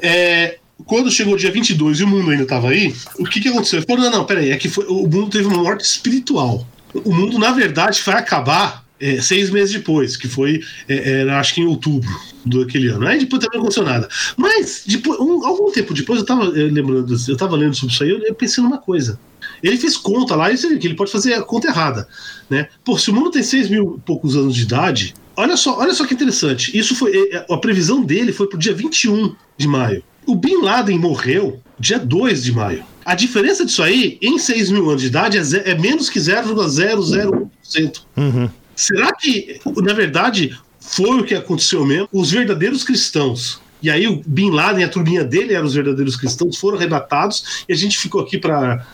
É, 0.00 0.58
quando 0.86 1.10
chegou 1.10 1.34
o 1.34 1.36
dia 1.36 1.50
22 1.50 2.00
e 2.00 2.04
o 2.04 2.08
mundo 2.08 2.30
ainda 2.30 2.46
tava 2.46 2.70
aí, 2.70 2.94
o 3.18 3.24
que 3.24 3.40
que 3.40 3.48
aconteceu? 3.48 3.82
Falou, 3.82 4.04
não, 4.04 4.10
não, 4.18 4.24
peraí, 4.24 4.50
é 4.50 4.56
que 4.56 4.68
foi, 4.68 4.84
o 4.86 5.06
mundo 5.06 5.30
teve 5.30 5.46
uma 5.46 5.62
morte 5.62 5.84
espiritual. 5.84 6.66
O 6.94 7.12
mundo, 7.12 7.38
na 7.38 7.50
verdade, 7.52 8.02
vai 8.04 8.16
acabar 8.16 8.84
é, 9.02 9.20
seis 9.20 9.50
meses 9.50 9.74
depois, 9.74 10.16
que 10.16 10.28
foi, 10.28 10.62
é, 10.88 11.20
era, 11.22 11.40
acho 11.40 11.54
que 11.54 11.60
em 11.60 11.66
outubro 11.66 12.08
daquele 12.46 12.88
ano. 12.88 13.06
Aí 13.06 13.18
depois 13.18 13.42
também 13.42 13.58
não 13.58 13.64
aconteceu 13.64 13.84
nada. 13.84 14.08
Mas, 14.36 14.84
depois, 14.86 15.18
um, 15.18 15.44
algum 15.44 15.72
tempo 15.72 15.92
depois, 15.92 16.20
eu 16.20 16.24
tava 16.24 16.44
eu 16.44 16.72
lembrando, 16.72 17.16
eu 17.28 17.36
tava 17.36 17.56
lendo 17.56 17.74
sobre 17.74 17.92
isso 17.92 18.04
aí, 18.04 18.10
eu, 18.10 18.18
eu 18.20 18.34
pensei 18.34 18.62
numa 18.62 18.78
coisa. 18.78 19.18
Ele 19.60 19.76
fez 19.76 19.96
conta 19.96 20.36
lá, 20.36 20.52
isso 20.52 20.78
que 20.78 20.86
ele 20.86 20.94
pode 20.94 21.10
fazer 21.10 21.34
a 21.34 21.42
conta 21.42 21.68
errada, 21.68 22.06
né? 22.48 22.68
Pô, 22.84 22.96
se 22.96 23.10
o 23.10 23.14
mundo 23.14 23.30
tem 23.30 23.42
seis 23.42 23.68
mil 23.68 24.00
poucos 24.04 24.36
anos 24.36 24.54
de 24.54 24.62
idade, 24.62 25.14
olha 25.36 25.56
só, 25.56 25.78
olha 25.78 25.94
só 25.94 26.06
que 26.06 26.14
interessante. 26.14 26.76
Isso 26.76 26.94
foi 26.94 27.12
a 27.48 27.56
previsão 27.56 28.02
dele 28.02 28.32
foi 28.32 28.48
pro 28.48 28.58
dia 28.58 28.74
21 28.74 29.34
de 29.56 29.66
maio. 29.66 30.02
O 30.26 30.34
Bin 30.34 30.62
Laden 30.62 30.98
morreu 30.98 31.60
dia 31.78 31.98
2 31.98 32.44
de 32.44 32.52
maio. 32.52 32.84
A 33.04 33.14
diferença 33.14 33.64
disso 33.64 33.82
aí, 33.82 34.18
em 34.22 34.38
6 34.38 34.70
mil 34.70 34.88
anos 34.88 35.02
de 35.02 35.08
idade, 35.08 35.38
é, 35.38 35.70
é 35.70 35.74
menos 35.74 36.08
que 36.08 36.20
0,001%. 36.20 38.02
Uhum. 38.16 38.48
Será 38.76 39.12
que, 39.12 39.60
na 39.82 39.92
verdade, 39.92 40.56
foi 40.80 41.20
o 41.20 41.24
que 41.24 41.34
aconteceu 41.34 41.84
mesmo? 41.84 42.08
Os 42.12 42.30
verdadeiros 42.30 42.84
cristãos. 42.84 43.60
E 43.82 43.90
aí 43.90 44.06
o 44.06 44.22
Bin 44.24 44.50
Laden, 44.50 44.84
a 44.84 44.88
turminha 44.88 45.24
dele 45.24 45.54
eram 45.54 45.66
os 45.66 45.74
verdadeiros 45.74 46.14
cristãos, 46.14 46.56
foram 46.56 46.78
arrebatados 46.78 47.64
e 47.68 47.72
a 47.72 47.76
gente 47.76 47.98
ficou 47.98 48.20
aqui 48.20 48.38
para 48.38 48.86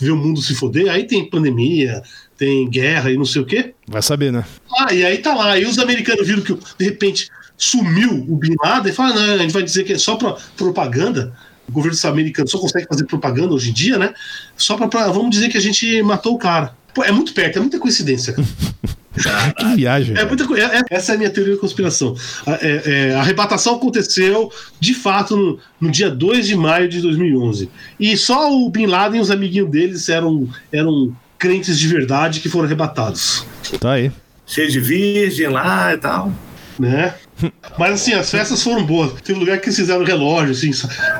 ver 0.00 0.10
o 0.10 0.16
mundo 0.16 0.42
se 0.42 0.54
foder. 0.54 0.90
Aí 0.90 1.06
tem 1.06 1.28
pandemia, 1.28 2.02
tem 2.36 2.68
guerra 2.68 3.10
e 3.10 3.16
não 3.16 3.24
sei 3.24 3.40
o 3.40 3.46
quê. 3.46 3.72
Vai 3.88 4.02
saber, 4.02 4.30
né? 4.30 4.44
Ah, 4.78 4.92
e 4.92 5.02
aí 5.02 5.18
tá 5.18 5.34
lá. 5.34 5.58
E 5.58 5.64
os 5.64 5.78
americanos 5.78 6.26
viram 6.26 6.42
que 6.42 6.52
de 6.52 6.84
repente 6.84 7.30
sumiu 7.56 8.24
o 8.28 8.36
Bin 8.36 8.54
Laden 8.62 8.92
e 8.92 8.94
falaram, 8.94 9.14
não, 9.20 9.34
a 9.34 9.38
gente 9.38 9.52
vai 9.52 9.62
dizer 9.62 9.84
que 9.84 9.92
é 9.92 9.98
só 9.98 10.16
pra 10.16 10.36
propaganda. 10.56 11.32
O 11.68 11.72
governo 11.72 11.98
americano 12.04 12.48
só 12.48 12.58
consegue 12.58 12.86
fazer 12.86 13.04
propaganda 13.04 13.54
hoje 13.54 13.70
em 13.70 13.72
dia, 13.72 13.98
né? 13.98 14.12
Só 14.56 14.76
pra, 14.76 14.86
pra 14.86 15.08
vamos 15.08 15.30
dizer 15.30 15.48
que 15.48 15.56
a 15.56 15.60
gente 15.60 16.02
matou 16.02 16.34
o 16.34 16.38
cara. 16.38 16.76
Pô, 16.94 17.02
é 17.02 17.10
muito 17.10 17.32
perto, 17.32 17.56
é 17.56 17.60
muita 17.60 17.78
coincidência. 17.78 18.34
que 19.56 19.76
viagem. 19.76 20.16
É 20.16 20.24
muita, 20.24 20.44
é, 20.60 20.82
essa 20.90 21.12
é 21.12 21.14
a 21.14 21.18
minha 21.18 21.30
teoria 21.30 21.54
da 21.54 21.60
conspiração. 21.60 22.16
A, 22.46 22.52
é, 22.54 22.82
é, 22.84 23.14
a 23.14 23.20
arrebatação 23.20 23.76
aconteceu, 23.76 24.52
de 24.78 24.94
fato, 24.94 25.36
no, 25.36 25.58
no, 25.80 25.90
dia 25.90 26.10
2 26.10 26.46
de 26.46 26.56
maio 26.56 26.88
de 26.88 27.00
2011. 27.00 27.70
E 27.98 28.16
só 28.16 28.52
o 28.52 28.68
Bin 28.68 28.86
Laden 28.86 29.18
e 29.18 29.22
os 29.22 29.30
amiguinhos 29.30 29.70
deles 29.70 30.08
eram, 30.08 30.48
eram 30.72 31.16
crentes 31.38 31.78
de 31.78 31.88
verdade 31.88 32.40
que 32.40 32.48
foram 32.48 32.66
arrebatados. 32.66 33.46
Tá 33.80 33.92
aí. 33.92 34.12
Cheio 34.46 34.70
de 34.70 34.80
virgem 34.80 35.48
lá 35.48 35.94
e 35.94 35.98
tal. 35.98 36.32
Né? 36.78 37.14
Mas 37.78 37.92
assim, 37.94 38.12
as 38.12 38.30
festas 38.30 38.62
foram 38.62 38.84
boas. 38.84 39.12
Tem 39.22 39.34
lugar 39.34 39.58
que 39.60 39.70
fizeram 39.70 40.04
relógio, 40.04 40.52
assim. 40.52 40.70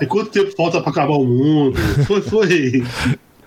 E 0.01 0.07
quanto 0.07 0.31
tempo 0.31 0.53
falta 0.57 0.81
para 0.81 0.91
acabar 0.91 1.14
o 1.14 1.25
mundo? 1.25 1.79
Foi, 2.07 2.22
foi. 2.22 2.85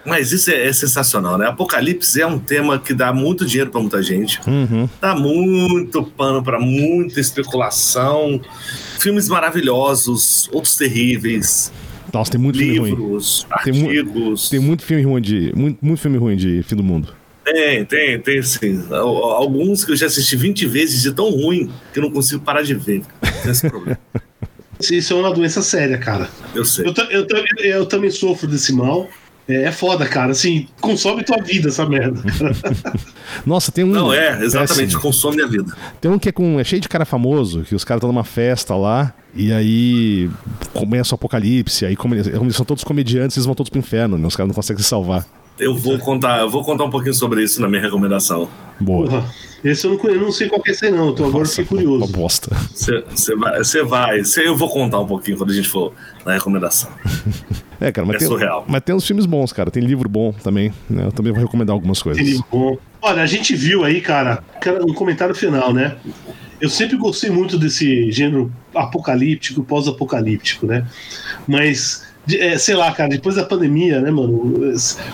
Mas 0.05 0.31
isso 0.31 0.49
é, 0.49 0.67
é, 0.67 0.71
sensacional, 0.71 1.37
né? 1.37 1.47
Apocalipse 1.47 2.21
é 2.21 2.25
um 2.25 2.39
tema 2.39 2.79
que 2.79 2.93
dá 2.93 3.11
muito 3.11 3.45
dinheiro 3.45 3.69
para 3.69 3.81
muita 3.81 4.01
gente. 4.01 4.39
Uhum. 4.47 4.87
Dá 5.01 5.13
muito 5.13 6.01
pano 6.01 6.41
para 6.41 6.57
muita 6.57 7.19
especulação. 7.19 8.39
Filmes 8.99 9.27
maravilhosos, 9.27 10.49
outros 10.53 10.77
terríveis. 10.77 11.73
Nossa, 12.13 12.31
tem 12.31 12.39
muito 12.39 12.57
livros, 12.57 13.45
filme 13.67 13.79
ruim. 13.81 13.97
artigos. 13.97 14.49
Tem, 14.49 14.59
mu 14.59 14.65
tem 14.65 14.67
muito 14.67 14.83
filme 14.83 15.03
ruim 15.03 15.21
de. 15.21 15.53
Muito, 15.53 15.85
muito 15.85 15.99
filme 15.99 16.17
ruim 16.17 16.37
de 16.37 16.63
fim 16.63 16.77
do 16.77 16.83
mundo. 16.83 17.16
Tem, 17.53 17.85
tem, 17.85 18.19
tem 18.19 18.43
sim. 18.43 18.83
Alguns 18.91 19.85
que 19.85 19.93
eu 19.93 19.95
já 19.95 20.07
assisti 20.07 20.35
20 20.35 20.65
vezes 20.67 21.01
de 21.01 21.13
tão 21.13 21.29
ruim 21.29 21.71
que 21.93 21.99
eu 21.99 22.03
não 22.03 22.11
consigo 22.11 22.41
parar 22.41 22.61
de 22.61 22.73
ver. 22.73 23.03
Tem 23.41 23.51
esse 23.51 23.69
problema. 23.69 23.97
Isso 24.81 25.13
é 25.13 25.15
uma 25.15 25.33
doença 25.33 25.61
séria, 25.61 25.97
cara. 25.97 26.29
Eu 26.53 26.65
sei. 26.65 26.85
Eu, 26.85 26.93
eu, 27.09 27.25
eu, 27.29 27.65
eu 27.65 27.85
também 27.85 28.11
sofro 28.11 28.47
desse 28.47 28.73
mal. 28.73 29.07
É, 29.47 29.63
é 29.63 29.71
foda, 29.71 30.05
cara. 30.05 30.33
Assim, 30.33 30.67
consome 30.81 31.23
tua 31.23 31.41
vida 31.41 31.69
essa 31.69 31.85
merda. 31.85 32.21
Nossa, 33.45 33.71
tem 33.71 33.85
um. 33.85 33.87
Não, 33.87 34.13
é, 34.13 34.43
exatamente, 34.43 34.87
péssimo. 34.87 35.01
consome 35.01 35.41
a 35.41 35.47
vida. 35.47 35.73
Tem 36.01 36.11
um 36.11 36.19
que 36.19 36.27
é, 36.27 36.31
com, 36.33 36.59
é 36.59 36.65
cheio 36.65 36.81
de 36.81 36.89
cara 36.89 37.05
famoso, 37.05 37.61
que 37.61 37.73
os 37.73 37.85
caras 37.85 37.99
estão 37.99 38.11
numa 38.11 38.25
festa 38.25 38.75
lá, 38.75 39.13
e 39.33 39.53
aí 39.53 40.29
começa 40.73 41.13
o 41.13 41.15
apocalipse, 41.15 41.85
aí 41.85 41.95
como 41.95 42.13
eles, 42.13 42.27
eles 42.27 42.55
são 42.57 42.65
todos 42.65 42.83
comediantes, 42.83 43.37
eles 43.37 43.45
vão 43.45 43.55
todos 43.55 43.69
pro 43.69 43.79
inferno, 43.79 44.17
né? 44.17 44.27
Os 44.27 44.35
caras 44.35 44.49
não 44.49 44.55
conseguem 44.55 44.83
se 44.83 44.89
salvar. 44.89 45.25
Eu 45.59 45.75
vou 45.75 45.97
contar, 45.97 46.41
eu 46.41 46.49
vou 46.49 46.63
contar 46.63 46.85
um 46.85 46.89
pouquinho 46.89 47.13
sobre 47.13 47.43
isso 47.43 47.61
na 47.61 47.67
minha 47.67 47.81
recomendação. 47.81 48.49
Boa. 48.79 49.07
Porra, 49.07 49.33
esse 49.63 49.85
eu 49.85 49.93
não, 49.93 50.09
eu 50.09 50.21
não 50.21 50.31
sei 50.31 50.47
qual 50.47 50.61
que 50.61 50.69
é 50.69 50.73
esse 50.73 50.89
não, 50.91 51.09
então 51.09 51.27
agora 51.27 51.45
fiquei 51.45 51.65
curioso. 51.65 52.05
Uma 52.05 52.11
bosta. 52.11 52.55
Você 52.73 53.35
vai, 53.35 53.57
você 53.57 53.83
vai, 53.83 54.23
cê, 54.23 54.47
eu 54.47 54.55
vou 54.55 54.69
contar 54.69 54.99
um 54.99 55.07
pouquinho 55.07 55.37
quando 55.37 55.49
a 55.49 55.53
gente 55.53 55.67
for 55.67 55.93
na 56.25 56.33
recomendação. 56.33 56.89
É, 57.79 57.91
cara, 57.91 58.07
mas, 58.07 58.15
é 58.15 58.19
tem, 58.19 58.27
surreal. 58.27 58.65
mas 58.67 58.81
tem 58.81 58.95
uns 58.95 59.05
filmes 59.05 59.27
bons, 59.27 59.53
cara. 59.53 59.69
Tem 59.69 59.83
livro 59.83 60.09
bom 60.09 60.33
também. 60.43 60.73
Né? 60.89 61.05
Eu 61.05 61.11
também 61.11 61.31
vou 61.31 61.39
recomendar 61.39 61.75
algumas 61.75 62.01
coisas. 62.01 62.19
Tem 62.19 62.31
livro 62.31 62.47
bom. 62.51 62.75
Olha, 62.99 63.21
a 63.21 63.27
gente 63.27 63.55
viu 63.55 63.83
aí, 63.83 64.01
cara, 64.01 64.43
um 64.81 64.95
comentário 64.95 65.35
final, 65.35 65.71
né? 65.71 65.95
Eu 66.59 66.71
sempre 66.71 66.97
gostei 66.97 67.29
muito 67.29 67.55
desse 67.55 68.11
gênero 68.11 68.51
apocalíptico, 68.73 69.63
pós-apocalíptico, 69.63 70.65
né? 70.65 70.87
Mas 71.47 72.06
é, 72.35 72.57
sei 72.57 72.75
lá, 72.75 72.91
cara, 72.91 73.09
depois 73.09 73.35
da 73.35 73.43
pandemia, 73.43 74.01
né, 74.01 74.11
mano? 74.11 74.55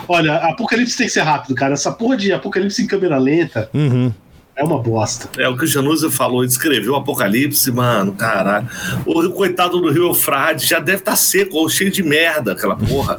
Olha, 0.08 0.36
Apocalipse 0.38 0.98
tem 0.98 1.08
que 1.08 1.14
ser 1.14 1.22
rápido, 1.22 1.56
cara. 1.56 1.74
Essa 1.74 1.92
porra 1.92 2.18
de 2.18 2.32
Apocalipse 2.32 2.82
em 2.82 2.88
câmera 2.88 3.18
lenta 3.18 3.70
uhum. 3.74 4.12
é 4.56 4.64
uma 4.64 4.78
bosta. 4.80 5.30
É 5.42 5.48
o 5.48 5.58
que 5.58 5.66
o 5.66 5.68
Januzzi 5.68 6.10
falou, 6.10 6.46
descreveu 6.46 6.94
o 6.94 6.96
Apocalipse, 6.96 7.72
mano, 7.72 8.14
caralho. 8.14 8.68
O 9.06 9.30
coitado 9.32 9.80
do 9.80 9.92
Rio 9.92 10.08
Eufrade 10.08 10.66
já 10.66 10.80
deve 10.80 11.00
estar 11.00 11.12
tá 11.12 11.18
seco 11.18 11.58
ou 11.58 11.70
cheio 11.70 11.92
de 11.92 12.02
merda, 12.02 12.54
aquela 12.54 12.76
porra. 12.76 13.18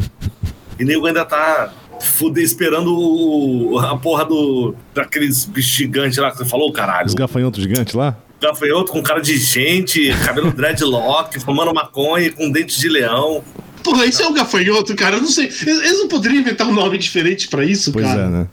e 0.78 0.84
nego 0.84 1.06
ainda 1.06 1.24
tá 1.24 1.72
fuder 2.00 2.44
esperando 2.44 2.94
o, 2.96 3.78
a 3.78 3.96
porra 3.96 4.24
do, 4.24 4.74
daqueles 4.94 5.44
bichos 5.44 5.72
gigantes 5.72 6.18
lá 6.18 6.30
que 6.30 6.38
você 6.38 6.44
falou, 6.44 6.72
caralho. 6.72 7.06
Os 7.06 7.14
gafanhotos 7.14 7.62
gigantes 7.62 7.94
lá? 7.94 8.16
Gafanhoto 8.40 8.92
com 8.92 9.02
cara 9.02 9.20
de 9.20 9.36
gente, 9.36 10.12
cabelo 10.24 10.52
dreadlock, 10.52 11.40
fumando 11.40 11.72
maconha 11.72 12.30
com 12.32 12.50
dentes 12.50 12.76
de 12.76 12.88
leão. 12.88 13.42
Porra, 13.84 14.06
isso 14.06 14.22
é 14.22 14.26
um 14.26 14.32
gafanhoto, 14.32 14.96
cara. 14.96 15.16
Eu 15.16 15.22
não 15.22 15.28
sei. 15.28 15.44
Eles 15.44 15.98
não 15.98 16.08
poderiam 16.08 16.40
inventar 16.40 16.66
um 16.66 16.72
nome 16.72 16.96
diferente 16.98 17.48
pra 17.48 17.64
isso, 17.64 17.92
pois 17.92 18.06
cara? 18.06 18.18
Pois 18.18 18.26
é, 18.26 18.38
né? 18.38 18.48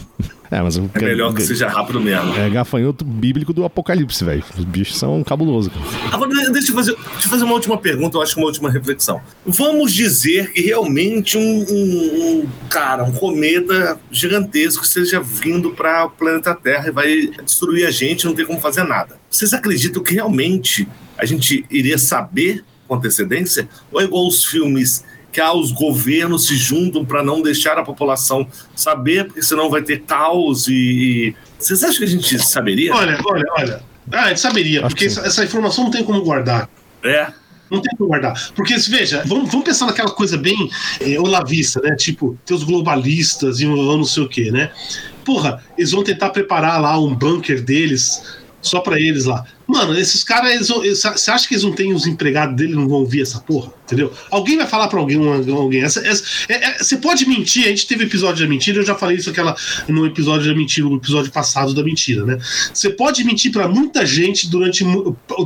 É, 0.50 0.62
mas 0.62 0.76
é 0.76 0.80
melhor 1.00 1.34
que 1.34 1.42
seja 1.42 1.68
rápido 1.68 2.00
mesmo. 2.00 2.34
É 2.36 2.48
gafanhoto 2.48 3.04
bíblico 3.04 3.52
do 3.52 3.64
apocalipse, 3.64 4.24
velho. 4.24 4.44
Os 4.56 4.64
bichos 4.64 4.96
são 4.96 5.22
cabulosos. 5.24 5.72
Agora, 6.12 6.30
deixa 6.50 6.70
eu, 6.70 6.74
fazer, 6.74 6.94
deixa 6.94 7.26
eu 7.26 7.30
fazer 7.30 7.44
uma 7.44 7.54
última 7.54 7.76
pergunta, 7.76 8.16
eu 8.16 8.22
acho 8.22 8.34
que 8.34 8.40
uma 8.40 8.46
última 8.46 8.70
reflexão. 8.70 9.20
Vamos 9.44 9.92
dizer 9.92 10.52
que 10.52 10.60
realmente 10.60 11.36
um, 11.36 11.66
um, 11.68 12.42
um 12.42 12.48
cara, 12.68 13.04
um 13.04 13.12
cometa 13.12 13.98
gigantesco 14.10 14.84
esteja 14.84 15.20
vindo 15.20 15.70
para 15.70 16.06
o 16.06 16.10
planeta 16.10 16.54
Terra 16.54 16.88
e 16.88 16.92
vai 16.92 17.28
destruir 17.44 17.86
a 17.86 17.90
gente, 17.90 18.24
não 18.24 18.34
tem 18.34 18.46
como 18.46 18.60
fazer 18.60 18.84
nada. 18.84 19.18
Vocês 19.28 19.52
acreditam 19.52 20.02
que 20.02 20.14
realmente 20.14 20.88
a 21.18 21.24
gente 21.24 21.64
iria 21.70 21.98
saber 21.98 22.64
com 22.86 22.94
antecedência? 22.94 23.68
Ou 23.92 24.00
é 24.00 24.04
igual 24.04 24.26
os 24.26 24.44
filmes 24.44 25.04
que 25.36 25.40
ah, 25.42 25.52
os 25.52 25.70
governos 25.70 26.46
se 26.46 26.56
juntam 26.56 27.04
para 27.04 27.22
não 27.22 27.42
deixar 27.42 27.76
a 27.76 27.82
população 27.82 28.48
saber, 28.74 29.26
porque 29.26 29.42
senão 29.42 29.68
vai 29.68 29.82
ter 29.82 30.00
caos 30.00 30.66
e. 30.66 31.34
Vocês 31.58 31.84
acham 31.84 31.98
que 31.98 32.04
a 32.04 32.08
gente 32.08 32.38
saberia? 32.38 32.94
Olha, 32.94 33.20
olha, 33.22 33.44
olha. 33.58 33.82
Ah, 34.10 34.22
a 34.22 34.28
gente 34.28 34.40
saberia, 34.40 34.80
Acho 34.80 34.88
porque 34.88 35.04
essa, 35.04 35.20
essa, 35.26 35.44
informação 35.44 35.84
não 35.84 35.90
tem 35.90 36.02
como 36.02 36.22
guardar. 36.22 36.70
É. 37.04 37.26
Não 37.70 37.80
tem 37.80 37.94
como 37.98 38.08
guardar. 38.08 38.50
Porque, 38.54 38.76
veja, 38.76 39.24
vamos, 39.26 39.50
vamos 39.50 39.66
pensar 39.66 39.84
naquela 39.84 40.10
coisa 40.10 40.38
bem 40.38 40.70
é, 41.00 41.20
olavista, 41.20 41.82
né? 41.82 41.94
Tipo, 41.96 42.38
ter 42.46 42.54
os 42.54 42.64
globalistas 42.64 43.60
e 43.60 43.66
não 43.66 44.04
sei 44.04 44.22
o 44.22 44.28
quê, 44.28 44.50
né? 44.50 44.70
Porra, 45.22 45.62
eles 45.76 45.90
vão 45.90 46.02
tentar 46.02 46.30
preparar 46.30 46.80
lá 46.80 46.98
um 46.98 47.14
bunker 47.14 47.62
deles 47.62 48.22
só 48.60 48.80
para 48.80 49.00
eles 49.00 49.24
lá. 49.24 49.44
Mano, 49.66 49.98
esses 49.98 50.22
caras, 50.22 50.68
você 50.68 51.30
acha 51.30 51.48
que 51.48 51.54
eles 51.54 51.64
não 51.64 51.72
têm 51.72 51.92
os 51.92 52.06
empregados 52.06 52.56
dele 52.56 52.74
não 52.74 52.88
vão 52.88 52.98
ouvir 52.98 53.22
essa 53.22 53.40
porra? 53.40 53.72
Entendeu? 53.84 54.12
Alguém 54.30 54.56
vai 54.56 54.66
falar 54.66 54.88
para 54.88 54.98
alguém, 54.98 55.18
alguém. 55.50 55.82
Essa, 55.82 56.06
essa, 56.06 56.24
é, 56.48 56.54
é, 56.54 56.78
você 56.78 56.96
pode 56.96 57.26
mentir, 57.26 57.64
a 57.64 57.68
gente 57.68 57.86
teve 57.86 58.04
episódio 58.04 58.44
da 58.44 58.48
mentira, 58.48 58.78
eu 58.78 58.86
já 58.86 58.94
falei 58.94 59.16
isso 59.16 59.30
aquela, 59.30 59.56
no 59.88 60.06
episódio 60.06 60.48
da 60.48 60.56
mentira, 60.56 60.88
no 60.88 60.96
episódio 60.96 61.32
passado 61.32 61.74
da 61.74 61.82
mentira, 61.82 62.24
né? 62.24 62.38
Você 62.72 62.90
pode 62.90 63.24
mentir 63.24 63.50
para 63.50 63.68
muita 63.68 64.06
gente 64.06 64.48
durante, 64.48 64.84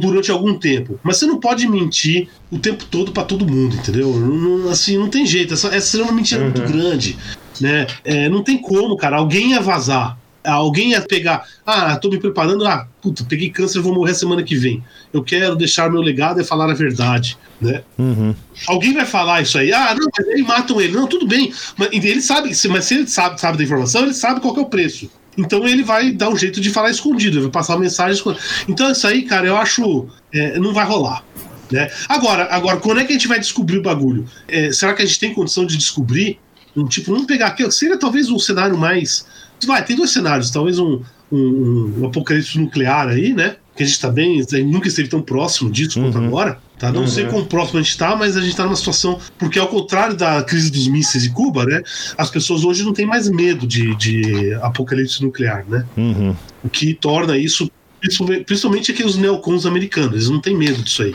durante 0.00 0.30
algum 0.30 0.58
tempo, 0.58 0.98
mas 1.02 1.16
você 1.16 1.26
não 1.26 1.40
pode 1.40 1.66
mentir 1.66 2.28
o 2.50 2.58
tempo 2.58 2.84
todo 2.86 3.12
para 3.12 3.24
todo 3.24 3.46
mundo, 3.46 3.76
entendeu? 3.76 4.14
Não, 4.14 4.68
assim, 4.70 4.98
não 4.98 5.08
tem 5.08 5.24
jeito. 5.26 5.54
Essa, 5.54 5.68
essa 5.68 5.98
é 5.98 6.02
uma 6.02 6.12
mentira 6.12 6.42
uhum. 6.42 6.50
muito 6.50 6.62
grande. 6.62 7.16
Né? 7.60 7.86
É, 8.04 8.28
não 8.28 8.42
tem 8.42 8.58
como, 8.58 8.96
cara. 8.96 9.18
Alguém 9.18 9.50
ia 9.50 9.60
vazar. 9.60 10.18
Alguém 10.42 10.92
ia 10.92 11.02
pegar, 11.02 11.46
ah, 11.66 11.96
tô 11.96 12.08
me 12.08 12.18
preparando, 12.18 12.66
ah, 12.66 12.86
puta, 13.02 13.24
peguei 13.24 13.50
câncer, 13.50 13.80
vou 13.80 13.94
morrer 13.94 14.14
semana 14.14 14.42
que 14.42 14.56
vem. 14.56 14.82
Eu 15.12 15.22
quero 15.22 15.54
deixar 15.54 15.90
meu 15.90 16.00
legado 16.00 16.40
e 16.40 16.44
falar 16.44 16.70
a 16.70 16.74
verdade, 16.74 17.36
né? 17.60 17.82
Uhum. 17.98 18.34
Alguém 18.66 18.94
vai 18.94 19.04
falar 19.04 19.42
isso 19.42 19.58
aí, 19.58 19.72
ah, 19.72 19.94
não, 19.98 20.08
mas 20.16 20.28
aí 20.28 20.42
matam 20.42 20.80
ele. 20.80 20.94
Não, 20.94 21.06
tudo 21.06 21.26
bem. 21.26 21.52
Mas 21.76 21.90
ele 21.92 22.22
sabe, 22.22 22.50
mas 22.70 22.84
se 22.84 22.94
ele 22.94 23.06
sabe, 23.06 23.40
sabe 23.40 23.58
da 23.58 23.64
informação, 23.64 24.02
ele 24.02 24.14
sabe 24.14 24.40
qual 24.40 24.56
é 24.56 24.60
o 24.60 24.66
preço. 24.66 25.10
Então 25.36 25.66
ele 25.66 25.82
vai 25.82 26.10
dar 26.10 26.28
um 26.28 26.36
jeito 26.36 26.60
de 26.60 26.70
falar 26.70 26.90
escondido, 26.90 27.40
vai 27.42 27.50
passar 27.50 27.74
uma 27.74 27.80
mensagem 27.80 28.14
escondida. 28.14 28.42
Então 28.68 28.90
isso 28.90 29.06
aí, 29.06 29.22
cara, 29.22 29.46
eu 29.46 29.56
acho. 29.56 30.08
É, 30.32 30.58
não 30.58 30.72
vai 30.72 30.84
rolar. 30.84 31.24
Né? 31.70 31.88
Agora, 32.08 32.48
agora, 32.50 32.78
quando 32.78 33.00
é 33.00 33.04
que 33.04 33.10
a 33.10 33.12
gente 33.12 33.28
vai 33.28 33.38
descobrir 33.38 33.78
o 33.78 33.82
bagulho? 33.82 34.26
É, 34.48 34.72
será 34.72 34.92
que 34.92 35.02
a 35.02 35.06
gente 35.06 35.20
tem 35.20 35.32
condição 35.32 35.64
de 35.64 35.76
descobrir? 35.76 36.38
Um 36.76 36.86
tipo, 36.86 37.10
vamos 37.10 37.26
pegar 37.26 37.48
aqui, 37.48 37.68
seria 37.72 37.98
talvez 37.98 38.28
um 38.30 38.38
cenário 38.38 38.76
mais. 38.76 39.26
Vai, 39.66 39.84
tem 39.84 39.96
dois 39.96 40.10
cenários, 40.10 40.50
talvez 40.50 40.78
um, 40.78 41.00
um, 41.30 41.94
um 42.00 42.06
apocalipse 42.06 42.58
nuclear 42.58 43.08
aí, 43.08 43.32
né? 43.32 43.56
Que 43.76 43.82
a 43.82 43.86
gente 43.86 44.00
tá 44.00 44.10
bem, 44.10 44.44
nunca 44.66 44.88
esteve 44.88 45.08
tão 45.08 45.22
próximo 45.22 45.70
disso 45.70 46.00
quanto 46.00 46.18
Uhum. 46.18 46.26
agora. 46.26 46.58
Tá? 46.78 46.90
Não 46.90 47.02
Uhum. 47.02 47.06
sei 47.06 47.26
quão 47.26 47.44
próximo 47.44 47.78
a 47.78 47.82
gente 47.82 47.96
tá, 47.96 48.16
mas 48.16 48.36
a 48.36 48.40
gente 48.40 48.56
tá 48.56 48.64
numa 48.64 48.74
situação. 48.76 49.18
Porque 49.38 49.58
ao 49.58 49.68
contrário 49.68 50.16
da 50.16 50.42
crise 50.42 50.70
dos 50.70 50.88
mísseis 50.88 51.24
de 51.24 51.30
Cuba, 51.30 51.64
né? 51.66 51.82
As 52.16 52.30
pessoas 52.30 52.64
hoje 52.64 52.82
não 52.84 52.92
têm 52.94 53.04
mais 53.06 53.28
medo 53.28 53.66
de, 53.66 53.94
de 53.96 54.54
apocalipse 54.62 55.22
nuclear, 55.22 55.64
né? 55.68 55.84
Uhum. 55.96 56.34
O 56.64 56.68
que 56.70 56.94
torna 56.94 57.36
isso. 57.36 57.70
principalmente- 58.00 58.44
Principalmente 58.44 58.92
aqueles 58.92 59.16
neocons 59.16 59.66
americanos, 59.66 60.14
eles 60.14 60.30
não 60.30 60.40
têm 60.40 60.56
medo 60.56 60.82
disso 60.82 61.02
aí. 61.02 61.12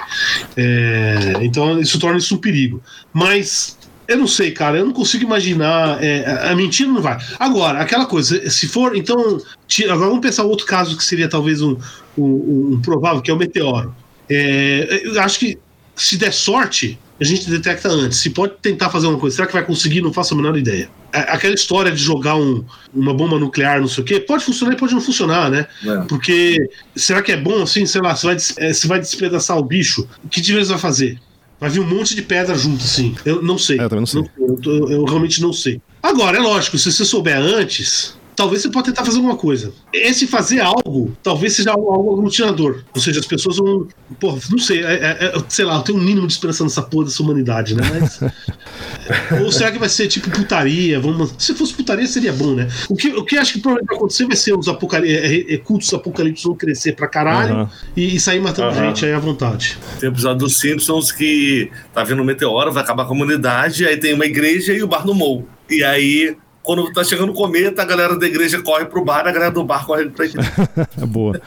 É, 0.55 1.33
então 1.41 1.79
isso 1.79 1.97
torna 1.99 2.19
isso 2.19 2.35
um 2.35 2.37
perigo. 2.37 2.79
Mas 3.11 3.75
eu 4.07 4.17
não 4.17 4.27
sei, 4.27 4.51
cara, 4.51 4.77
eu 4.77 4.85
não 4.85 4.93
consigo 4.93 5.23
imaginar. 5.23 6.03
é, 6.03 6.25
a- 6.25 6.51
a 6.51 6.55
mentira 6.55 6.89
não 6.89 7.01
vai. 7.01 7.17
Agora, 7.39 7.79
aquela 7.79 8.05
coisa, 8.05 8.49
se 8.49 8.67
for. 8.67 8.95
Então. 8.95 9.39
Agora 9.85 10.09
vamos 10.09 10.19
pensar 10.21 10.43
outro 10.43 10.65
caso 10.65 10.95
que 10.97 11.03
seria 11.03 11.27
talvez 11.27 11.61
um, 11.61 11.75
um, 12.17 12.73
um 12.73 12.81
provável, 12.81 13.21
que 13.21 13.31
é 13.31 13.33
o 13.33 13.37
meteoro. 13.37 13.95
É, 14.29 15.01
eu 15.03 15.19
acho 15.21 15.39
que 15.39 15.57
se 15.95 16.17
der 16.17 16.33
sorte, 16.33 16.99
a 17.19 17.23
gente 17.23 17.49
detecta 17.49 17.87
antes. 17.89 18.17
Se 18.17 18.29
pode 18.29 18.53
tentar 18.61 18.89
fazer 18.89 19.07
uma 19.07 19.17
coisa, 19.17 19.35
será 19.37 19.47
que 19.47 19.53
vai 19.53 19.63
conseguir? 19.65 20.01
Não 20.01 20.11
faço 20.11 20.33
a 20.33 20.37
menor 20.37 20.57
ideia. 20.57 20.89
Aquela 21.13 21.53
história 21.55 21.91
de 21.91 21.97
jogar 22.03 22.35
um- 22.35 22.65
uma 22.93 23.13
bomba 23.13 23.39
nuclear, 23.39 23.79
não 23.79 23.87
sei 23.87 24.03
o 24.03 24.05
quê, 24.05 24.19
pode 24.19 24.43
funcionar 24.43 24.73
e 24.73 24.77
pode 24.77 24.93
não 24.93 24.99
funcionar, 24.99 25.49
né? 25.49 25.65
É. 25.85 25.97
Porque 26.09 26.57
será 26.95 27.21
que 27.21 27.31
é 27.31 27.37
bom 27.37 27.63
assim? 27.63 27.85
Sei 27.85 28.01
lá, 28.01 28.13
você 28.13 28.27
vai, 28.27 28.35
eh, 28.57 28.73
você 28.73 28.87
vai 28.87 28.99
despedaçar 28.99 29.57
o 29.57 29.63
bicho? 29.63 30.05
O 30.23 30.27
que 30.27 30.41
diferença 30.41 30.71
vai 30.71 30.79
fazer? 30.79 31.17
Vai 31.59 31.69
vir 31.69 31.79
um 31.79 31.87
monte 31.87 32.15
de 32.15 32.21
pedra 32.21 32.55
junto, 32.55 32.83
assim. 32.83 33.15
Eu 33.25 33.41
não 33.41 33.57
sei. 33.57 33.79
É, 33.79 33.83
eu 33.83 33.89
também 33.89 34.01
não 34.01 34.07
sei. 34.07 34.23
eu, 34.37 34.55
tô- 34.57 34.89
eu 34.89 35.03
realmente 35.05 35.41
não 35.41 35.53
sei. 35.53 35.81
Agora, 36.03 36.37
é 36.37 36.41
lógico, 36.41 36.77
se 36.77 36.91
você 36.91 37.03
souber 37.05 37.37
antes, 37.37 38.17
talvez 38.35 38.61
você 38.61 38.69
pode 38.69 38.87
tentar 38.87 39.05
fazer 39.05 39.17
alguma 39.17 39.35
coisa. 39.37 39.71
Esse 39.93 40.27
fazer 40.27 40.59
algo, 40.59 41.15
talvez 41.23 41.53
seja 41.53 41.71
algo, 41.71 42.13
aglutinador. 42.13 42.83
Ou 42.93 43.01
seja, 43.01 43.19
as 43.19 43.25
pessoas 43.25 43.57
vão. 43.57 43.87
Porra, 44.19 44.39
não 44.51 44.59
sei. 44.59 44.83
é- 44.83 44.93
é- 44.93 45.25
é- 45.25 45.43
sei 45.47 45.65
lá, 45.65 45.75
eu 45.75 45.81
tenho 45.81 45.97
um 45.97 46.01
mínimo 46.01 46.27
de 46.27 46.33
esperança 46.33 46.63
nessa 46.63 46.81
porra 46.81 47.05
dessa 47.05 47.23
humanidade, 47.23 47.75
né? 47.75 47.83
Mas. 47.99 48.19
Ou 49.43 49.51
será 49.51 49.71
que 49.71 49.77
vai 49.79 49.89
ser 49.89 50.07
tipo 50.07 50.29
putaria? 50.29 50.99
Vamos... 50.99 51.33
Se 51.37 51.53
fosse 51.53 51.73
putaria, 51.73 52.07
seria 52.07 52.33
bom, 52.33 52.55
né? 52.55 52.67
O 52.89 52.95
que, 52.95 53.09
o 53.09 53.23
que 53.23 53.35
eu 53.37 53.41
acho 53.41 53.53
que 53.53 53.59
provavelmente 53.59 53.87
vai 53.89 53.97
acontecer 53.97 54.25
vai 54.25 54.35
ser 54.35 54.57
os 54.57 54.67
apocali... 54.67 55.13
é, 55.15 55.53
é, 55.53 55.57
cultos 55.57 55.93
apocalipse 55.93 56.43
vão 56.43 56.55
crescer 56.55 56.93
pra 56.93 57.07
caralho 57.07 57.53
Aham. 57.53 57.69
e, 57.95 58.15
e 58.15 58.19
sair 58.19 58.39
matando 58.41 58.69
Aham. 58.69 58.87
gente 58.87 59.05
aí 59.05 59.13
à 59.13 59.19
vontade. 59.19 59.77
Tem 59.99 60.09
um 60.09 60.11
episódio 60.11 60.39
dos 60.39 60.57
Simpsons 60.57 61.11
que 61.11 61.69
tá 61.93 62.03
vindo 62.03 62.21
um 62.21 62.25
meteoro, 62.25 62.71
vai 62.71 62.83
acabar 62.83 63.03
a 63.03 63.05
comunidade, 63.05 63.85
aí 63.85 63.97
tem 63.97 64.13
uma 64.13 64.25
igreja 64.25 64.73
e 64.73 64.81
o 64.81 64.87
bar 64.87 65.05
no 65.05 65.13
Mou. 65.13 65.47
E 65.69 65.83
aí, 65.83 66.35
quando 66.65 66.91
tá 66.91 67.03
chegando 67.03 67.29
o 67.31 67.33
cometa, 67.33 67.81
a 67.81 67.85
galera 67.85 68.17
da 68.17 68.25
igreja 68.25 68.61
corre 68.61 68.85
pro 68.85 69.05
bar, 69.05 69.27
a 69.27 69.31
galera 69.31 69.51
do 69.51 69.63
bar 69.63 69.85
corre 69.85 70.09
pra 70.09 70.25
igreja. 70.25 70.49
É 71.01 71.05
boa. 71.05 71.39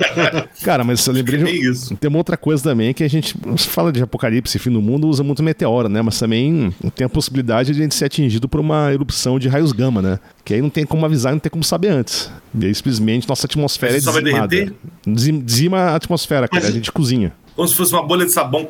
Cara, 0.62 0.84
mas 0.84 1.04
eu 1.06 1.12
lembrei 1.12 1.42
É 1.42 1.50
isso. 1.50 1.96
Tem 1.96 2.08
uma 2.08 2.18
outra 2.18 2.36
coisa 2.36 2.62
também 2.62 2.92
que 2.94 3.02
a 3.02 3.08
gente 3.08 3.34
se 3.56 3.68
fala 3.68 3.90
de 3.92 4.02
apocalipse, 4.02 4.58
fim 4.58 4.70
do 4.70 4.80
mundo, 4.80 5.08
usa 5.08 5.22
muito 5.22 5.42
meteoro, 5.42 5.88
né? 5.88 6.00
Mas 6.02 6.18
também 6.18 6.72
tem 6.94 7.04
a 7.04 7.08
possibilidade 7.08 7.72
de 7.72 7.80
a 7.80 7.82
gente 7.82 7.94
ser 7.94 8.04
atingido 8.04 8.48
por 8.48 8.60
uma 8.60 8.92
erupção 8.92 9.38
de 9.38 9.48
raios 9.48 9.72
gama, 9.72 10.00
né? 10.00 10.18
Que 10.44 10.54
aí 10.54 10.62
não 10.62 10.70
tem 10.70 10.84
como 10.86 11.04
avisar, 11.04 11.32
não 11.32 11.40
tem 11.40 11.50
como 11.50 11.64
saber 11.64 11.88
antes. 11.88 12.30
E 12.58 12.66
aí 12.66 12.74
simplesmente 12.74 13.28
nossa 13.28 13.46
atmosfera 13.46 13.96
é 13.96 14.00
Só 14.00 14.12
vai 14.12 14.22
dizimada. 14.22 14.72
Dizima 15.06 15.78
a 15.78 15.96
atmosfera, 15.96 16.46
cara. 16.48 16.62
Mas- 16.62 16.70
A 16.70 16.74
gente 16.74 16.92
cozinha. 16.92 17.32
Como 17.56 17.66
se 17.66 17.74
fosse 17.74 17.92
uma 17.92 18.02
bolha 18.06 18.24
de 18.24 18.32
sabão 18.32 18.68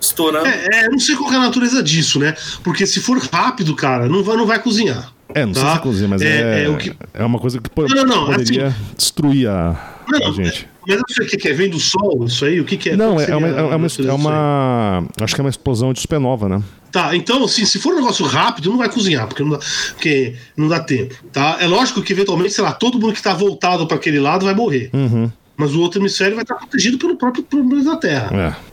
estourando. 0.00 0.46
É, 0.46 0.68
é, 0.72 0.86
eu 0.86 0.90
não 0.90 0.98
sei 0.98 1.14
qual 1.16 1.32
é 1.32 1.36
a 1.36 1.40
natureza 1.40 1.82
disso, 1.82 2.18
né? 2.18 2.34
Porque 2.62 2.86
se 2.86 3.00
for 3.00 3.18
rápido, 3.32 3.74
cara, 3.74 4.08
não 4.08 4.22
vai, 4.22 4.36
não 4.36 4.46
vai 4.46 4.58
cozinhar. 4.60 5.11
É, 5.34 5.46
não 5.46 5.54
sei 5.54 5.62
Tá. 5.62 5.74
se 5.76 5.80
cozinha, 5.82 6.08
mas 6.08 6.22
É, 6.22 6.62
é, 6.62 6.64
é 6.64 6.68
o 6.68 6.76
que- 6.76 6.92
é 7.14 7.24
uma 7.24 7.38
coisa 7.38 7.60
que 7.60 7.68
po- 7.70 7.86
Não, 7.88 8.04
não, 8.04 8.26
poderia 8.26 8.74
destruir 8.96 9.48
a, 9.48 10.02
Não, 10.08 10.28
a 10.28 10.32
gente. 10.32 10.68
Mas 10.86 10.96
não 10.96 11.04
sei 11.08 11.26
o 11.26 11.28
que, 11.30 11.36
que 11.36 11.48
é. 11.48 11.52
Vem 11.52 11.70
do 11.70 11.78
sol, 11.78 12.24
isso 12.26 12.44
aí? 12.44 12.58
O 12.60 12.64
que, 12.64 12.76
que 12.76 12.90
é? 12.90 12.96
Não, 12.96 13.20
é, 13.20 13.24
que 13.26 13.30
é 13.30 13.36
uma, 13.36 13.46
é 13.48 13.62
uma, 13.62 13.86
é 13.86 14.12
uma- 14.12 15.04
Acho 15.20 15.34
que 15.34 15.40
é 15.40 15.44
uma 15.44 15.50
explosão 15.50 15.92
de 15.92 16.00
supernova, 16.00 16.48
né? 16.48 16.62
Tá, 16.90 17.14
então, 17.16 17.44
assim, 17.44 17.64
se 17.64 17.78
for 17.78 17.92
um 17.94 17.96
negócio 17.96 18.26
rápido, 18.26 18.68
não 18.70 18.76
vai 18.78 18.88
cozinhar, 18.90 19.26
porque 19.26 19.42
não 19.42 19.50
dá, 19.52 19.58
porque 19.94 20.34
não 20.56 20.68
dá 20.68 20.80
tempo, 20.80 21.14
tá? 21.32 21.56
É 21.60 21.66
lógico 21.66 22.02
que, 22.02 22.12
eventualmente, 22.12 22.52
sei 22.52 22.62
lá, 22.64 22.72
todo 22.72 22.98
mundo 22.98 23.14
que 23.14 23.22
tá 23.22 23.32
voltado 23.32 23.86
para 23.86 23.96
aquele 23.96 24.18
lado 24.20 24.44
vai 24.44 24.54
morrer. 24.54 24.90
Uhum. 24.92 25.30
Mas 25.56 25.74
o 25.74 25.80
outro 25.80 26.00
hemisfério 26.00 26.34
vai 26.34 26.42
estar 26.42 26.56
protegido 26.56 26.98
pelo 26.98 27.16
próprio 27.16 27.42
planeta 27.44 27.96
Terra, 27.96 28.30
É. 28.58 28.71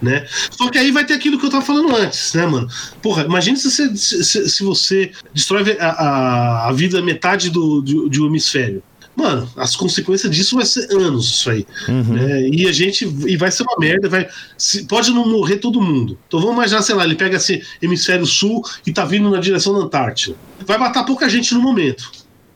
né? 0.00 0.26
Só 0.50 0.70
que 0.70 0.78
aí 0.78 0.90
vai 0.90 1.04
ter 1.04 1.14
aquilo 1.14 1.38
que 1.38 1.46
eu 1.46 1.50
tava 1.50 1.64
falando 1.64 1.94
antes, 1.96 2.34
né, 2.34 2.46
mano? 2.46 2.68
Porra, 3.02 3.24
imagine 3.24 3.56
se 3.56 3.70
você, 3.70 3.96
se, 3.96 4.48
se 4.48 4.62
você 4.62 5.10
destrói 5.32 5.76
a, 5.78 5.88
a, 5.88 6.68
a 6.68 6.72
vida 6.72 7.00
metade 7.02 7.50
do, 7.50 7.80
de, 7.82 8.08
de 8.08 8.20
um 8.20 8.26
hemisfério. 8.26 8.82
Mano, 9.16 9.50
as 9.56 9.74
consequências 9.74 10.30
disso 10.30 10.56
vai 10.56 10.66
ser 10.66 10.92
anos, 10.92 11.24
isso 11.30 11.48
aí. 11.48 11.66
Uhum. 11.88 12.02
né? 12.12 12.48
E 12.50 12.68
a 12.68 12.72
gente. 12.72 13.06
E 13.26 13.34
vai 13.38 13.50
ser 13.50 13.62
uma 13.62 13.78
merda, 13.78 14.10
vai. 14.10 14.28
se- 14.58 14.84
pode 14.84 15.10
não 15.10 15.26
morrer 15.26 15.56
todo 15.56 15.80
mundo. 15.80 16.18
Então 16.28 16.38
vamos 16.38 16.54
imaginar, 16.56 16.82
sei 16.82 16.94
lá, 16.94 17.02
ele 17.04 17.14
pega 17.14 17.38
esse 17.38 17.62
hemisfério 17.80 18.26
sul 18.26 18.62
e 18.86 18.92
tá 18.92 19.06
vindo 19.06 19.30
na 19.30 19.40
direção 19.40 19.72
da 19.72 19.86
Antártida. 19.86 20.36
Vai 20.66 20.76
matar 20.76 21.04
pouca 21.04 21.30
gente 21.30 21.54
no 21.54 21.62
momento. 21.62 22.10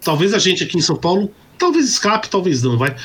Talvez 0.04 0.34
a 0.34 0.38
gente 0.38 0.62
aqui 0.62 0.76
em 0.76 0.82
São 0.82 0.96
Paulo. 0.96 1.32
Talvez 1.60 1.90
escape, 1.90 2.30
talvez 2.30 2.62
não, 2.62 2.78
vai. 2.78 2.96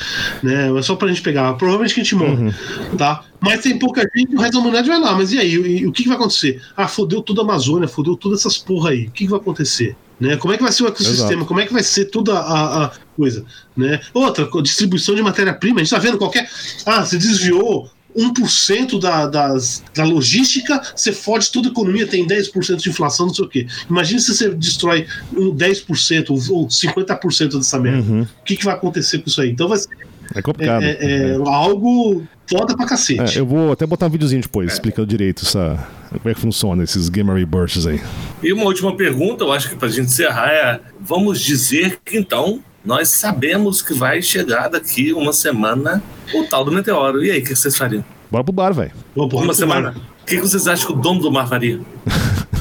Né? 0.42 0.72
Mas 0.72 0.86
só 0.86 0.96
pra 0.96 1.10
gente 1.10 1.22
pegar. 1.22 1.54
Provavelmente 1.56 1.94
que 1.94 2.00
a 2.00 2.04
gente 2.04 2.16
morre. 2.16 2.54
Tá? 2.98 3.22
Mas 3.42 3.62
tem 3.62 3.78
pouca 3.78 4.02
gente, 4.16 4.34
o 4.34 4.40
resto 4.40 4.54
da 4.54 4.60
humanidade 4.60 4.88
vai 4.88 4.98
lá. 4.98 5.14
Mas 5.14 5.34
e 5.34 5.38
aí? 5.38 5.54
E 5.54 5.86
o 5.86 5.92
que, 5.92 6.04
que 6.04 6.08
vai 6.08 6.18
acontecer? 6.18 6.62
Ah, 6.76 6.88
fodeu 6.88 7.22
toda 7.22 7.42
a 7.42 7.44
Amazônia, 7.44 7.86
fodeu 7.86 8.16
todas 8.16 8.40
essas 8.40 8.58
porra 8.58 8.92
aí. 8.92 9.08
O 9.08 9.12
que, 9.12 9.26
que 9.26 9.30
vai 9.30 9.40
acontecer? 9.42 9.96
Né? 10.18 10.38
Como 10.38 10.54
é 10.54 10.58
que 10.58 10.64
vai 10.64 10.72
ser 10.72 10.84
o 10.84 10.88
ecossistema? 10.88 11.32
Exato. 11.32 11.46
Como 11.46 11.60
é 11.60 11.66
que 11.66 11.74
vai 11.74 11.84
ser 11.84 12.06
toda 12.06 12.40
a, 12.40 12.86
a 12.86 12.92
coisa? 13.18 13.46
Né? 13.76 14.00
Outra, 14.14 14.50
distribuição 14.64 15.14
de 15.14 15.22
matéria-prima. 15.22 15.82
A 15.82 15.84
gente 15.84 15.92
tá 15.92 16.00
vendo 16.00 16.18
qualquer. 16.18 16.50
Ah, 16.86 17.06
você 17.06 17.18
desviou 17.18 17.90
1% 18.18 19.00
da, 19.00 19.28
das, 19.28 19.84
da 19.94 20.04
logística, 20.04 20.82
você 20.96 21.12
fode 21.12 21.52
toda 21.52 21.68
a 21.68 21.72
economia, 21.72 22.08
tem 22.08 22.26
10% 22.26 22.78
de 22.78 22.90
inflação, 22.90 23.28
não 23.28 23.34
sei 23.34 23.46
o 23.46 23.50
quê. 23.50 23.68
Imagina 23.90 24.20
se 24.20 24.34
você 24.36 24.50
destrói 24.50 25.06
um 25.36 25.54
10% 25.56 26.30
ou 26.50 26.68
50% 26.68 27.58
dessa 27.58 27.80
merda. 27.80 28.12
Uhum. 28.12 28.22
O 28.22 28.44
que, 28.46 28.56
que 28.56 28.66
vai 28.66 28.74
acontecer 28.74 29.20
com 29.20 29.30
isso 29.30 29.42
aí? 29.42 29.50
Então 29.52 29.68
vai 29.68 29.78
ser 29.78 29.90
É 30.34 30.42
complicado. 30.42 30.84
é, 30.84 30.98
é, 31.00 31.30
é 31.32 31.36
algo 31.46 32.26
foda 32.48 32.76
pra 32.76 32.86
cacete. 32.86 33.38
É, 33.38 33.42
eu 33.42 33.46
vou 33.46 33.72
até 33.72 33.86
botar 33.86 34.06
um 34.08 34.10
videozinho 34.10 34.42
depois 34.42 34.74
explicando 34.74 35.08
direito 35.08 35.44
essa, 35.44 35.86
como 36.10 36.30
é 36.30 36.34
que 36.34 36.40
funciona 36.40 36.84
esses 36.84 37.10
Gamer 37.10 37.46
Bursts 37.46 37.86
aí. 37.88 38.00
E 38.42 38.54
uma 38.54 38.66
última 38.66 38.96
pergunta, 38.96 39.44
eu 39.44 39.52
acho 39.52 39.70
que 39.70 39.76
pra 39.76 39.88
gente 39.90 40.06
encerrar 40.08 40.50
é: 40.50 40.80
vamos 41.02 41.42
dizer 41.42 42.00
que 42.06 42.18
então 42.18 42.62
nós 42.86 43.10
sabemos 43.10 43.82
que 43.82 43.94
vai 43.94 44.22
chegar 44.22 44.70
daqui 44.70 45.12
uma 45.12 45.34
semana 45.34 46.04
o 46.34 46.44
tal 46.44 46.64
do 46.64 46.72
meteoro. 46.72 47.24
E 47.24 47.32
aí, 47.32 47.40
o 47.40 47.44
que 47.44 47.56
vocês 47.56 47.76
fariam? 47.76 48.06
Bora 48.30 48.44
pro 48.44 48.54
bar, 48.54 48.74
velho. 48.74 48.92
Uma 49.16 49.54
semana. 49.54 49.96
O 50.22 50.26
que 50.26 50.38
vocês 50.38 50.68
acham 50.68 50.88
que 50.88 50.94
o 50.94 50.96
dono 50.96 51.22
do 51.22 51.32
mar 51.32 51.48
faria? 51.48 51.80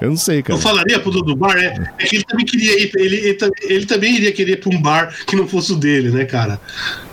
Eu 0.00 0.08
não 0.08 0.16
sei, 0.16 0.42
cara. 0.42 0.58
Eu 0.58 0.62
falaria 0.62 0.98
pro 0.98 1.10
dono 1.10 1.26
do 1.26 1.36
bar, 1.36 1.54
é, 1.58 1.74
é 1.98 2.06
que 2.06 2.16
ele 2.16 2.24
também 2.24 2.46
queria 2.46 2.82
ir, 2.82 2.90
ele, 2.96 3.16
ele, 3.16 3.38
ele 3.64 3.86
também 3.86 4.16
iria 4.16 4.32
querer 4.32 4.52
ir 4.52 4.56
pra 4.56 4.74
um 4.74 4.80
bar 4.80 5.14
que 5.26 5.36
não 5.36 5.46
fosse 5.46 5.74
o 5.74 5.76
dele, 5.76 6.10
né, 6.10 6.24
cara? 6.24 6.58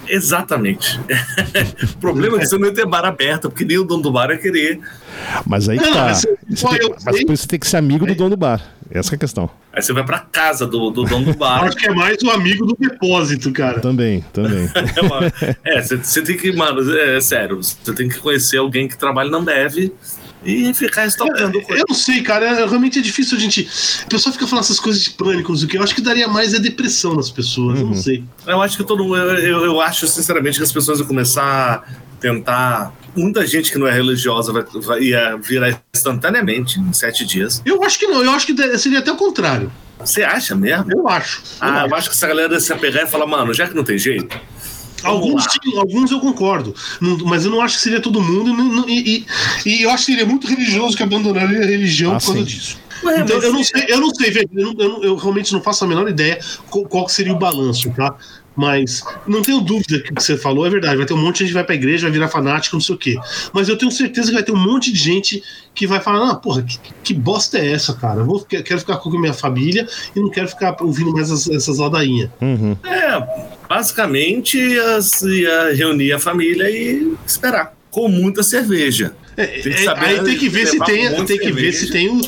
Exatamente. 0.08 0.98
o 1.84 1.98
problema 1.98 2.38
é 2.38 2.40
que 2.40 2.46
você 2.46 2.58
não 2.58 2.68
ia 2.68 2.74
ter 2.74 2.86
bar 2.86 3.04
aberto, 3.04 3.50
porque 3.50 3.66
nem 3.66 3.78
o 3.78 3.84
dono 3.84 4.04
do 4.04 4.12
bar 4.12 4.30
ia 4.30 4.38
querer. 4.38 4.80
Mas 5.46 5.68
aí 5.70 5.78
que 5.78 5.86
Não, 5.86 5.94
tá. 5.94 6.06
mas 6.06 6.24
eu- 6.24 6.38
Você 6.50 6.68
tem- 6.80 6.96
mas 7.06 7.22
você 7.40 7.48
tem 7.48 7.60
que 7.60 7.68
ser 7.68 7.78
amigo 7.78 8.06
do 8.06 8.16
dono 8.16 8.32
do 8.32 8.38
bar. 8.38 8.62
Essa 8.90 9.10
que 9.10 9.16
é 9.16 9.18
a 9.18 9.20
questão. 9.20 9.50
Aí 9.74 9.82
você 9.82 9.92
vai 9.94 10.04
pra 10.06 10.20
casa 10.20 10.66
do, 10.66 10.90
do 10.90 11.04
dono 11.04 11.26
do 11.26 11.32
Eu 11.32 11.36
bar. 11.36 11.64
acho 11.66 11.76
que 11.76 11.88
é 11.88 11.94
mais 11.94 12.18
o 12.24 12.30
amigo 12.32 12.66
do 12.66 12.76
depósito, 12.80 13.52
cara. 13.52 13.80
Também, 13.82 14.24
também. 14.34 14.70
É, 15.66 15.78
é, 15.78 15.82
você, 15.82 15.98
você 15.98 16.22
tem 16.22 16.38
que, 16.38 16.52
mano, 16.54 16.82
é, 16.98 17.20
sério, 17.20 17.58
você 17.58 17.94
tem 17.94 18.08
que 18.08 18.18
conhecer 18.20 18.58
alguém 18.58 18.88
que 18.88 18.98
trabalha 18.98 19.30
na 19.30 19.38
Ambev 19.38 19.92
e 20.46 20.74
ficar 20.74 21.06
estocando 21.06 21.62
coisa. 21.62 21.82
Eu 21.82 21.86
não 21.90 21.96
sei, 21.96 22.22
cara. 22.22 22.46
é- 22.46 22.66
Realmente 22.66 23.00
é 23.00 23.02
difícil 23.02 23.38
a 23.38 23.42
gente. 23.42 23.68
O 24.06 24.08
pessoal 24.08 24.32
fica 24.32 24.48
falando 24.48 24.64
essas 24.64 24.80
coisas 24.80 25.04
de 25.04 25.10
pânico, 25.12 25.52
não 25.52 25.58
sei 25.58 25.68
o 25.68 25.70
que. 25.70 25.78
Eu 25.78 25.84
acho 25.84 25.94
que 25.94 26.02
daria 26.02 26.28
mais 26.30 26.54
é 26.54 26.60
depressão 26.60 27.14
nas 27.16 27.30
pessoas. 27.30 27.80
Eu 27.82 27.88
não 27.88 27.94
sei. 27.94 28.24
Eu 28.46 28.62
acho 28.62 28.78
que 28.78 28.84
todo 28.86 29.04
mundo. 29.04 29.18
Eu, 29.18 29.38
eu, 29.38 29.66
eu 29.66 29.82
acho, 29.82 30.08
sinceramente, 30.08 30.58
que 30.58 30.64
as 30.64 30.72
pessoas 30.72 31.00
vão 31.00 31.08
começar 31.08 31.44
a 31.44 31.84
tentar. 32.22 32.94
Muita 33.18 33.46
gente 33.48 33.72
que 33.72 33.78
não 33.80 33.88
é 33.88 33.92
religiosa 33.92 34.54
vai, 34.54 34.64
vai 34.76 35.02
ia 35.02 35.36
virar 35.38 35.82
instantaneamente 35.96 36.80
em 36.80 36.94
sete 36.94 37.26
dias. 37.26 37.62
Eu 37.66 37.84
acho 37.84 37.98
que 37.98 38.06
não. 38.08 38.24
Eu 38.24 38.32
acho 38.32 38.46
que 38.46 38.78
seria 38.78 39.00
até 39.00 39.12
o 39.12 39.16
contrário. 39.16 39.72
Você 40.00 40.24
acha 40.24 40.56
mesmo? 40.56 40.86
Eu 40.92 41.08
acho. 41.08 41.40
Eu 41.40 41.68
Ah, 41.68 41.82
acho. 41.84 41.88
eu 41.92 41.96
acho 41.96 42.10
que 42.10 42.16
essa 42.16 42.28
galera 42.28 42.54
ia 42.54 42.60
se 42.60 42.72
apegar 42.72 43.04
e 43.04 43.08
falar, 43.08 43.26
mano, 43.26 43.54
já 43.54 43.68
que 43.68 43.74
não 43.74 43.84
tem 43.84 43.98
jeito. 43.98 44.40
Alguns, 45.04 45.44
sim, 45.46 45.78
alguns 45.78 46.12
eu 46.12 46.20
concordo. 46.20 46.74
Mas 47.26 47.46
eu 47.46 47.52
não 47.52 47.62
acho 47.62 47.76
que 47.78 47.82
seria 47.82 48.00
todo 48.00 48.22
mundo. 48.22 48.86
e 48.88 48.94
E, 48.94 49.26
e- 49.66 49.80
e 49.80 49.82
eu 49.84 49.90
acho 49.90 50.06
que 50.06 50.12
seria 50.12 50.26
muito 50.26 50.48
religioso 50.48 50.96
que 50.96 51.04
abandonaria 51.04 51.60
a 51.62 51.66
religião 51.66 52.16
Ah, 52.16 52.20
por 52.20 52.26
causa 52.28 52.40
sim. 52.40 52.46
disso. 52.46 52.78
Ué, 53.04 53.20
Então, 53.22 53.40
eu 53.42 53.54
não 53.54 53.64
se- 53.64 53.72
sei, 53.78 53.86
eu 53.90 54.00
não 54.02 54.10
sei, 54.14 54.32
velho. 54.32 54.50
Eu, 54.56 54.74
não- 54.74 55.04
eu 55.04 55.16
realmente 55.16 55.54
não 55.54 55.62
faço 55.62 55.84
a 55.84 55.88
menor 55.88 56.10
ideia 56.10 56.40
qual, 56.70 56.84
qual 56.86 57.06
que 57.06 57.12
seria 57.12 57.32
o 57.34 57.38
balanço, 57.38 57.92
tá? 57.92 58.16
Mas 58.58 59.04
não 59.28 59.44
tenho 59.44 59.62
dúvida 59.62 60.00
que 60.00 60.12
o 60.12 60.16
que 60.16 60.24
você 60.24 60.36
falou 60.36 60.66
é 60.66 60.70
verdade. 60.70 60.98
Vai 60.98 61.06
ter 61.06 61.14
um 61.14 61.18
monte 61.18 61.36
de 61.36 61.40
gente 61.44 61.50
que 61.50 61.54
vai 61.54 61.64
pra 61.64 61.76
igreja, 61.76 62.08
vai 62.08 62.12
virar 62.12 62.28
fanático, 62.28 62.76
não 62.76 62.82
sei 62.82 62.96
o 62.96 62.98
quê. 62.98 63.16
Mas 63.54 63.70
eu 63.70 63.78
tenho 63.78 63.92
certeza 63.92 64.30
que 64.30 64.34
vai 64.34 64.42
ter 64.44 64.52
um 64.52 64.58
monte 64.58 64.92
de 64.92 64.98
gente 64.98 65.44
que 65.76 65.86
vai 65.86 66.00
falar: 66.00 66.32
ah, 66.32 66.36
porra, 66.36 66.64
que, 66.64 66.80
que 67.04 67.14
bosta 67.14 67.60
é 67.60 67.72
essa, 67.72 67.94
cara? 67.94 68.22
Eu 68.22 68.26
vou, 68.26 68.44
quero 68.44 68.80
ficar 68.80 68.98
com 68.98 69.16
a 69.16 69.22
minha 69.22 69.34
família 69.34 69.88
e 70.16 70.20
não 70.20 70.30
quero 70.32 70.48
ficar 70.48 70.76
ouvindo 70.82 71.14
mais 71.14 71.30
essas, 71.30 71.48
essas 71.50 71.78
ladainhas. 71.78 72.30
Uhum. 72.42 72.76
É, 72.84 73.48
basicamente 73.70 74.60
as- 74.80 75.22
ia 75.22 75.74
reunir 75.76 76.12
a 76.14 76.20
família 76.20 76.70
e 76.70 77.14
esperar. 77.26 77.74
Com 77.92 78.08
muita 78.10 78.42
cerveja. 78.44 79.14
É, 79.36 79.46
Tem 79.46 79.62
que 79.62 79.70
é, 79.70 79.84
saber 79.84 80.06
aí 80.08 80.24
tem 80.24 80.38
que 80.38 80.50
ver 80.50 80.66
se 80.68 80.80
tem, 80.80 81.10
um 81.14 81.26
tem 81.26 81.38
que 81.38 81.52
ver 81.52 81.72
cerveja. 81.72 81.78
se 81.86 81.92
tem 81.92 82.10
o 82.10 82.22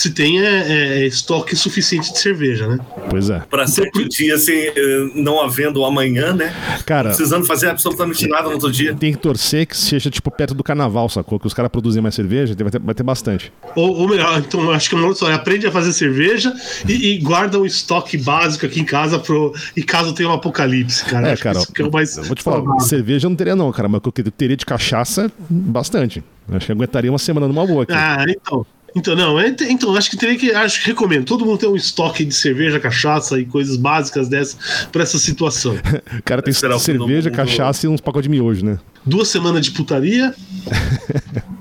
se 0.00 0.10
tem 0.10 0.40
é, 0.40 1.00
é, 1.00 1.06
estoque 1.06 1.56
suficiente 1.56 2.12
de 2.12 2.18
cerveja, 2.18 2.66
né? 2.68 2.78
Pois 3.10 3.30
é. 3.30 3.40
Para 3.50 3.66
sete 3.66 4.08
dias 4.08 4.42
sem, 4.42 4.68
eh, 4.68 5.10
não 5.14 5.40
havendo 5.40 5.84
amanhã, 5.84 6.32
né? 6.32 6.54
Cara, 6.86 7.08
Precisando 7.08 7.44
fazer 7.44 7.68
absolutamente 7.68 8.26
nada 8.28 8.44
no 8.48 8.54
outro 8.54 8.70
dia. 8.70 8.94
tem 8.94 9.12
que 9.12 9.18
torcer 9.18 9.66
que 9.66 9.76
seja 9.76 10.10
tipo 10.10 10.30
perto 10.30 10.54
do 10.54 10.62
carnaval, 10.62 11.08
sacou? 11.08 11.38
Que 11.38 11.46
os 11.46 11.54
caras 11.54 11.70
produzem 11.70 12.02
mais 12.02 12.14
cerveja, 12.14 12.54
vai 12.58 12.70
ter, 12.70 12.78
vai 12.80 12.94
ter 12.94 13.02
bastante. 13.02 13.52
Ou, 13.74 13.96
ou 13.98 14.08
melhor, 14.08 14.38
então 14.38 14.70
acho 14.70 14.88
que 14.88 14.94
é 14.94 14.98
uma 14.98 15.06
outra 15.06 15.14
história. 15.16 15.36
Aprende 15.36 15.66
a 15.66 15.72
fazer 15.72 15.92
cerveja 15.92 16.52
e, 16.88 17.14
e 17.14 17.18
guarda 17.18 17.58
um 17.58 17.66
estoque 17.66 18.16
básico 18.16 18.66
aqui 18.66 18.80
em 18.80 18.84
casa 18.84 19.18
pro, 19.18 19.52
e 19.76 19.82
caso 19.82 20.12
tenha 20.12 20.28
um 20.28 20.32
apocalipse, 20.32 21.04
cara. 21.04 21.28
É, 21.28 21.32
Acho 21.32 21.42
cara, 21.42 21.60
que 21.74 21.82
é 21.82 21.84
o 21.84 21.92
mais 21.92 22.16
eu 22.16 22.24
vou 22.24 22.34
te 22.36 22.42
falar, 22.42 22.62
provável. 22.62 22.86
cerveja 22.86 23.26
eu 23.26 23.30
não 23.30 23.36
teria 23.36 23.56
não, 23.56 23.70
cara, 23.72 23.88
mas 23.88 24.00
o 24.04 24.12
que 24.12 24.20
eu 24.20 24.30
teria 24.30 24.56
de 24.56 24.64
cachaça, 24.66 25.30
bastante. 25.48 26.22
Acho 26.50 26.66
que 26.66 26.72
aguentaria 26.72 27.10
uma 27.10 27.18
semana 27.18 27.46
numa 27.46 27.66
boa 27.66 27.82
aqui. 27.82 27.92
Ah, 27.92 28.24
então. 28.28 28.64
Então, 28.96 29.14
não, 29.14 29.38
é- 29.38 29.54
então, 29.68 29.94
acho 29.96 30.10
que 30.10 30.16
teria 30.16 30.36
que. 30.36 30.50
Acho 30.52 30.80
que 30.80 30.86
recomendo. 30.88 31.24
Todo 31.24 31.44
mundo 31.44 31.58
tem 31.58 31.68
um 31.68 31.76
estoque 31.76 32.24
de 32.24 32.34
cerveja, 32.34 32.80
cachaça 32.80 33.38
e 33.38 33.44
coisas 33.44 33.76
básicas 33.76 34.28
dessas 34.28 34.86
pra 34.90 35.02
essa 35.02 35.18
situação. 35.18 35.76
O 36.18 36.22
cara 36.22 36.42
tem 36.42 36.50
Esperar 36.50 36.76
o 36.76 36.80
fim 36.80 36.94
do 36.94 37.06
cerveja, 37.06 37.28
mundo. 37.30 37.36
cachaça 37.36 37.86
e 37.86 37.88
uns 37.88 38.00
pacotes 38.00 38.24
de 38.24 38.30
miojo, 38.30 38.64
né? 38.64 38.78
Duas 39.04 39.28
semanas 39.28 39.64
de 39.64 39.70
putaria. 39.72 40.34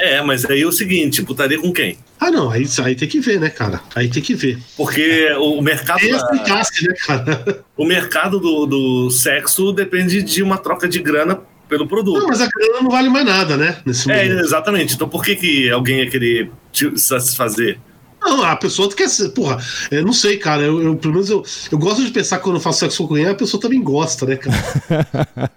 É, 0.00 0.20
mas 0.20 0.44
aí 0.44 0.60
é 0.60 0.66
o 0.66 0.72
seguinte, 0.72 1.22
putaria 1.22 1.58
com 1.58 1.72
quem? 1.72 1.96
Ah, 2.20 2.30
não, 2.30 2.50
aí, 2.50 2.66
aí 2.84 2.94
tem 2.94 3.08
que 3.08 3.20
ver, 3.20 3.40
né, 3.40 3.48
cara? 3.48 3.80
Aí 3.94 4.08
tem 4.08 4.22
que 4.22 4.34
ver. 4.34 4.58
Porque 4.76 5.28
o 5.38 5.62
mercado, 5.62 6.00
Tem 6.00 6.10
da- 6.10 6.30
né, 6.30 6.94
cara? 7.06 7.64
o 7.74 7.86
mercado 7.86 8.38
do, 8.38 8.66
do 8.66 9.10
sexo 9.10 9.72
depende 9.72 10.22
de 10.22 10.42
uma 10.42 10.58
troca 10.58 10.86
de 10.86 10.98
grana 10.98 11.40
pelo 11.68 11.82
Não, 11.82 11.88
produto. 11.88 12.26
mas 12.28 12.40
a 12.40 12.46
grana 12.48 12.80
não 12.82 12.90
vale 12.90 13.08
mais 13.08 13.24
nada, 13.26 13.56
né? 13.56 13.76
Nesse 13.86 14.10
É, 14.10 14.28
momento. 14.28 14.44
exatamente. 14.44 14.94
Então 14.94 15.08
por 15.08 15.24
que, 15.24 15.36
que 15.36 15.70
alguém 15.70 15.98
ia 16.00 16.10
querer 16.10 16.50
te 16.72 16.98
satisfazer? 16.98 17.78
Não, 18.22 18.42
a 18.42 18.56
pessoa 18.56 18.88
quer 18.94 19.08
ser. 19.08 19.28
Porra, 19.30 19.58
eu 19.90 20.02
não 20.04 20.12
sei, 20.12 20.38
cara. 20.38 20.62
Eu, 20.62 20.82
eu- 20.82 20.96
pelo 20.96 21.12
menos 21.14 21.28
eu, 21.28 21.42
eu 21.70 21.78
gosto 21.78 22.02
de 22.04 22.10
pensar 22.10 22.38
que 22.38 22.44
quando 22.44 22.56
eu 22.56 22.60
faço 22.60 22.78
sexo 22.80 23.06
com 23.06 23.14
alguém, 23.14 23.26
a 23.28 23.34
pessoa 23.34 23.60
também 23.60 23.82
gosta, 23.82 24.24
né, 24.24 24.36
cara? 24.36 24.56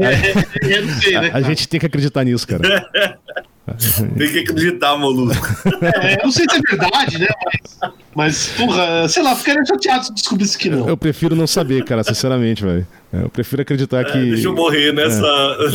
é, 0.00 0.68
é, 0.68 0.74
é, 0.74 0.80
não 0.80 1.00
sei, 1.00 1.12
né? 1.12 1.18
A, 1.18 1.26
a 1.26 1.30
cara? 1.30 1.44
gente 1.44 1.68
tem 1.68 1.78
que 1.78 1.86
acreditar 1.86 2.24
nisso, 2.24 2.46
cara. 2.46 2.88
Tem 4.18 4.32
que 4.32 4.38
acreditar, 4.40 4.96
Molusco. 4.96 5.46
É, 5.82 6.14
eu 6.20 6.24
não 6.24 6.32
sei 6.32 6.46
se 6.50 6.56
é 6.56 6.60
verdade, 6.60 7.18
né? 7.18 7.28
Mas, 7.44 7.88
mas 8.14 8.48
porra, 8.56 9.08
sei 9.08 9.22
lá, 9.22 9.36
ficaria 9.36 9.64
chateado 9.64 10.04
se 10.06 10.14
descobrisse 10.14 10.58
que 10.58 10.68
não. 10.68 10.88
Eu 10.88 10.96
prefiro 10.96 11.36
não 11.36 11.46
saber, 11.46 11.84
cara, 11.84 12.02
sinceramente, 12.02 12.62
velho. 12.64 12.86
Eu 13.12 13.28
prefiro 13.28 13.62
acreditar 13.62 14.04
que. 14.04 14.18
É, 14.18 14.24
deixa 14.24 14.48
eu 14.48 14.54
morrer 14.54 14.92
nessa, 14.92 15.26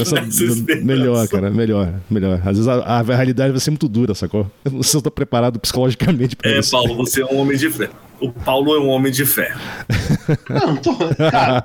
Essa- 0.01 0.15
nessa 0.21 0.43
esperança. 0.43 0.85
melhor, 0.85 1.27
cara, 1.29 1.49
melhor, 1.49 1.93
melhor. 2.09 2.35
Às 2.39 2.57
vezes 2.57 2.67
a, 2.67 2.75
a 2.83 3.01
realidade 3.01 3.51
vai 3.51 3.59
ser 3.61 3.71
muito 3.71 3.87
dura, 3.87 4.13
sacou? 4.13 4.51
Eu 4.65 4.71
não 4.73 4.83
sei 4.83 4.91
se 4.91 4.97
eu 4.97 5.01
tô 5.01 5.11
preparado 5.11 5.57
psicologicamente 5.59 6.35
pra 6.35 6.51
É, 6.51 6.59
isso. 6.59 6.71
Paulo, 6.71 6.95
você 6.95 7.21
é 7.21 7.25
um 7.25 7.37
homem 7.37 7.57
de 7.57 7.69
fé. 7.69 7.89
O 8.19 8.31
Paulo 8.31 8.75
é 8.75 8.79
um 8.79 8.87
homem 8.89 9.11
de 9.11 9.25
fé. 9.25 9.53
Não, 10.49 10.75
tô, 10.77 10.95
cara, 11.15 11.63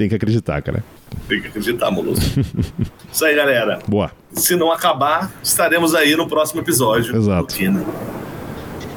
Tem 0.00 0.08
que 0.08 0.14
acreditar, 0.14 0.62
cara. 0.62 0.82
Tem 1.28 1.42
que 1.42 1.48
acreditar, 1.48 1.90
Molusco. 1.90 2.24
Isso 3.12 3.22
aí, 3.22 3.36
galera. 3.36 3.80
Boa. 3.86 4.10
Se 4.32 4.56
não 4.56 4.72
acabar, 4.72 5.30
estaremos 5.42 5.94
aí 5.94 6.16
no 6.16 6.26
próximo 6.26 6.62
episódio. 6.62 7.14
Exato. 7.14 7.54
Kina. 7.54 7.84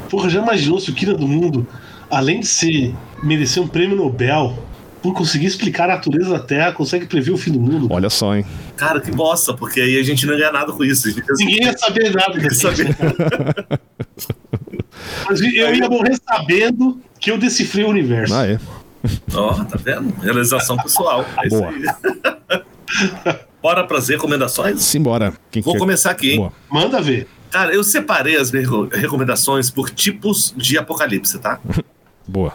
porra, 0.09 0.29
já 0.29 0.41
imaginou 0.41 0.79
se 0.79 0.89
o 0.91 0.93
Kira 0.93 1.13
do 1.13 1.27
Mundo, 1.27 1.67
além 2.09 2.39
de 2.39 2.47
ser 2.47 2.95
merecer 3.21 3.61
um 3.61 3.67
prêmio 3.67 3.97
Nobel 3.97 4.57
por 5.01 5.13
conseguir 5.13 5.47
explicar 5.47 5.89
a 5.89 5.95
natureza 5.95 6.29
da 6.29 6.39
Terra, 6.39 6.71
consegue 6.71 7.05
prever 7.05 7.31
o 7.31 7.37
fim 7.37 7.51
do 7.51 7.59
mundo? 7.59 7.89
Olha 7.91 8.09
só, 8.09 8.33
hein? 8.33 8.45
Cara, 8.77 9.01
que 9.01 9.11
bosta, 9.11 9.53
porque 9.53 9.81
aí 9.81 9.99
a 9.99 10.03
gente 10.03 10.25
não 10.25 10.37
ganha 10.37 10.53
nada 10.53 10.71
com 10.71 10.85
isso. 10.85 11.11
Gente 11.11 11.25
Ninguém 11.37 11.63
ia 11.65 11.77
saber 11.77 12.13
nada. 12.13 12.31
que 12.39 12.55
saber. 12.55 12.95
Mas 15.27 15.41
eu 15.41 15.75
ia 15.75 15.89
morrer 15.89 16.17
sabendo 16.25 17.01
que 17.19 17.29
eu 17.29 17.37
decifrei 17.37 17.83
o 17.83 17.89
universo. 17.89 18.33
Ah, 18.33 18.47
é. 18.47 18.57
Ó, 19.33 19.53
tá 19.65 19.77
vendo? 19.77 20.13
Realização 20.21 20.77
pessoal. 20.77 21.25
É 21.43 21.47
isso 21.47 21.57
Boa. 21.57 21.69
aí. 21.69 21.83
Bora 23.61 23.85
pras 23.87 24.07
recomendações? 24.09 24.81
Simbora. 24.81 25.33
Quem 25.51 25.61
Vou 25.61 25.73
quer- 25.73 25.79
começar 25.79 26.11
aqui, 26.11 26.31
hein? 26.31 26.37
Boa. 26.37 26.53
Manda 26.69 27.01
ver. 27.01 27.27
Cara, 27.49 27.73
eu 27.73 27.83
separei 27.83 28.35
as 28.37 28.51
reco- 28.51 28.89
recomendações 28.91 29.69
por 29.69 29.89
tipos 29.89 30.53
de 30.57 30.77
apocalipse, 30.77 31.39
tá? 31.39 31.59
Boa. 32.27 32.53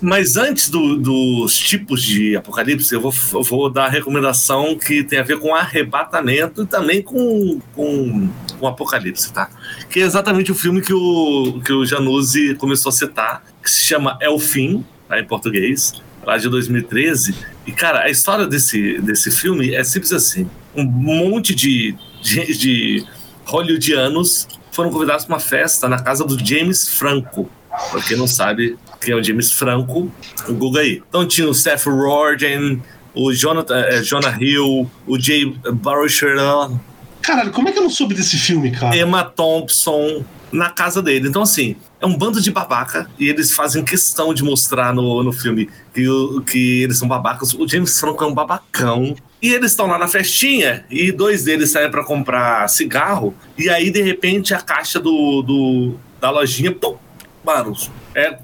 Mas 0.00 0.36
antes 0.36 0.70
do- 0.70 0.96
dos 0.96 1.58
tipos 1.58 2.02
de 2.02 2.36
apocalipse, 2.36 2.94
eu 2.94 3.00
vou, 3.00 3.12
eu 3.34 3.42
vou 3.42 3.68
dar 3.68 3.86
a 3.86 3.88
recomendação 3.88 4.78
que 4.78 5.02
tem 5.02 5.18
a 5.18 5.24
ver 5.24 5.38
com 5.40 5.54
arrebatamento 5.54 6.62
e 6.62 6.66
também 6.66 7.02
com, 7.02 7.60
com, 7.74 8.28
com 8.60 8.66
apocalipse, 8.68 9.32
tá? 9.32 9.50
Que 9.90 10.00
é 10.00 10.02
exatamente 10.04 10.52
o 10.52 10.54
filme 10.54 10.80
que 10.80 10.94
o, 10.94 11.60
que 11.64 11.72
o 11.72 11.84
Januzzi 11.84 12.54
começou 12.54 12.90
a 12.90 12.92
citar, 12.92 13.42
que 13.62 13.68
se 13.70 13.82
chama 13.82 14.16
É 14.20 14.28
o 14.30 14.38
Fim, 14.38 14.84
tá, 15.08 15.18
em 15.18 15.24
português, 15.24 15.94
lá 16.24 16.36
de 16.36 16.48
2013. 16.48 17.34
E, 17.66 17.72
cara, 17.72 18.04
a 18.04 18.10
história 18.10 18.46
desse, 18.46 19.00
desse 19.00 19.30
filme 19.30 19.74
é 19.74 19.82
simples 19.82 20.12
assim. 20.12 20.48
Um 20.74 20.84
monte 20.84 21.54
de, 21.54 21.94
de, 22.22 22.58
de 22.58 23.06
hollywoodianos 23.44 24.46
foram 24.70 24.90
convidados 24.90 25.24
para 25.24 25.34
uma 25.34 25.40
festa 25.40 25.88
na 25.88 26.00
casa 26.00 26.24
do 26.24 26.38
James 26.44 26.88
Franco. 26.88 27.50
Pra 27.90 28.02
quem 28.02 28.16
não 28.16 28.26
sabe 28.26 28.76
quem 29.00 29.12
é 29.14 29.16
o 29.16 29.22
James 29.22 29.52
Franco, 29.52 30.12
o 30.48 30.54
Google 30.54 30.80
aí. 30.80 31.02
Então 31.08 31.26
tinha 31.26 31.48
o 31.48 31.54
Seth 31.54 31.86
Rogen, 31.86 32.82
o 33.14 33.32
Jonathan, 33.32 33.80
eh, 33.80 34.02
Jonah 34.02 34.36
Hill, 34.40 34.90
o 35.06 35.18
Jay 35.18 35.46
Baruchel, 35.72 36.78
Caralho, 37.22 37.50
como 37.50 37.68
é 37.68 37.72
que 37.72 37.78
eu 37.78 37.82
não 37.82 37.90
soube 37.90 38.14
desse 38.14 38.38
filme, 38.38 38.70
cara? 38.70 38.96
Emma 38.96 39.22
Thompson 39.22 40.24
na 40.52 40.70
casa 40.70 41.02
dele. 41.02 41.28
Então, 41.28 41.42
assim, 41.42 41.76
é 42.00 42.06
um 42.06 42.16
bando 42.16 42.40
de 42.40 42.50
babaca 42.50 43.10
e 43.18 43.28
eles 43.28 43.52
fazem 43.54 43.84
questão 43.84 44.32
de 44.32 44.42
mostrar 44.42 44.94
no, 44.94 45.22
no 45.22 45.32
filme 45.32 45.68
que, 45.94 46.08
o- 46.08 46.40
que 46.42 46.82
eles 46.82 46.98
são 46.98 47.06
babacas. 47.08 47.52
O 47.54 47.66
James 47.68 47.98
Franco 47.98 48.22
é 48.24 48.26
um 48.26 48.34
babacão. 48.34 49.14
E 49.40 49.52
eles 49.52 49.70
estão 49.70 49.86
lá 49.86 49.96
na 49.98 50.08
festinha 50.08 50.84
e 50.90 51.12
dois 51.12 51.44
deles 51.44 51.70
saem 51.70 51.90
pra 51.90 52.04
comprar 52.04 52.68
cigarro. 52.68 53.34
E 53.56 53.68
aí, 53.70 53.90
de 53.90 54.02
repente, 54.02 54.52
a 54.54 54.60
caixa 54.60 54.98
do, 54.98 55.42
do- 55.42 55.94
da 56.20 56.30
lojinha, 56.30 56.72
pum, 56.72 56.96
mano, 57.44 57.72
é 58.14 58.38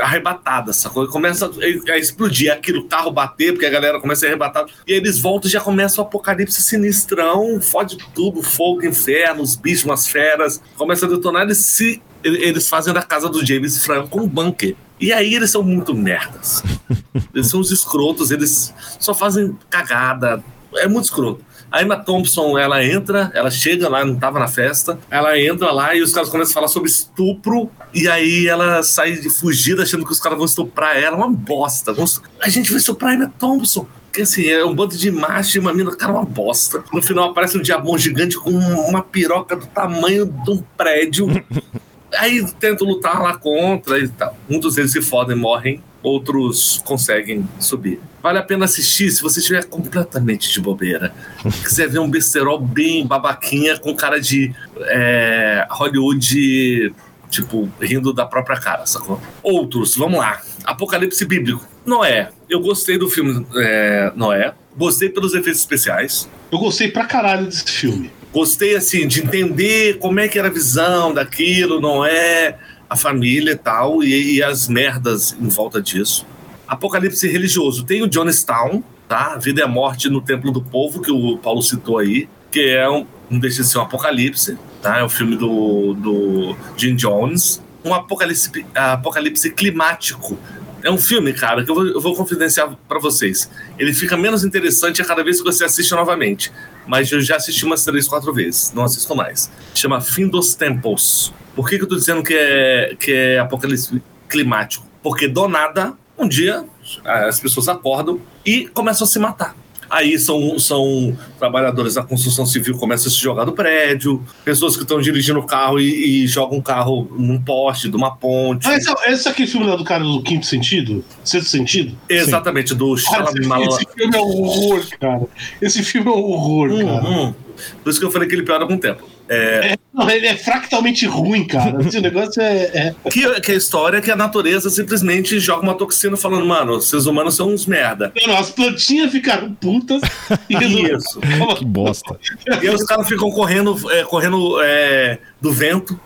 arrebatada, 0.00 0.72
sacou? 0.72 1.04
E 1.04 1.08
Começa 1.08 1.46
a, 1.46 1.92
a 1.92 1.98
explodir 1.98 2.52
aquilo, 2.52 2.80
o 2.80 2.88
carro 2.88 3.10
bater, 3.10 3.52
porque 3.52 3.66
a 3.66 3.70
galera 3.70 4.00
começa 4.00 4.26
a 4.26 4.28
arrebatar. 4.28 4.66
E 4.86 4.92
eles 4.92 5.18
voltam 5.18 5.48
e 5.48 5.52
já 5.52 5.60
começa 5.60 6.00
o 6.00 6.04
apocalipse 6.04 6.62
sinistrão, 6.62 7.60
fode 7.60 7.98
tudo, 8.14 8.42
fogo, 8.42 8.86
inferno, 8.86 9.42
os 9.42 9.56
bichos, 9.56 9.84
umas 9.84 10.06
feras. 10.06 10.62
Começa 10.76 11.06
a 11.06 11.08
detonar, 11.08 11.42
eles 11.42 11.58
se. 11.58 12.02
Eles 12.22 12.68
fazem 12.68 12.92
da 12.92 13.02
casa 13.02 13.28
do 13.28 13.46
James 13.46 13.84
Franco 13.84 14.20
um 14.20 14.28
bunker. 14.28 14.74
E 15.00 15.12
aí 15.12 15.34
eles 15.34 15.50
são 15.50 15.62
muito 15.62 15.94
merdas. 15.94 16.62
Eles 17.32 17.46
são 17.46 17.60
os 17.60 17.70
escrotos, 17.70 18.32
eles 18.32 18.74
só 18.98 19.14
fazem 19.14 19.56
cagada. 19.70 20.42
É 20.74 20.88
muito 20.88 21.04
escroto. 21.04 21.44
A 21.70 21.82
Emma 21.82 21.96
Thompson, 21.96 22.58
ela 22.58 22.84
entra, 22.84 23.30
ela 23.34 23.50
chega 23.50 23.88
lá, 23.88 24.04
não 24.04 24.16
tava 24.16 24.38
na 24.38 24.48
festa, 24.48 24.98
ela 25.10 25.38
entra 25.38 25.70
lá 25.70 25.94
e 25.94 26.00
os 26.00 26.12
caras 26.12 26.28
começam 26.28 26.52
a 26.52 26.54
falar 26.54 26.68
sobre 26.68 26.88
estupro, 26.88 27.70
e 27.92 28.08
aí 28.08 28.46
ela 28.46 28.82
sai 28.82 29.12
de 29.12 29.28
fugida 29.28 29.82
achando 29.82 30.04
que 30.04 30.12
os 30.12 30.20
caras 30.20 30.38
vão 30.38 30.46
estuprar 30.46 30.96
ela, 30.96 31.16
uma 31.16 31.30
bosta. 31.30 31.94
A 32.40 32.48
gente 32.48 32.70
vai 32.70 32.78
estuprar 32.78 33.12
a 33.12 33.14
Emma 33.14 33.32
Thompson. 33.38 33.86
Porque 34.06 34.22
assim, 34.22 34.48
é 34.48 34.64
um 34.64 34.74
bando 34.74 34.96
de 34.96 35.10
macho 35.10 35.58
e 35.58 35.60
uma 35.60 35.72
mina, 35.72 35.94
cara, 35.94 36.12
uma 36.12 36.24
bosta. 36.24 36.82
No 36.92 37.02
final 37.02 37.30
aparece 37.30 37.58
um 37.58 37.62
diabão 37.62 37.96
gigante 37.98 38.38
com 38.38 38.50
uma 38.50 39.02
piroca 39.02 39.54
do 39.54 39.66
tamanho 39.66 40.26
de 40.26 40.50
um 40.50 40.62
prédio. 40.76 41.28
Aí 42.16 42.44
tentam 42.58 42.86
lutar 42.86 43.22
lá 43.22 43.36
contra 43.36 43.98
e 43.98 44.08
tal. 44.08 44.36
Muitos 44.48 44.76
deles 44.76 44.92
se 44.92 45.02
fodem, 45.02 45.36
morrem, 45.36 45.82
outros 46.02 46.80
conseguem 46.84 47.48
subir. 47.58 48.00
Vale 48.22 48.38
a 48.38 48.42
pena 48.42 48.64
assistir 48.64 49.10
se 49.10 49.22
você 49.22 49.40
estiver 49.40 49.64
completamente 49.64 50.52
de 50.52 50.60
bobeira. 50.60 51.14
Quiser 51.64 51.88
ver 51.88 51.98
um 51.98 52.10
besterol 52.10 52.58
bem 52.58 53.06
babaquinha 53.06 53.78
com 53.78 53.94
cara 53.94 54.20
de 54.20 54.54
é, 54.80 55.66
Hollywood, 55.70 56.94
tipo, 57.30 57.70
rindo 57.80 58.12
da 58.12 58.26
própria 58.26 58.58
cara, 58.58 58.86
sacou? 58.86 59.20
Outros, 59.42 59.96
vamos 59.96 60.18
lá. 60.18 60.40
Apocalipse 60.64 61.24
Bíblico. 61.24 61.66
Noé. 61.84 62.30
Eu 62.48 62.60
gostei 62.60 62.98
do 62.98 63.08
filme 63.08 63.46
é, 63.56 64.12
Noé. 64.14 64.52
Gostei 64.76 65.08
pelos 65.08 65.34
efeitos 65.34 65.60
especiais. 65.60 66.28
Eu 66.50 66.58
gostei 66.58 66.88
pra 66.88 67.04
caralho 67.04 67.46
desse 67.46 67.64
filme. 67.64 68.10
Gostei, 68.32 68.76
assim, 68.76 69.06
de 69.06 69.20
entender 69.20 69.98
como 69.98 70.20
é 70.20 70.28
que 70.28 70.38
era 70.38 70.48
a 70.48 70.50
visão 70.50 71.14
daquilo, 71.14 71.80
não 71.80 72.04
é 72.04 72.56
a 72.88 72.96
família 72.96 73.52
e 73.52 73.56
tal, 73.56 74.02
e, 74.02 74.36
e 74.36 74.42
as 74.42 74.68
merdas 74.68 75.36
em 75.40 75.48
volta 75.48 75.80
disso. 75.80 76.26
apocalipse 76.66 77.26
religioso. 77.28 77.84
Tem 77.84 78.02
o 78.02 78.12
Jonestown, 78.12 78.82
tá? 79.08 79.36
Vida 79.36 79.62
e 79.62 79.66
Morte 79.66 80.08
no 80.08 80.20
Templo 80.20 80.52
do 80.52 80.62
Povo, 80.62 81.00
que 81.00 81.10
o 81.10 81.38
Paulo 81.38 81.62
citou 81.62 81.98
aí, 81.98 82.28
que 82.50 82.60
é 82.60 82.88
um, 82.88 83.06
não 83.30 83.38
deixa 83.38 83.62
de 83.62 83.68
ser 83.68 83.78
um 83.78 83.82
apocalipse, 83.82 84.58
tá? 84.82 84.98
É 84.98 85.04
o 85.04 85.08
filme 85.08 85.36
do, 85.36 85.94
do 85.94 86.56
Jim 86.76 86.94
Jones. 86.94 87.62
Um 87.84 87.94
apocalipse, 87.94 88.66
apocalipse 88.74 89.50
climático. 89.50 90.38
É 90.82 90.90
um 90.90 90.98
filme, 90.98 91.32
cara, 91.32 91.64
que 91.64 91.70
eu 91.70 91.74
vou, 91.74 91.86
eu 91.86 92.00
vou 92.00 92.14
confidenciar 92.14 92.76
para 92.88 92.98
vocês. 92.98 93.50
Ele 93.78 93.92
fica 93.92 94.16
menos 94.16 94.44
interessante 94.44 95.02
a 95.02 95.04
cada 95.04 95.24
vez 95.24 95.38
que 95.38 95.44
você 95.44 95.64
assiste 95.64 95.90
novamente. 95.92 96.52
Mas 96.86 97.10
eu 97.10 97.20
já 97.20 97.36
assisti 97.36 97.64
umas 97.64 97.84
três, 97.84 98.06
quatro 98.06 98.32
vezes. 98.32 98.72
Não 98.72 98.84
assisto 98.84 99.14
mais. 99.14 99.50
Chama 99.74 100.00
Fim 100.00 100.28
dos 100.28 100.54
Tempos. 100.54 101.32
Por 101.54 101.68
que, 101.68 101.76
que 101.76 101.84
eu 101.84 101.88
tô 101.88 101.96
dizendo 101.96 102.22
que 102.22 102.34
é, 102.34 102.96
que 102.98 103.12
é 103.12 103.38
apocalipse 103.38 104.02
climático? 104.28 104.86
Porque 105.02 105.28
do 105.28 105.48
nada, 105.48 105.94
um 106.16 106.28
dia, 106.28 106.64
as 107.04 107.40
pessoas 107.40 107.68
acordam 107.68 108.20
e 108.44 108.66
começam 108.68 109.04
a 109.04 109.08
se 109.08 109.18
matar. 109.18 109.56
Aí 109.90 110.18
são, 110.18 110.58
são 110.58 111.16
trabalhadores 111.38 111.94
da 111.94 112.02
construção 112.02 112.44
civil 112.44 112.76
começam 112.76 113.08
a 113.08 113.10
se 113.10 113.18
jogar 113.18 113.44
do 113.44 113.52
prédio, 113.52 114.22
pessoas 114.44 114.76
que 114.76 114.82
estão 114.82 115.00
dirigindo 115.00 115.38
o 115.38 115.46
carro 115.46 115.80
e, 115.80 116.24
e, 116.24 116.26
jogam 116.26 116.58
o 116.58 116.62
carro 116.62 117.10
num 117.16 117.40
poste 117.40 117.88
de 117.88 117.96
uma 117.96 118.14
ponte. 118.14 118.68
Ah, 118.68 118.76
esse, 118.76 118.90
é, 118.90 119.12
esse 119.12 119.28
é 119.28 119.30
aquele 119.30 119.48
filme 119.48 119.76
do 119.76 119.84
cara 119.84 120.04
do 120.04 120.22
quinto 120.22 120.44
sentido? 120.44 121.02
Sexto 121.24 121.48
sentido? 121.48 121.96
Exatamente, 122.08 122.70
Sim. 122.70 122.76
do 122.76 122.94
cara, 123.02 123.30
esse, 123.30 123.38
esse, 123.40 123.86
filme 123.96 124.16
é 124.16 124.20
um 124.20 124.42
horror, 124.42 124.86
cara. 125.00 125.26
Esse 125.62 125.82
filme 125.82 126.08
é 126.08 126.12
um 126.12 126.22
horror, 126.22 126.70
hum, 126.70 126.86
cara. 126.86 127.08
Hum. 127.08 127.34
Por 127.82 127.90
isso 127.90 127.98
que 127.98 128.04
eu 128.04 128.10
falei 128.10 128.28
que 128.28 128.34
ele 128.34 128.42
piora 128.42 128.66
com 128.66 128.74
o 128.74 128.78
tempo. 128.78 129.02
É... 129.28 129.72
É, 129.72 129.78
não, 129.92 130.08
ele 130.08 130.26
é 130.26 130.36
fractalmente 130.36 131.06
ruim, 131.06 131.46
cara. 131.46 131.80
Esse 131.86 132.00
negócio 132.00 132.40
é. 132.40 132.64
é... 132.74 132.94
Que, 133.10 133.40
que 133.40 133.52
a 133.52 133.54
história 133.54 133.98
é 133.98 134.00
que 134.00 134.10
a 134.10 134.16
natureza 134.16 134.70
simplesmente 134.70 135.38
joga 135.38 135.62
uma 135.62 135.74
toxina 135.74 136.16
falando, 136.16 136.46
mano, 136.46 136.76
os 136.76 136.88
seres 136.88 137.06
humanos 137.06 137.34
são 137.36 137.52
uns 137.52 137.66
merda. 137.66 138.12
Não, 138.16 138.32
não 138.34 138.38
as 138.38 138.50
plantinhas 138.50 139.12
ficaram 139.12 139.52
putas 139.54 140.02
e 140.48 140.54
Isso. 140.94 141.20
que 141.56 141.64
bosta. 141.64 142.18
E 142.46 142.68
aí 142.68 142.70
os 142.70 142.84
caras 142.84 143.06
ficam 143.06 143.30
correndo, 143.30 143.76
é, 143.92 144.04
correndo 144.04 144.60
é, 144.62 145.18
do 145.40 145.52
vento. 145.52 145.98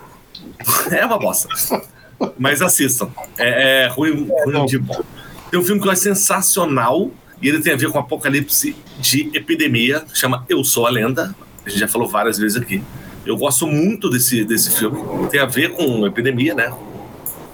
É 0.93 1.05
uma 1.05 1.19
bosta. 1.19 1.49
Mas 2.39 2.63
assistam. 2.63 3.11
É, 3.37 3.85
é 3.85 3.87
ruim, 3.89 4.29
ruim 4.45 4.65
de 4.67 4.79
bom. 4.79 5.03
Tem 5.51 5.59
um 5.59 5.63
filme 5.63 5.83
que 5.83 5.91
é 5.91 5.95
sensacional 5.95 7.11
e 7.43 7.49
ele 7.49 7.61
tem 7.61 7.73
a 7.73 7.77
ver 7.77 7.91
com 7.91 7.99
apocalipse 7.99 8.77
de 9.01 9.29
epidemia, 9.35 10.05
chama 10.15 10.47
Eu 10.49 10.63
Sou 10.63 10.87
a 10.87 10.91
Lenda. 10.91 11.35
A 11.67 11.69
gente 11.69 11.81
já 11.81 11.89
falou 11.89 12.09
várias 12.09 12.39
vezes 12.39 12.57
aqui. 12.57 12.83
Eu 13.25 13.37
gosto 13.37 13.67
muito 13.67 14.11
desse, 14.11 14.45
desse 14.45 14.71
filme. 14.77 14.99
Tem 15.29 15.41
a 15.41 15.47
ver 15.47 15.71
com 15.71 16.07
epidemia, 16.07 16.55
né? 16.55 16.73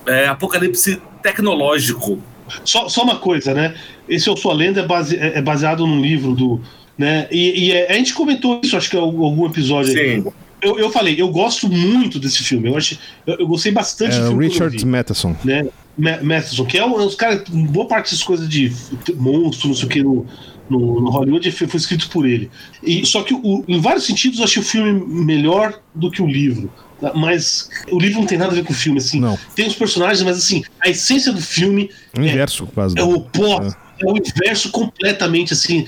É 0.07 0.27
apocalipse 0.27 1.01
tecnológico. 1.23 2.19
Só, 2.65 2.89
só 2.89 3.03
uma 3.03 3.17
coisa, 3.17 3.53
né? 3.53 3.75
Esse 4.09 4.29
Eu 4.29 4.37
Sou 4.37 4.51
a 4.51 4.55
Lenda 4.55 4.81
é, 4.81 4.87
base, 4.87 5.17
é, 5.17 5.39
é 5.39 5.43
baseado 5.43 5.87
num 5.87 6.01
livro 6.01 6.35
do. 6.35 6.61
Né? 6.97 7.29
E, 7.31 7.67
e 7.67 7.73
é, 7.73 7.93
a 7.93 7.95
gente 7.95 8.15
comentou 8.15 8.61
isso, 8.63 8.77
acho 8.77 8.91
que 8.91 8.97
em 8.97 9.01
algum 9.01 9.47
episódio. 9.47 9.93
Sim. 9.93 10.25
Eu, 10.61 10.77
eu 10.77 10.91
falei, 10.91 11.15
eu 11.21 11.29
gosto 11.29 11.69
muito 11.69 12.19
desse 12.19 12.43
filme. 12.43 12.69
Eu, 12.69 12.77
acho, 12.77 12.99
eu, 13.27 13.37
eu 13.41 13.47
gostei 13.47 13.71
bastante 13.71 14.17
é, 14.17 14.21
do 14.21 14.29
filme. 14.29 14.49
Richard 14.49 14.87
Matheson. 14.87 15.37
Né? 15.45 15.69
Matheson, 15.97 16.65
que 16.65 16.79
é 16.79 16.85
um, 16.85 16.95
os 16.95 17.15
caras, 17.15 17.43
boa 17.49 17.87
parte 17.87 18.07
dessas 18.07 18.25
coisas 18.25 18.49
de 18.49 18.73
monstro, 19.17 19.69
não 19.69 19.75
sei 19.75 19.85
o 19.85 19.89
que, 19.89 20.03
no, 20.03 20.27
no, 20.69 21.01
no 21.01 21.11
Hollywood 21.11 21.51
foi, 21.53 21.67
foi, 21.67 21.79
escrito 21.79 22.09
por 22.11 22.27
ele. 22.27 22.51
E, 22.83 23.05
só 23.07 23.23
que, 23.23 23.35
o, 23.35 23.65
em 23.67 23.81
vários 23.81 24.05
sentidos, 24.05 24.39
eu 24.39 24.45
achei 24.45 24.63
o 24.63 24.65
filme 24.65 24.93
melhor 25.25 25.81
do 25.95 26.11
que 26.11 26.23
o 26.23 26.27
livro. 26.27 26.71
Mas 27.15 27.71
o 27.91 27.99
livro 27.99 28.19
não 28.19 28.27
tem 28.27 28.37
nada 28.37 28.51
a 28.51 28.55
ver 28.55 28.65
com 28.65 28.73
o 28.73 28.77
filme, 28.77 28.99
assim. 28.99 29.21
Não. 29.21 29.39
Tem 29.55 29.67
os 29.69 29.75
personagens, 29.75 30.23
mas 30.23 30.37
assim, 30.37 30.65
a 30.81 30.89
essência 30.89 31.33
do 31.33 31.41
filme. 31.41 31.91
O 32.17 32.21
inverso, 32.21 32.65
é, 32.65 32.75
quase. 32.75 32.99
É 32.99 33.03
o 33.03 33.15
oposto. 33.15 33.77
É. 34.01 34.05
é 34.05 34.11
o 34.11 34.17
inverso 34.17 34.71
completamente, 34.71 35.53
assim 35.53 35.87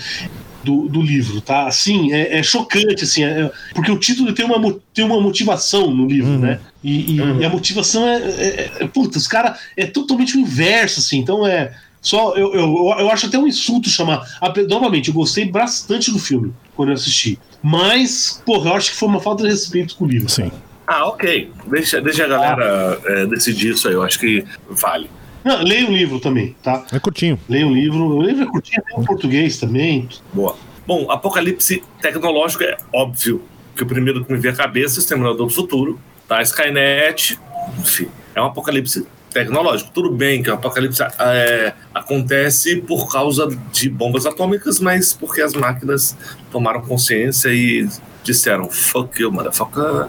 do, 0.63 0.89
do 0.89 1.01
livro, 1.01 1.41
tá? 1.41 1.67
Assim, 1.67 2.13
é, 2.13 2.39
é 2.39 2.43
chocante, 2.43 3.05
assim, 3.05 3.25
é, 3.25 3.51
porque 3.75 3.91
o 3.91 3.99
título 3.99 4.33
tem 4.33 4.45
uma, 4.45 4.81
tem 4.93 5.05
uma 5.05 5.21
motivação 5.21 5.91
no 5.91 6.07
livro, 6.07 6.33
uhum. 6.33 6.39
né? 6.39 6.61
E, 6.83 7.15
e, 7.15 7.21
uhum. 7.21 7.41
e, 7.41 7.45
a 7.45 7.49
motivação 7.49 8.07
é, 8.07 8.17
é, 8.17 8.73
é 8.81 8.87
puta, 8.87 9.19
os 9.19 9.27
caras 9.27 9.59
é 9.77 9.87
totalmente 9.87 10.37
o 10.37 10.41
inverso, 10.41 11.01
assim, 11.01 11.19
então 11.19 11.47
é 11.47 11.73
só 12.01 12.35
eu, 12.35 12.55
eu, 12.55 12.95
eu 12.99 13.11
acho 13.11 13.27
até 13.27 13.39
um 13.39 13.47
insulto 13.47 13.89
chamar. 13.89 14.27
Novamente, 14.69 15.09
eu 15.09 15.15
gostei 15.15 15.45
bastante 15.45 16.11
do 16.11 16.19
filme 16.19 16.53
quando 16.75 16.91
eu 16.91 16.95
assisti, 16.95 17.39
mas, 17.63 18.43
porra, 18.45 18.71
eu 18.71 18.77
acho 18.77 18.91
que 18.91 18.97
foi 18.97 19.09
uma 19.09 19.21
falta 19.21 19.43
de 19.43 19.51
respeito 19.51 19.97
com 19.97 20.05
o 20.05 20.09
livro. 20.09 20.29
Sim. 20.29 20.51
Ah, 20.87 21.07
ok. 21.07 21.53
Deixa, 21.67 22.01
deixa 22.01 22.25
a 22.25 22.29
galera 22.29 22.99
ah. 22.99 23.13
é, 23.13 23.27
decidir 23.27 23.75
isso 23.75 23.87
aí, 23.87 23.95
eu 23.95 24.03
acho 24.03 24.19
que 24.19 24.45
vale. 24.69 25.11
Não, 25.45 25.63
leia 25.63 25.87
o 25.87 25.93
livro 25.93 26.21
também, 26.21 26.57
tá? 26.63 26.85
É 26.93 26.99
curtinho. 26.99 27.39
Leia 27.49 27.67
o 27.67 27.73
livro. 27.73 28.17
O 28.17 28.23
livro 28.23 28.43
é 28.43 28.47
curtinho, 28.47 28.83
tem 28.87 29.01
em 29.01 29.05
português 29.05 29.59
também. 29.59 30.09
Boa. 30.33 30.57
Bom, 30.87 31.11
apocalipse 31.11 31.83
tecnológico 32.01 32.65
é 32.65 32.77
óbvio 32.93 33.43
que 33.77 33.83
o 33.83 33.87
primeiro 33.87 34.25
que 34.25 34.33
me 34.33 34.39
vem 34.39 34.51
à 34.51 34.55
cabeça 34.55 34.97
é 34.97 34.99
o 34.99 35.01
Exterminador 35.01 35.47
do 35.47 35.53
Futuro, 35.53 36.01
tá? 36.27 36.43
Skynet, 36.43 37.39
enfim, 37.79 38.09
é 38.35 38.43
um 38.43 38.47
apocalipse 38.47 39.07
tecnológico. 39.33 39.91
Tudo 39.93 40.11
bem 40.11 40.43
que 40.43 40.51
o 40.51 40.55
apocalipse 40.55 41.03
é, 41.19 41.73
acontece 41.95 42.77
por 42.77 43.11
causa 43.11 43.49
de 43.73 43.89
bombas 43.89 44.27
atômicas, 44.27 44.81
mas 44.81 45.13
porque 45.13 45.41
as 45.41 45.55
máquinas 45.55 46.17
tomaram 46.51 46.83
consciência 46.83 47.49
e 47.49 47.89
disseram 48.23 48.69
fuck 48.69 49.21
you, 49.21 49.33
motherfucker. 49.33 50.09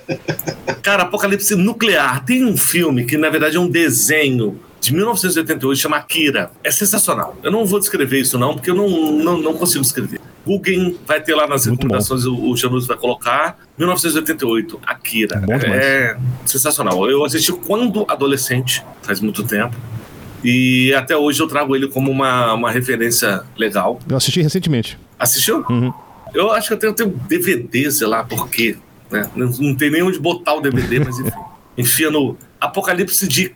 Cara, 0.82 1.04
Apocalipse 1.04 1.54
Nuclear. 1.54 2.24
Tem 2.24 2.44
um 2.44 2.56
filme 2.56 3.04
que, 3.04 3.16
na 3.16 3.28
verdade, 3.30 3.56
é 3.56 3.60
um 3.60 3.68
desenho 3.68 4.60
de 4.84 4.94
1988, 4.94 5.80
chama 5.80 5.96
Akira. 5.96 6.50
É 6.62 6.70
sensacional. 6.70 7.36
Eu 7.42 7.50
não 7.50 7.64
vou 7.64 7.78
descrever 7.78 8.20
isso, 8.20 8.38
não, 8.38 8.54
porque 8.54 8.70
eu 8.70 8.74
não, 8.74 8.88
não, 8.88 9.38
não 9.38 9.54
consigo 9.54 9.82
descrever. 9.82 10.20
Google 10.44 10.94
vai 11.06 11.22
ter 11.22 11.34
lá 11.34 11.46
nas 11.46 11.64
recomendações, 11.64 12.26
o, 12.26 12.50
o 12.50 12.54
Janus 12.54 12.86
vai 12.86 12.96
colocar. 12.96 13.58
1988, 13.78 14.80
Akira. 14.86 15.42
É, 15.48 15.66
é 15.66 16.16
sensacional. 16.44 17.10
Eu 17.10 17.24
assisti 17.24 17.50
quando 17.52 18.04
adolescente, 18.08 18.84
faz 19.02 19.20
muito 19.20 19.42
tempo. 19.42 19.74
E 20.44 20.92
até 20.92 21.16
hoje 21.16 21.40
eu 21.40 21.46
trago 21.46 21.74
ele 21.74 21.88
como 21.88 22.10
uma, 22.10 22.52
uma 22.52 22.70
referência 22.70 23.42
legal. 23.56 23.98
Eu 24.06 24.18
assisti 24.18 24.42
recentemente. 24.42 24.98
Assistiu? 25.18 25.64
Uhum. 25.70 25.90
Eu 26.34 26.52
acho 26.52 26.68
que 26.68 26.74
eu 26.74 26.78
tenho, 26.78 26.90
eu 26.90 26.94
tenho 26.94 27.10
DVD, 27.26 27.90
sei 27.90 28.06
lá 28.06 28.22
por 28.22 28.50
quê. 28.50 28.76
Né? 29.10 29.30
Não, 29.34 29.46
não 29.48 29.74
tem 29.74 29.90
nem 29.90 30.02
onde 30.02 30.18
botar 30.18 30.52
o 30.54 30.60
DVD, 30.60 31.00
mas 31.00 31.18
enfim. 31.18 31.32
Enfia 31.76 32.08
no 32.08 32.36
Apocalipse 32.60 33.26
de 33.26 33.52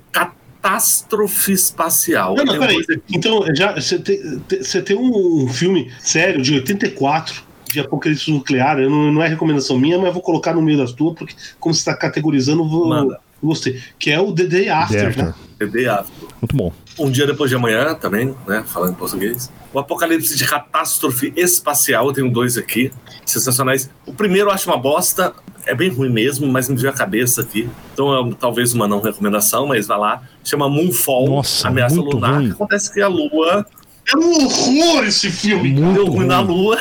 catástrofe 0.60 1.52
espacial. 1.52 2.34
Não, 2.34 2.44
não, 2.44 2.58
peraí. 2.58 2.84
Então, 3.12 3.44
já 3.54 3.74
você 3.74 3.98
tem, 3.98 4.40
tem 4.84 4.96
um 4.96 5.48
filme 5.48 5.90
sério 6.00 6.42
de 6.42 6.54
84 6.54 7.42
de 7.66 7.80
apocalipse 7.80 8.30
nuclear. 8.30 8.78
Não, 8.78 9.12
não 9.12 9.22
é 9.22 9.28
recomendação 9.28 9.78
minha, 9.78 9.98
mas 9.98 10.12
vou 10.12 10.22
colocar 10.22 10.54
no 10.54 10.62
meio 10.62 10.78
das 10.78 10.92
tuas, 10.92 11.14
porque 11.16 11.34
como 11.58 11.74
você 11.74 11.80
está 11.80 11.94
categorizando, 11.94 12.68
vou, 12.68 12.88
Manda. 12.88 13.20
gostei. 13.42 13.80
Que 13.98 14.10
é 14.10 14.20
o 14.20 14.32
The 14.32 14.44
Day 14.44 14.68
After, 14.68 15.00
The 15.00 15.06
After. 15.08 15.24
né? 15.24 15.34
The 15.58 15.66
Day 15.66 15.86
After. 15.88 16.28
Muito 16.40 16.56
bom. 16.56 16.72
Um 16.98 17.10
dia 17.10 17.26
depois 17.26 17.48
de 17.48 17.56
amanhã 17.56 17.94
também, 17.94 18.34
né? 18.46 18.64
Falando 18.66 18.92
em 18.92 18.94
português. 18.94 19.50
O 19.72 19.78
Apocalipse 19.78 20.36
de 20.36 20.44
Catástrofe 20.44 21.32
Espacial, 21.36 22.08
eu 22.08 22.12
tenho 22.12 22.30
dois 22.30 22.56
aqui, 22.56 22.90
sensacionais. 23.24 23.88
O 24.04 24.12
primeiro 24.12 24.48
eu 24.48 24.52
acho 24.52 24.68
uma 24.68 24.78
bosta, 24.78 25.32
é 25.64 25.74
bem 25.74 25.90
ruim 25.90 26.08
mesmo, 26.10 26.46
mas 26.48 26.68
me 26.68 26.76
veio 26.76 26.90
a 26.90 26.92
cabeça 26.92 27.42
aqui. 27.42 27.68
Então, 27.92 28.30
é, 28.30 28.34
talvez 28.40 28.72
uma 28.72 28.88
não 28.88 29.00
recomendação, 29.00 29.66
mas 29.66 29.86
vai 29.86 29.98
lá. 29.98 30.22
Chama 30.42 30.68
Moonfall, 30.68 31.28
Nossa, 31.28 31.68
Ameaça 31.68 32.00
Lunar. 32.00 32.36
Ruim. 32.36 32.50
Acontece 32.50 32.92
que 32.92 33.00
a 33.00 33.08
Lua. 33.08 33.66
É 34.10 34.16
um 34.16 34.44
horror 34.44 35.04
esse 35.04 35.30
filme. 35.30 35.70
Muito 35.72 35.94
Deu 35.94 36.06
ruim, 36.06 36.16
ruim 36.18 36.26
na 36.26 36.40
Lua. 36.40 36.78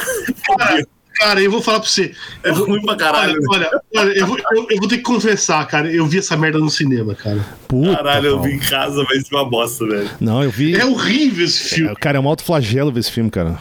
Cara, 0.58 0.88
Cara, 1.20 1.42
eu 1.42 1.50
vou 1.50 1.62
falar 1.62 1.80
pra 1.80 1.90
você. 1.90 2.14
É 2.44 2.52
ruim 2.52 2.82
pra 2.82 2.96
caralho. 2.96 3.40
Olha, 3.50 3.68
olha, 3.68 3.82
olha 3.98 4.18
eu, 4.18 4.28
vou, 4.28 4.38
eu, 4.38 4.68
eu, 4.70 4.78
vou 4.78 4.88
ter 4.88 4.98
que 4.98 5.04
confessar, 5.04 5.66
cara. 5.68 5.92
Eu 5.92 6.06
vi 6.06 6.20
essa 6.20 6.38
merda 6.38 6.60
no 6.60 6.70
cinema, 6.70 7.16
cara. 7.16 7.44
Puta, 7.68 7.96
caralho, 7.96 8.28
eu 8.28 8.42
vi 8.42 8.54
em 8.54 8.60
casa, 8.60 9.04
mas 9.10 9.28
foi 9.28 9.40
uma 9.40 9.50
bosta, 9.50 9.86
velho. 9.86 10.10
Não, 10.20 10.44
eu 10.44 10.52
vi. 10.52 10.76
É 10.76 10.86
horrível 10.86 11.46
esse 11.46 11.76
filme. 11.76 11.92
É, 11.92 11.96
cara, 11.96 12.18
é 12.18 12.22
um 12.22 12.28
alto 12.28 12.44
flagelo 12.44 12.92
ver 12.92 13.00
esse 13.00 13.12
filme, 13.12 13.30
cara. 13.30 13.58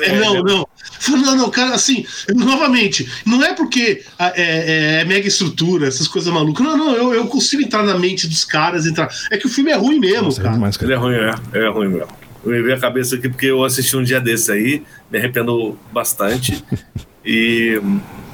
É, 0.00 0.18
não, 0.18 0.36
é. 0.36 0.42
não. 0.42 0.68
Não, 1.08 1.36
não, 1.36 1.50
cara, 1.50 1.74
assim, 1.74 2.06
novamente, 2.32 3.10
não 3.26 3.42
é 3.42 3.54
porque 3.54 4.04
é, 4.18 4.26
é, 4.36 5.00
é, 5.00 5.04
mega 5.04 5.26
estrutura, 5.26 5.88
essas 5.88 6.06
coisas 6.06 6.32
malucas. 6.32 6.64
Não, 6.64 6.76
não, 6.76 6.94
eu, 6.94 7.12
eu 7.12 7.26
consigo 7.26 7.62
entrar 7.62 7.82
na 7.82 7.98
mente 7.98 8.28
dos 8.28 8.44
caras, 8.44 8.86
entrar. 8.86 9.08
É 9.30 9.36
que 9.36 9.46
o 9.46 9.50
filme 9.50 9.70
é 9.72 9.76
ruim 9.76 9.98
mesmo, 9.98 10.24
Nossa, 10.24 10.42
cara. 10.42 10.58
cara. 10.58 10.74
Ele 10.82 10.92
é 10.92 10.96
ruim, 10.96 11.14
é. 11.14 11.58
É 11.58 11.68
ruim 11.68 11.88
mesmo. 11.88 12.21
Eu 12.44 12.50
me 12.50 12.62
veio 12.62 12.76
a 12.76 12.80
cabeça 12.80 13.16
aqui 13.16 13.28
porque 13.28 13.46
eu 13.46 13.64
assisti 13.64 13.96
um 13.96 14.02
dia 14.02 14.20
desse 14.20 14.50
aí, 14.50 14.82
me 15.10 15.18
arrependo 15.18 15.78
bastante. 15.92 16.64
e 17.24 17.80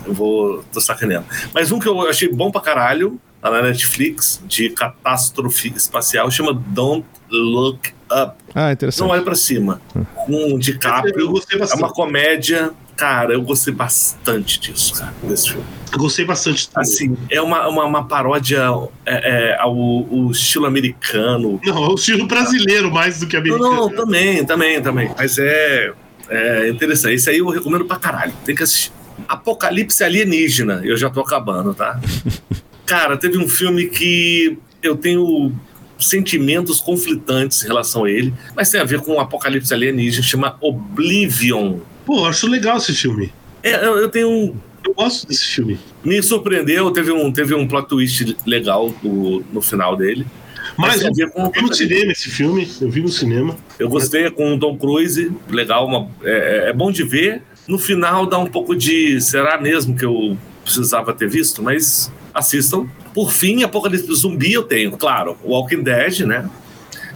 eu 0.06 0.14
vou. 0.14 0.64
tô 0.72 0.80
sacaneando. 0.80 1.26
Mas 1.54 1.70
um 1.70 1.78
que 1.78 1.88
eu 1.88 2.00
achei 2.08 2.28
bom 2.32 2.50
pra 2.50 2.60
caralho, 2.60 3.20
tá 3.40 3.50
na 3.50 3.62
Netflix, 3.62 4.42
de 4.46 4.70
catástrofe 4.70 5.72
espacial, 5.76 6.30
chama 6.30 6.52
Don't 6.52 7.06
Look 7.30 7.92
Up. 8.10 8.36
Ah, 8.54 8.72
interessante. 8.72 9.06
Não 9.06 9.12
olha 9.12 9.22
pra 9.22 9.34
cima. 9.34 9.80
Um 10.28 10.58
DiCaprio. 10.58 11.34
É 11.50 11.74
uma 11.74 11.92
comédia 11.92 12.72
Cara, 12.98 13.32
eu 13.32 13.42
gostei 13.42 13.72
bastante 13.72 14.58
disso, 14.58 14.92
cara, 14.94 15.14
desse 15.22 15.50
filme. 15.50 15.64
Eu 15.92 15.98
gostei 16.00 16.24
bastante. 16.24 16.68
também. 16.68 16.82
Assim, 16.82 17.16
é 17.30 17.40
uma, 17.40 17.68
uma, 17.68 17.84
uma 17.84 18.08
paródia 18.08 18.64
é, 19.06 19.52
é, 19.52 19.56
ao, 19.60 19.70
ao 19.70 20.32
estilo 20.32 20.66
americano. 20.66 21.60
Não, 21.64 21.84
é 21.84 21.88
o 21.90 21.94
estilo 21.94 22.26
brasileiro 22.26 22.90
mais 22.90 23.20
do 23.20 23.28
que 23.28 23.36
Não, 23.36 23.40
americano. 23.40 23.76
não, 23.76 23.88
também, 23.88 24.44
também, 24.44 24.82
também. 24.82 25.14
Mas 25.16 25.38
é, 25.38 25.92
é 26.28 26.68
interessante. 26.70 27.14
Esse 27.14 27.30
aí 27.30 27.38
eu 27.38 27.48
recomendo 27.48 27.84
pra 27.84 27.98
caralho. 27.98 28.32
Tem 28.44 28.52
que 28.56 28.64
assistir. 28.64 28.90
Apocalipse 29.28 30.02
Alienígena. 30.02 30.80
Eu 30.84 30.96
já 30.96 31.08
tô 31.08 31.20
acabando, 31.20 31.74
tá? 31.74 32.00
Cara, 32.84 33.16
teve 33.16 33.38
um 33.38 33.48
filme 33.48 33.86
que 33.86 34.58
eu 34.82 34.96
tenho 34.96 35.54
sentimentos 36.00 36.80
conflitantes 36.80 37.62
em 37.62 37.68
relação 37.68 38.04
a 38.04 38.10
ele, 38.10 38.34
mas 38.56 38.70
tem 38.70 38.80
a 38.80 38.84
ver 38.84 39.00
com 39.02 39.12
o 39.12 39.20
Apocalipse 39.20 39.72
Alienígena, 39.72 40.22
chama 40.24 40.56
Oblivion. 40.60 41.78
Pô, 42.08 42.20
eu 42.20 42.24
acho 42.24 42.46
legal 42.46 42.78
esse 42.78 42.94
filme. 42.94 43.30
É, 43.62 43.84
eu, 43.84 43.98
eu 43.98 44.08
tenho 44.08 44.30
um 44.30 44.56
Eu 44.86 44.94
gosto 44.94 45.28
desse 45.28 45.44
filme. 45.44 45.78
me 46.02 46.22
surpreendeu, 46.22 46.90
teve 46.90 47.12
um, 47.12 47.30
teve 47.30 47.54
um 47.54 47.68
plot 47.68 47.86
twist 47.86 48.34
legal 48.46 48.94
no, 49.02 49.40
no 49.52 49.60
final 49.60 49.94
dele. 49.94 50.26
Mas 50.74 51.02
a 51.04 51.08
eu 51.08 51.30
o 51.34 51.50
vi 51.50 51.60
no 51.60 51.74
cinema 51.74 52.12
esse 52.12 52.30
filme. 52.30 52.66
Eu 52.80 52.88
vi 52.90 53.02
no 53.02 53.08
cinema. 53.10 53.54
Eu 53.78 53.90
gostei 53.90 54.24
é 54.24 54.30
com 54.30 54.54
o 54.54 54.58
Tom 54.58 54.78
Cruise, 54.78 55.30
legal, 55.50 55.86
uma- 55.86 56.08
é, 56.24 56.70
é 56.70 56.72
bom 56.72 56.90
de 56.90 57.02
ver. 57.02 57.42
No 57.68 57.78
final 57.78 58.24
dá 58.24 58.38
um 58.38 58.46
pouco 58.46 58.74
de. 58.74 59.20
Será 59.20 59.60
mesmo 59.60 59.94
que 59.94 60.06
eu 60.06 60.34
precisava 60.64 61.12
ter 61.12 61.28
visto? 61.28 61.62
Mas 61.62 62.10
assistam. 62.32 62.86
Por 63.12 63.30
fim, 63.32 63.64
Apocalipse 63.64 64.14
Zumbi 64.14 64.54
eu 64.54 64.62
tenho, 64.62 64.92
claro. 64.92 65.36
Walking 65.44 65.82
Dead, 65.82 66.20
né? 66.20 66.48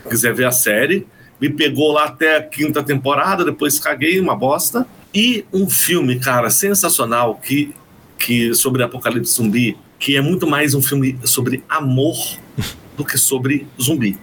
Se 0.02 0.09
quiser 0.10 0.35
ver 0.35 0.44
a 0.44 0.51
série. 0.52 1.06
Me 1.43 1.51
pegou 1.51 1.93
lá 1.93 2.05
até 2.05 2.36
a 2.36 2.43
quinta 2.43 2.82
temporada, 2.82 3.44
depois 3.44 3.78
caguei, 3.78 4.19
uma 4.19 4.35
bosta. 4.35 4.86
E 5.12 5.44
um 5.52 5.69
filme, 5.69 6.19
cara, 6.19 6.48
sensacional 6.48 7.35
que, 7.35 7.74
que 8.16 8.55
sobre 8.55 8.82
Apocalipse 8.82 9.35
Zumbi, 9.35 9.77
que 9.98 10.16
é 10.16 10.23
muito 10.23 10.47
mais 10.47 10.73
um 10.73 10.81
filme 10.81 11.19
sobre 11.24 11.62
amor 11.69 12.16
do 12.97 13.05
que 13.05 13.19
sobre 13.19 13.66
zumbi 13.81 14.16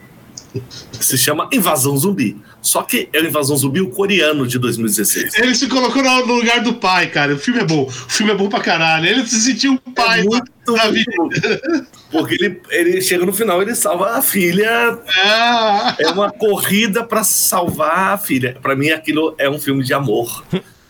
se 1.00 1.18
chama 1.18 1.50
Invasão 1.52 1.96
Zumbi. 1.98 2.38
Só 2.62 2.82
que 2.84 3.08
é 3.14 3.22
o 3.22 3.26
Invasão 3.26 3.56
Zumbi 3.56 3.80
o 3.82 3.90
coreano 3.90 4.46
de 4.46 4.60
2016. 4.60 5.36
Ele 5.36 5.56
se 5.56 5.68
colocou 5.68 6.04
no 6.04 6.36
lugar 6.36 6.62
do 6.62 6.74
pai, 6.74 7.08
cara. 7.08 7.34
O 7.34 7.40
filme 7.40 7.62
é 7.62 7.66
bom. 7.66 7.84
O 7.84 7.90
filme 7.90 8.32
é 8.32 8.36
bom 8.36 8.50
pra 8.50 8.60
caralho. 8.60 9.08
Ele 9.08 9.26
se 9.26 9.40
sentiu 9.40 9.74
um 9.74 9.92
pai 9.94 10.22
É 10.22 10.24
muito 10.24 10.52
da 10.74 10.92
vida. 10.92 11.12
Porque 12.12 12.36
ele, 12.36 12.62
ele 12.70 13.02
chega 13.02 13.26
no 13.26 13.32
final, 13.34 13.62
ele 13.62 13.74
salva 13.76 14.18
a 14.18 14.22
filha. 14.22 15.00
Ah, 15.24 15.96
É 16.00 16.08
uma 16.10 16.32
corrida 16.32 17.04
pra 17.04 17.24
salvar 17.24 18.14
a 18.14 18.18
filha. 18.18 18.58
Pra 18.62 18.76
mim, 18.76 18.90
aquilo 18.90 19.34
é 19.38 19.50
um 19.50 19.60
filme 19.60 19.84
de 19.84 19.94
amor. 19.94 20.44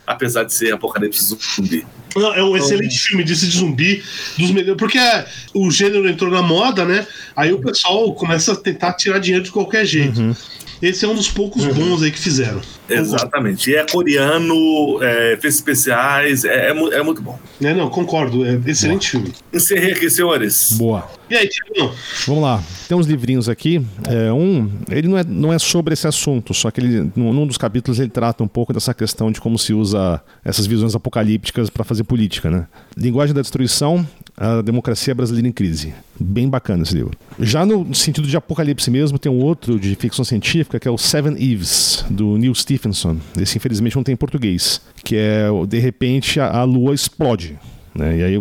Apesar 0.08 0.44
de 0.44 0.54
ser 0.54 0.74
Apocalipse 0.74 1.24
Zumbi. 1.24 1.86
Não, 2.16 2.34
é 2.34 2.44
um 2.44 2.58
excelente 2.58 2.98
filme 2.98 3.24
desse 3.24 3.48
de 3.48 3.56
zumbi, 3.58 4.02
dos 4.36 4.50
melhores. 4.50 4.80
Porque 4.80 4.98
é, 4.98 5.28
o 5.54 5.70
gênero 5.70 6.10
entrou 6.10 6.32
na 6.32 6.42
moda, 6.42 6.84
né? 6.84 7.06
Aí 7.36 7.54
o 7.54 7.60
pessoal 7.60 8.12
começa 8.16 8.54
a 8.54 8.56
tentar 8.56 8.94
tirar 8.94 9.20
dinheiro 9.20 9.46
de 9.46 9.52
qualquer 9.52 9.86
jeito. 9.86 10.36
Esse 10.82 11.06
é 11.06 11.08
um 11.08 11.16
dos 11.16 11.30
poucos 11.30 11.66
bons 11.66 12.02
aí 12.02 12.12
que 12.12 12.20
fizeram. 12.20 12.62
Exatamente. 12.90 13.70
E 13.70 13.76
é 13.76 13.86
coreano, 13.86 14.56
é, 15.02 15.34
efeitos 15.34 15.56
especiais, 15.56 16.46
é, 16.46 16.70
é 16.70 17.00
é 17.00 17.04
muito 17.04 17.22
bom. 17.22 17.38
É, 17.62 17.74
não, 17.74 17.90
concordo. 17.90 18.46
É 18.46 18.60
excelente 18.66 19.12
filme. 19.12 19.34
Encerrei 19.54 19.92
aqui, 19.92 20.10
senhores. 20.10 20.74
Boa. 20.78 21.08
E 21.30 21.36
aí, 21.36 21.48
Tiagão? 21.48 21.94
Vamos 22.26 22.44
lá. 22.44 22.64
Tem 22.88 22.98
uns 22.98 23.06
livrinhos 23.06 23.50
aqui. 23.50 23.86
É, 24.08 24.32
um, 24.32 24.72
ele 24.90 25.08
não 25.08 25.18
é, 25.18 25.24
não 25.24 25.54
é 25.54 25.60
sobre 25.60 25.94
esse 25.94 26.08
assunto, 26.08 26.54
só 26.54 26.72
que 26.72 26.80
ele, 26.82 27.12
num, 27.16 27.34
num 27.34 27.46
dos 27.46 27.58
capítulos 27.58 28.00
ele 28.00 28.10
trata 28.10 28.44
um 28.44 28.48
pouco 28.48 28.74
dessa 28.74 28.94
questão 28.94 29.32
de 29.32 29.40
como 29.40 29.60
se 29.60 29.74
usa 29.74 30.22
essas 30.44 30.66
visões 30.66 30.96
apocalípticas 30.96 31.70
para 31.70 31.84
fazer 31.84 32.04
política, 32.04 32.50
né? 32.50 32.66
Linguagem 32.98 33.36
da 33.36 33.42
destruição, 33.42 34.08
a 34.36 34.62
democracia 34.62 35.14
brasileira 35.14 35.48
em 35.48 35.52
crise. 35.52 35.94
Bem 36.20 36.50
bacana 36.50 36.84
esse 36.84 36.94
livro. 36.94 37.18
Já 37.40 37.66
no 37.66 37.94
sentido 37.96 38.28
de 38.28 38.36
apocalipse 38.36 38.92
mesmo, 38.92 39.18
tem 39.18 39.32
um 39.32 39.40
outro 39.40 39.80
de 39.80 39.96
ficção 39.96 40.26
científica 40.26 40.80
que 40.80 40.88
é 40.88 40.92
o 40.92 40.98
Seven 40.98 41.34
Eves, 41.42 42.06
do 42.10 42.38
Neil 42.38 42.54
Stephenson. 42.54 43.18
Esse 43.40 43.58
infelizmente 43.58 43.96
não 43.96 44.04
tem 44.04 44.14
em 44.14 44.18
português, 44.18 44.82
que 45.04 45.16
é 45.16 45.48
de 45.68 45.80
repente 45.80 46.40
a, 46.40 46.50
a 46.60 46.64
lua 46.64 46.94
explode. 46.94 47.58
Né? 47.96 48.18
E 48.18 48.24
aí 48.24 48.36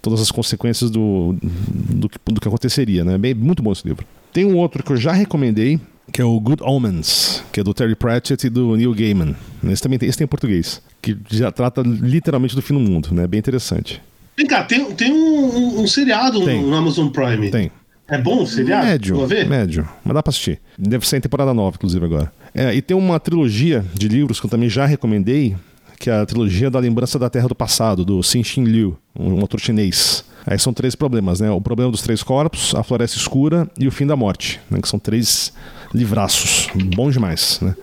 todas 0.00 0.20
as 0.20 0.30
consequências 0.30 0.90
do, 0.90 1.36
do, 1.42 2.08
que, 2.08 2.18
do 2.26 2.40
que 2.40 2.48
aconteceria. 2.48 3.04
Né? 3.04 3.18
Bem, 3.18 3.34
muito 3.34 3.62
bom 3.62 3.72
esse 3.72 3.86
livro. 3.86 4.06
Tem 4.32 4.44
um 4.44 4.56
outro 4.56 4.82
que 4.82 4.92
eu 4.92 4.96
já 4.96 5.12
recomendei, 5.12 5.80
que 6.12 6.20
é 6.20 6.24
o 6.24 6.38
Good 6.38 6.62
Omens, 6.62 7.42
que 7.52 7.60
é 7.60 7.64
do 7.64 7.74
Terry 7.74 7.94
Pratchett 7.94 8.46
e 8.46 8.50
do 8.50 8.76
Neil 8.76 8.94
Gaiman. 8.94 9.34
Esse 9.64 9.82
também 9.82 9.98
tem, 9.98 10.08
esse 10.08 10.18
tem 10.18 10.24
em 10.24 10.28
português, 10.28 10.80
que 11.02 11.16
já 11.30 11.50
trata 11.50 11.82
literalmente 11.82 12.54
do 12.54 12.62
fim 12.62 12.74
do 12.74 12.80
mundo. 12.80 13.08
Né? 13.12 13.26
Bem 13.26 13.38
interessante. 13.38 14.00
Vem 14.36 14.46
cá, 14.46 14.64
tem, 14.64 14.84
tem 14.92 15.12
um, 15.12 15.56
um- 15.56 15.80
um 15.82 15.86
seriado 15.86 16.44
Tem. 16.44 16.62
no 16.62 16.74
Amazon 16.74 17.08
Prime. 17.08 17.50
Tem. 17.50 17.70
É 18.08 18.18
bom 18.18 18.42
o 18.42 18.46
seriado? 18.46 18.86
Médio, 18.86 19.16
Vou 19.16 19.26
ver? 19.26 19.48
médio. 19.48 19.88
Mas 20.04 20.14
dá 20.14 20.22
pra 20.22 20.30
assistir. 20.30 20.60
Deve 20.78 21.06
ser 21.08 21.16
em 21.16 21.20
temporada 21.20 21.52
nova, 21.52 21.74
inclusive, 21.76 22.04
agora. 22.04 22.32
É, 22.54 22.72
e 22.74 22.80
tem 22.80 22.96
uma 22.96 23.18
trilogia 23.18 23.84
de 23.94 24.06
livros 24.08 24.38
que 24.38 24.46
eu 24.46 24.50
também 24.50 24.68
já 24.68 24.86
recomendei, 24.86 25.56
que 25.98 26.08
é 26.10 26.12
a 26.20 26.24
trilogia 26.26 26.70
da 26.70 26.78
Lembrança 26.78 27.18
da 27.18 27.28
Terra 27.28 27.48
do 27.48 27.54
Passado, 27.54 28.04
do 28.04 28.22
Xin 28.22 28.44
Xin 28.44 28.64
Liu, 28.64 28.96
um 29.18 29.40
autor 29.40 29.58
chinês. 29.58 30.24
Aí 30.46 30.56
são 30.58 30.72
três 30.72 30.94
problemas, 30.94 31.40
né? 31.40 31.50
O 31.50 31.60
problema 31.60 31.90
dos 31.90 32.02
três 32.02 32.22
corpos, 32.22 32.72
a 32.76 32.84
floresta 32.84 33.16
escura 33.16 33.68
e 33.76 33.88
o 33.88 33.90
fim 33.90 34.06
da 34.06 34.14
morte, 34.14 34.60
né? 34.70 34.80
Que 34.80 34.88
são 34.88 34.98
três 35.00 35.52
livraços. 35.92 36.68
Bom 36.94 37.10
demais, 37.10 37.58
né? 37.60 37.74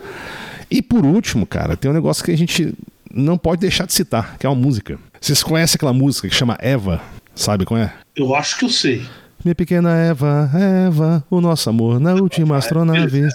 E 0.71 0.81
por 0.81 1.05
último, 1.05 1.45
cara, 1.45 1.75
tem 1.75 1.91
um 1.91 1.93
negócio 1.93 2.23
que 2.23 2.31
a 2.31 2.37
gente 2.37 2.73
não 3.13 3.37
pode 3.37 3.59
deixar 3.59 3.85
de 3.85 3.93
citar, 3.93 4.37
que 4.39 4.45
é 4.45 4.49
uma 4.49 4.55
música. 4.55 4.97
Vocês 5.23 5.41
conhecem 5.41 5.75
aquela 5.77 5.93
música 5.93 6.27
que 6.27 6.35
chama 6.35 6.57
Eva? 6.59 7.01
Sabe 7.33 7.63
qual 7.63 7.79
é? 7.79 7.93
Eu 8.13 8.35
acho 8.35 8.57
que 8.59 8.65
eu 8.65 8.69
sei. 8.69 9.05
Minha 9.41 9.55
pequena 9.55 9.95
Eva, 9.95 10.51
Eva, 10.53 11.23
o 11.31 11.39
nosso 11.39 11.69
amor 11.69 11.97
na 11.97 12.13
última 12.13 12.57
astronave. 12.59 13.29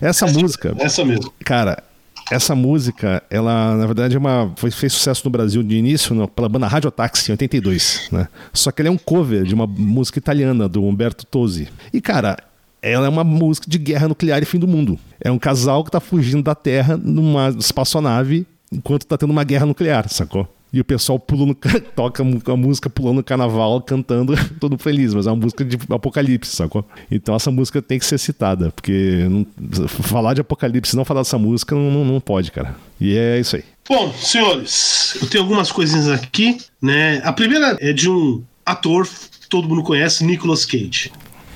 Essa 0.00 0.28
música, 0.28 0.72
Essa 0.78 1.04
mesmo. 1.04 1.32
cara, 1.44 1.82
essa 2.30 2.54
música, 2.54 3.20
ela 3.28 3.74
na 3.76 3.84
verdade 3.84 4.14
é 4.14 4.18
uma, 4.18 4.52
foi, 4.54 4.70
fez 4.70 4.92
sucesso 4.92 5.22
no 5.24 5.30
Brasil 5.32 5.60
de 5.64 5.74
início 5.74 6.14
no- 6.14 6.28
pela 6.28 6.48
banda 6.48 6.68
Radio 6.68 6.88
Taxi, 6.92 7.32
em 7.32 7.34
82, 7.34 8.10
né? 8.12 8.28
Só 8.52 8.70
que 8.70 8.80
ela 8.80 8.88
é 8.88 8.92
um 8.92 8.96
cover 8.96 9.42
de 9.42 9.54
uma 9.54 9.66
música 9.66 10.20
italiana 10.20 10.68
do 10.68 10.84
Umberto 10.84 11.26
Tozzi. 11.26 11.66
E 11.92 12.00
cara, 12.00 12.36
ela 12.80 13.06
é 13.06 13.08
uma 13.08 13.24
música 13.24 13.68
de 13.68 13.76
guerra 13.78 14.06
nuclear 14.06 14.40
e 14.40 14.46
fim 14.46 14.60
do 14.60 14.68
mundo. 14.68 14.96
É 15.20 15.32
um 15.32 15.38
casal 15.40 15.82
que 15.82 15.90
tá 15.90 15.98
fugindo 15.98 16.44
da 16.44 16.54
Terra 16.54 16.96
numa 16.96 17.48
espaçonave 17.58 18.46
enquanto 18.70 19.04
tá 19.04 19.18
tendo 19.18 19.30
uma 19.30 19.42
guerra 19.42 19.66
nuclear, 19.66 20.08
sacou? 20.08 20.48
E 20.74 20.80
o 20.80 20.84
pessoal 20.84 21.20
pulando, 21.20 21.54
toca 21.94 22.20
a 22.22 22.56
música 22.56 22.90
pulando 22.90 23.18
no 23.18 23.22
carnaval, 23.22 23.80
cantando, 23.80 24.34
todo 24.58 24.76
feliz, 24.76 25.14
mas 25.14 25.24
é 25.28 25.30
uma 25.30 25.36
música 25.40 25.64
de 25.64 25.78
apocalipse, 25.88 26.50
sacou? 26.56 26.84
Então 27.08 27.32
essa 27.36 27.48
música 27.48 27.80
tem 27.80 27.96
que 27.96 28.04
ser 28.04 28.18
citada, 28.18 28.72
porque 28.72 29.24
não- 29.30 29.46
falar 29.88 30.34
de 30.34 30.40
apocalipse 30.40 30.96
não 30.96 31.04
falar 31.04 31.20
dessa 31.20 31.38
música 31.38 31.76
não, 31.76 32.04
não, 32.04 32.20
pode, 32.20 32.50
cara. 32.50 32.74
E 33.00 33.16
é 33.16 33.38
isso 33.38 33.54
aí. 33.54 33.62
Bom, 33.88 34.12
senhores, 34.14 35.16
eu 35.22 35.28
tenho 35.28 35.44
algumas 35.44 35.70
coisinhas 35.70 36.08
aqui, 36.08 36.58
né? 36.82 37.22
A 37.24 37.32
primeira 37.32 37.76
é 37.80 37.92
de 37.92 38.10
um 38.10 38.42
ator 38.66 39.08
todo 39.48 39.68
mundo 39.68 39.84
conhece, 39.84 40.24
Nicolas 40.24 40.66
Cage. 40.66 41.12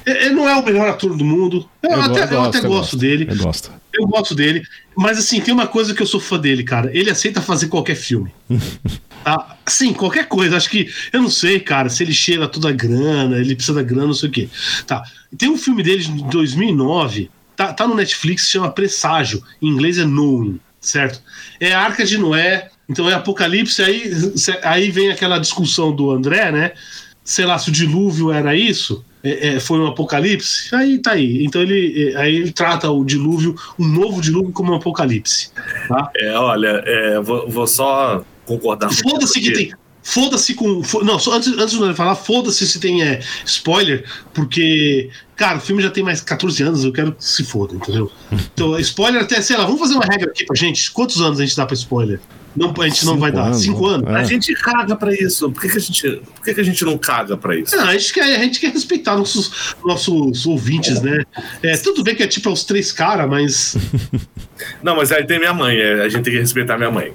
Ele 0.06 0.30
não 0.30 0.48
é 0.48 0.56
o 0.56 0.64
melhor 0.64 0.88
ator 0.88 1.16
do 1.16 1.24
mundo. 1.24 1.68
Eu, 1.82 1.90
go- 1.90 2.00
até, 2.00 2.34
eu 2.34 2.42
até 2.42 2.58
eu 2.58 2.68
gosto 2.68 2.96
dele. 2.96 3.26
Eu 3.28 3.36
gosto. 3.36 3.70
Eu 3.92 4.06
gosto 4.06 4.34
dele. 4.34 4.62
Mas 4.96 5.18
assim, 5.18 5.40
tem 5.40 5.52
uma 5.52 5.66
coisa 5.66 5.92
que 5.94 6.00
eu 6.00 6.06
sou 6.06 6.20
fã 6.20 6.38
dele, 6.38 6.62
cara. 6.64 6.90
Ele 6.96 7.10
aceita 7.10 7.42
fazer 7.42 7.66
qualquer 7.68 7.96
filme. 7.96 8.32
tá? 9.28 9.58
Sim, 9.66 9.92
qualquer 9.92 10.26
coisa. 10.26 10.56
Acho 10.56 10.70
que. 10.70 10.90
Eu 11.12 11.20
não 11.20 11.30
sei, 11.30 11.60
cara, 11.60 11.90
se 11.90 12.02
ele 12.02 12.14
cheira 12.14 12.48
toda 12.48 12.70
a 12.70 12.72
grana, 12.72 13.36
ele 13.36 13.54
precisa 13.54 13.74
da 13.74 13.82
grana, 13.82 14.06
não 14.06 14.14
sei 14.14 14.28
o 14.28 14.32
quê. 14.32 14.48
Tá. 14.86 15.02
Tem 15.36 15.50
um 15.50 15.58
filme 15.58 15.82
dele 15.82 16.02
de 16.02 16.24
2009. 16.24 17.30
Tá, 17.54 17.72
tá 17.72 17.86
no 17.86 17.94
Netflix, 17.94 18.48
chama 18.48 18.70
Presságio. 18.70 19.42
Em 19.60 19.68
inglês 19.68 19.98
é 19.98 20.04
Knowing, 20.04 20.58
certo? 20.80 21.20
É 21.60 21.74
a 21.74 21.80
Arca 21.80 22.04
de 22.04 22.16
Noé. 22.16 22.70
Então 22.88 23.10
é 23.10 23.14
Apocalipse. 23.14 23.82
Aí, 23.82 24.10
aí 24.62 24.90
vem 24.90 25.10
aquela 25.10 25.38
discussão 25.38 25.94
do 25.94 26.10
André, 26.10 26.50
né? 26.50 26.72
Sei 27.22 27.44
lá 27.44 27.58
se 27.58 27.68
o 27.68 27.72
dilúvio 27.72 28.32
era 28.32 28.56
isso. 28.56 29.04
é, 29.22 29.48
é, 29.56 29.60
foi 29.60 29.78
um 29.78 29.86
apocalipse, 29.86 30.74
aí 30.74 30.98
tá 30.98 31.10
aí. 31.10 31.44
Então 31.44 31.60
ele, 31.60 32.12
é, 32.12 32.16
aí 32.16 32.36
ele 32.36 32.52
trata 32.52 32.88
o 32.90 33.04
dilúvio, 33.04 33.54
um 33.78 33.86
novo 33.86 34.22
dilúvio, 34.22 34.52
como 34.52 34.72
um 34.72 34.76
apocalipse. 34.76 35.50
Tá? 35.88 36.10
É, 36.16 36.32
olha, 36.38 36.82
é, 36.86 37.20
vou, 37.20 37.46
vou 37.50 37.66
só 37.66 38.24
concordar 38.48 38.88
com 38.88 38.94
Foda-se 38.94 39.40
que 39.40 39.52
tem. 39.52 39.72
Foda-se 40.02 40.54
com. 40.54 40.82
Não, 41.02 41.18
só 41.18 41.34
antes, 41.34 41.52
antes 41.52 41.76
de 41.76 41.82
eu 41.82 41.94
falar, 41.94 42.14
foda-se 42.14 42.66
se 42.66 42.80
tem 42.80 43.02
é, 43.02 43.20
spoiler, 43.44 44.04
porque, 44.32 45.10
cara, 45.36 45.58
o 45.58 45.60
filme 45.60 45.82
já 45.82 45.90
tem 45.90 46.02
mais 46.02 46.22
14 46.22 46.62
anos, 46.62 46.84
eu 46.84 46.92
quero 46.92 47.12
que 47.12 47.24
se 47.24 47.44
foda, 47.44 47.74
entendeu? 47.74 48.10
Então, 48.54 48.78
spoiler 48.80 49.22
até, 49.22 49.40
sei 49.42 49.56
lá, 49.56 49.64
vamos 49.64 49.80
fazer 49.80 49.94
uma 49.94 50.06
regra 50.06 50.30
aqui 50.30 50.44
pra 50.46 50.56
gente. 50.56 50.90
Quantos 50.92 51.20
anos 51.20 51.38
a 51.38 51.44
gente 51.44 51.56
dá 51.56 51.66
pra 51.66 51.74
spoiler? 51.74 52.20
Não, 52.56 52.74
a 52.76 52.88
gente 52.88 53.04
não 53.04 53.12
Cinco 53.12 53.20
vai 53.20 53.30
dar. 53.30 53.46
anos, 53.46 53.60
Cinco 53.60 53.86
anos? 53.86 54.08
é. 54.10 54.14
A 54.16 54.24
gente 54.24 54.52
caga 54.54 54.96
pra 54.96 55.12
isso. 55.14 55.50
Por 55.50 55.60
que, 55.60 55.68
que, 55.68 55.76
a, 55.76 55.80
gente, 55.80 56.22
por 56.34 56.44
que, 56.44 56.54
que 56.54 56.60
a 56.60 56.64
gente 56.64 56.84
não 56.84 56.98
caga 56.98 57.36
pra 57.36 57.54
isso? 57.56 57.76
Não, 57.76 57.84
a 57.84 57.92
gente 57.92 58.12
quer, 58.12 58.22
a 58.22 58.42
gente 58.42 58.58
quer 58.58 58.72
respeitar 58.72 59.16
nossos, 59.16 59.76
nossos 59.84 60.44
ouvintes, 60.46 61.00
né? 61.00 61.22
É, 61.62 61.76
tudo 61.76 62.02
bem 62.02 62.16
que 62.16 62.22
é 62.22 62.26
tipo 62.26 62.48
aos 62.48 62.64
três 62.64 62.90
caras, 62.90 63.28
mas. 63.28 63.76
Não, 64.82 64.96
mas 64.96 65.12
aí 65.12 65.24
tem 65.24 65.38
minha 65.38 65.54
mãe. 65.54 65.76
é, 65.76 66.02
a 66.02 66.08
gente 66.08 66.24
tem 66.24 66.32
que 66.32 66.40
respeitar 66.40 66.76
minha 66.76 66.90
mãe. 66.90 67.12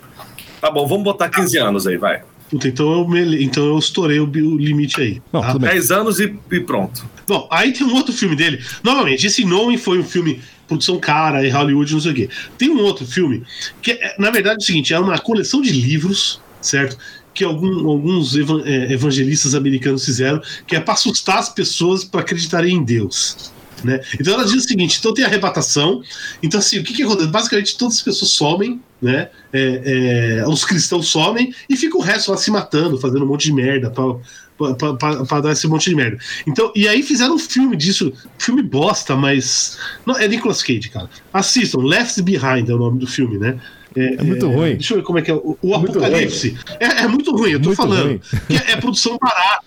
Tá 0.63 0.71
bom, 0.71 0.87
vamos 0.87 1.03
botar 1.03 1.27
15 1.27 1.57
anos 1.57 1.85
aí, 1.85 1.97
vai. 1.97 2.21
Puta, 2.49 2.69
então 2.69 2.89
eu, 2.93 3.05
me- 3.05 3.43
então 3.43 3.65
eu 3.65 3.77
estourei 3.77 4.21
o, 4.21 4.23
o 4.23 4.57
limite 4.57 5.01
aí. 5.01 5.21
Não, 5.33 5.41
tá? 5.41 5.47
tudo 5.51 5.59
bem. 5.59 5.71
10 5.71 5.91
anos 5.91 6.21
e, 6.21 6.33
e 6.53 6.59
pronto. 6.61 7.03
Bom, 7.27 7.49
aí 7.51 7.73
tem 7.73 7.85
um 7.85 7.93
outro 7.93 8.13
filme 8.13 8.33
dele. 8.33 8.63
Novamente, 8.81 9.27
esse 9.27 9.43
Knowing 9.43 9.77
foi 9.77 9.99
um 9.99 10.05
filme 10.05 10.41
produção 10.65 10.97
cara 11.01 11.45
em 11.45 11.51
Hollywood, 11.51 11.91
não 11.91 11.99
sei 11.99 12.11
o 12.13 12.15
quê. 12.15 12.29
Tem 12.57 12.69
um 12.69 12.79
outro 12.79 13.05
filme 13.05 13.43
que, 13.81 13.91
é, 13.91 14.15
na 14.17 14.31
verdade, 14.31 14.55
é 14.55 14.57
o 14.59 14.65
seguinte: 14.65 14.93
é 14.93 14.99
uma 14.99 15.19
coleção 15.19 15.61
de 15.61 15.69
livros, 15.73 16.39
certo? 16.61 16.97
Que 17.33 17.43
algum- 17.43 17.89
alguns 17.89 18.33
evan- 18.37 18.63
é, 18.63 18.93
evangelistas 18.93 19.53
americanos 19.55 20.05
fizeram, 20.05 20.41
que 20.65 20.77
é 20.77 20.79
para 20.79 20.93
assustar 20.93 21.39
as 21.39 21.49
pessoas 21.49 22.05
para 22.05 22.21
acreditarem 22.21 22.73
em 22.73 22.83
Deus. 22.85 23.51
Né? 23.83 23.99
Então 24.17 24.33
ela 24.35 24.45
diz 24.45 24.63
o 24.63 24.67
seguinte: 24.67 24.97
então 24.97 25.13
tem 25.13 25.25
a 25.25 25.27
arrebatação. 25.27 26.01
Então, 26.41 26.57
assim, 26.61 26.79
o 26.79 26.83
que, 26.85 26.93
que 26.93 27.03
acontece? 27.03 27.27
Basicamente, 27.27 27.77
todas 27.77 27.95
as 27.95 28.01
pessoas 28.01 28.31
somem, 28.31 28.79
né? 29.03 29.29
É, 29.51 30.39
é, 30.41 30.47
os 30.47 30.63
cristãos 30.65 31.07
somem 31.07 31.53
e 31.69 31.75
fica 31.75 31.97
o 31.97 32.01
resto 32.01 32.31
lá 32.31 32.37
se 32.37 32.49
matando, 32.49 32.97
fazendo 32.99 33.23
um 33.25 33.27
monte 33.27 33.43
de 33.43 33.53
merda 33.53 33.91
pra 33.91 35.41
dar 35.41 35.51
esse 35.51 35.67
monte 35.67 35.89
de 35.89 35.95
merda. 35.95 36.17
Então, 36.47 36.71
e 36.75 36.87
aí 36.87 37.03
fizeram 37.03 37.35
um 37.35 37.39
filme 37.39 37.75
disso, 37.75 38.13
filme 38.37 38.61
bosta, 38.61 39.15
mas. 39.15 39.77
Não, 40.05 40.17
é 40.17 40.27
Nicolas 40.27 40.63
Cage, 40.63 40.89
cara. 40.89 41.09
Assistam, 41.33 41.79
Left 41.79 42.21
Behind 42.21 42.69
é 42.69 42.73
o 42.73 42.77
nome 42.77 42.99
do 42.99 43.07
filme, 43.07 43.37
né? 43.37 43.59
É 43.95 44.23
muito 44.23 44.47
ruim. 44.47 44.73
Deixa 44.73 44.93
eu 44.93 44.97
ver 44.97 45.03
como 45.03 45.19
é 45.19 45.21
que 45.21 45.29
é. 45.29 45.35
O, 45.35 45.57
o 45.61 45.73
É 45.73 45.75
Apocalipse. 45.75 46.57
É, 46.79 46.85
é 47.03 47.07
muito 47.07 47.31
ruim, 47.35 47.51
eu 47.51 47.59
tô 47.59 47.67
Muito 47.69 47.77
falando. 47.77 48.19
é, 48.49 48.71
é 48.71 48.75
produção 48.77 49.17
barata, 49.21 49.65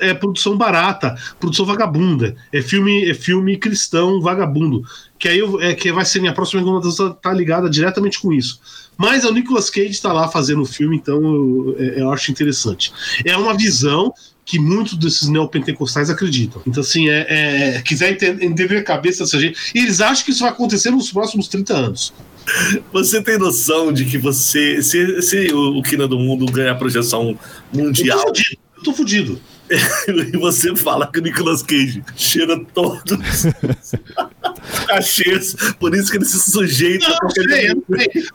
é, 0.00 0.08
é 0.08 0.14
produção 0.14 0.56
barata, 0.56 1.14
produção 1.38 1.64
vagabunda. 1.64 2.34
É 2.52 2.60
filme, 2.62 3.08
é 3.08 3.14
filme 3.14 3.56
cristão 3.56 4.20
vagabundo. 4.20 4.82
Que 5.20 5.28
aí 5.28 5.38
eu- 5.38 5.60
é, 5.60 5.74
que 5.74 5.92
vai 5.92 6.04
ser 6.04 6.18
minha 6.18 6.32
próxima 6.32 6.60
recomendação, 6.62 7.12
tá 7.12 7.32
ligada 7.32 7.70
diretamente 7.70 8.18
com 8.18 8.32
isso. 8.32 8.58
Mas 8.96 9.22
o 9.24 9.32
Nicolas 9.32 9.70
Cage 9.70 9.90
está 9.90 10.12
lá 10.12 10.26
fazendo 10.28 10.62
o 10.62 10.66
filme, 10.66 10.96
então 10.96 11.22
eu, 11.22 11.76
é- 11.78 12.00
eu 12.00 12.10
acho 12.12 12.32
interessante. 12.32 12.90
É 13.24 13.36
uma 13.36 13.54
visão 13.56 14.12
que 14.46 14.58
muitos 14.58 14.94
desses 14.96 15.28
neopentecostais 15.28 16.10
acreditam. 16.10 16.60
Então, 16.66 16.80
assim, 16.80 17.08
é, 17.08 17.76
é- 17.76 17.82
quiser 17.82 18.12
ente- 18.12 18.44
entender 18.44 18.78
a 18.78 18.82
cabeça 18.82 19.22
dessa 19.22 19.38
gente. 19.38 19.56
E 19.74 19.78
eles 19.80 20.00
acham 20.00 20.24
que 20.24 20.30
isso 20.32 20.40
vai 20.40 20.50
acontecer 20.50 20.90
nos 20.90 21.12
próximos 21.12 21.46
30 21.48 21.74
anos. 21.74 22.12
Você 22.92 23.22
tem 23.22 23.38
noção 23.38 23.92
de 23.92 24.06
que 24.06 24.18
você, 24.18 24.82
se, 24.82 25.22
se 25.22 25.52
o, 25.52 25.78
o 25.78 25.82
Kina 25.82 26.08
do 26.08 26.18
Mundo 26.18 26.46
ganhar 26.46 26.74
projeção 26.76 27.28
Eu 27.28 27.38
tô 27.72 27.78
mundial 27.84 28.18
fudido. 28.26 28.58
Eu 28.78 28.82
tô 28.82 28.92
fudido. 28.94 29.40
e 30.32 30.36
você 30.36 30.74
fala 30.74 31.06
que 31.06 31.20
o 31.20 31.22
Nicolas 31.22 31.62
Cage 31.62 32.02
cheira 32.16 32.58
todos 32.74 33.02
os 33.12 33.94
cachês, 34.86 35.54
por 35.78 35.94
isso 35.94 36.10
que 36.10 36.16
ele 36.18 36.24
se 36.24 36.50
sujeita 36.50 37.06
Não, 37.22 37.30
sei, 37.30 37.74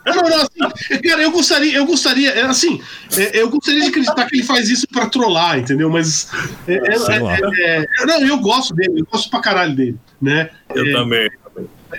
não, 0.06 0.16
não, 0.16 0.38
assim, 0.38 1.02
cara, 1.04 1.22
eu 1.24 1.32
gostaria, 1.32 1.76
eu 1.76 1.86
gostaria, 1.86 2.30
é, 2.32 2.42
assim, 2.44 2.82
é, 3.18 3.42
eu 3.42 3.50
gostaria 3.50 3.82
de 3.82 3.88
acreditar 3.88 4.26
que 4.26 4.36
ele 4.36 4.44
faz 4.44 4.70
isso 4.70 4.88
pra 4.88 5.08
trollar, 5.08 5.58
entendeu? 5.60 5.90
Mas 5.90 6.28
é, 6.68 6.74
é, 6.74 6.96
é, 7.64 7.88
é, 8.02 8.06
não, 8.06 8.22
eu 8.26 8.38
gosto 8.40 8.74
dele, 8.76 9.02
eu 9.02 9.06
gosto 9.12 9.30
pra 9.30 9.40
caralho 9.42 9.76
dele, 9.76 9.98
né? 10.22 10.50
Eu 10.74 10.92
também. 10.92 11.30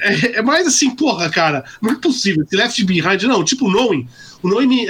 É, 0.02 0.42
mais 0.42 0.66
assim, 0.66 0.90
porra, 0.94 1.30
cara, 1.30 1.64
não 1.80 1.92
é 1.92 1.94
possível. 1.94 2.44
Esse 2.44 2.56
Left 2.56 2.84
Behind, 2.84 3.22
não, 3.22 3.42
tipo 3.42 3.66
o 3.66 3.70
Knowing. 3.70 4.06
O 4.42 4.48
Knowing, 4.48 4.86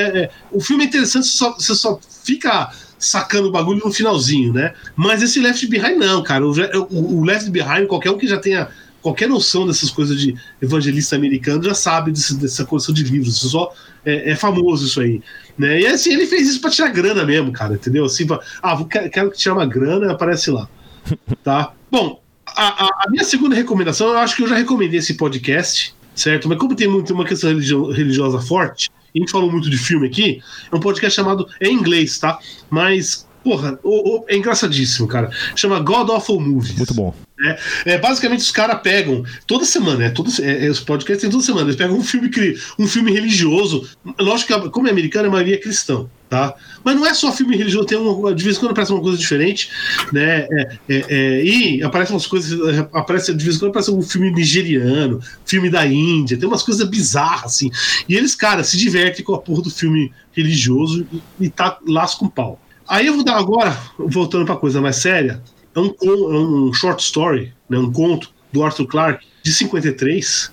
o 0.50 0.60
filme 0.60 0.84
é 0.84 0.86
interessante, 0.88 1.26
você 1.28 1.36
só, 1.36 1.52
você 1.52 1.74
só 1.74 2.00
fica 2.24 2.70
sacando 2.98 3.48
o 3.48 3.52
bagulho 3.52 3.80
no 3.84 3.92
finalzinho, 3.92 4.52
né? 4.52 4.72
Mas 4.96 5.22
esse 5.22 5.38
Left 5.38 5.64
Behind, 5.68 5.96
não, 5.98 6.22
cara. 6.24 6.44
O, 6.44 6.50
o- 6.90 7.18
o 7.20 7.24
Left 7.24 7.48
Behind, 7.50 7.86
qualquer 7.86 8.10
um 8.10 8.18
que 8.18 8.26
já 8.26 8.38
tenha 8.38 8.68
qualquer 9.06 9.28
noção 9.28 9.64
dessas 9.68 9.88
coisas 9.88 10.20
de 10.20 10.34
evangelista 10.60 11.14
americano 11.14 11.62
já 11.62 11.74
sabe 11.74 12.10
desse- 12.10 12.34
dessa 12.36 12.64
coleção 12.64 12.92
de 12.92 13.04
livros. 13.04 13.36
Isso 13.36 13.50
só 13.50 13.72
é, 14.04 14.32
é 14.32 14.34
famoso 14.34 14.84
isso 14.84 15.00
aí. 15.00 15.22
Né? 15.56 15.80
E 15.82 15.86
assim, 15.86 16.12
ele 16.12 16.26
fez 16.26 16.48
isso 16.48 16.60
pra 16.60 16.70
tirar 16.70 16.88
grana 16.88 17.24
mesmo, 17.24 17.52
cara, 17.52 17.74
entendeu? 17.74 18.04
Assim, 18.04 18.26
pra, 18.26 18.40
ah, 18.60 18.76
quero 19.12 19.30
que 19.30 19.38
tirar 19.38 19.54
uma 19.54 19.66
grana, 19.66 20.10
aparece 20.12 20.50
lá. 20.50 20.68
Tá? 21.44 21.72
Bom, 21.90 22.20
a, 22.44 22.84
a- 22.86 23.04
a 23.06 23.10
minha 23.10 23.22
segunda 23.22 23.54
recomendação, 23.54 24.08
eu 24.08 24.18
acho 24.18 24.34
que 24.34 24.42
eu 24.42 24.48
já 24.48 24.56
recomendei 24.56 24.98
esse 24.98 25.14
podcast, 25.14 25.94
certo? 26.14 26.48
Mas 26.48 26.58
como 26.58 26.74
tem 26.74 26.88
muito 26.88 27.14
uma 27.14 27.24
questão 27.24 27.48
religio- 27.50 27.90
religiosa 27.92 28.40
forte, 28.40 28.90
e 29.14 29.18
a 29.18 29.22
gente 29.22 29.30
falou 29.30 29.50
muito 29.52 29.70
de 29.70 29.78
filme 29.78 30.08
aqui, 30.08 30.42
é 30.72 30.74
um 30.74 30.80
podcast 30.80 31.14
chamado. 31.14 31.46
É 31.60 31.68
em 31.68 31.74
inglês, 31.74 32.18
tá? 32.18 32.38
Mas, 32.68 33.26
porra, 33.44 33.78
o- 33.84 34.18
o- 34.18 34.24
é 34.28 34.36
engraçadíssimo, 34.36 35.06
cara. 35.06 35.30
Chama 35.54 35.78
God 35.78 36.10
Awful 36.10 36.40
Movies. 36.40 36.76
Muito 36.76 36.92
bom. 36.94 37.14
É, 37.38 37.58
é, 37.92 37.98
basicamente, 37.98 38.40
os 38.40 38.50
caras 38.50 38.80
pegam 38.80 39.22
toda 39.46 39.66
semana, 39.66 40.04
é, 40.04 40.10
toda, 40.10 40.30
é, 40.40 40.66
é, 40.66 40.70
os 40.70 40.80
podcasts 40.80 41.20
tem 41.20 41.30
toda 41.30 41.42
semana, 41.42 41.66
eles 41.66 41.76
pegam 41.76 41.96
um 41.96 42.02
filme, 42.02 42.30
um 42.78 42.86
filme 42.86 43.12
religioso. 43.12 43.86
Lógico 44.18 44.62
que, 44.62 44.70
como 44.70 44.88
é 44.88 44.90
americano, 44.90 45.28
a 45.28 45.30
maioria 45.30 45.56
é 45.56 45.58
cristão, 45.58 46.10
tá? 46.30 46.54
Mas 46.82 46.96
não 46.96 47.04
é 47.04 47.12
só 47.12 47.30
filme 47.30 47.54
religioso, 47.54 47.86
tem 47.86 47.98
uma, 47.98 48.34
de 48.34 48.42
vez 48.42 48.56
em 48.56 48.60
quando 48.60 48.72
aparece 48.72 48.90
uma 48.90 49.02
coisa 49.02 49.18
diferente, 49.18 49.70
né? 50.14 50.46
É, 50.50 50.78
é, 50.88 51.04
é, 51.08 51.44
e 51.44 51.82
aparecem 51.82 52.14
umas 52.14 52.26
coisas, 52.26 52.58
aparece, 52.94 53.34
de 53.34 53.44
vez 53.44 53.56
em 53.56 53.58
quando 53.58 53.70
aparece 53.70 53.90
um 53.90 54.00
filme 54.00 54.30
nigeriano, 54.30 55.20
filme 55.44 55.68
da 55.68 55.86
Índia, 55.86 56.38
tem 56.38 56.48
umas 56.48 56.62
coisas 56.62 56.88
bizarras, 56.88 57.52
assim. 57.52 57.70
E 58.08 58.16
eles, 58.16 58.34
cara, 58.34 58.64
se 58.64 58.78
divertem 58.78 59.22
com 59.22 59.34
a 59.34 59.38
porra 59.38 59.60
do 59.62 59.70
filme 59.70 60.10
religioso 60.32 61.06
e, 61.12 61.44
e 61.44 61.50
tá 61.50 61.78
lasco 61.86 62.20
com 62.20 62.28
pau. 62.30 62.58
Aí 62.88 63.08
eu 63.08 63.14
vou 63.14 63.24
dar 63.24 63.36
agora, 63.36 63.76
voltando 63.98 64.46
pra 64.46 64.56
coisa 64.56 64.80
mais 64.80 64.96
séria, 64.96 65.42
é 65.76 65.80
um, 65.80 65.94
é 66.02 66.38
um 66.38 66.72
short 66.72 67.02
story, 67.02 67.52
né, 67.68 67.78
um 67.78 67.92
conto 67.92 68.30
do 68.52 68.64
Arthur 68.64 68.86
Clarke, 68.86 69.26
de 69.42 69.52
53, 69.52 70.50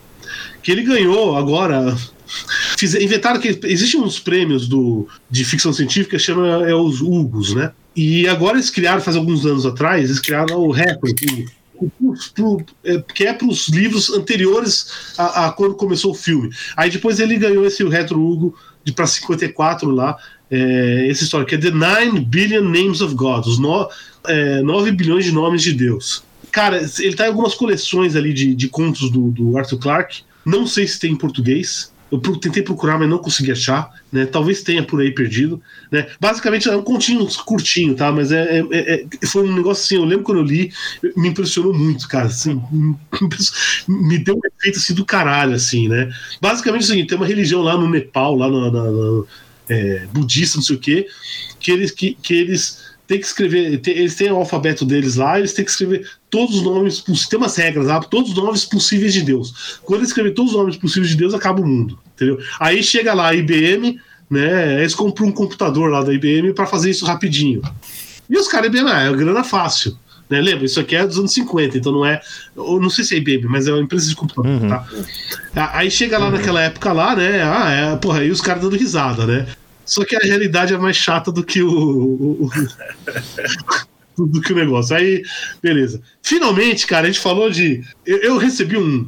que 0.61 0.71
ele 0.71 0.83
ganhou 0.83 1.37
agora. 1.37 1.95
Fiz, 2.77 2.95
inventaram 2.95 3.39
que 3.39 3.59
existem 3.63 3.99
uns 4.01 4.19
prêmios 4.19 4.67
do, 4.67 5.07
de 5.29 5.45
ficção 5.45 5.71
científica 5.71 6.17
chama 6.17 6.67
é 6.67 6.73
os 6.73 6.99
Hugos, 6.99 7.53
né? 7.53 7.71
E 7.95 8.27
agora 8.27 8.57
eles 8.57 8.71
criaram, 8.71 9.01
faz 9.01 9.15
alguns 9.15 9.45
anos 9.45 9.65
atrás, 9.65 10.05
eles 10.05 10.19
criaram 10.19 10.57
o 10.57 10.71
pro- 12.35 12.65
é, 12.83 13.03
que 13.13 13.25
é 13.25 13.33
para 13.33 13.47
os 13.47 13.67
livros 13.67 14.09
anteriores 14.09 15.13
a, 15.17 15.45
a 15.47 15.51
quando 15.51 15.75
começou 15.75 16.11
o 16.11 16.15
filme. 16.15 16.49
Aí 16.75 16.89
depois 16.89 17.19
ele 17.19 17.37
ganhou 17.37 17.65
esse 17.65 17.83
retro 17.89 18.19
Hugo 18.19 18.55
para 18.95 19.05
54 19.05 19.89
lá, 19.91 20.17
é, 20.49 21.07
essa 21.09 21.23
história 21.23 21.45
que 21.45 21.55
é 21.55 21.57
The 21.57 21.71
Nine 21.71 22.19
Billion 22.25 22.63
Names 22.63 23.01
of 23.01 23.15
God, 23.15 23.45
os 23.45 23.59
no, 23.59 23.87
é, 24.27 24.61
9 24.61 24.91
bilhões 24.91 25.25
de 25.25 25.31
nomes 25.31 25.61
de 25.61 25.73
Deus. 25.73 26.23
Cara, 26.51 26.81
ele 26.99 27.15
tá 27.15 27.25
em 27.25 27.29
algumas 27.29 27.55
coleções 27.55 28.15
ali 28.15 28.31
de, 28.33 28.53
de 28.53 28.69
contos 28.69 29.09
do, 29.09 29.31
do 29.31 29.57
Arthur 29.57 29.79
Clarke. 29.79 30.21
Não 30.45 30.67
sei 30.67 30.87
se 30.87 30.99
tem 30.99 31.11
em 31.11 31.15
português. 31.15 31.91
Eu 32.11 32.19
tentei 32.19 32.61
procurar, 32.61 32.99
mas 32.99 33.09
não 33.09 33.17
consegui 33.17 33.51
achar. 33.51 33.89
Né? 34.11 34.27
Talvez 34.27 34.61
tenha 34.61 34.83
por 34.83 35.01
aí 35.01 35.09
perdido. 35.09 35.59
Né? 35.91 36.05
Basicamente 36.19 36.69
é 36.69 36.77
um 36.77 36.83
continho 36.83 37.27
curtinho, 37.43 37.95
tá? 37.95 38.11
Mas 38.11 38.31
é, 38.31 38.59
é- 38.59 38.65
é- 38.71 39.05
é- 39.21 39.25
foi 39.25 39.49
um 39.49 39.55
negócio 39.55 39.83
assim. 39.83 39.95
Eu 39.95 40.05
lembro 40.07 40.23
quando 40.23 40.37
eu 40.37 40.43
li, 40.43 40.71
me 41.17 41.29
impressionou 41.29 41.73
muito, 41.73 42.07
cara. 42.07 42.27
Assim, 42.27 42.61
me, 43.87 44.19
deu 44.19 44.35
um 44.35 44.41
efeito 44.45 44.77
assim 44.77 44.93
do 44.93 45.03
caralho, 45.05 45.55
assim, 45.55 45.87
né? 45.87 46.13
Basicamente 46.39 46.81
é 46.81 46.85
o 46.85 46.87
seguinte: 46.87 47.07
tem 47.09 47.17
uma 47.17 47.25
religião 47.25 47.63
lá 47.63 47.75
no 47.75 47.89
Nepal, 47.89 48.35
lá 48.35 48.47
na- 48.47 48.69
na- 48.69 49.23
é, 49.69 50.05
budista, 50.13 50.57
não 50.57 50.63
sei 50.63 50.75
o 50.75 50.79
quê, 50.79 51.07
que 51.59 51.71
eles, 51.71 51.89
que, 51.89 52.15
que 52.21 52.33
eles 52.33 52.82
têm 53.07 53.19
que 53.19 53.25
escrever, 53.25 53.79
tem- 53.79 53.97
eles 53.97 54.15
têm 54.15 54.31
o 54.31 54.35
alfabeto 54.37 54.85
deles 54.85 55.15
lá, 55.15 55.37
eles 55.37 55.53
têm 55.53 55.63
que 55.65 55.71
escrever 55.71 56.07
todos 56.29 56.55
os 56.57 56.61
nomes, 56.63 56.99
poss- 57.01 57.27
tem 57.27 57.37
umas 57.37 57.55
regras 57.55 57.87
lá, 57.87 57.99
todos 58.01 58.31
os 58.31 58.35
nomes 58.37 58.65
possíveis 58.65 59.13
de 59.13 59.21
Deus. 59.21 59.79
Quando 59.83 59.99
eles 59.99 60.09
escrever 60.09 60.31
todos 60.33 60.51
os 60.53 60.57
nomes 60.57 60.77
possíveis 60.77 61.09
de 61.11 61.17
Deus, 61.17 61.33
acaba 61.33 61.61
o 61.61 61.67
mundo, 61.67 61.99
entendeu? 62.15 62.39
Aí 62.59 62.81
chega 62.81 63.13
lá 63.13 63.29
a 63.29 63.35
IBM, 63.35 63.99
né, 64.29 64.79
eles 64.79 64.95
compram 64.95 65.27
um 65.27 65.31
computador 65.31 65.89
lá 65.91 66.01
da 66.01 66.13
IBM 66.13 66.53
para 66.53 66.65
fazer 66.65 66.89
isso 66.89 67.05
rapidinho. 67.05 67.61
E 68.29 68.37
os 68.37 68.47
caras, 68.47 68.67
IBM, 68.67 68.89
ah, 68.89 69.03
é 69.03 69.13
grana 69.13 69.43
fácil. 69.43 69.97
Né? 70.29 70.39
Lembra, 70.41 70.65
isso 70.65 70.79
aqui 70.79 70.95
é 70.95 71.05
dos 71.05 71.19
anos 71.19 71.33
50, 71.33 71.77
então 71.77 71.91
não 71.91 72.05
é. 72.05 72.19
Eu 72.55 72.79
não 72.79 72.89
sei 72.89 73.03
se 73.03 73.13
é 73.13 73.17
IBM, 73.17 73.45
mas 73.47 73.67
é 73.67 73.73
uma 73.73 73.81
empresa 73.83 74.07
de 74.09 74.15
computador, 74.15 74.49
Uhum. 74.49 74.69
tá? 74.69 74.87
Aí 75.73 75.91
chega 75.91 76.17
lá 76.17 76.31
naquela 76.31 76.61
época 76.61 76.91
lá, 76.93 77.15
né? 77.15 77.43
Ah, 77.43 77.69
é, 77.69 77.95
porra, 77.97 78.19
aí 78.21 78.31
os 78.31 78.39
caras 78.41 78.63
dando 78.63 78.77
risada, 78.77 79.27
né? 79.27 79.45
Só 79.93 80.03
que 80.03 80.15
a 80.15 80.19
realidade 80.19 80.73
é 80.73 80.77
mais 80.77 80.97
chata 80.97 81.31
do 81.31 81.43
que 81.43 81.61
o. 81.61 81.69
o- 81.69 82.45
o- 82.45 82.49
do 84.17 84.41
que 84.41 84.53
o 84.53 84.55
negócio. 84.55 84.95
Aí, 84.95 85.23
beleza. 85.61 86.01
Finalmente, 86.21 86.85
cara, 86.87 87.03
a 87.07 87.11
gente 87.11 87.19
falou 87.19 87.49
de. 87.49 87.83
Eu, 88.05 88.17
eu 88.19 88.37
recebi 88.37 88.75
um, 88.77 89.07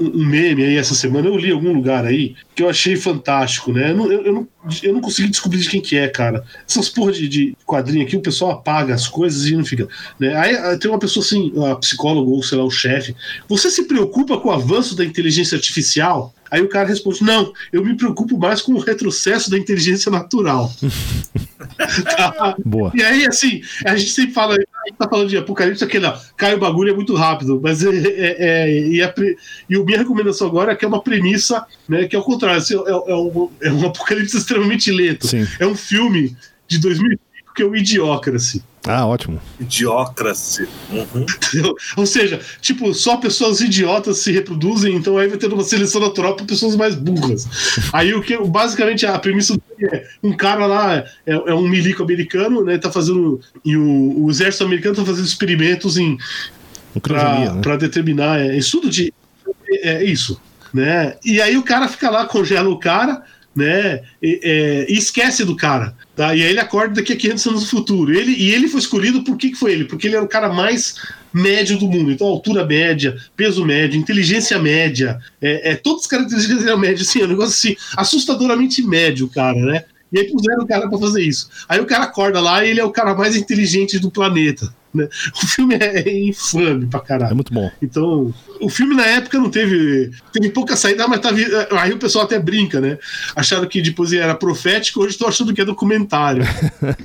um 0.00 0.20
um 0.20 0.24
meme 0.26 0.64
aí 0.64 0.76
essa 0.76 0.94
semana, 0.94 1.28
eu 1.28 1.36
li 1.36 1.48
em 1.50 1.52
algum 1.52 1.72
lugar 1.72 2.04
aí, 2.06 2.34
que 2.54 2.62
eu 2.62 2.68
achei 2.68 2.96
fantástico, 2.96 3.72
né? 3.72 3.92
Eu 3.92 4.12
eu, 4.12 4.22
eu 4.24 4.32
não, 4.32 4.48
eu 4.82 4.92
não 4.92 5.00
consegui 5.00 5.28
descobrir 5.28 5.60
de 5.60 5.68
quem 5.68 5.80
que 5.80 5.96
é, 5.96 6.08
cara. 6.08 6.44
Essas 6.68 6.88
porra 6.88 7.12
de, 7.12 7.28
de 7.28 7.56
quadrinho 7.64 8.04
aqui, 8.04 8.16
o 8.16 8.20
pessoal 8.20 8.52
apaga 8.52 8.94
as 8.94 9.06
coisas 9.06 9.46
e 9.46 9.56
não 9.56 9.64
fica. 9.64 9.88
Né? 10.18 10.34
Aí 10.36 10.56
ah, 10.56 10.76
tem 10.78 10.90
uma 10.90 10.98
pessoa 10.98 11.24
assim, 11.24 11.52
a 11.70 11.76
psicóloga 11.76 12.30
ou 12.30 12.42
sei 12.42 12.58
lá, 12.58 12.64
o 12.64 12.70
chefe. 12.70 13.14
Você 13.48 13.70
se 13.70 13.84
preocupa 13.84 14.38
com 14.38 14.48
o 14.48 14.52
avanço 14.52 14.96
da 14.96 15.04
inteligência 15.04 15.56
artificial? 15.56 16.34
Aí 16.50 16.62
o 16.62 16.68
cara 16.68 16.88
responde: 16.88 17.22
Não, 17.22 17.52
eu 17.72 17.84
me 17.84 17.96
preocupo 17.96 18.38
mais 18.38 18.62
com 18.62 18.72
o 18.72 18.78
retrocesso 18.78 19.50
da 19.50 19.58
inteligência 19.58 20.10
natural. 20.10 20.72
Tá? 21.76 22.54
Boa. 22.64 22.92
E 22.94 23.02
aí, 23.02 23.26
assim, 23.26 23.60
a 23.84 23.96
gente 23.96 24.10
sempre 24.10 24.32
fala, 24.32 24.56
gente 24.86 24.98
tá 24.98 25.08
falando 25.08 25.28
de 25.28 25.36
apocalipse, 25.36 25.84
aquele, 25.84 26.06
ó, 26.06 26.16
cai 26.36 26.54
o 26.54 26.58
bagulho 26.58 26.92
é 26.92 26.94
muito 26.94 27.14
rápido, 27.14 27.60
mas 27.62 27.84
é, 27.84 27.90
é, 27.90 28.36
é 28.38 28.72
e, 28.72 29.02
a, 29.02 29.12
e 29.68 29.76
a 29.76 29.84
minha 29.84 29.98
recomendação 29.98 30.46
agora 30.46 30.72
é 30.72 30.76
que 30.76 30.84
é 30.84 30.88
uma 30.88 31.02
premissa, 31.02 31.66
né, 31.88 32.06
que 32.06 32.14
é 32.14 32.18
o 32.18 32.22
contrário, 32.22 32.58
assim, 32.58 32.74
é, 32.74 32.90
é, 32.90 33.16
um, 33.16 33.50
é 33.60 33.72
um 33.72 33.86
apocalipse 33.86 34.36
extremamente 34.36 34.55
lento. 34.90 35.26
Sim. 35.26 35.46
É 35.58 35.66
um 35.66 35.74
filme 35.74 36.36
de 36.68 36.78
2005 36.78 37.26
que 37.54 37.62
é 37.62 37.66
o 37.66 37.74
Idiocracy. 37.74 38.62
Ah, 38.86 39.04
ótimo. 39.04 39.40
Idiocracy. 39.58 40.68
Uhum. 40.90 41.26
Ou 41.96 42.06
seja, 42.06 42.40
tipo, 42.60 42.94
só 42.94 43.16
pessoas 43.16 43.60
idiotas 43.60 44.18
se 44.18 44.30
reproduzem, 44.30 44.94
então 44.94 45.18
aí 45.18 45.26
vai 45.26 45.36
ter 45.36 45.52
uma 45.52 45.64
seleção 45.64 46.00
natural 46.00 46.36
para 46.36 46.46
pessoas 46.46 46.76
mais 46.76 46.94
burras. 46.94 47.48
aí 47.92 48.14
o 48.14 48.22
que 48.22 48.36
basicamente 48.38 49.04
a 49.04 49.18
premissa 49.18 49.58
é 49.82 50.06
um 50.22 50.32
cara 50.32 50.66
lá, 50.66 50.98
é, 50.98 51.32
é 51.32 51.54
um 51.54 51.66
milico 51.66 52.02
americano, 52.02 52.62
né? 52.62 52.78
Tá 52.78 52.92
fazendo. 52.92 53.40
E 53.64 53.76
o, 53.76 54.24
o 54.24 54.30
exército 54.30 54.64
americano 54.64 54.94
tá 54.94 55.04
fazendo 55.04 55.26
experimentos 55.26 55.96
em. 55.96 56.16
para 57.02 57.54
né? 57.54 57.76
determinar. 57.76 58.38
É, 58.38 58.56
estudo 58.56 58.88
de. 58.88 59.12
É, 59.68 59.94
é 59.94 60.04
isso. 60.04 60.40
Né? 60.72 61.16
E 61.24 61.40
aí 61.40 61.56
o 61.56 61.62
cara 61.62 61.88
fica 61.88 62.10
lá, 62.10 62.26
congela 62.26 62.68
o 62.68 62.78
cara, 62.78 63.24
né? 63.56 64.02
E, 64.22 64.40
é, 64.42 64.86
e 64.88 64.98
esquece 64.98 65.44
do 65.44 65.56
cara. 65.56 65.96
Tá? 66.14 66.34
E 66.34 66.42
aí 66.42 66.50
ele 66.50 66.60
acorda 66.60 66.96
daqui 66.96 67.14
a 67.14 67.16
500 67.16 67.46
anos 67.46 67.60
no 67.62 67.68
futuro. 67.68 68.14
Ele, 68.14 68.32
e 68.32 68.50
ele 68.50 68.68
foi 68.68 68.80
escolhido 68.80 69.24
por 69.24 69.36
que, 69.36 69.50
que 69.50 69.58
foi 69.58 69.72
ele? 69.72 69.84
Porque 69.86 70.06
ele 70.06 70.16
era 70.16 70.24
o 70.24 70.28
cara 70.28 70.52
mais 70.52 70.96
médio 71.32 71.78
do 71.78 71.88
mundo. 71.88 72.12
Então, 72.12 72.26
altura 72.26 72.64
média, 72.64 73.16
peso 73.34 73.64
médio, 73.64 73.98
inteligência 73.98 74.58
média, 74.58 75.18
é, 75.40 75.72
é 75.72 75.74
todas 75.74 76.02
as 76.02 76.06
características 76.06 76.78
média, 76.78 77.02
assim, 77.02 77.20
é 77.20 77.24
um 77.24 77.28
negócio 77.28 77.50
assim, 77.50 77.76
assustadoramente 77.96 78.82
médio, 78.82 79.28
cara, 79.28 79.58
né? 79.58 79.84
E 80.12 80.20
aí 80.20 80.30
puseram 80.30 80.62
o 80.62 80.66
cara 80.66 80.88
para 80.88 80.98
fazer 80.98 81.22
isso. 81.22 81.48
Aí 81.68 81.80
o 81.80 81.86
cara 81.86 82.04
acorda 82.04 82.40
lá 82.40 82.64
e 82.64 82.70
ele 82.70 82.80
é 82.80 82.84
o 82.84 82.92
cara 82.92 83.14
mais 83.14 83.36
inteligente 83.36 83.98
do 83.98 84.10
planeta. 84.10 84.72
Né? 84.96 85.08
O 85.42 85.46
filme 85.46 85.74
é 85.74 86.18
infame 86.24 86.86
pra 86.86 87.00
caralho. 87.00 87.32
É 87.32 87.34
muito 87.34 87.52
bom. 87.52 87.70
Então, 87.80 88.32
o 88.60 88.68
filme 88.68 88.94
na 88.94 89.06
época 89.06 89.38
não 89.38 89.50
teve. 89.50 90.10
Teve 90.32 90.50
pouca 90.50 90.76
saída, 90.76 91.06
mas 91.06 91.20
tava, 91.20 91.36
aí 91.78 91.92
o 91.92 91.98
pessoal 91.98 92.24
até 92.24 92.38
brinca, 92.38 92.80
né? 92.80 92.98
Acharam 93.34 93.66
que 93.66 93.80
depois 93.82 94.12
era 94.12 94.34
profético, 94.34 95.00
hoje 95.00 95.10
estou 95.10 95.28
achando 95.28 95.52
que 95.54 95.60
é 95.60 95.64
documentário. 95.64 96.42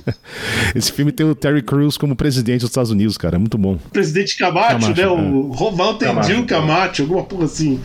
Esse 0.74 0.92
filme 0.92 1.12
tem 1.12 1.28
o 1.28 1.34
Terry 1.34 1.62
Crews 1.62 1.96
como 1.96 2.16
presidente 2.16 2.60
dos 2.60 2.70
Estados 2.70 2.90
Unidos, 2.90 3.16
cara. 3.16 3.36
É 3.36 3.38
muito 3.38 3.58
bom. 3.58 3.78
Presidente 3.92 4.36
Camacho, 4.36 4.80
Camacho 4.80 4.94
né? 4.94 5.02
É. 5.02 5.08
O 5.08 5.52
Roval 5.52 5.94
Tendil 5.94 6.46
Camacho, 6.46 7.02
alguma 7.02 7.24
porra 7.24 7.44
assim. 7.44 7.80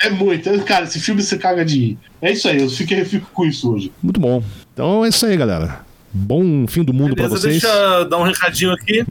É 0.00 0.10
muito. 0.10 0.50
Cara, 0.64 0.84
esse 0.84 0.98
filme 0.98 1.22
você 1.22 1.38
caga 1.38 1.64
de 1.64 1.78
ir. 1.78 1.98
É 2.20 2.32
isso 2.32 2.48
aí, 2.48 2.60
eu 2.60 2.68
fico, 2.68 2.92
eu 2.92 3.06
fico 3.06 3.30
com 3.32 3.44
isso 3.44 3.72
hoje. 3.72 3.92
Muito 4.02 4.20
bom. 4.20 4.42
Então 4.72 5.04
é 5.04 5.08
isso 5.08 5.24
aí, 5.24 5.36
galera. 5.36 5.80
Bom 6.12 6.66
fim 6.66 6.82
do 6.82 6.92
mundo 6.92 7.14
para 7.14 7.28
vocês. 7.28 7.62
Deixa 7.62 7.68
eu 7.68 8.08
dar 8.08 8.18
um 8.18 8.24
recadinho 8.24 8.72
aqui. 8.72 9.04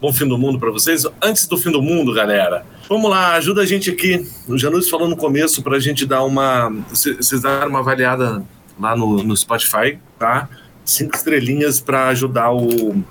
Bom 0.00 0.12
fim 0.14 0.26
do 0.26 0.38
mundo 0.38 0.58
para 0.58 0.70
vocês. 0.70 1.04
Antes 1.22 1.46
do 1.46 1.58
fim 1.58 1.70
do 1.70 1.82
mundo, 1.82 2.14
galera, 2.14 2.64
vamos 2.88 3.10
lá, 3.10 3.34
ajuda 3.34 3.60
a 3.60 3.66
gente 3.66 3.90
aqui. 3.90 4.26
O 4.48 4.56
Janus 4.56 4.88
falou 4.88 5.06
no 5.06 5.14
começo 5.14 5.62
para 5.62 5.76
a 5.76 5.80
gente 5.80 6.06
dar 6.06 6.24
uma. 6.24 6.70
Vocês 6.88 7.42
darem 7.42 7.68
uma 7.68 7.80
avaliada 7.80 8.42
lá 8.80 8.96
no, 8.96 9.22
no 9.22 9.36
Spotify, 9.36 9.98
tá? 10.18 10.48
Cinco 10.86 11.14
estrelinhas 11.14 11.82
para 11.82 12.08
ajudar 12.08 12.50
o, 12.50 13.04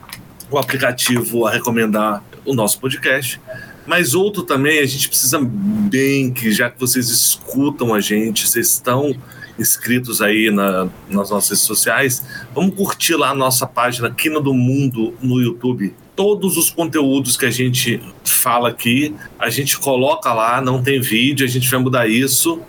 o 0.49 0.57
aplicativo 0.57 1.45
a 1.45 1.51
recomendar 1.51 2.23
o 2.43 2.55
nosso 2.55 2.79
podcast. 2.79 3.39
Mas 3.85 4.15
outro 4.15 4.41
também, 4.41 4.79
a 4.79 4.85
gente 4.87 5.09
precisa 5.09 5.39
bem 5.39 6.33
que, 6.33 6.51
já 6.51 6.71
que 6.71 6.79
vocês 6.79 7.07
escutam 7.09 7.93
a 7.93 7.99
gente, 7.99 8.47
vocês 8.47 8.67
estão 8.67 9.15
inscritos 9.59 10.21
aí 10.21 10.49
na, 10.49 10.87
nas 11.09 11.29
nossas 11.29 11.49
redes 11.49 11.65
sociais, 11.65 12.25
vamos 12.55 12.73
curtir 12.75 13.15
lá 13.15 13.31
a 13.31 13.35
nossa 13.35 13.67
página 13.67 14.09
Quina 14.09 14.39
do 14.39 14.53
Mundo 14.53 15.13
no 15.21 15.39
YouTube. 15.41 15.93
Todos 16.15 16.57
os 16.57 16.69
conteúdos 16.69 17.37
que 17.37 17.45
a 17.45 17.51
gente 17.51 18.01
fala 18.23 18.69
aqui, 18.69 19.15
a 19.37 19.49
gente 19.49 19.77
coloca 19.77 20.33
lá, 20.33 20.61
não 20.61 20.81
tem 20.81 20.99
vídeo, 20.99 21.45
a 21.45 21.49
gente 21.49 21.69
vai 21.69 21.79
mudar 21.79 22.07
isso. 22.07 22.61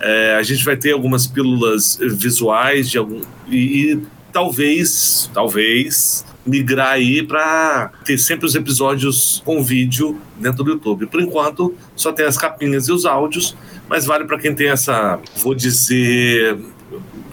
É, 0.00 0.36
a 0.36 0.42
gente 0.42 0.64
vai 0.64 0.76
ter 0.76 0.92
algumas 0.92 1.26
pílulas 1.26 1.98
visuais 2.00 2.90
de 2.90 2.98
algum, 2.98 3.22
e, 3.48 3.92
e 3.92 4.02
talvez, 4.32 5.30
talvez 5.32 6.24
migrar 6.46 6.92
aí 6.92 7.22
para 7.22 7.90
ter 8.04 8.18
sempre 8.18 8.46
os 8.46 8.54
episódios 8.54 9.42
com 9.44 9.62
vídeo 9.62 10.20
dentro 10.36 10.62
do 10.62 10.72
YouTube. 10.72 11.06
Por 11.06 11.20
enquanto, 11.20 11.74
só 11.96 12.12
tem 12.12 12.26
as 12.26 12.36
capinhas 12.36 12.88
e 12.88 12.92
os 12.92 13.06
áudios, 13.06 13.56
mas 13.88 14.04
vale 14.04 14.24
para 14.24 14.38
quem 14.38 14.54
tem 14.54 14.68
essa, 14.68 15.18
vou 15.36 15.54
dizer, 15.54 16.58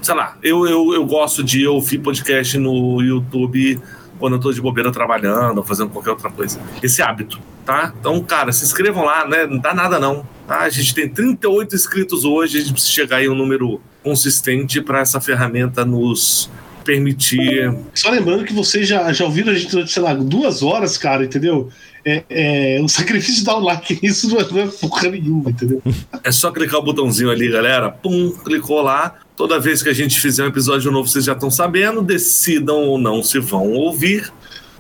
sei 0.02 0.16
lá, 0.16 0.38
eu, 0.42 0.66
eu, 0.68 0.94
eu 0.94 1.06
gosto 1.06 1.44
de 1.44 1.68
ouvir 1.68 2.00
podcast 2.00 2.58
no 2.58 3.02
YouTube 3.02 3.80
quando 4.18 4.34
eu 4.34 4.40
tô 4.40 4.54
de 4.54 4.62
bobeira 4.62 4.92
trabalhando 4.92 5.58
ou 5.58 5.64
fazendo 5.64 5.90
qualquer 5.90 6.12
outra 6.12 6.30
coisa. 6.30 6.62
Esse 6.82 7.02
hábito, 7.02 7.40
tá? 7.66 7.92
Então, 8.00 8.22
cara, 8.22 8.52
se 8.52 8.64
inscrevam 8.64 9.04
lá, 9.04 9.28
né? 9.28 9.48
Não 9.48 9.58
dá 9.58 9.74
nada 9.74 10.00
não, 10.00 10.26
tá? 10.48 10.60
A 10.60 10.70
gente 10.70 10.94
tem 10.94 11.10
38 11.10 11.76
inscritos 11.76 12.24
hoje, 12.24 12.60
a 12.60 12.62
gente 12.62 12.74
precisa 12.74 12.94
chegar 12.94 13.18
aí 13.18 13.28
um 13.28 13.36
número 13.36 13.82
consistente 14.04 14.80
para 14.80 15.00
essa 15.00 15.20
ferramenta 15.20 15.84
nos 15.84 16.50
permitir. 16.84 17.74
Só 17.94 18.10
lembrando 18.10 18.44
que 18.44 18.54
vocês 18.54 18.88
já, 18.88 19.12
já 19.14 19.26
ouviram 19.26 19.52
a 19.52 19.56
gente 19.56 19.72
durante, 19.72 19.92
sei 19.92 20.02
lá, 20.02 20.14
duas 20.14 20.62
horas, 20.64 20.98
cara, 20.98 21.26
entendeu? 21.26 21.70
É, 22.04 22.24
é, 22.30 22.82
o 22.82 22.88
sacrifício 22.88 23.36
de 23.36 23.44
dar 23.44 23.58
um 23.58 23.64
like, 23.64 24.00
isso 24.02 24.28
não 24.28 24.40
é, 24.40 24.52
não 24.52 24.60
é 24.60 24.68
porra 24.68 25.10
nenhuma, 25.10 25.52
entendeu? 25.52 25.82
É 26.24 26.32
só 26.32 26.52
clicar 26.52 26.80
o 26.80 26.84
botãozinho 26.84 27.30
ali, 27.30 27.50
galera. 27.50 27.90
Pum, 27.90 28.32
clicou 28.44 28.82
lá. 28.82 29.16
Toda 29.36 29.60
vez 29.60 29.82
que 29.82 29.90
a 29.90 29.94
gente 29.94 30.20
fizer 30.20 30.44
um 30.44 30.48
episódio 30.48 30.92
novo, 30.92 31.08
vocês 31.08 31.26
já 31.26 31.34
estão 31.34 31.52
sabendo. 31.52 32.02
Decidam 32.02 32.84
ou 32.84 32.98
não 32.98 33.24
se 33.24 33.40
vão 33.40 33.72
ouvir. 33.72 34.32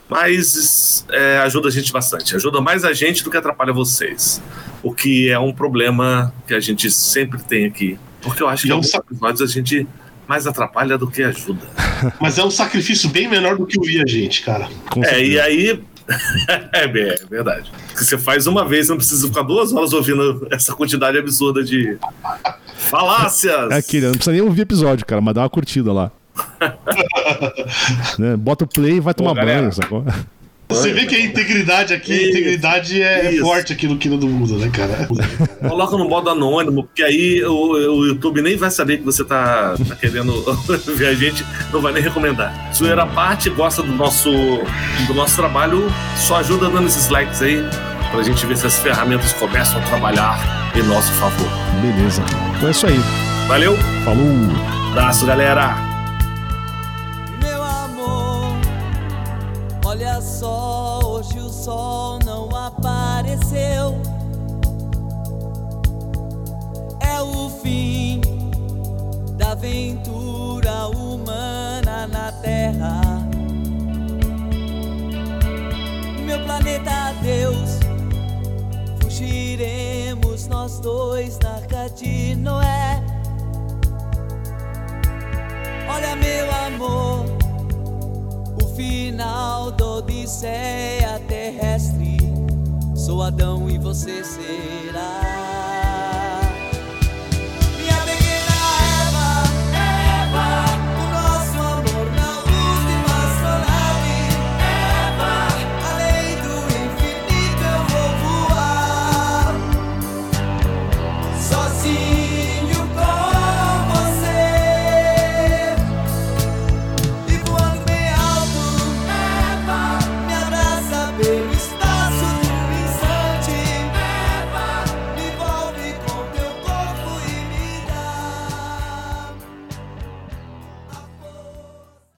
Mas 0.09 1.05
é, 1.09 1.37
ajuda 1.37 1.69
a 1.69 1.71
gente 1.71 1.93
bastante. 1.93 2.35
Ajuda 2.35 2.59
mais 2.59 2.83
a 2.83 2.91
gente 2.91 3.23
do 3.23 3.31
que 3.31 3.37
atrapalha 3.37 3.71
vocês. 3.71 4.41
O 4.83 4.93
que 4.93 5.29
é 5.29 5.39
um 5.39 5.53
problema 5.53 6.33
que 6.45 6.53
a 6.53 6.59
gente 6.59 6.91
sempre 6.91 7.41
tem 7.41 7.65
aqui. 7.65 7.97
Porque 8.21 8.43
eu 8.43 8.47
acho 8.47 8.63
que 8.63 8.69
em 8.69 8.71
alguns 8.71 8.93
episódios 8.93 9.41
a 9.41 9.47
gente 9.47 9.87
mais 10.27 10.45
atrapalha 10.45 10.97
do 10.97 11.09
que 11.09 11.23
ajuda. 11.23 11.61
Mas 12.19 12.37
é 12.37 12.43
um 12.43 12.51
sacrifício 12.51 13.09
bem 13.09 13.27
menor 13.27 13.57
do 13.57 13.65
que 13.65 13.77
ouvir 13.77 14.01
a 14.01 14.07
gente, 14.07 14.41
cara. 14.41 14.69
é, 15.03 15.23
e 15.23 15.39
aí. 15.39 15.81
é, 16.73 16.83
é 16.83 17.25
verdade. 17.29 17.71
Porque 17.87 18.03
você 18.03 18.17
faz 18.17 18.47
uma 18.47 18.65
vez, 18.65 18.89
não 18.89 18.97
precisa 18.97 19.27
ficar 19.27 19.43
duas 19.43 19.71
horas 19.71 19.93
ouvindo 19.93 20.47
essa 20.51 20.73
quantidade 20.73 21.17
absurda 21.17 21.63
de 21.63 21.97
falácias. 22.75 23.71
É 23.71 23.75
aquele, 23.75 24.07
não 24.07 24.13
precisa 24.13 24.31
nem 24.31 24.41
ouvir 24.41 24.61
episódio, 24.61 25.05
cara, 25.05 25.21
mas 25.21 25.35
dá 25.35 25.41
uma 25.41 25.49
curtida 25.49 25.93
lá. 25.93 26.11
né? 28.17 28.35
Bota 28.35 28.65
o 28.65 28.67
play 28.67 28.97
e 28.97 28.99
vai 28.99 29.13
tomar 29.13 29.35
Pô, 29.35 29.45
banho, 29.45 29.71
sacou? 29.71 30.03
Você 30.73 30.93
vê 30.93 31.05
que 31.05 31.15
a 31.15 31.19
integridade 31.19 31.93
aqui, 31.93 32.13
a 32.13 32.29
integridade 32.29 33.01
é, 33.01 33.37
forte 33.39 33.73
aqui 33.73 33.87
no 33.87 33.97
Quino 33.97 34.17
do 34.17 34.27
Mundo, 34.27 34.57
né, 34.57 34.69
cara? 34.69 35.07
Coloca 35.67 35.97
no 35.97 36.07
modo 36.07 36.29
anônimo, 36.29 36.83
porque 36.83 37.03
aí 37.03 37.43
o, 37.43 37.71
o 37.71 38.07
YouTube 38.07 38.41
nem 38.41 38.55
vai 38.55 38.71
saber 38.71 38.97
que 38.97 39.03
você 39.03 39.23
tá, 39.23 39.75
tá 39.87 39.95
querendo 39.95 40.43
ver 40.95 41.07
a 41.07 41.13
gente, 41.13 41.45
não 41.71 41.81
vai 41.81 41.93
nem 41.93 42.01
recomendar. 42.01 42.71
Zoeira 42.73 43.03
a 43.03 43.07
parte, 43.07 43.49
gosta 43.49 43.81
do 43.81 43.91
nosso, 43.91 44.31
do 45.07 45.13
nosso 45.13 45.35
trabalho, 45.35 45.91
só 46.15 46.37
ajuda 46.37 46.69
dando 46.69 46.87
esses 46.87 47.09
likes 47.09 47.41
aí, 47.41 47.63
pra 48.11 48.23
gente 48.23 48.45
ver 48.45 48.57
se 48.57 48.67
as 48.67 48.77
ferramentas 48.79 49.33
começam 49.33 49.79
a 49.79 49.83
trabalhar 49.85 50.71
em 50.75 50.83
nosso 50.83 51.11
favor. 51.13 51.47
Beleza. 51.81 52.23
Então 52.55 52.67
é 52.67 52.71
isso 52.71 52.87
aí. 52.87 52.99
Valeu. 53.47 53.75
Falou. 54.05 54.25
Abraço, 54.91 55.25
galera. 55.25 55.90
Só, 60.21 60.99
hoje 61.03 61.39
o 61.39 61.49
sol 61.49 62.19
não 62.23 62.47
apareceu. 62.55 63.99
É 66.99 67.19
o 67.21 67.49
fim 67.49 68.21
da 69.35 69.53
aventura 69.53 70.87
humana 70.89 72.05
na 72.07 72.31
Terra. 72.33 73.01
Meu 76.23 76.43
planeta 76.43 77.13
Deus, 77.23 77.79
fugiremos 79.01 80.47
nós 80.47 80.79
dois 80.79 81.39
na 81.39 81.55
arca 81.55 81.89
de 81.89 82.35
Noé. 82.35 83.03
Olha, 85.89 86.15
meu 86.15 86.51
amor 86.67 87.40
final 88.81 89.71
da 89.71 89.85
odisseia 89.85 91.21
terrestre. 91.27 92.17
Sou 92.95 93.21
Adão 93.21 93.69
e 93.69 93.77
você 93.77 94.23
será. 94.23 96.10